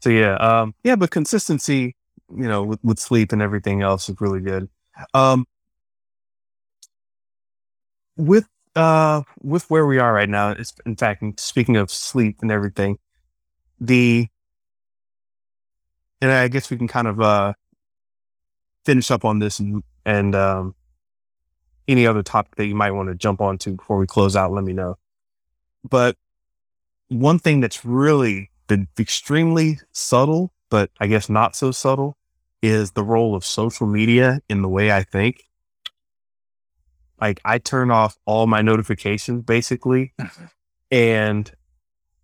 So 0.00 0.10
yeah, 0.10 0.34
um, 0.36 0.74
yeah, 0.84 0.96
but 0.96 1.10
consistency, 1.10 1.96
you 2.30 2.48
know, 2.48 2.62
with, 2.62 2.80
with 2.84 2.98
sleep 2.98 3.32
and 3.32 3.42
everything 3.42 3.82
else 3.82 4.08
is 4.08 4.16
really 4.20 4.40
good. 4.40 4.68
Um, 5.14 5.46
with 8.16 8.46
uh, 8.74 9.22
with 9.42 9.68
where 9.70 9.86
we 9.86 9.98
are 9.98 10.12
right 10.12 10.28
now, 10.28 10.50
it's 10.50 10.74
in 10.84 10.96
fact, 10.96 11.22
speaking 11.40 11.76
of 11.76 11.90
sleep 11.90 12.38
and 12.42 12.50
everything, 12.50 12.98
the 13.80 14.28
and 16.20 16.30
I 16.30 16.48
guess 16.48 16.70
we 16.70 16.76
can 16.76 16.88
kind 16.88 17.06
of 17.06 17.20
uh 17.20 17.52
finish 18.86 19.10
up 19.10 19.24
on 19.24 19.40
this 19.40 19.58
and, 19.58 19.82
and 20.06 20.34
um 20.34 20.74
any 21.88 22.06
other 22.06 22.22
topic 22.22 22.56
that 22.56 22.66
you 22.66 22.74
might 22.74 22.90
want 22.92 23.08
to 23.08 23.14
jump 23.14 23.40
onto 23.40 23.72
before 23.72 23.98
we 23.98 24.06
close 24.06 24.34
out, 24.34 24.52
let 24.52 24.64
me 24.64 24.72
know. 24.72 24.96
But 25.88 26.16
one 27.08 27.38
thing 27.38 27.60
that's 27.60 27.84
really 27.84 28.50
been 28.66 28.88
extremely 28.98 29.78
subtle, 29.92 30.52
but 30.68 30.90
I 30.98 31.06
guess 31.06 31.28
not 31.28 31.54
so 31.54 31.70
subtle, 31.70 32.16
is 32.62 32.92
the 32.92 33.04
role 33.04 33.34
of 33.36 33.44
social 33.44 33.86
media 33.86 34.40
in 34.48 34.62
the 34.62 34.68
way 34.68 34.90
I 34.90 35.02
think. 35.04 35.44
Like 37.20 37.40
I 37.44 37.58
turn 37.58 37.90
off 37.90 38.18
all 38.26 38.46
my 38.46 38.62
notifications 38.62 39.42
basically, 39.42 40.12
and 40.90 41.50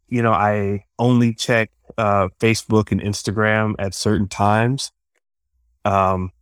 you 0.09 0.21
know, 0.21 0.33
I 0.33 0.85
only 0.99 1.33
check 1.33 1.71
uh, 1.97 2.29
Facebook 2.39 2.93
and 2.93 3.01
Instagram 3.01 3.75
at 3.79 3.95
certain 3.95 4.29
times. 4.29 4.93
Um, 5.87 6.33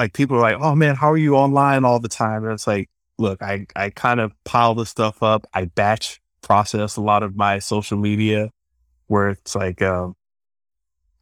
like 0.00 0.12
people 0.14 0.36
are 0.36 0.40
like, 0.40 0.56
"Oh 0.60 0.74
man, 0.74 0.96
how 0.96 1.12
are 1.12 1.16
you 1.16 1.36
online 1.36 1.84
all 1.84 2.00
the 2.00 2.08
time?" 2.08 2.42
And 2.44 2.52
it's 2.52 2.66
like, 2.66 2.90
look, 3.18 3.42
I 3.42 3.66
I 3.76 3.90
kind 3.90 4.18
of 4.18 4.32
pile 4.44 4.74
this 4.74 4.90
stuff 4.90 5.22
up. 5.22 5.46
I 5.54 5.66
batch 5.66 6.20
process 6.42 6.96
a 6.96 7.00
lot 7.00 7.22
of 7.22 7.36
my 7.36 7.60
social 7.60 7.98
media, 7.98 8.50
where 9.06 9.28
it's 9.30 9.54
like, 9.54 9.80
um, 9.82 10.16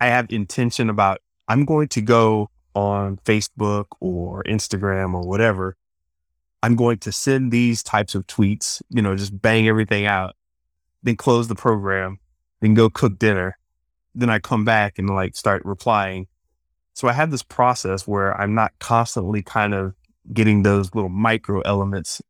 I 0.00 0.06
have 0.06 0.32
intention 0.32 0.88
about 0.88 1.20
I'm 1.48 1.66
going 1.66 1.88
to 1.88 2.00
go 2.00 2.50
on 2.74 3.18
Facebook 3.24 3.86
or 4.00 4.42
Instagram 4.44 5.14
or 5.14 5.26
whatever. 5.28 5.76
I'm 6.62 6.76
going 6.76 6.98
to 6.98 7.12
send 7.12 7.52
these 7.52 7.82
types 7.82 8.14
of 8.14 8.26
tweets, 8.26 8.80
you 8.88 9.02
know, 9.02 9.14
just 9.14 9.40
bang 9.42 9.68
everything 9.68 10.06
out 10.06 10.34
then 11.02 11.16
close 11.16 11.48
the 11.48 11.54
program, 11.54 12.18
then 12.60 12.74
go 12.74 12.90
cook 12.90 13.18
dinner. 13.18 13.58
Then 14.14 14.30
I 14.30 14.38
come 14.38 14.64
back 14.64 14.98
and 14.98 15.08
like 15.08 15.36
start 15.36 15.64
replying. 15.64 16.26
So 16.98 17.06
I 17.06 17.12
have 17.12 17.30
this 17.30 17.44
process 17.44 18.08
where 18.08 18.36
I'm 18.40 18.56
not 18.56 18.72
constantly 18.80 19.40
kind 19.40 19.72
of 19.72 19.94
getting 20.32 20.64
those 20.64 20.92
little 20.96 21.08
micro 21.08 21.60
elements 21.60 22.20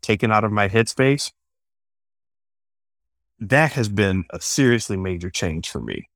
taken 0.00 0.32
out 0.32 0.44
of 0.44 0.50
my 0.50 0.66
headspace. 0.66 1.30
That 3.38 3.72
has 3.72 3.90
been 3.90 4.24
a 4.30 4.40
seriously 4.40 4.96
major 4.96 5.28
change 5.28 5.68
for 5.68 5.78
me 5.78 6.08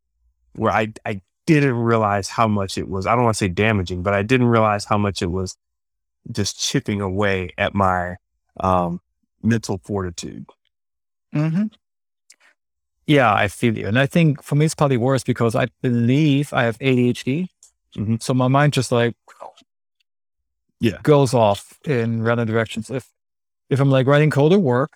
where 0.55 0.73
I, 0.73 0.95
I 1.05 1.21
didn't 1.45 1.75
realize 1.75 2.29
how 2.29 2.49
much 2.49 2.79
it 2.79 2.89
was. 2.89 3.07
I 3.07 3.15
don't 3.15 3.25
want 3.25 3.37
to 3.37 3.45
say 3.45 3.49
damaging, 3.49 4.03
but 4.03 4.15
I 4.15 4.23
didn't 4.23 4.47
realize 4.47 4.87
how 4.87 4.97
much 4.97 5.21
it 5.21 5.31
was 5.31 5.59
just 6.33 6.59
chipping 6.59 7.03
away 7.03 7.51
at 7.59 7.75
my 7.75 8.17
um, 8.59 9.03
mental 9.43 9.83
fortitude. 9.85 10.47
Mm-hmm. 11.35 11.67
Yeah, 13.07 13.35
I 13.35 13.49
feel 13.49 13.77
you. 13.77 13.87
And 13.87 13.99
I 13.99 14.07
think 14.07 14.43
for 14.43 14.55
me, 14.55 14.65
it's 14.65 14.75
probably 14.75 14.97
worse 14.97 15.25
because 15.25 15.55
I 15.55 15.67
believe 15.83 16.55
I 16.55 16.63
have 16.63 16.79
ADHD. 16.79 17.49
Mm-hmm. 17.97 18.17
So 18.21 18.35
my 18.35 18.49
mind 18.49 18.73
just 18.73 18.93
like, 18.93 19.15
yeah, 20.81 20.99
goes 21.03 21.35
off 21.35 21.79
in 21.85 22.23
random 22.23 22.47
directions. 22.47 22.91
If, 22.91 23.11
if 23.69 23.81
I'm 23.81 23.91
like 23.91 24.07
writing 24.07 24.31
code 24.31 24.53
or 24.53 24.59
work 24.59 24.93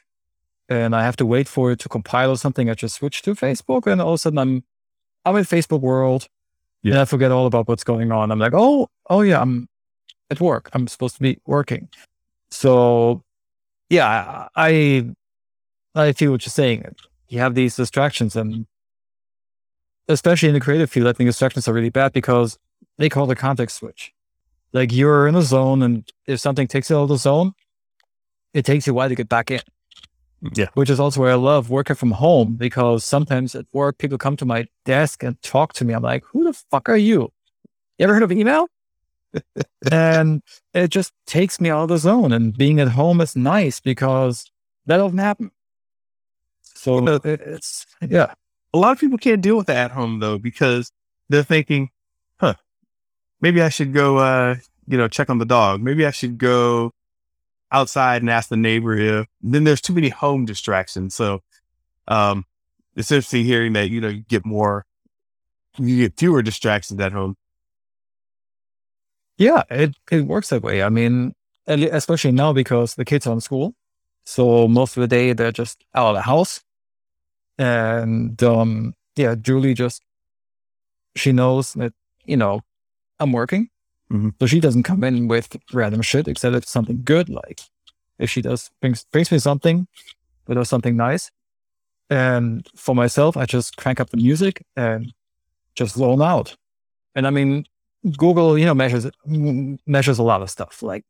and 0.69 0.95
I 0.95 1.03
have 1.03 1.17
to 1.17 1.27
wait 1.27 1.49
for 1.49 1.73
it 1.73 1.81
to 1.81 1.89
compile 1.89 2.31
or 2.31 2.37
something, 2.37 2.71
I 2.71 2.75
just 2.75 2.97
switch 2.97 3.23
to 3.23 3.35
Facebook 3.35 3.91
and 3.91 4.01
all 4.01 4.11
of 4.11 4.15
a 4.15 4.19
sudden 4.19 4.39
I'm, 4.39 4.65
I'm 5.25 5.37
in 5.37 5.45
Facebook 5.45 5.81
world 5.81 6.29
yeah. 6.83 6.93
and 6.93 7.01
I 7.01 7.05
forget 7.05 7.33
all 7.33 7.47
about 7.47 7.69
what's 7.69 7.85
going 7.85 8.13
on. 8.13 8.31
I'm 8.31 8.39
like, 8.39 8.55
oh, 8.55 8.89
oh 9.11 9.23
yeah, 9.23 9.41
I'm 9.41 9.69
at 10.31 10.41
work. 10.41 10.71
I'm 10.73 10.87
supposed 10.87 11.17
to 11.17 11.23
be 11.23 11.39
working. 11.47 11.89
So 12.51 13.23
yeah, 13.91 14.49
I, 14.55 15.11
I 15.95 16.13
feel 16.13 16.31
what 16.31 16.47
you're 16.47 16.51
saying 16.51 16.95
you 17.33 17.39
have 17.39 17.55
these 17.55 17.75
distractions 17.77 18.37
and 18.37 18.67
especially 20.07 20.51
in 20.51 20.55
the 20.55 20.61
creative 20.61 20.91
field, 20.91 21.07
I 21.09 21.15
think 21.15 21.29
distractions 21.29 21.67
are 21.67 21.73
really 21.73 21.89
bad 21.89 22.13
because 22.13 22.59
they 22.99 23.09
call 23.09 23.27
the 23.27 23.37
context 23.37 23.77
switch. 23.77 24.13
Like 24.73 24.93
you're 24.93 25.29
in 25.29 25.35
a 25.35 25.43
zone 25.43 25.83
and 25.83 26.11
if 26.27 26.41
something 26.41 26.67
takes 26.67 26.91
you 26.91 26.97
out 26.97 27.03
of 27.03 27.09
the 27.09 27.19
zone, 27.19 27.53
it 28.55 28.65
takes 28.65 28.87
you 28.87 28.93
a 28.93 28.95
while 28.95 29.09
to 29.09 29.15
get 29.15 29.29
back 29.29 29.51
in. 29.51 29.61
Yeah. 30.55 30.67
Which 30.75 30.91
is 30.91 30.99
also 30.99 31.21
where 31.21 31.33
I 31.33 31.37
love 31.37 31.71
working 31.71 31.97
from 31.97 32.11
home 32.11 32.55
because 32.55 33.05
sometimes 33.05 33.55
at 33.55 33.67
work, 33.73 33.99
people 33.99 34.19
come 34.19 34.37
to 34.37 34.45
my 34.45 34.67
desk 34.85 35.23
and 35.23 35.41
talk 35.43 35.73
to 35.75 35.85
me. 35.85 35.95
I'm 35.95 36.03
like, 36.03 36.25
who 36.25 36.45
the 36.45 36.53
fuck 36.53 36.89
are 36.89 36.97
you? 36.97 37.33
You 37.99 38.05
ever 38.05 38.15
heard 38.15 38.25
of 38.25 38.33
email? 38.33 38.67
and 39.91 40.43
it 40.75 40.89
just 40.89 41.13
takes 41.27 41.61
me 41.61 41.71
out 41.71 41.85
of 41.85 41.89
the 41.91 41.99
zone. 41.99 42.33
And 42.33 42.57
being 42.57 42.81
at 42.81 42.89
home 42.89 43.21
is 43.21 43.37
nice 43.37 43.79
because 43.79 44.51
that 44.87 44.97
doesn't 44.97 45.19
happen. 45.19 45.51
So 46.63 47.07
it's 47.25 47.87
yeah. 48.07 48.35
A 48.75 48.79
lot 48.79 48.93
of 48.93 48.99
people 48.99 49.19
can't 49.19 49.43
deal 49.43 49.57
with 49.57 49.67
that 49.67 49.77
at 49.77 49.91
home 49.93 50.19
though 50.19 50.39
because 50.39 50.91
they're 51.29 51.43
thinking, 51.45 51.91
maybe 53.43 53.61
I 53.61 53.69
should 53.69 53.93
go 53.93 54.17
uh, 54.19 54.57
you 54.87 54.97
know, 54.99 55.09
check 55.09 55.31
on 55.31 55.39
the 55.39 55.45
dog. 55.45 55.81
Maybe 55.81 56.07
I 56.07 56.11
should 56.11 56.39
go 56.39 56.93
outside 57.71 58.23
and 58.23 58.31
ask 58.31 58.49
the 58.49 58.57
neighbor 58.57 58.97
if 58.97 59.27
then 59.41 59.65
there's 59.65 59.81
too 59.81 59.95
many 59.95 60.09
home 60.09 60.45
distractions. 60.45 61.15
So 61.15 61.41
um 62.09 62.45
it's 62.95 63.11
interesting 63.11 63.45
hearing 63.45 63.73
that, 63.73 63.89
you 63.89 64.01
know, 64.01 64.09
you 64.09 64.25
get 64.29 64.45
more 64.45 64.85
you 65.79 65.97
get 65.97 66.19
fewer 66.19 66.43
distractions 66.43 67.01
at 67.01 67.13
home. 67.13 67.37
Yeah, 69.39 69.63
it, 69.71 69.97
it 70.11 70.27
works 70.27 70.51
that 70.51 70.63
way. 70.63 70.83
I 70.83 70.91
mean, 70.91 71.33
especially 71.67 72.33
now 72.33 72.53
because 72.53 72.95
the 72.95 73.05
kids 73.05 73.27
are 73.27 73.33
in 73.33 73.41
school. 73.41 73.75
So 74.27 74.69
most 74.69 74.97
of 74.97 75.01
the 75.01 75.09
day 75.09 75.33
they're 75.33 75.51
just 75.51 75.83
out 75.95 76.11
of 76.11 76.17
the 76.17 76.23
house. 76.23 76.63
And 77.59 78.41
um, 78.43 78.95
yeah, 79.17 79.35
Julie 79.35 79.75
just 79.75 80.03
she 81.17 81.33
knows 81.33 81.73
that 81.75 81.93
you 82.27 82.37
know 82.37 82.61
I'm 83.23 83.33
working, 83.33 83.69
mm-hmm. 84.11 84.31
so 84.41 84.47
she 84.47 84.61
doesn't 84.61 84.83
come 84.85 85.05
in 85.05 85.29
with 85.29 85.57
random 85.73 86.03
shit 86.03 86.29
except 86.29 86.55
if 86.55 86.63
it's 86.65 86.73
something 86.73 87.03
good. 87.05 87.29
Like 87.29 87.61
if 88.19 88.31
she 88.31 88.43
does 88.43 88.71
brings 88.81 89.05
brings 89.13 89.31
me 89.33 89.39
something, 89.39 89.87
but 90.45 90.55
does 90.55 90.69
something 90.69 90.97
nice. 90.97 91.31
And 92.11 92.69
for 92.77 92.95
myself, 92.95 93.37
I 93.37 93.47
just 93.47 93.77
crank 93.77 94.01
up 94.01 94.11
the 94.11 94.19
music 94.19 94.65
and 94.77 95.13
just 95.75 95.97
zone 95.97 96.21
out. 96.21 96.57
And 97.15 97.27
I 97.27 97.31
mean, 97.31 97.65
Google, 98.17 98.59
you 98.59 98.67
know, 98.67 98.75
measures 98.75 99.07
measures 99.25 100.19
a 100.19 100.23
lot 100.23 100.43
of 100.43 100.51
stuff. 100.51 100.83
Like 100.83 101.05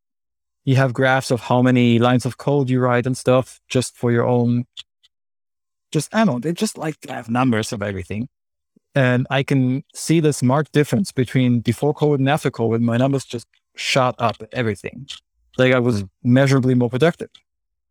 you 0.65 0.77
have 0.77 0.93
graphs 0.93 1.31
of 1.31 1.41
how 1.41 1.63
many 1.63 1.99
lines 1.99 2.25
of 2.27 2.39
code 2.39 2.71
you 2.71 2.81
write 2.81 3.07
and 3.07 3.17
stuff 3.17 3.61
just 3.69 3.97
for 3.97 4.13
your 4.13 4.27
own 4.27 4.67
just, 5.93 6.15
I 6.15 6.25
don't 6.25 6.27
know, 6.27 6.39
they 6.41 6.53
just 6.53 6.79
like 6.79 6.99
to 7.01 7.13
have 7.13 7.29
numbers 7.29 7.73
of 7.73 7.83
everything. 7.83 8.29
And 8.95 9.27
I 9.31 9.43
can 9.43 9.85
see 9.95 10.21
this 10.21 10.43
marked 10.43 10.73
difference 10.73 11.13
between 11.13 11.61
before 11.61 11.95
COVID 11.95 12.17
and 12.17 12.29
after 12.29 12.51
COVID. 12.51 12.81
My 12.81 12.97
numbers 12.97 13.25
just 13.25 13.47
shot 13.75 14.15
up 14.19 14.37
everything. 14.53 15.07
Like 15.57 15.73
I 15.73 15.79
was 15.79 16.03
mm. 16.03 16.09
measurably 16.23 16.75
more 16.75 16.91
productive. 16.91 17.31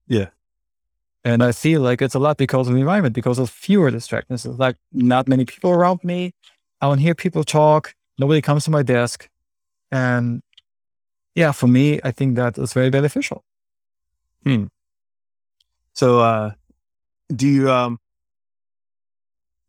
Yeah. 0.08 0.28
And 1.24 1.44
I 1.44 1.52
feel 1.52 1.82
like 1.82 2.02
it's 2.02 2.16
a 2.16 2.20
lot 2.20 2.38
because 2.38 2.68
of 2.68 2.74
the 2.74 2.80
environment, 2.80 3.14
because 3.14 3.40
of 3.40 3.50
fewer 3.50 3.92
distractions. 3.92 4.46
It's 4.46 4.58
like 4.58 4.76
not 4.92 5.28
many 5.28 5.46
people 5.46 5.72
around 5.72 6.04
me. 6.04 6.34
I 6.82 6.88
don't 6.88 6.98
hear 6.98 7.14
people 7.14 7.44
talk. 7.44 7.94
Nobody 8.18 8.42
comes 8.42 8.66
to 8.66 8.72
my 8.72 8.82
desk. 8.82 9.30
And 9.92 10.42
yeah, 11.36 11.52
for 11.52 11.68
me, 11.68 12.00
I 12.04 12.12
think 12.12 12.36
that 12.36 12.58
is 12.58 12.74
very 12.74 12.90
beneficial. 12.90 13.44
So, 15.94 16.20
uh, 16.20 16.52
do 17.34 17.48
you 17.48 17.72
um, 17.72 18.00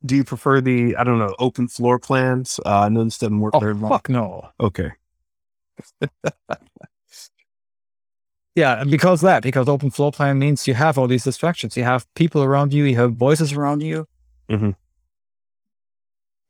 do 0.05 0.17
you 0.17 0.25
prefer 0.25 0.61
the 0.61 0.97
I 0.97 1.05
don't 1.05 1.19
know 1.19 1.35
open 1.39 1.69
floor 1.69 1.99
plans? 1.99 2.59
Uh, 2.67 2.81
I 2.81 2.89
know 2.89 3.05
this 3.05 3.19
doesn't 3.19 3.41
work 3.41 3.55
Oh, 3.55 3.61
very 3.61 3.75
well. 3.75 3.91
fuck 3.91 4.09
no. 4.09 4.49
Okay. 4.61 4.91
Yeah, 8.55 8.83
and 8.83 8.91
because 8.91 9.23
that, 9.23 9.43
because 9.43 9.67
open 9.67 9.91
floor 9.91 10.13
plan 10.13 10.39
means 10.39 10.69
you 10.69 10.75
have 10.75 10.99
all 10.99 11.07
these 11.07 11.25
distractions. 11.25 11.75
You 11.75 11.85
have 11.85 12.07
people 12.15 12.43
around 12.43 12.75
you, 12.75 12.85
you 12.85 12.97
have 12.97 13.15
voices 13.15 13.55
around 13.55 13.83
you. 13.83 14.07
Mhm. 14.51 14.75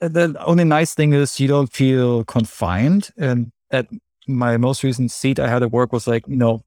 And 0.01 0.15
the 0.15 0.35
only 0.45 0.65
nice 0.65 0.95
thing 0.95 1.13
is 1.13 1.39
you 1.39 1.47
don't 1.47 1.73
feel 1.73 2.25
confined. 2.25 3.11
And 3.17 3.53
at 3.71 3.87
my 4.27 4.57
most 4.57 4.83
recent 4.83 5.13
seat 5.13 5.39
I 5.39 5.47
had 5.49 5.63
at 5.63 5.71
work 5.71 5.93
was 5.93 6.09
like, 6.09 6.27
you 6.27 6.35
know, 6.35 6.63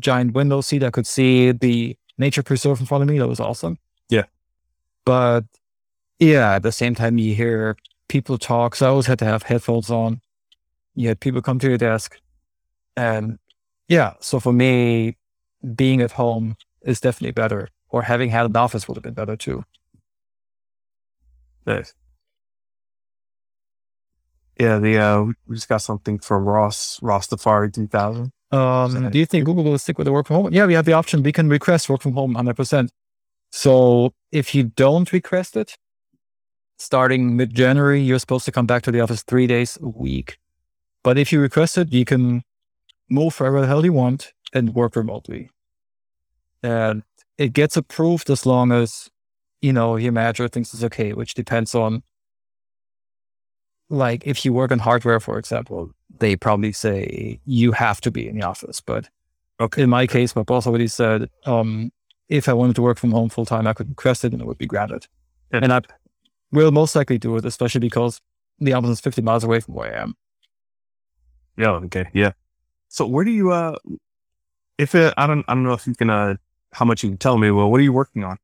giant 0.00 0.32
window 0.34 0.60
seat. 0.60 0.82
I 0.82 0.90
could 0.90 1.06
see 1.06 1.52
the 1.52 1.96
nature 2.18 2.42
preserve 2.42 2.80
in 2.80 2.86
front 2.86 3.02
of 3.02 3.08
me. 3.08 3.18
That 3.20 3.28
was 3.28 3.38
awesome. 3.38 3.78
Yeah. 4.08 4.24
But 5.04 5.44
yeah, 6.20 6.54
at 6.54 6.62
the 6.62 6.70
same 6.70 6.94
time 6.94 7.18
you 7.18 7.34
hear 7.34 7.76
people 8.08 8.38
talk. 8.38 8.76
So 8.76 8.86
I 8.86 8.90
always 8.90 9.06
had 9.06 9.18
to 9.20 9.24
have 9.24 9.44
headphones 9.44 9.90
on. 9.90 10.20
You 10.94 11.08
had 11.08 11.18
people 11.18 11.40
come 11.40 11.58
to 11.58 11.68
your 11.68 11.78
desk. 11.78 12.18
And 12.96 13.38
yeah, 13.88 14.14
so 14.20 14.38
for 14.38 14.52
me, 14.52 15.16
being 15.74 16.02
at 16.02 16.12
home 16.12 16.56
is 16.82 17.00
definitely 17.00 17.32
better. 17.32 17.68
Or 17.88 18.02
having 18.02 18.30
had 18.30 18.46
an 18.46 18.56
office 18.56 18.86
would 18.86 18.96
have 18.96 19.02
been 19.02 19.14
better 19.14 19.36
too. 19.36 19.64
Nice. 21.66 21.94
Yeah, 24.58 24.78
the 24.78 24.98
uh, 24.98 25.22
we 25.46 25.56
just 25.56 25.68
got 25.68 25.78
something 25.78 26.18
from 26.18 26.44
Ross 26.44 26.98
Ross 27.02 27.28
Safari 27.28 27.70
2000. 27.70 28.30
Um, 28.52 29.10
do 29.10 29.18
you 29.18 29.24
think 29.24 29.46
Google 29.46 29.64
will 29.64 29.78
stick 29.78 29.96
with 29.96 30.04
the 30.04 30.12
work 30.12 30.26
from 30.26 30.36
home? 30.36 30.52
Yeah, 30.52 30.66
we 30.66 30.74
have 30.74 30.84
the 30.84 30.92
option. 30.92 31.22
We 31.22 31.32
can 31.32 31.48
request 31.48 31.88
work 31.88 32.02
from 32.02 32.12
home 32.12 32.34
100%. 32.34 32.90
So 33.52 34.12
if 34.32 34.54
you 34.54 34.64
don't 34.64 35.10
request 35.12 35.56
it, 35.56 35.76
starting 36.80 37.36
mid 37.36 37.54
January, 37.54 38.00
you're 38.00 38.18
supposed 38.18 38.44
to 38.46 38.52
come 38.52 38.66
back 38.66 38.82
to 38.82 38.90
the 38.90 39.00
office 39.00 39.22
three 39.22 39.46
days 39.46 39.78
a 39.82 39.88
week. 39.88 40.38
But 41.02 41.18
if 41.18 41.32
you 41.32 41.40
request 41.40 41.78
it, 41.78 41.92
you 41.92 42.04
can 42.04 42.42
move 43.08 43.38
wherever 43.38 43.60
the 43.60 43.66
hell 43.66 43.84
you 43.84 43.92
want 43.92 44.32
and 44.52 44.74
work 44.74 44.96
remotely. 44.96 45.50
And 46.62 47.02
it 47.38 47.52
gets 47.52 47.76
approved 47.76 48.30
as 48.30 48.44
long 48.46 48.72
as, 48.72 49.10
you 49.60 49.72
know, 49.72 49.96
your 49.96 50.12
manager 50.12 50.48
thinks 50.48 50.74
it's 50.74 50.84
okay, 50.84 51.12
which 51.12 51.34
depends 51.34 51.74
on, 51.74 52.02
like, 53.88 54.26
if 54.26 54.44
you 54.44 54.52
work 54.52 54.70
on 54.72 54.78
hardware, 54.78 55.20
for 55.20 55.38
example, 55.38 55.90
they 56.18 56.36
probably 56.36 56.72
say 56.72 57.40
you 57.44 57.72
have 57.72 58.00
to 58.02 58.10
be 58.10 58.28
in 58.28 58.38
the 58.38 58.46
office. 58.46 58.80
But 58.80 59.08
Okay. 59.60 59.82
in 59.82 59.90
my 59.90 60.06
case, 60.06 60.34
my 60.36 60.42
boss 60.42 60.66
already 60.66 60.86
said, 60.86 61.28
um, 61.44 61.92
if 62.28 62.48
I 62.48 62.52
wanted 62.52 62.76
to 62.76 62.82
work 62.82 62.98
from 62.98 63.10
home 63.10 63.28
full 63.28 63.44
time, 63.46 63.66
I 63.66 63.72
could 63.72 63.88
request 63.88 64.24
it 64.24 64.32
and 64.32 64.40
it 64.40 64.46
would 64.46 64.58
be 64.58 64.66
granted. 64.66 65.06
Yeah. 65.52 65.60
And 65.62 65.72
I 65.72 65.80
will 66.52 66.72
most 66.72 66.96
likely 66.96 67.18
do 67.18 67.36
it, 67.36 67.44
especially 67.44 67.80
because 67.80 68.20
the 68.58 68.72
is 68.72 69.00
50 69.00 69.22
miles 69.22 69.44
away 69.44 69.60
from 69.60 69.74
where 69.74 69.96
I 69.96 70.02
am. 70.02 70.14
Yeah. 71.56 71.70
Okay. 71.70 72.08
Yeah. 72.12 72.32
So 72.88 73.06
where 73.06 73.24
do 73.24 73.30
you 73.30 73.52
uh, 73.52 73.76
if 74.78 74.94
it, 74.94 75.14
I 75.16 75.26
don't 75.26 75.44
I 75.48 75.54
don't 75.54 75.62
know 75.64 75.72
if 75.72 75.86
you 75.86 75.94
can 75.94 76.10
uh 76.10 76.36
how 76.72 76.84
much 76.84 77.02
you 77.02 77.10
can 77.10 77.18
tell 77.18 77.38
me. 77.38 77.50
Well, 77.50 77.70
what 77.70 77.80
are 77.80 77.84
you 77.84 77.92
working 77.92 78.24
on? 78.24 78.38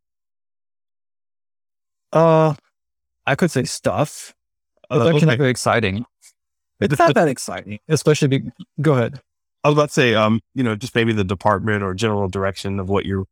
Uh, 2.13 2.55
I 3.27 3.35
could 3.35 3.51
say 3.51 3.65
stuff. 3.65 4.35
It's 4.91 5.01
Uh, 5.01 5.05
actually 5.05 5.17
okay. 5.17 5.27
not 5.27 5.39
very 5.39 5.51
exciting. 5.51 6.05
It's 6.81 6.99
not 6.99 7.15
that 7.15 7.29
exciting, 7.29 7.79
especially. 7.89 8.29
Be- 8.29 8.51
go 8.81 8.93
ahead. 8.95 9.21
I 9.65 9.69
was 9.69 9.77
about 9.77 9.89
to 9.89 9.95
say 9.95 10.15
um, 10.15 10.41
you 10.55 10.63
know, 10.63 10.77
just 10.77 10.95
maybe 10.95 11.13
the 11.13 11.25
department 11.25 11.83
or 11.83 11.95
general 11.95 12.29
direction 12.29 12.79
of 12.79 12.89
what 12.89 13.07
you're 13.07 13.27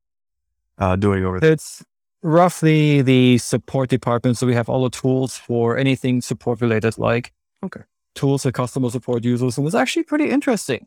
uh 0.78 0.96
doing 0.96 1.24
over 1.24 1.38
there. 1.40 1.52
It's 1.52 1.84
roughly 2.24 3.02
the 3.02 3.36
support 3.38 3.90
department. 3.90 4.38
So 4.38 4.46
we 4.46 4.55
have 4.55 4.68
all 4.68 4.82
the 4.82 4.90
tools 4.90 5.36
for 5.36 5.76
anything 5.76 6.22
support 6.22 6.60
related, 6.60 6.98
like 6.98 7.32
Okay. 7.62 7.82
tools 8.14 8.42
for 8.42 8.51
customer 8.51 8.90
support 8.90 9.24
users. 9.24 9.59
And 9.59 9.66
it's 9.66 9.76
actually 9.76 10.05
pretty 10.05 10.30
interesting. 10.30 10.86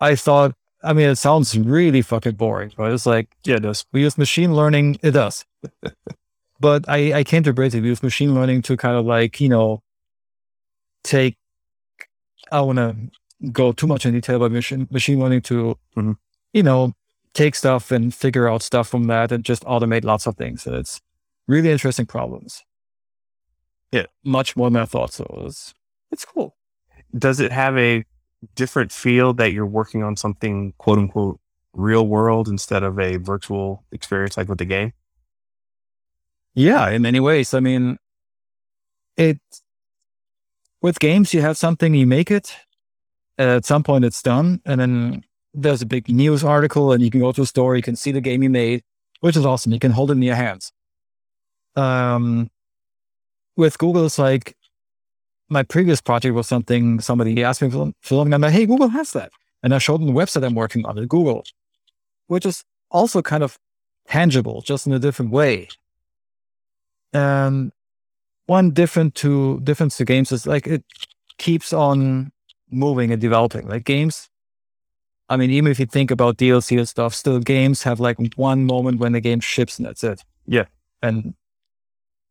I 0.00 0.16
thought, 0.16 0.54
I 0.82 0.92
mean, 0.92 1.08
it 1.08 1.16
sounds 1.16 1.56
really 1.56 2.02
fucking 2.02 2.34
boring, 2.34 2.72
but 2.76 2.92
it's 2.92 3.06
like 3.06 3.28
Yeah, 3.44 3.56
it 3.56 3.60
does. 3.62 3.86
we 3.92 4.00
use 4.02 4.18
machine 4.18 4.52
learning. 4.54 4.98
It 5.02 5.12
does. 5.12 5.44
but 6.60 6.84
I, 6.88 7.12
I 7.20 7.24
came 7.24 7.44
to 7.44 7.50
it. 7.50 7.74
We 7.74 7.80
use 7.88 8.02
machine 8.02 8.34
learning 8.34 8.62
to 8.62 8.76
kind 8.76 8.96
of 8.96 9.06
like, 9.06 9.40
you 9.40 9.48
know, 9.48 9.82
take, 11.04 11.36
I 12.50 12.60
want 12.62 12.78
to 12.78 12.96
go 13.52 13.70
too 13.72 13.86
much 13.86 14.04
in 14.06 14.12
detail, 14.12 14.40
but 14.40 14.50
machine, 14.50 14.88
machine 14.90 15.20
learning 15.20 15.42
to, 15.42 15.78
Mhm. 15.96 16.16
you 16.52 16.62
know, 16.64 16.94
take 17.36 17.54
stuff 17.54 17.90
and 17.92 18.14
figure 18.14 18.48
out 18.48 18.62
stuff 18.62 18.88
from 18.88 19.04
that 19.04 19.30
and 19.30 19.44
just 19.44 19.62
automate 19.64 20.04
lots 20.04 20.26
of 20.26 20.36
things. 20.36 20.66
And 20.66 20.74
it's 20.74 21.00
really 21.46 21.70
interesting 21.70 22.06
problems. 22.06 22.64
Yeah. 23.92 24.06
Much 24.24 24.56
more 24.56 24.70
than 24.70 24.82
I 24.82 24.86
thought. 24.86 25.12
So 25.12 25.44
it's, 25.46 25.74
it's 26.10 26.24
cool. 26.24 26.56
Does 27.16 27.38
it 27.38 27.52
have 27.52 27.76
a 27.76 28.04
different 28.54 28.90
feel 28.90 29.34
that 29.34 29.52
you're 29.52 29.66
working 29.66 30.02
on 30.02 30.16
something 30.16 30.72
quote 30.78 30.98
unquote 30.98 31.38
real 31.72 32.06
world 32.06 32.48
instead 32.48 32.82
of 32.82 32.98
a 32.98 33.16
virtual 33.18 33.84
experience 33.92 34.36
like 34.36 34.48
with 34.48 34.58
the 34.58 34.64
game? 34.64 34.92
Yeah, 36.54 36.88
in 36.88 37.02
many 37.02 37.20
ways. 37.20 37.52
I 37.52 37.60
mean, 37.60 37.98
it 39.16 39.38
with 40.80 40.98
games, 40.98 41.34
you 41.34 41.42
have 41.42 41.58
something, 41.58 41.94
you 41.94 42.06
make 42.06 42.30
it. 42.30 42.54
At 43.38 43.66
some 43.66 43.82
point, 43.82 44.06
it's 44.06 44.22
done, 44.22 44.62
and 44.64 44.80
then 44.80 45.24
there's 45.56 45.82
a 45.82 45.86
big 45.86 46.08
news 46.08 46.44
article, 46.44 46.92
and 46.92 47.02
you 47.02 47.10
can 47.10 47.20
go 47.20 47.32
to 47.32 47.42
a 47.42 47.46
store, 47.46 47.76
you 47.76 47.82
can 47.82 47.96
see 47.96 48.12
the 48.12 48.20
game 48.20 48.42
you 48.42 48.50
made, 48.50 48.82
which 49.20 49.36
is 49.36 49.46
awesome. 49.46 49.72
You 49.72 49.78
can 49.80 49.92
hold 49.92 50.10
it 50.10 50.14
in 50.14 50.22
your 50.22 50.36
hands. 50.36 50.70
Um, 51.74 52.50
with 53.56 53.78
Google, 53.78 54.06
it's 54.06 54.18
like 54.18 54.56
my 55.48 55.62
previous 55.62 56.00
project 56.00 56.34
was 56.34 56.46
something 56.46 57.00
somebody 57.00 57.42
asked 57.42 57.62
me 57.62 57.70
for, 57.70 57.92
for. 58.02 58.22
I'm 58.22 58.30
like, 58.30 58.52
hey, 58.52 58.66
Google 58.66 58.88
has 58.88 59.12
that, 59.12 59.32
and 59.62 59.74
I 59.74 59.78
showed 59.78 60.00
them 60.00 60.08
the 60.08 60.12
website 60.12 60.44
I'm 60.44 60.54
working 60.54 60.84
on 60.84 60.98
at 60.98 61.08
Google, 61.08 61.44
which 62.26 62.44
is 62.44 62.62
also 62.90 63.22
kind 63.22 63.42
of 63.42 63.58
tangible, 64.06 64.60
just 64.60 64.86
in 64.86 64.92
a 64.92 64.98
different 64.98 65.32
way. 65.32 65.68
And 67.12 67.72
one 68.46 68.70
different 68.72 69.14
to 69.16 69.60
difference 69.60 69.96
to 69.96 70.04
games 70.04 70.32
is 70.32 70.46
like 70.46 70.66
it 70.66 70.84
keeps 71.38 71.72
on 71.72 72.32
moving 72.70 73.10
and 73.10 73.20
developing. 73.20 73.68
Like 73.68 73.84
games, 73.84 74.28
I 75.28 75.36
mean, 75.36 75.50
even 75.50 75.70
if 75.70 75.80
you 75.80 75.86
think 75.86 76.10
about 76.10 76.36
DLC 76.36 76.78
and 76.78 76.88
stuff, 76.88 77.14
still 77.14 77.40
games 77.40 77.82
have 77.82 77.98
like 77.98 78.18
one 78.36 78.64
moment 78.64 79.00
when 79.00 79.12
the 79.12 79.20
game 79.20 79.40
ships 79.40 79.78
and 79.78 79.86
that's 79.86 80.04
it. 80.04 80.22
Yeah. 80.46 80.66
And 81.02 81.34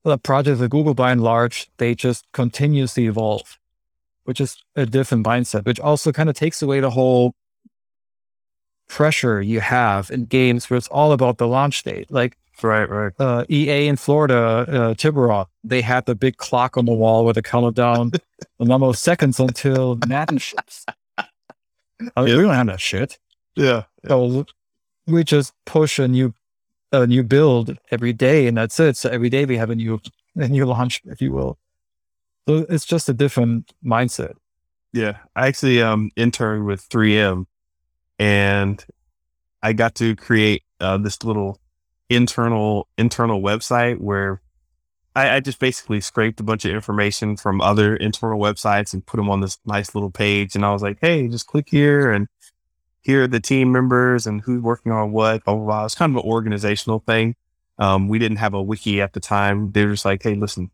the 0.04 0.18
projects 0.18 0.62
at 0.62 0.70
Google, 0.70 0.94
by 0.94 1.12
and 1.12 1.22
large, 1.22 1.70
they 1.78 1.96
just 1.96 2.26
continuously 2.32 3.06
evolve, 3.08 3.60
which 4.24 4.40
is 4.40 4.64
a 4.76 4.86
different 4.86 5.26
mindset, 5.26 5.66
which 5.66 5.80
also 5.80 6.12
kind 6.12 6.30
of 6.30 6.36
takes 6.36 6.62
away 6.62 6.80
the 6.80 6.92
whole 6.92 7.34
pressure 8.88 9.42
you 9.42 9.60
have 9.60 10.12
in 10.12 10.26
games 10.26 10.70
where 10.70 10.78
it's 10.78 10.88
all 10.88 11.12
about 11.12 11.38
the 11.38 11.48
launch 11.48 11.84
date. 11.84 12.10
Like 12.12 12.38
Right, 12.62 12.90
right. 12.90 13.12
uh, 13.20 13.44
EA 13.50 13.88
in 13.88 13.98
Florida, 13.98 14.66
uh, 14.70 14.94
Tiburon, 14.94 15.46
they 15.64 15.82
had 15.82 16.06
the 16.06 16.16
big 16.16 16.38
clock 16.38 16.78
on 16.78 16.86
the 16.86 16.94
wall 16.94 17.26
with 17.26 17.38
a 17.38 17.42
countdown, 17.42 18.12
the 18.60 18.66
number 18.66 18.88
of 18.88 18.98
seconds 18.98 19.40
until 19.40 20.00
Madden 20.08 20.38
ships. 20.38 20.86
I 22.16 22.22
mean, 22.22 22.30
Yeah. 22.30 22.38
We 22.38 22.44
don't 22.44 22.54
have 22.54 22.68
that 22.68 22.82
shit. 22.82 23.20
Yeah. 23.56 23.84
So 24.08 24.46
we 25.08 25.24
just 25.24 25.54
push 25.66 26.00
a 26.00 26.08
new 26.08 26.34
a 26.92 27.06
new 27.08 27.24
build 27.24 27.78
every 27.92 28.14
day, 28.14 28.48
and 28.48 28.58
that's 28.58 28.80
it. 28.80 28.96
So 28.98 29.10
every 29.10 29.30
day 29.30 29.46
we 29.46 29.58
have 29.58 29.70
a 29.70 29.76
new 29.76 30.00
a 30.36 30.48
new 30.48 30.66
launch, 30.66 31.02
if 31.06 31.22
you 31.22 31.32
will. 31.32 31.58
So 32.48 32.66
it's 32.70 32.86
just 32.86 33.10
a 33.10 33.14
different 33.14 33.74
mindset. 33.84 34.34
Yeah. 34.94 35.18
I 35.36 35.48
actually 35.48 35.82
um 35.82 36.12
interned 36.16 36.66
with 36.66 36.88
3M 36.90 37.46
and 38.20 38.86
I 39.62 39.74
got 39.74 39.96
to 39.96 40.16
create 40.16 40.64
uh, 40.80 40.98
this 40.98 41.24
little 41.24 41.60
internal 42.10 42.88
internal 42.98 43.42
website 43.42 44.00
where 44.00 44.42
I, 45.16 45.38
I 45.38 45.40
just 45.40 45.60
basically 45.60 46.02
scraped 46.02 46.40
a 46.40 46.44
bunch 46.44 46.66
of 46.66 46.72
information 46.72 47.38
from 47.38 47.62
other 47.62 47.96
internal 47.96 48.40
websites 48.40 48.94
and 48.94 49.06
put 49.06 49.18
them 49.18 49.30
on 49.30 49.42
this 49.42 49.58
nice 49.66 49.96
little 49.96 50.12
page. 50.12 50.56
And 50.56 50.66
I 50.66 50.74
was 50.74 50.82
like, 50.84 50.98
hey, 51.02 51.28
just 51.28 51.48
click 51.48 51.68
here 51.70 52.12
and 52.12 52.28
here 53.02 53.24
are 53.24 53.28
the 53.28 53.40
team 53.40 53.72
members 53.72 54.28
and 54.28 54.42
who's 54.42 54.62
working 54.62 54.92
on 54.92 55.12
what, 55.12 55.44
blah, 55.46 55.56
blah, 55.56 55.66
blah. 55.66 55.86
It's 55.86 55.96
kind 55.96 56.12
of 56.16 56.24
an 56.24 56.30
organizational 56.30 57.00
thing. 57.00 57.36
Um, 57.80 58.08
we 58.10 58.20
didn't 58.20 58.38
have 58.38 58.54
a 58.54 58.62
wiki 58.64 59.02
at 59.02 59.14
the 59.14 59.20
time. 59.20 59.72
They 59.72 59.86
were 59.86 59.94
just 59.94 60.06
like, 60.06 60.24
hey, 60.24 60.36
listen, 60.36 60.72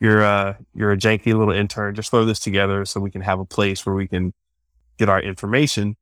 you're 0.00 0.24
uh 0.24 0.54
you're 0.74 0.92
a 0.92 0.96
janky 0.96 1.34
little 1.36 1.52
intern. 1.52 1.94
Just 1.94 2.10
throw 2.10 2.24
this 2.24 2.40
together 2.40 2.84
so 2.84 3.00
we 3.00 3.10
can 3.10 3.22
have 3.22 3.40
a 3.40 3.44
place 3.46 3.86
where 3.86 3.94
we 3.94 4.08
can 4.08 4.34
get 4.98 5.08
our 5.08 5.20
information. 5.20 5.96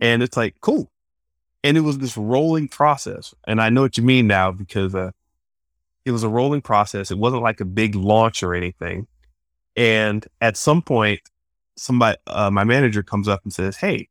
And 0.00 0.22
it's 0.22 0.36
like, 0.36 0.56
cool. 0.60 0.90
and 1.64 1.76
it 1.76 1.80
was 1.80 1.98
this 1.98 2.16
rolling 2.16 2.68
process. 2.68 3.34
And 3.46 3.60
I 3.60 3.70
know 3.70 3.82
what 3.82 3.96
you 3.96 4.02
mean 4.04 4.26
now 4.26 4.52
because 4.52 4.94
uh, 4.94 5.10
it 6.08 6.12
was 6.12 6.24
a 6.24 6.28
rolling 6.28 6.62
process. 6.62 7.10
It 7.10 7.18
wasn't 7.18 7.42
like 7.42 7.60
a 7.60 7.64
big 7.64 7.94
launch 7.94 8.42
or 8.42 8.54
anything. 8.54 9.06
And 9.76 10.26
at 10.40 10.56
some 10.56 10.82
point, 10.82 11.20
somebody, 11.76 12.18
uh, 12.26 12.50
my 12.50 12.64
manager 12.64 13.02
comes 13.02 13.28
up 13.28 13.40
and 13.44 13.52
says, 13.52 13.76
"Hey, 13.76 14.08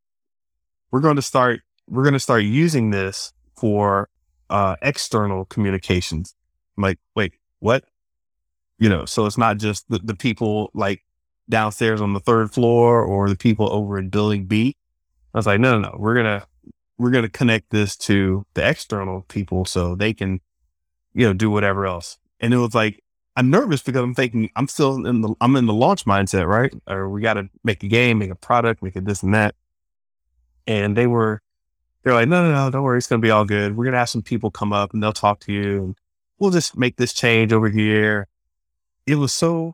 we're 0.91 1.01
going 1.01 1.17
to 1.17 1.21
start. 1.21 1.61
We're 1.89 2.03
going 2.03 2.13
to 2.13 2.19
start 2.19 2.43
using 2.43 2.91
this 2.91 3.33
for 3.57 4.09
uh, 4.49 4.77
external 4.81 5.45
communications." 5.45 6.35
I'm 6.77 6.83
like, 6.83 6.99
"Wait, 7.15 7.33
what?" 7.59 7.83
You 8.79 8.89
know, 8.89 9.05
so 9.05 9.25
it's 9.25 9.37
not 9.37 9.57
just 9.57 9.89
the, 9.89 9.99
the 9.99 10.15
people 10.15 10.69
like 10.73 11.03
downstairs 11.49 12.01
on 12.01 12.13
the 12.13 12.19
third 12.19 12.51
floor 12.51 13.01
or 13.01 13.29
the 13.29 13.35
people 13.35 13.71
over 13.71 13.97
in 13.97 14.09
building 14.09 14.45
B. 14.45 14.75
I 15.33 15.37
was 15.37 15.47
like, 15.47 15.59
no, 15.59 15.79
no, 15.79 15.89
no, 15.89 15.97
we're 15.99 16.15
gonna 16.15 16.45
we're 16.97 17.11
gonna 17.11 17.29
connect 17.29 17.69
this 17.69 17.95
to 17.97 18.45
the 18.53 18.67
external 18.67 19.21
people 19.23 19.65
so 19.65 19.95
they 19.95 20.13
can, 20.13 20.41
you 21.17 21.25
know, 21.25 21.33
do 21.33 21.49
whatever 21.49 21.87
else. 21.87 22.19
And 22.39 22.53
it 22.53 22.57
was 22.57 22.75
like 22.75 23.03
I'm 23.35 23.49
nervous 23.49 23.81
because 23.81 24.01
I'm 24.01 24.13
thinking 24.13 24.49
I'm 24.55 24.67
still 24.67 25.05
in 25.05 25.21
the 25.21 25.33
I'm 25.41 25.55
in 25.55 25.65
the 25.65 25.73
launch 25.73 26.05
mindset, 26.05 26.47
right? 26.47 26.73
Or 26.87 27.09
we 27.09 27.21
got 27.21 27.33
to 27.33 27.49
make 27.63 27.83
a 27.83 27.87
game, 27.87 28.19
make 28.19 28.29
a 28.29 28.35
product, 28.35 28.83
make 28.83 28.95
it 28.95 29.05
this 29.05 29.23
and 29.23 29.33
that. 29.33 29.55
And 30.67 30.95
they 30.95 31.07
were 31.07 31.41
they're 32.03 32.13
like, 32.13 32.29
no, 32.29 32.43
no, 32.43 32.53
no, 32.53 32.69
don't 32.69 32.83
worry, 32.83 32.99
it's 32.99 33.07
gonna 33.07 33.19
be 33.19 33.31
all 33.31 33.45
good. 33.45 33.75
We're 33.75 33.85
gonna 33.85 33.97
have 33.97 34.09
some 34.09 34.21
people 34.21 34.51
come 34.51 34.71
up 34.71 34.93
and 34.93 35.01
they'll 35.01 35.11
talk 35.11 35.39
to 35.41 35.51
you, 35.51 35.83
and 35.83 35.97
we'll 36.37 36.51
just 36.51 36.77
make 36.77 36.97
this 36.97 37.13
change 37.13 37.51
over 37.51 37.67
here. 37.67 38.27
It 39.05 39.15
was 39.15 39.33
so 39.33 39.73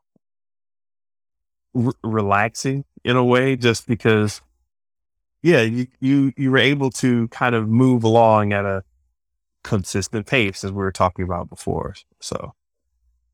relaxing 2.02 2.86
in 3.03 3.18
a 3.18 3.24
way, 3.24 3.56
just 3.56 3.86
because, 3.86 4.41
yeah, 5.41 5.61
you, 5.61 5.88
you, 5.99 6.32
you 6.38 6.52
were 6.52 6.57
able 6.57 6.90
to 6.91 7.28
kind 7.28 7.53
of 7.53 7.68
move 7.68 8.03
along 8.03 8.53
at 8.53 8.65
a 8.65 8.84
consistent 9.64 10.27
pace 10.27 10.64
as 10.64 10.72
we 10.72 10.77
were 10.77 10.91
talking 10.91 11.26
about 11.26 11.49
before. 11.49 11.95
So 12.19 12.53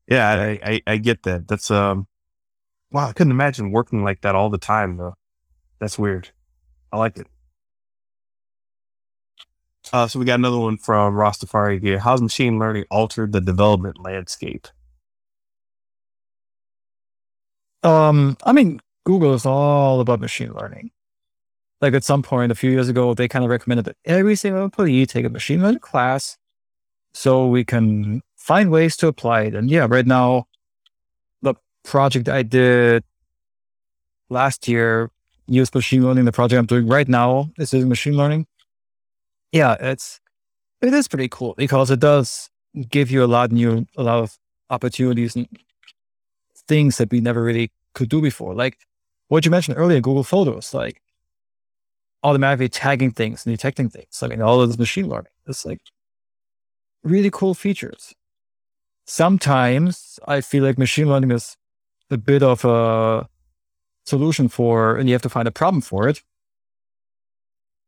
yeah, 0.08 0.28
I, 0.30 0.60
I, 0.64 0.82
I 0.86 0.96
get 0.96 1.22
that. 1.24 1.48
That's, 1.48 1.70
um, 1.70 2.06
wow. 2.90 3.08
I 3.08 3.12
couldn't 3.12 3.32
imagine 3.32 3.72
working 3.72 4.02
like 4.04 4.22
that 4.22 4.34
all 4.34 4.50
the 4.50 4.58
time 4.58 4.96
though. 4.96 5.14
That's 5.78 5.98
weird. 5.98 6.30
I 6.92 6.98
like 6.98 7.16
it. 7.18 7.26
Uh, 9.92 10.06
so 10.06 10.18
we 10.18 10.24
got 10.24 10.38
another 10.38 10.58
one 10.58 10.76
from 10.76 11.14
Rastafari 11.14 11.82
here. 11.82 11.98
How's 11.98 12.22
machine 12.22 12.58
learning 12.58 12.84
altered 12.90 13.32
the 13.32 13.40
development 13.40 14.00
landscape? 14.00 14.68
Um, 17.82 18.36
I 18.44 18.52
mean, 18.52 18.80
Google 19.04 19.34
is 19.34 19.46
all 19.46 20.00
about 20.00 20.20
machine 20.20 20.52
learning. 20.52 20.90
Like 21.80 21.94
at 21.94 22.04
some 22.04 22.22
point 22.22 22.52
a 22.52 22.54
few 22.54 22.70
years 22.70 22.88
ago, 22.88 23.14
they 23.14 23.28
kind 23.28 23.44
of 23.44 23.50
recommended 23.50 23.86
that 23.86 23.96
every 24.04 24.36
single 24.36 24.64
employee 24.64 25.06
take 25.06 25.24
a 25.24 25.30
machine 25.30 25.62
learning 25.62 25.80
class 25.80 26.36
so 27.14 27.46
we 27.46 27.64
can 27.64 28.22
find 28.36 28.70
ways 28.70 28.96
to 28.98 29.08
apply 29.08 29.42
it. 29.42 29.54
And 29.54 29.70
yeah, 29.70 29.86
right 29.88 30.06
now, 30.06 30.46
the 31.42 31.54
project 31.84 32.28
I 32.28 32.42
did 32.42 33.02
last 34.28 34.68
year 34.68 35.10
used 35.46 35.74
machine 35.74 36.04
learning. 36.04 36.24
The 36.24 36.32
project 36.32 36.58
I'm 36.58 36.66
doing 36.66 36.86
right 36.86 37.08
now 37.08 37.50
is 37.58 37.72
using 37.72 37.88
machine 37.88 38.16
learning. 38.16 38.46
Yeah, 39.52 39.76
it's 39.80 40.20
it 40.80 40.94
is 40.94 41.08
pretty 41.08 41.28
cool 41.28 41.54
because 41.56 41.90
it 41.90 42.00
does 42.00 42.48
give 42.88 43.10
you 43.10 43.24
a 43.24 43.26
lot 43.26 43.50
new 43.50 43.86
a 43.96 44.02
lot 44.02 44.18
of 44.22 44.38
opportunities 44.70 45.34
and 45.34 45.48
things 46.68 46.98
that 46.98 47.10
we 47.10 47.20
never 47.20 47.42
really 47.42 47.70
could 47.94 48.08
do 48.08 48.20
before. 48.22 48.54
Like 48.54 48.78
what 49.28 49.44
you 49.44 49.50
mentioned 49.50 49.76
earlier, 49.76 50.00
Google 50.00 50.24
Photos, 50.24 50.72
like 50.72 51.02
automatically 52.22 52.68
tagging 52.68 53.10
things 53.10 53.46
and 53.46 53.54
detecting 53.54 53.88
things. 53.88 54.22
I 54.22 54.28
mean, 54.28 54.42
all 54.42 54.60
of 54.60 54.68
this 54.68 54.78
machine 54.78 55.08
learning. 55.08 55.32
It's 55.46 55.64
like 55.64 55.80
really 57.02 57.30
cool 57.30 57.54
features. 57.54 58.14
Sometimes 59.06 60.18
I 60.28 60.40
feel 60.40 60.62
like 60.62 60.78
machine 60.78 61.08
learning 61.08 61.30
is 61.32 61.56
a 62.10 62.16
bit 62.16 62.42
of 62.42 62.64
a 62.64 63.28
solution 64.04 64.48
for, 64.48 64.96
and 64.96 65.08
you 65.08 65.14
have 65.14 65.22
to 65.22 65.28
find 65.28 65.48
a 65.48 65.52
problem 65.52 65.80
for 65.80 66.08
it. 66.08 66.22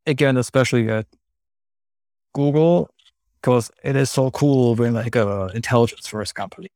Again, 0.07 0.37
especially 0.37 0.89
at 0.89 1.07
Google, 2.35 2.91
because 3.41 3.71
it 3.85 3.97
is 3.97 4.11
so 4.11 4.31
cool 4.31 4.75
being 4.75 4.95
like 4.95 5.15
a 5.15 5.51
intelligence 5.55 6.07
first 6.07 6.35
company. 6.35 6.71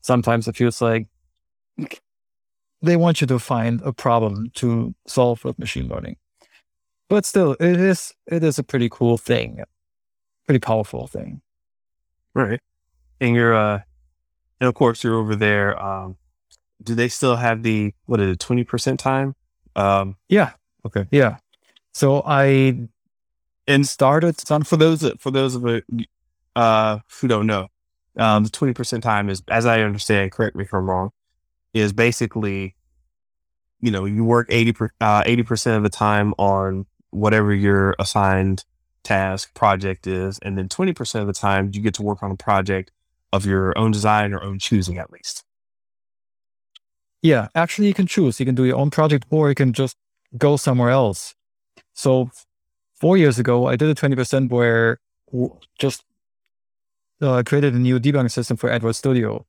Sometimes 0.00 0.48
it 0.48 0.56
feels 0.56 0.80
like 0.80 1.08
they 2.82 2.96
want 2.96 3.20
you 3.20 3.26
to 3.26 3.38
find 3.38 3.80
a 3.82 3.92
problem 3.92 4.50
to 4.54 4.94
solve 5.06 5.44
with 5.44 5.58
machine 5.58 5.88
learning. 5.88 6.16
But 7.08 7.26
still, 7.26 7.52
it 7.60 7.80
is 7.80 8.12
it 8.26 8.42
is 8.42 8.58
a 8.58 8.62
pretty 8.62 8.88
cool 8.90 9.18
thing, 9.18 9.62
pretty 10.46 10.58
powerful 10.58 11.06
thing. 11.06 11.42
Right. 12.34 12.60
And 13.20 13.34
you're 13.34 13.54
uh 13.54 13.80
and 14.60 14.68
of 14.68 14.74
course 14.74 15.04
you're 15.04 15.16
over 15.16 15.36
there. 15.36 15.80
Um 15.80 16.16
do 16.82 16.94
they 16.94 17.08
still 17.08 17.36
have 17.36 17.62
the 17.62 17.94
what 18.06 18.20
is 18.20 18.30
it, 18.32 18.40
twenty 18.40 18.64
percent 18.64 18.98
time? 19.00 19.34
Um 19.76 20.16
Yeah. 20.28 20.52
Okay. 20.86 21.06
Yeah. 21.10 21.36
So 21.92 22.22
I 22.26 22.88
and 23.66 23.86
started 23.86 24.40
son 24.40 24.62
for 24.64 24.76
those 24.76 25.08
for 25.18 25.30
those 25.30 25.54
of 25.54 25.82
uh 26.56 26.98
who 27.20 27.28
don't 27.28 27.46
know, 27.46 27.68
um 28.16 28.44
the 28.44 28.50
twenty 28.50 28.72
percent 28.72 29.02
time 29.02 29.28
is 29.28 29.42
as 29.48 29.66
I 29.66 29.82
understand, 29.82 30.32
correct 30.32 30.56
me 30.56 30.64
if 30.64 30.72
I'm 30.72 30.88
wrong, 30.88 31.10
is 31.74 31.92
basically 31.92 32.74
you 33.80 33.90
know, 33.90 34.06
you 34.06 34.24
work 34.24 34.46
80 34.48 34.72
per, 34.72 34.90
uh, 35.02 35.22
80% 35.24 35.76
of 35.76 35.82
the 35.82 35.90
time 35.90 36.32
on 36.38 36.86
whatever 37.14 37.54
your 37.54 37.94
assigned 37.98 38.64
task 39.02 39.54
project 39.54 40.06
is 40.06 40.38
and 40.40 40.56
then 40.56 40.68
20% 40.68 41.20
of 41.20 41.26
the 41.26 41.32
time 41.32 41.70
you 41.72 41.80
get 41.80 41.94
to 41.94 42.02
work 42.02 42.22
on 42.22 42.30
a 42.30 42.36
project 42.36 42.90
of 43.32 43.44
your 43.44 43.76
own 43.78 43.90
design 43.90 44.32
or 44.32 44.42
own 44.42 44.58
choosing 44.58 44.98
at 44.98 45.12
least. 45.12 45.44
Yeah, 47.22 47.48
actually, 47.54 47.88
you 47.88 47.94
can 47.94 48.06
choose. 48.06 48.38
You 48.38 48.46
can 48.46 48.54
do 48.54 48.64
your 48.64 48.76
own 48.76 48.90
project 48.90 49.26
or 49.30 49.48
you 49.48 49.54
can 49.54 49.72
just 49.72 49.96
go 50.36 50.56
somewhere 50.56 50.90
else. 50.90 51.34
So, 51.94 52.30
four 52.94 53.16
years 53.16 53.38
ago, 53.38 53.66
I 53.66 53.76
did 53.76 53.88
a 53.88 53.94
20% 53.94 54.50
where 54.50 54.98
just 55.78 56.04
uh, 57.20 57.42
created 57.44 57.74
a 57.74 57.78
new 57.78 57.98
debugging 57.98 58.30
system 58.30 58.56
for 58.56 58.70
Android 58.70 58.96
Studio, 58.96 59.46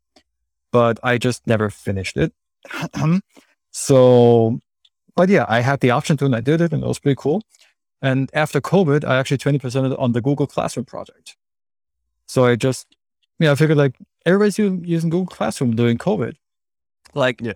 but 0.72 1.00
I 1.04 1.18
just 1.18 1.46
never 1.48 1.70
finished 1.70 2.18
it. 2.18 2.34
so, 3.72 4.60
but 5.16 5.30
yeah, 5.30 5.46
I 5.48 5.62
had 5.62 5.80
the 5.80 5.92
option 5.92 6.18
to 6.18 6.26
and 6.26 6.36
I 6.36 6.42
did 6.42 6.62
it 6.62 6.74
and 6.74 6.84
it 6.84 6.88
was 6.88 7.00
pretty 7.00 7.16
cool. 7.20 7.42
And 8.02 8.30
after 8.34 8.62
COVID, 8.62 9.04
I 9.06 9.18
actually 9.18 9.38
20% 9.38 9.98
on 10.00 10.12
the 10.12 10.22
Google 10.22 10.48
Classroom 10.48 10.86
project. 10.86 11.38
So 12.28 12.46
I 12.46 12.56
just, 12.56 12.96
yeah, 13.40 13.52
I 13.52 13.56
figured 13.56 13.78
like 13.78 13.96
everybody's 14.26 14.58
using 14.60 15.10
Google 15.10 15.28
Classroom 15.28 15.76
during 15.76 15.98
COVID. 15.98 16.34
Like 17.14 17.40
Yeah. 17.42 17.54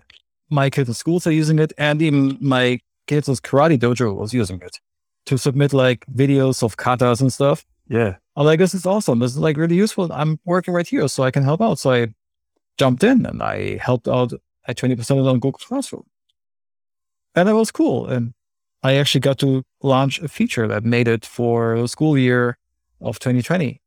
my 0.48 0.70
kids 0.70 0.88
in 0.88 0.94
schools 0.94 1.26
are 1.26 1.32
using 1.32 1.58
it, 1.58 1.72
and 1.76 2.00
even 2.02 2.38
my 2.40 2.80
kids' 3.06 3.40
karate 3.40 3.78
dojo 3.78 4.14
was 4.16 4.32
using 4.32 4.60
it 4.62 4.80
to 5.26 5.36
submit 5.36 5.72
like 5.72 6.06
videos 6.06 6.62
of 6.62 6.76
katas 6.76 7.20
and 7.20 7.32
stuff. 7.32 7.64
Yeah. 7.88 8.16
I'm 8.36 8.46
like, 8.46 8.58
this 8.58 8.74
is 8.74 8.86
awesome. 8.86 9.18
This 9.18 9.32
is 9.32 9.38
like 9.38 9.56
really 9.58 9.76
useful. 9.76 10.10
I'm 10.12 10.38
working 10.44 10.72
right 10.72 10.86
here, 10.86 11.06
so 11.08 11.22
I 11.24 11.30
can 11.30 11.42
help 11.44 11.60
out. 11.60 11.78
So 11.78 11.90
I 11.92 12.14
jumped 12.78 13.04
in 13.04 13.26
and 13.26 13.42
I 13.42 13.76
helped 13.76 14.08
out 14.08 14.32
at 14.66 14.76
20% 14.78 15.26
on 15.28 15.34
Google 15.40 15.52
Classroom. 15.68 16.04
And 17.34 17.48
that 17.48 17.54
was 17.54 17.70
cool. 17.70 18.06
And 18.06 18.32
I 18.82 18.94
actually 18.94 19.20
got 19.20 19.38
to 19.40 19.62
launch 19.82 20.20
a 20.20 20.28
feature 20.28 20.66
that 20.68 20.84
made 20.84 21.08
it 21.08 21.24
for 21.24 21.78
the 21.80 21.88
school 21.88 22.16
year 22.16 22.58
of 23.00 23.18
2020. 23.18 23.80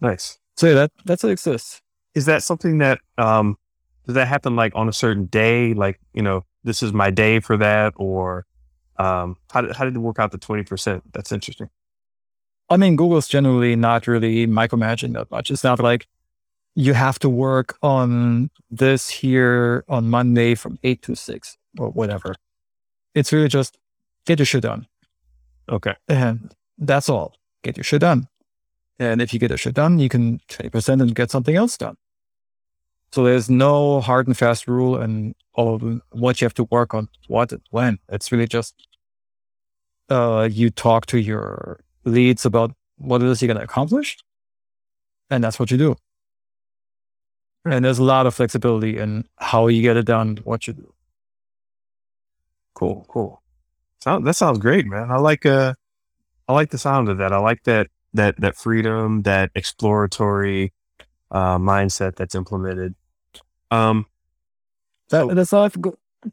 Nice. 0.00 0.38
So 0.56 0.68
yeah, 0.68 0.74
that 0.74 0.92
that's 1.04 1.22
what 1.22 1.32
exists. 1.32 1.80
Is 2.14 2.26
that 2.26 2.42
something 2.42 2.78
that 2.78 3.00
um 3.18 3.56
does 4.06 4.14
that 4.14 4.28
happen 4.28 4.54
like 4.54 4.72
on 4.74 4.88
a 4.88 4.92
certain 4.92 5.26
day? 5.26 5.74
Like, 5.74 6.00
you 6.12 6.22
know, 6.22 6.44
this 6.62 6.82
is 6.82 6.92
my 6.92 7.10
day 7.10 7.40
for 7.40 7.56
that 7.56 7.92
or 7.96 8.46
um 8.98 9.36
how 9.50 9.62
did 9.62 9.74
how 9.74 9.84
did 9.84 9.96
it 9.96 10.00
work 10.00 10.18
out 10.18 10.30
the 10.30 10.38
twenty 10.38 10.62
percent? 10.62 11.02
That's 11.12 11.32
interesting. 11.32 11.70
I 12.70 12.76
mean, 12.76 12.96
Google's 12.96 13.28
generally 13.28 13.76
not 13.76 14.06
really 14.06 14.46
micromanaging 14.46 15.14
that 15.14 15.30
much. 15.30 15.50
It's 15.50 15.64
not 15.64 15.80
like 15.80 16.06
you 16.74 16.94
have 16.94 17.18
to 17.20 17.28
work 17.28 17.76
on 17.82 18.50
this 18.70 19.08
here 19.08 19.84
on 19.88 20.08
Monday 20.08 20.54
from 20.54 20.78
eight 20.82 21.02
to 21.02 21.14
six 21.14 21.56
or 21.78 21.90
whatever. 21.90 22.34
It's 23.14 23.32
really 23.32 23.48
just 23.48 23.78
get 24.26 24.38
your 24.38 24.46
shit 24.46 24.62
done. 24.62 24.86
Okay. 25.68 25.94
And 26.08 26.54
that's 26.78 27.08
all. 27.08 27.36
Get 27.62 27.76
your 27.76 27.84
shit 27.84 28.00
done. 28.00 28.28
And 28.98 29.20
if 29.20 29.32
you 29.32 29.40
get 29.40 29.50
your 29.50 29.58
shit 29.58 29.74
done, 29.74 29.98
you 29.98 30.08
can 30.08 30.40
20% 30.48 31.00
and 31.00 31.14
get 31.14 31.30
something 31.30 31.56
else 31.56 31.76
done. 31.76 31.96
So 33.12 33.24
there's 33.24 33.48
no 33.48 34.00
hard 34.00 34.26
and 34.26 34.36
fast 34.36 34.66
rule 34.66 34.96
and 34.96 35.34
all 35.54 35.76
of 35.76 36.00
what 36.10 36.40
you 36.40 36.44
have 36.44 36.54
to 36.54 36.64
work 36.64 36.94
on, 36.94 37.08
what 37.28 37.52
and 37.52 37.62
when. 37.70 37.98
It's 38.08 38.32
really 38.32 38.46
just 38.46 38.74
uh, 40.10 40.48
you 40.50 40.70
talk 40.70 41.06
to 41.06 41.18
your 41.18 41.80
leads 42.04 42.44
about 42.44 42.72
what 42.96 43.22
it 43.22 43.28
is 43.28 43.40
you're 43.40 43.46
going 43.46 43.58
to 43.58 43.64
accomplish. 43.64 44.18
And 45.30 45.42
that's 45.42 45.58
what 45.58 45.70
you 45.70 45.78
do. 45.78 45.96
And 47.64 47.84
there's 47.84 47.98
a 47.98 48.04
lot 48.04 48.26
of 48.26 48.34
flexibility 48.34 48.98
in 48.98 49.26
how 49.36 49.68
you 49.68 49.80
get 49.80 49.96
it 49.96 50.04
done, 50.06 50.38
what 50.44 50.66
you 50.66 50.74
do. 50.74 50.93
Cool, 52.74 53.06
cool. 53.08 53.42
Sound, 54.00 54.26
that 54.26 54.34
sounds 54.34 54.58
great, 54.58 54.86
man. 54.86 55.10
I 55.10 55.18
like 55.18 55.46
uh 55.46 55.74
I 56.48 56.52
like 56.52 56.70
the 56.70 56.78
sound 56.78 57.08
of 57.08 57.18
that. 57.18 57.32
I 57.32 57.38
like 57.38 57.62
that 57.64 57.88
that 58.12 58.40
that 58.40 58.56
freedom, 58.56 59.22
that 59.22 59.50
exploratory 59.54 60.72
uh, 61.30 61.58
mindset 61.58 62.16
that's 62.16 62.34
implemented. 62.34 62.94
Um, 63.70 64.06
that, 65.10 65.34
that's 65.34 65.52
a 65.52 65.70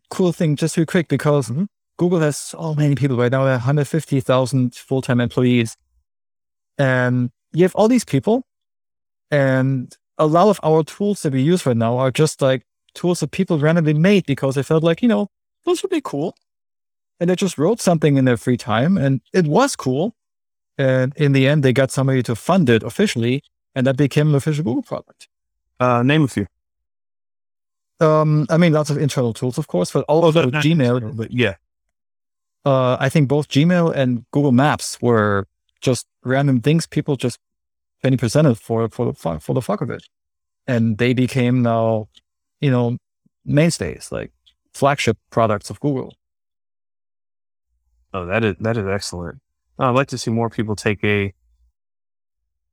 cool 0.09 0.31
thing. 0.31 0.55
Just 0.55 0.77
real 0.77 0.85
quick, 0.85 1.07
because 1.07 1.49
mm-hmm. 1.49 1.65
Google 1.97 2.19
has 2.19 2.37
so 2.37 2.75
many 2.75 2.95
people 2.95 3.17
right 3.17 3.31
now. 3.31 3.43
There 3.43 3.53
are 3.53 3.57
150,000 3.57 4.75
full 4.75 5.01
time 5.01 5.19
employees, 5.19 5.75
and 6.77 7.31
you 7.53 7.63
have 7.63 7.75
all 7.75 7.87
these 7.87 8.05
people, 8.05 8.43
and 9.29 9.95
a 10.17 10.27
lot 10.27 10.49
of 10.49 10.59
our 10.63 10.83
tools 10.83 11.23
that 11.23 11.33
we 11.33 11.41
use 11.41 11.65
right 11.65 11.77
now 11.77 11.97
are 11.97 12.11
just 12.11 12.41
like 12.41 12.63
tools 12.93 13.21
that 13.21 13.31
people 13.31 13.57
randomly 13.57 13.93
made 13.93 14.25
because 14.25 14.55
they 14.55 14.63
felt 14.63 14.83
like 14.83 15.01
you 15.01 15.07
know 15.07 15.27
those 15.65 15.81
would 15.83 15.91
be 15.91 16.01
cool, 16.01 16.35
and 17.19 17.29
they 17.29 17.35
just 17.35 17.57
wrote 17.57 17.79
something 17.79 18.17
in 18.17 18.25
their 18.25 18.37
free 18.37 18.57
time, 18.57 18.97
and 18.97 19.21
it 19.33 19.45
was 19.45 19.75
cool. 19.75 20.15
And 20.77 21.13
in 21.15 21.33
the 21.33 21.47
end, 21.47 21.63
they 21.63 21.73
got 21.73 21.91
somebody 21.91 22.23
to 22.23 22.35
fund 22.35 22.69
it 22.69 22.83
officially, 22.83 23.43
and 23.75 23.85
that 23.85 23.97
became 23.97 24.29
an 24.29 24.35
official 24.35 24.63
Google 24.63 24.83
product. 24.83 25.27
Uh, 25.79 26.03
name 26.03 26.23
a 26.23 26.27
few. 26.27 26.47
Um, 27.99 28.47
I 28.49 28.57
mean, 28.57 28.73
lots 28.73 28.89
of 28.89 28.97
internal 28.97 29.33
tools, 29.33 29.57
of 29.57 29.67
course, 29.67 29.91
but 29.91 30.03
also 30.05 30.43
oh, 30.43 30.49
Gmail. 30.49 31.15
But 31.15 31.31
yeah, 31.31 31.55
uh, 32.65 32.97
I 32.99 33.09
think 33.09 33.27
both 33.27 33.47
Gmail 33.49 33.93
and 33.95 34.25
Google 34.31 34.51
Maps 34.51 34.99
were 35.01 35.47
just 35.81 36.07
random 36.23 36.61
things 36.61 36.87
people 36.87 37.15
just 37.15 37.39
twenty 38.01 38.17
percent 38.17 38.57
for 38.57 38.89
for 38.89 39.05
the 39.05 39.39
for 39.39 39.53
the 39.53 39.61
fuck 39.61 39.81
of 39.81 39.91
it, 39.91 40.03
and 40.67 40.97
they 40.97 41.13
became 41.13 41.61
now, 41.61 42.07
you 42.59 42.71
know, 42.71 42.97
mainstays 43.45 44.11
like 44.11 44.31
flagship 44.73 45.17
products 45.29 45.69
of 45.69 45.79
Google. 45.79 46.15
Oh, 48.13 48.25
that 48.25 48.43
is 48.43 48.55
that 48.59 48.77
is 48.77 48.85
excellent. 48.87 49.39
I'd 49.79 49.91
like 49.91 50.07
to 50.09 50.17
see 50.17 50.31
more 50.31 50.49
people 50.49 50.75
take 50.75 51.03
a 51.03 51.33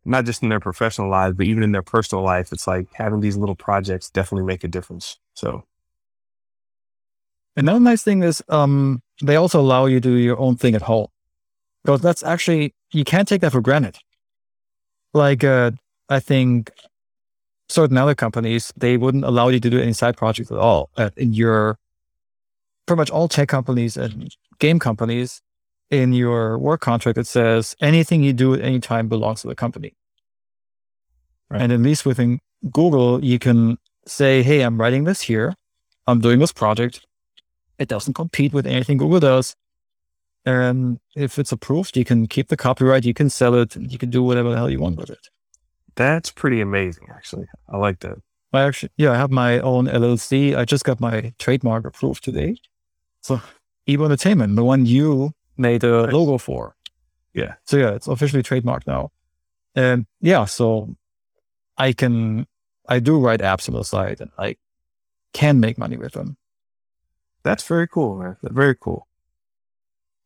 not 0.05 0.25
just 0.25 0.43
in 0.43 0.49
their 0.49 0.61
professional 0.61 1.11
lives, 1.11 1.37
but 1.37 1.47
even 1.47 1.63
in 1.63 1.73
their 1.73 1.83
personal 1.83 2.25
life. 2.25 2.53
It's 2.53 2.67
like 2.67 2.89
having 2.95 3.21
these 3.21 3.37
little 3.37 3.55
projects 3.55 4.11
definitely 4.11 4.47
make 4.47 4.65
a 4.65 4.69
difference. 4.69 5.19
So 5.35 5.65
another 7.57 7.81
nice 7.81 8.03
thing 8.03 8.23
is 8.23 8.43
um, 8.49 9.03
they 9.23 9.37
also 9.37 9.61
allow 9.61 9.87
you 9.87 10.01
to 10.01 10.09
do 10.09 10.17
your 10.17 10.39
own 10.39 10.57
thing 10.57 10.75
at 10.75 10.83
home. 10.83 11.09
Because 11.85 12.01
that's 12.01 12.23
actually 12.23 12.75
you 12.93 13.05
can't 13.05 13.29
take 13.29 13.41
that 13.43 13.53
for 13.53 13.61
granted. 13.61 13.97
Like 15.15 15.45
uh, 15.45 15.73
I 16.09 16.21
think 16.21 16.71
certain 17.69 17.97
other 17.97 18.15
companies, 18.15 18.73
they 18.77 18.97
wouldn't 18.97 19.25
allow 19.25 19.49
you 19.49 19.61
to 19.61 19.71
do 19.71 19.81
any 19.81 19.93
side 19.93 20.17
projects 20.17 20.51
at 20.51 20.59
all. 20.59 20.91
Uh, 20.97 21.11
in 21.17 21.33
your 21.33 21.79
pretty 22.89 22.99
much 22.99 23.11
all 23.11 23.29
tech 23.29 23.49
companies 23.49 23.97
and 23.97 24.35
game 24.59 24.79
companies, 24.79 25.41
in 25.91 26.13
your 26.13 26.59
work 26.59 26.81
contract, 26.81 27.19
it 27.19 27.27
says 27.27 27.77
anything 27.81 28.23
you 28.23 28.33
do 28.33 28.55
at 28.55 28.61
any 28.61 28.81
time 28.81 29.09
belongs 29.09 29.43
to 29.43 29.49
the 29.49 29.55
company. 29.55 29.95
Right. 31.51 31.63
And 31.63 31.73
at 31.73 31.81
least 31.81 32.05
within 32.05 32.41
Google, 32.71 33.25
you 33.25 33.39
can 33.39 33.79
say, 34.07 34.43
Hey, 34.43 34.61
I'm 34.61 34.79
writing 34.79 35.05
this 35.05 35.23
here. 35.23 35.55
I'm 36.07 36.21
doing 36.21 36.39
this 36.39 36.53
project. 36.53 37.07
It 37.79 37.89
doesn't 37.89 38.15
compete 38.15 38.53
with 38.53 38.67
anything 38.67 38.99
Google 38.99 39.21
does. 39.21 39.55
And 40.45 40.99
if 41.15 41.39
it's 41.39 41.53
approved, 41.53 41.97
you 41.97 42.05
can 42.05 42.27
keep 42.27 42.49
the 42.49 42.57
copyright, 42.57 43.05
you 43.05 43.15
can 43.15 43.29
sell 43.29 43.55
it, 43.55 43.77
you 43.77 43.99
can 43.99 44.11
do 44.11 44.23
whatever 44.23 44.51
the 44.51 44.57
hell 44.57 44.71
you 44.71 44.81
want 44.81 44.97
with 44.97 45.11
it. 45.11 45.29
That's 45.95 46.31
pretty 46.31 46.61
amazing, 46.61 47.09
actually. 47.11 47.47
I 47.69 47.77
like 47.77 48.01
that. 48.01 48.19
I 48.53 48.63
actually, 48.63 48.91
yeah, 48.97 49.13
I 49.13 49.17
have 49.17 49.31
my 49.31 49.59
own 49.61 49.87
LLC. 49.87 50.57
I 50.57 50.65
just 50.65 50.85
got 50.85 51.01
my 51.01 51.35
trademark 51.39 51.85
approved 51.85 52.25
today. 52.25 52.57
So, 53.29 53.43
Ebo 53.87 54.07
Entertainment, 54.07 54.57
the 54.57 54.65
one 54.65 54.87
you 54.87 55.33
made 55.59 55.85
a 55.85 56.05
nice. 56.05 56.13
logo 56.15 56.39
for. 56.39 56.75
Yeah. 57.35 57.57
So 57.67 57.77
yeah, 57.77 57.91
it's 57.91 58.07
officially 58.07 58.43
trademarked 58.43 58.87
now. 58.87 59.11
And 59.75 60.07
yeah, 60.23 60.47
so 60.47 60.97
I 61.77 61.93
can, 61.93 62.47
I 62.89 63.01
do 63.01 63.19
write 63.21 63.41
apps 63.41 63.69
on 63.69 63.75
the 63.75 63.85
side 63.85 64.23
and 64.23 64.31
I 64.39 64.57
can 65.35 65.61
make 65.61 65.77
money 65.77 65.99
with 65.99 66.13
them. 66.13 66.39
That's 67.43 67.63
very 67.65 67.87
cool, 67.87 68.17
man. 68.17 68.39
Very 68.43 68.75
cool. 68.75 69.07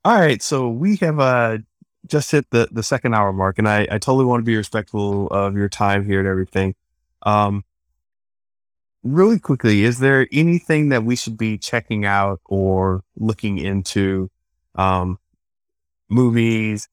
All 0.05 0.15
right. 0.15 0.41
So 0.41 0.69
we 0.69 0.95
have 0.99 1.19
uh, 1.19 1.59
just 2.07 2.31
hit 2.31 2.51
the, 2.51 2.69
the 2.71 2.85
second 2.85 3.15
hour 3.15 3.33
mark 3.33 3.59
and 3.59 3.69
I, 3.69 3.81
I 3.91 3.99
totally 3.99 4.27
want 4.27 4.43
to 4.43 4.45
be 4.45 4.57
respectful 4.57 5.27
of 5.29 5.57
your 5.57 5.69
time 5.69 6.07
here 6.07 6.21
and 6.21 6.29
everything. 6.29 6.77
Um, 7.23 7.65
really 9.03 9.39
quickly, 9.39 9.85
is 9.85 9.99
there 9.99 10.29
anything 10.33 10.91
that 10.91 11.05
we 11.05 11.17
should 11.17 11.37
be 11.37 11.59
checking 11.59 12.05
out 12.05 12.41
or 12.45 13.03
looking 13.17 13.59
into 13.59 14.31
um, 14.75 15.19
movies, 16.09 16.89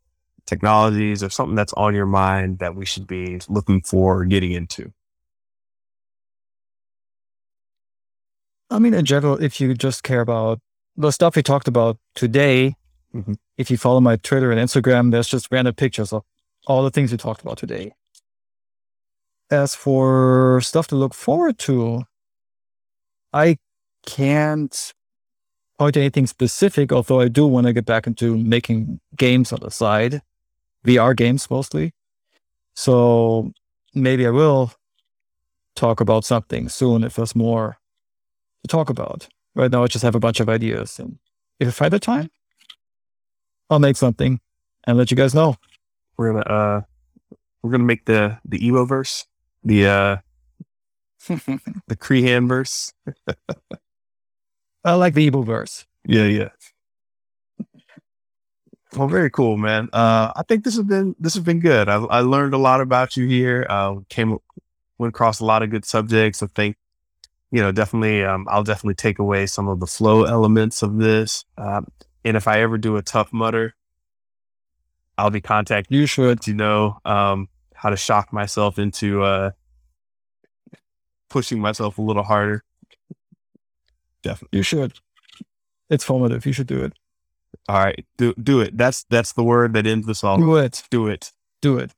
technologies, 0.45 1.23
or 1.23 1.30
something 1.30 1.56
that's 1.56 1.73
on 1.73 1.94
your 1.94 2.06
mind 2.06 2.60
that 2.60 2.76
we 2.76 2.86
should 2.86 3.07
be 3.07 3.40
looking 3.48 3.81
for 3.81 4.22
or 4.22 4.26
getting 4.26 4.52
into? 4.52 4.91
I 8.72 8.80
mean, 8.80 8.94
in 8.94 9.06
general, 9.06 9.41
if 9.41 9.60
you 9.60 9.73
just 9.73 10.03
care 10.03 10.22
about 10.22 10.60
the 10.95 11.11
stuff 11.11 11.36
we 11.36 11.44
talked 11.44 11.68
about 11.68 11.98
today, 12.14 12.76
mm-hmm. 13.14 13.34
if 13.57 13.72
you 13.72 13.77
follow 13.77 13.99
my 13.99 14.15
Twitter 14.18 14.52
and 14.52 14.60
Instagram, 14.60 15.11
there's 15.11 15.27
just 15.27 15.48
random 15.52 15.73
pictures 15.73 16.14
of 16.14 16.23
all 16.68 16.84
the 16.84 16.91
things 16.91 17.11
we 17.11 17.18
talked 17.18 17.41
about 17.41 17.57
today. 17.57 17.94
As 19.52 19.74
for 19.76 20.62
stuff 20.62 20.88
to 20.88 20.96
look 20.96 21.14
forward 21.14 21.58
to, 21.60 22.04
I 23.34 23.58
can't 24.06 24.94
point 25.80 25.94
to 25.96 26.02
anything 26.02 26.28
specific, 26.28 26.92
although 26.92 27.20
I 27.22 27.30
do 27.30 27.48
want 27.48 27.66
to 27.68 27.74
get 27.74 27.86
back 27.86 28.06
into 28.06 28.38
making 28.38 29.00
games 29.16 29.52
on 29.52 29.60
the 29.62 29.72
side, 29.72 30.22
VR 30.86 31.16
games 31.16 31.50
mostly. 31.50 31.94
So 32.76 33.52
maybe 33.94 34.28
I 34.28 34.30
will 34.30 34.74
talk 35.76 36.02
about 36.02 36.26
something 36.26 36.70
soon 36.70 37.04
if 37.04 37.16
there's 37.16 37.36
more 37.36 37.78
to 38.64 38.68
talk 38.68 38.90
about. 38.90 39.28
Right 39.56 39.72
now, 39.72 39.84
I 39.84 39.88
just 39.88 40.04
have 40.04 40.16
a 40.16 40.20
bunch 40.20 40.40
of 40.40 40.50
ideas. 40.50 41.00
And 41.00 41.18
if 41.60 41.68
I 41.70 41.72
find 41.72 41.94
the 41.94 42.00
time, 42.00 42.30
I'll 43.70 43.80
make 43.80 43.98
something 43.98 44.40
and 44.86 44.98
let 44.98 45.12
you 45.12 45.18
guys 45.18 45.34
know. 45.34 45.56
We're 46.18 46.34
gonna 46.34 46.46
uh 46.46 46.82
we're 47.62 47.72
gonna 47.72 47.84
make 47.84 48.06
the 48.06 48.38
the 48.46 48.60
Evo 48.60 48.88
verse, 48.88 49.26
the 49.64 49.88
uh 49.88 50.18
the 51.88 51.95
Crehan 51.95 52.48
verse. 52.48 52.94
I 54.84 54.94
like 54.94 55.14
the 55.14 55.23
evil 55.23 55.44
verse. 55.44 55.86
Yeah, 56.06 56.26
yeah. 56.26 56.49
Well, 58.95 59.07
very 59.07 59.30
cool, 59.30 59.57
man. 59.57 59.90
Uh, 59.94 60.31
I 60.36 60.41
think 60.48 60.64
this 60.64 60.76
has 60.76 60.86
been 60.86 61.15
this 61.19 61.36
has 61.36 61.44
been 61.44 61.60
good. 61.60 61.88
I, 61.90 61.98
I 61.98 62.19
learned 62.22 62.53
a 62.53 62.57
lot 62.57 62.81
about 62.81 63.15
you 63.15 63.27
here. 63.27 63.68
Uh, 63.69 63.98
came 64.10 64.38
went 64.98 65.14
across 65.14 65.40
a 65.40 65.45
lot 65.45 65.61
of 65.61 65.69
good 65.69 65.86
subjects. 65.86 66.41
I 66.41 66.48
think 66.48 66.76
you 67.52 67.61
know 67.61 67.72
definitely. 67.72 68.23
Um, 68.23 68.48
I'll 68.49 68.64
definitely 68.64 68.95
take 68.95 69.19
away 69.19 69.45
some 69.45 69.68
of 69.68 69.80
the 69.80 69.86
flow 69.86 70.23
elements 70.23 70.81
of 70.81 70.98
this. 70.98 71.45
Um, 71.57 71.88
and 72.26 72.36
if 72.36 72.48
I 72.48 72.61
ever 72.61 72.77
do 72.77 72.98
a 72.98 73.03
Tough 73.03 73.31
Mudder, 73.31 73.76
I'll 75.18 75.30
be 75.30 75.41
contacting 75.41 75.98
you. 75.98 76.07
Should 76.07 76.48
you 76.48 76.56
know 76.56 76.98
um, 77.06 77.48
how 77.80 77.89
to 77.89 77.95
shock 77.95 78.34
myself 78.34 78.77
into 78.77 79.23
uh, 79.23 79.51
pushing 81.30 81.60
myself 81.61 81.97
a 81.97 82.01
little 82.01 82.23
harder. 82.23 82.64
Definitely. 84.22 84.57
You 84.57 84.64
should. 84.64 84.93
It's 85.89 86.03
formative. 86.03 86.45
You 86.45 86.51
should 86.51 86.68
do 86.68 86.84
it. 86.84 86.93
All 87.69 87.80
right. 87.80 88.06
Do 88.18 88.34
do 88.34 88.60
it. 88.60 88.77
That's 88.77 89.06
that's 89.10 89.31
the 89.34 89.43
word 89.43 89.73
that 89.73 89.88
ends 89.88 90.06
this 90.07 90.26
all. 90.26 90.38
Do 90.38 90.57
it. 90.57 90.84
Do 90.91 91.07
it. 91.07 91.31
Do 91.61 91.77
it. 91.77 91.93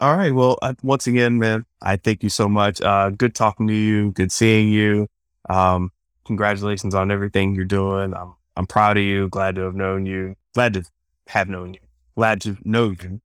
All 0.00 0.16
right. 0.16 0.32
Well, 0.32 0.56
uh, 0.62 0.74
once 0.84 1.08
again, 1.08 1.38
man, 1.38 1.66
I 1.80 1.96
thank 1.96 2.22
you 2.22 2.28
so 2.28 2.48
much. 2.48 2.80
Uh, 2.80 3.10
good 3.10 3.34
talking 3.34 3.66
to 3.66 3.74
you. 3.74 4.12
Good 4.12 4.30
seeing 4.30 4.68
you. 4.68 5.08
Um, 5.50 5.90
congratulations 6.24 6.94
on 6.94 7.10
everything 7.10 7.56
you're 7.56 7.64
doing. 7.64 8.14
I'm 8.14 8.34
I'm 8.56 8.66
proud 8.68 8.96
of 8.98 9.02
you. 9.02 9.28
Glad 9.28 9.56
to 9.56 9.62
have 9.62 9.74
known 9.74 10.06
you. 10.06 10.36
Glad 10.54 10.74
to 10.74 10.84
have 11.26 11.48
known 11.48 11.74
you. 11.74 11.80
Glad 12.16 12.40
to 12.42 12.56
know 12.62 12.90
you. 12.90 13.20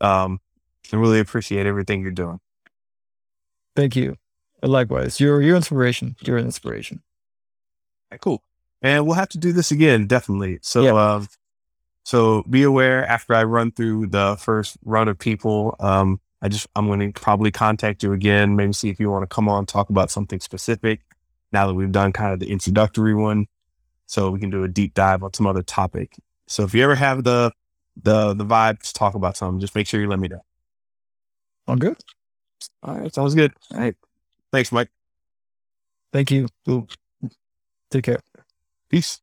Um, 0.00 0.40
I 0.92 0.96
really 0.96 1.20
appreciate 1.20 1.66
everything 1.66 2.02
you're 2.02 2.10
doing. 2.10 2.40
Thank 3.74 3.96
you. 3.96 4.16
Likewise, 4.62 5.20
you're 5.20 5.42
you're 5.42 5.56
inspiration. 5.56 6.16
You're 6.22 6.38
an 6.38 6.46
inspiration. 6.46 7.02
Okay, 8.10 8.18
cool. 8.20 8.42
And 8.82 9.06
we'll 9.06 9.14
have 9.14 9.28
to 9.30 9.38
do 9.38 9.52
this 9.52 9.70
again, 9.70 10.06
definitely. 10.06 10.58
So, 10.62 10.82
yeah. 10.84 11.14
um, 11.14 11.28
so 12.04 12.44
be 12.48 12.62
aware 12.62 13.06
after 13.06 13.34
I 13.34 13.44
run 13.44 13.72
through 13.72 14.08
the 14.08 14.36
first 14.38 14.76
run 14.84 15.08
of 15.08 15.18
people, 15.18 15.76
um, 15.80 16.20
I 16.42 16.48
just, 16.48 16.66
I'm 16.76 16.86
going 16.86 17.00
to 17.00 17.20
probably 17.20 17.50
contact 17.50 18.02
you 18.02 18.12
again, 18.12 18.54
maybe 18.54 18.72
see 18.72 18.88
if 18.88 19.00
you 19.00 19.10
want 19.10 19.22
to 19.28 19.34
come 19.34 19.48
on, 19.48 19.66
talk 19.66 19.90
about 19.90 20.10
something 20.10 20.40
specific 20.40 21.00
now 21.52 21.66
that 21.66 21.74
we've 21.74 21.90
done 21.90 22.12
kind 22.12 22.32
of 22.32 22.40
the 22.40 22.50
introductory 22.50 23.14
one. 23.14 23.46
So 24.06 24.30
we 24.30 24.38
can 24.38 24.50
do 24.50 24.62
a 24.62 24.68
deep 24.68 24.94
dive 24.94 25.24
on 25.24 25.32
some 25.32 25.46
other 25.46 25.62
topic. 25.62 26.14
So 26.46 26.62
if 26.62 26.74
you 26.74 26.84
ever 26.84 26.94
have 26.94 27.24
the, 27.24 27.50
the, 28.00 28.34
the 28.34 28.44
vibe 28.44 28.80
to 28.82 28.92
talk 28.92 29.14
about 29.14 29.36
something, 29.36 29.58
just 29.58 29.74
make 29.74 29.88
sure 29.88 30.00
you 30.00 30.08
let 30.08 30.20
me 30.20 30.28
know. 30.28 30.42
All 31.66 31.76
good. 31.76 31.96
All 32.82 32.98
right. 32.98 33.14
Sounds 33.14 33.34
good. 33.34 33.52
All 33.72 33.78
right. 33.80 33.96
Thanks, 34.52 34.72
Mike. 34.72 34.90
Thank 36.12 36.30
you. 36.30 36.48
Ooh. 36.68 36.86
Take 37.90 38.04
care. 38.04 38.20
Peace. 38.88 39.20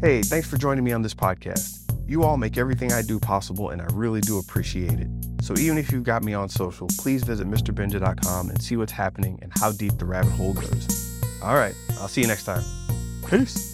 Hey, 0.00 0.22
thanks 0.22 0.48
for 0.48 0.56
joining 0.58 0.84
me 0.84 0.92
on 0.92 1.02
this 1.02 1.14
podcast. 1.14 1.80
You 2.06 2.24
all 2.24 2.36
make 2.36 2.58
everything 2.58 2.92
I 2.92 3.00
do 3.00 3.18
possible, 3.18 3.70
and 3.70 3.80
I 3.80 3.86
really 3.92 4.20
do 4.20 4.38
appreciate 4.38 5.00
it. 5.00 5.08
So 5.40 5.56
even 5.56 5.78
if 5.78 5.90
you've 5.90 6.04
got 6.04 6.22
me 6.22 6.34
on 6.34 6.48
social, 6.48 6.86
please 6.98 7.24
visit 7.24 7.46
MrBinja.com 7.46 8.50
and 8.50 8.62
see 8.62 8.76
what's 8.76 8.92
happening 8.92 9.38
and 9.42 9.50
how 9.58 9.72
deep 9.72 9.96
the 9.98 10.04
rabbit 10.04 10.32
hole 10.32 10.52
goes. 10.52 11.22
All 11.42 11.54
right, 11.54 11.74
I'll 12.00 12.08
see 12.08 12.20
you 12.20 12.26
next 12.26 12.44
time. 12.44 12.62
Peace. 13.26 13.73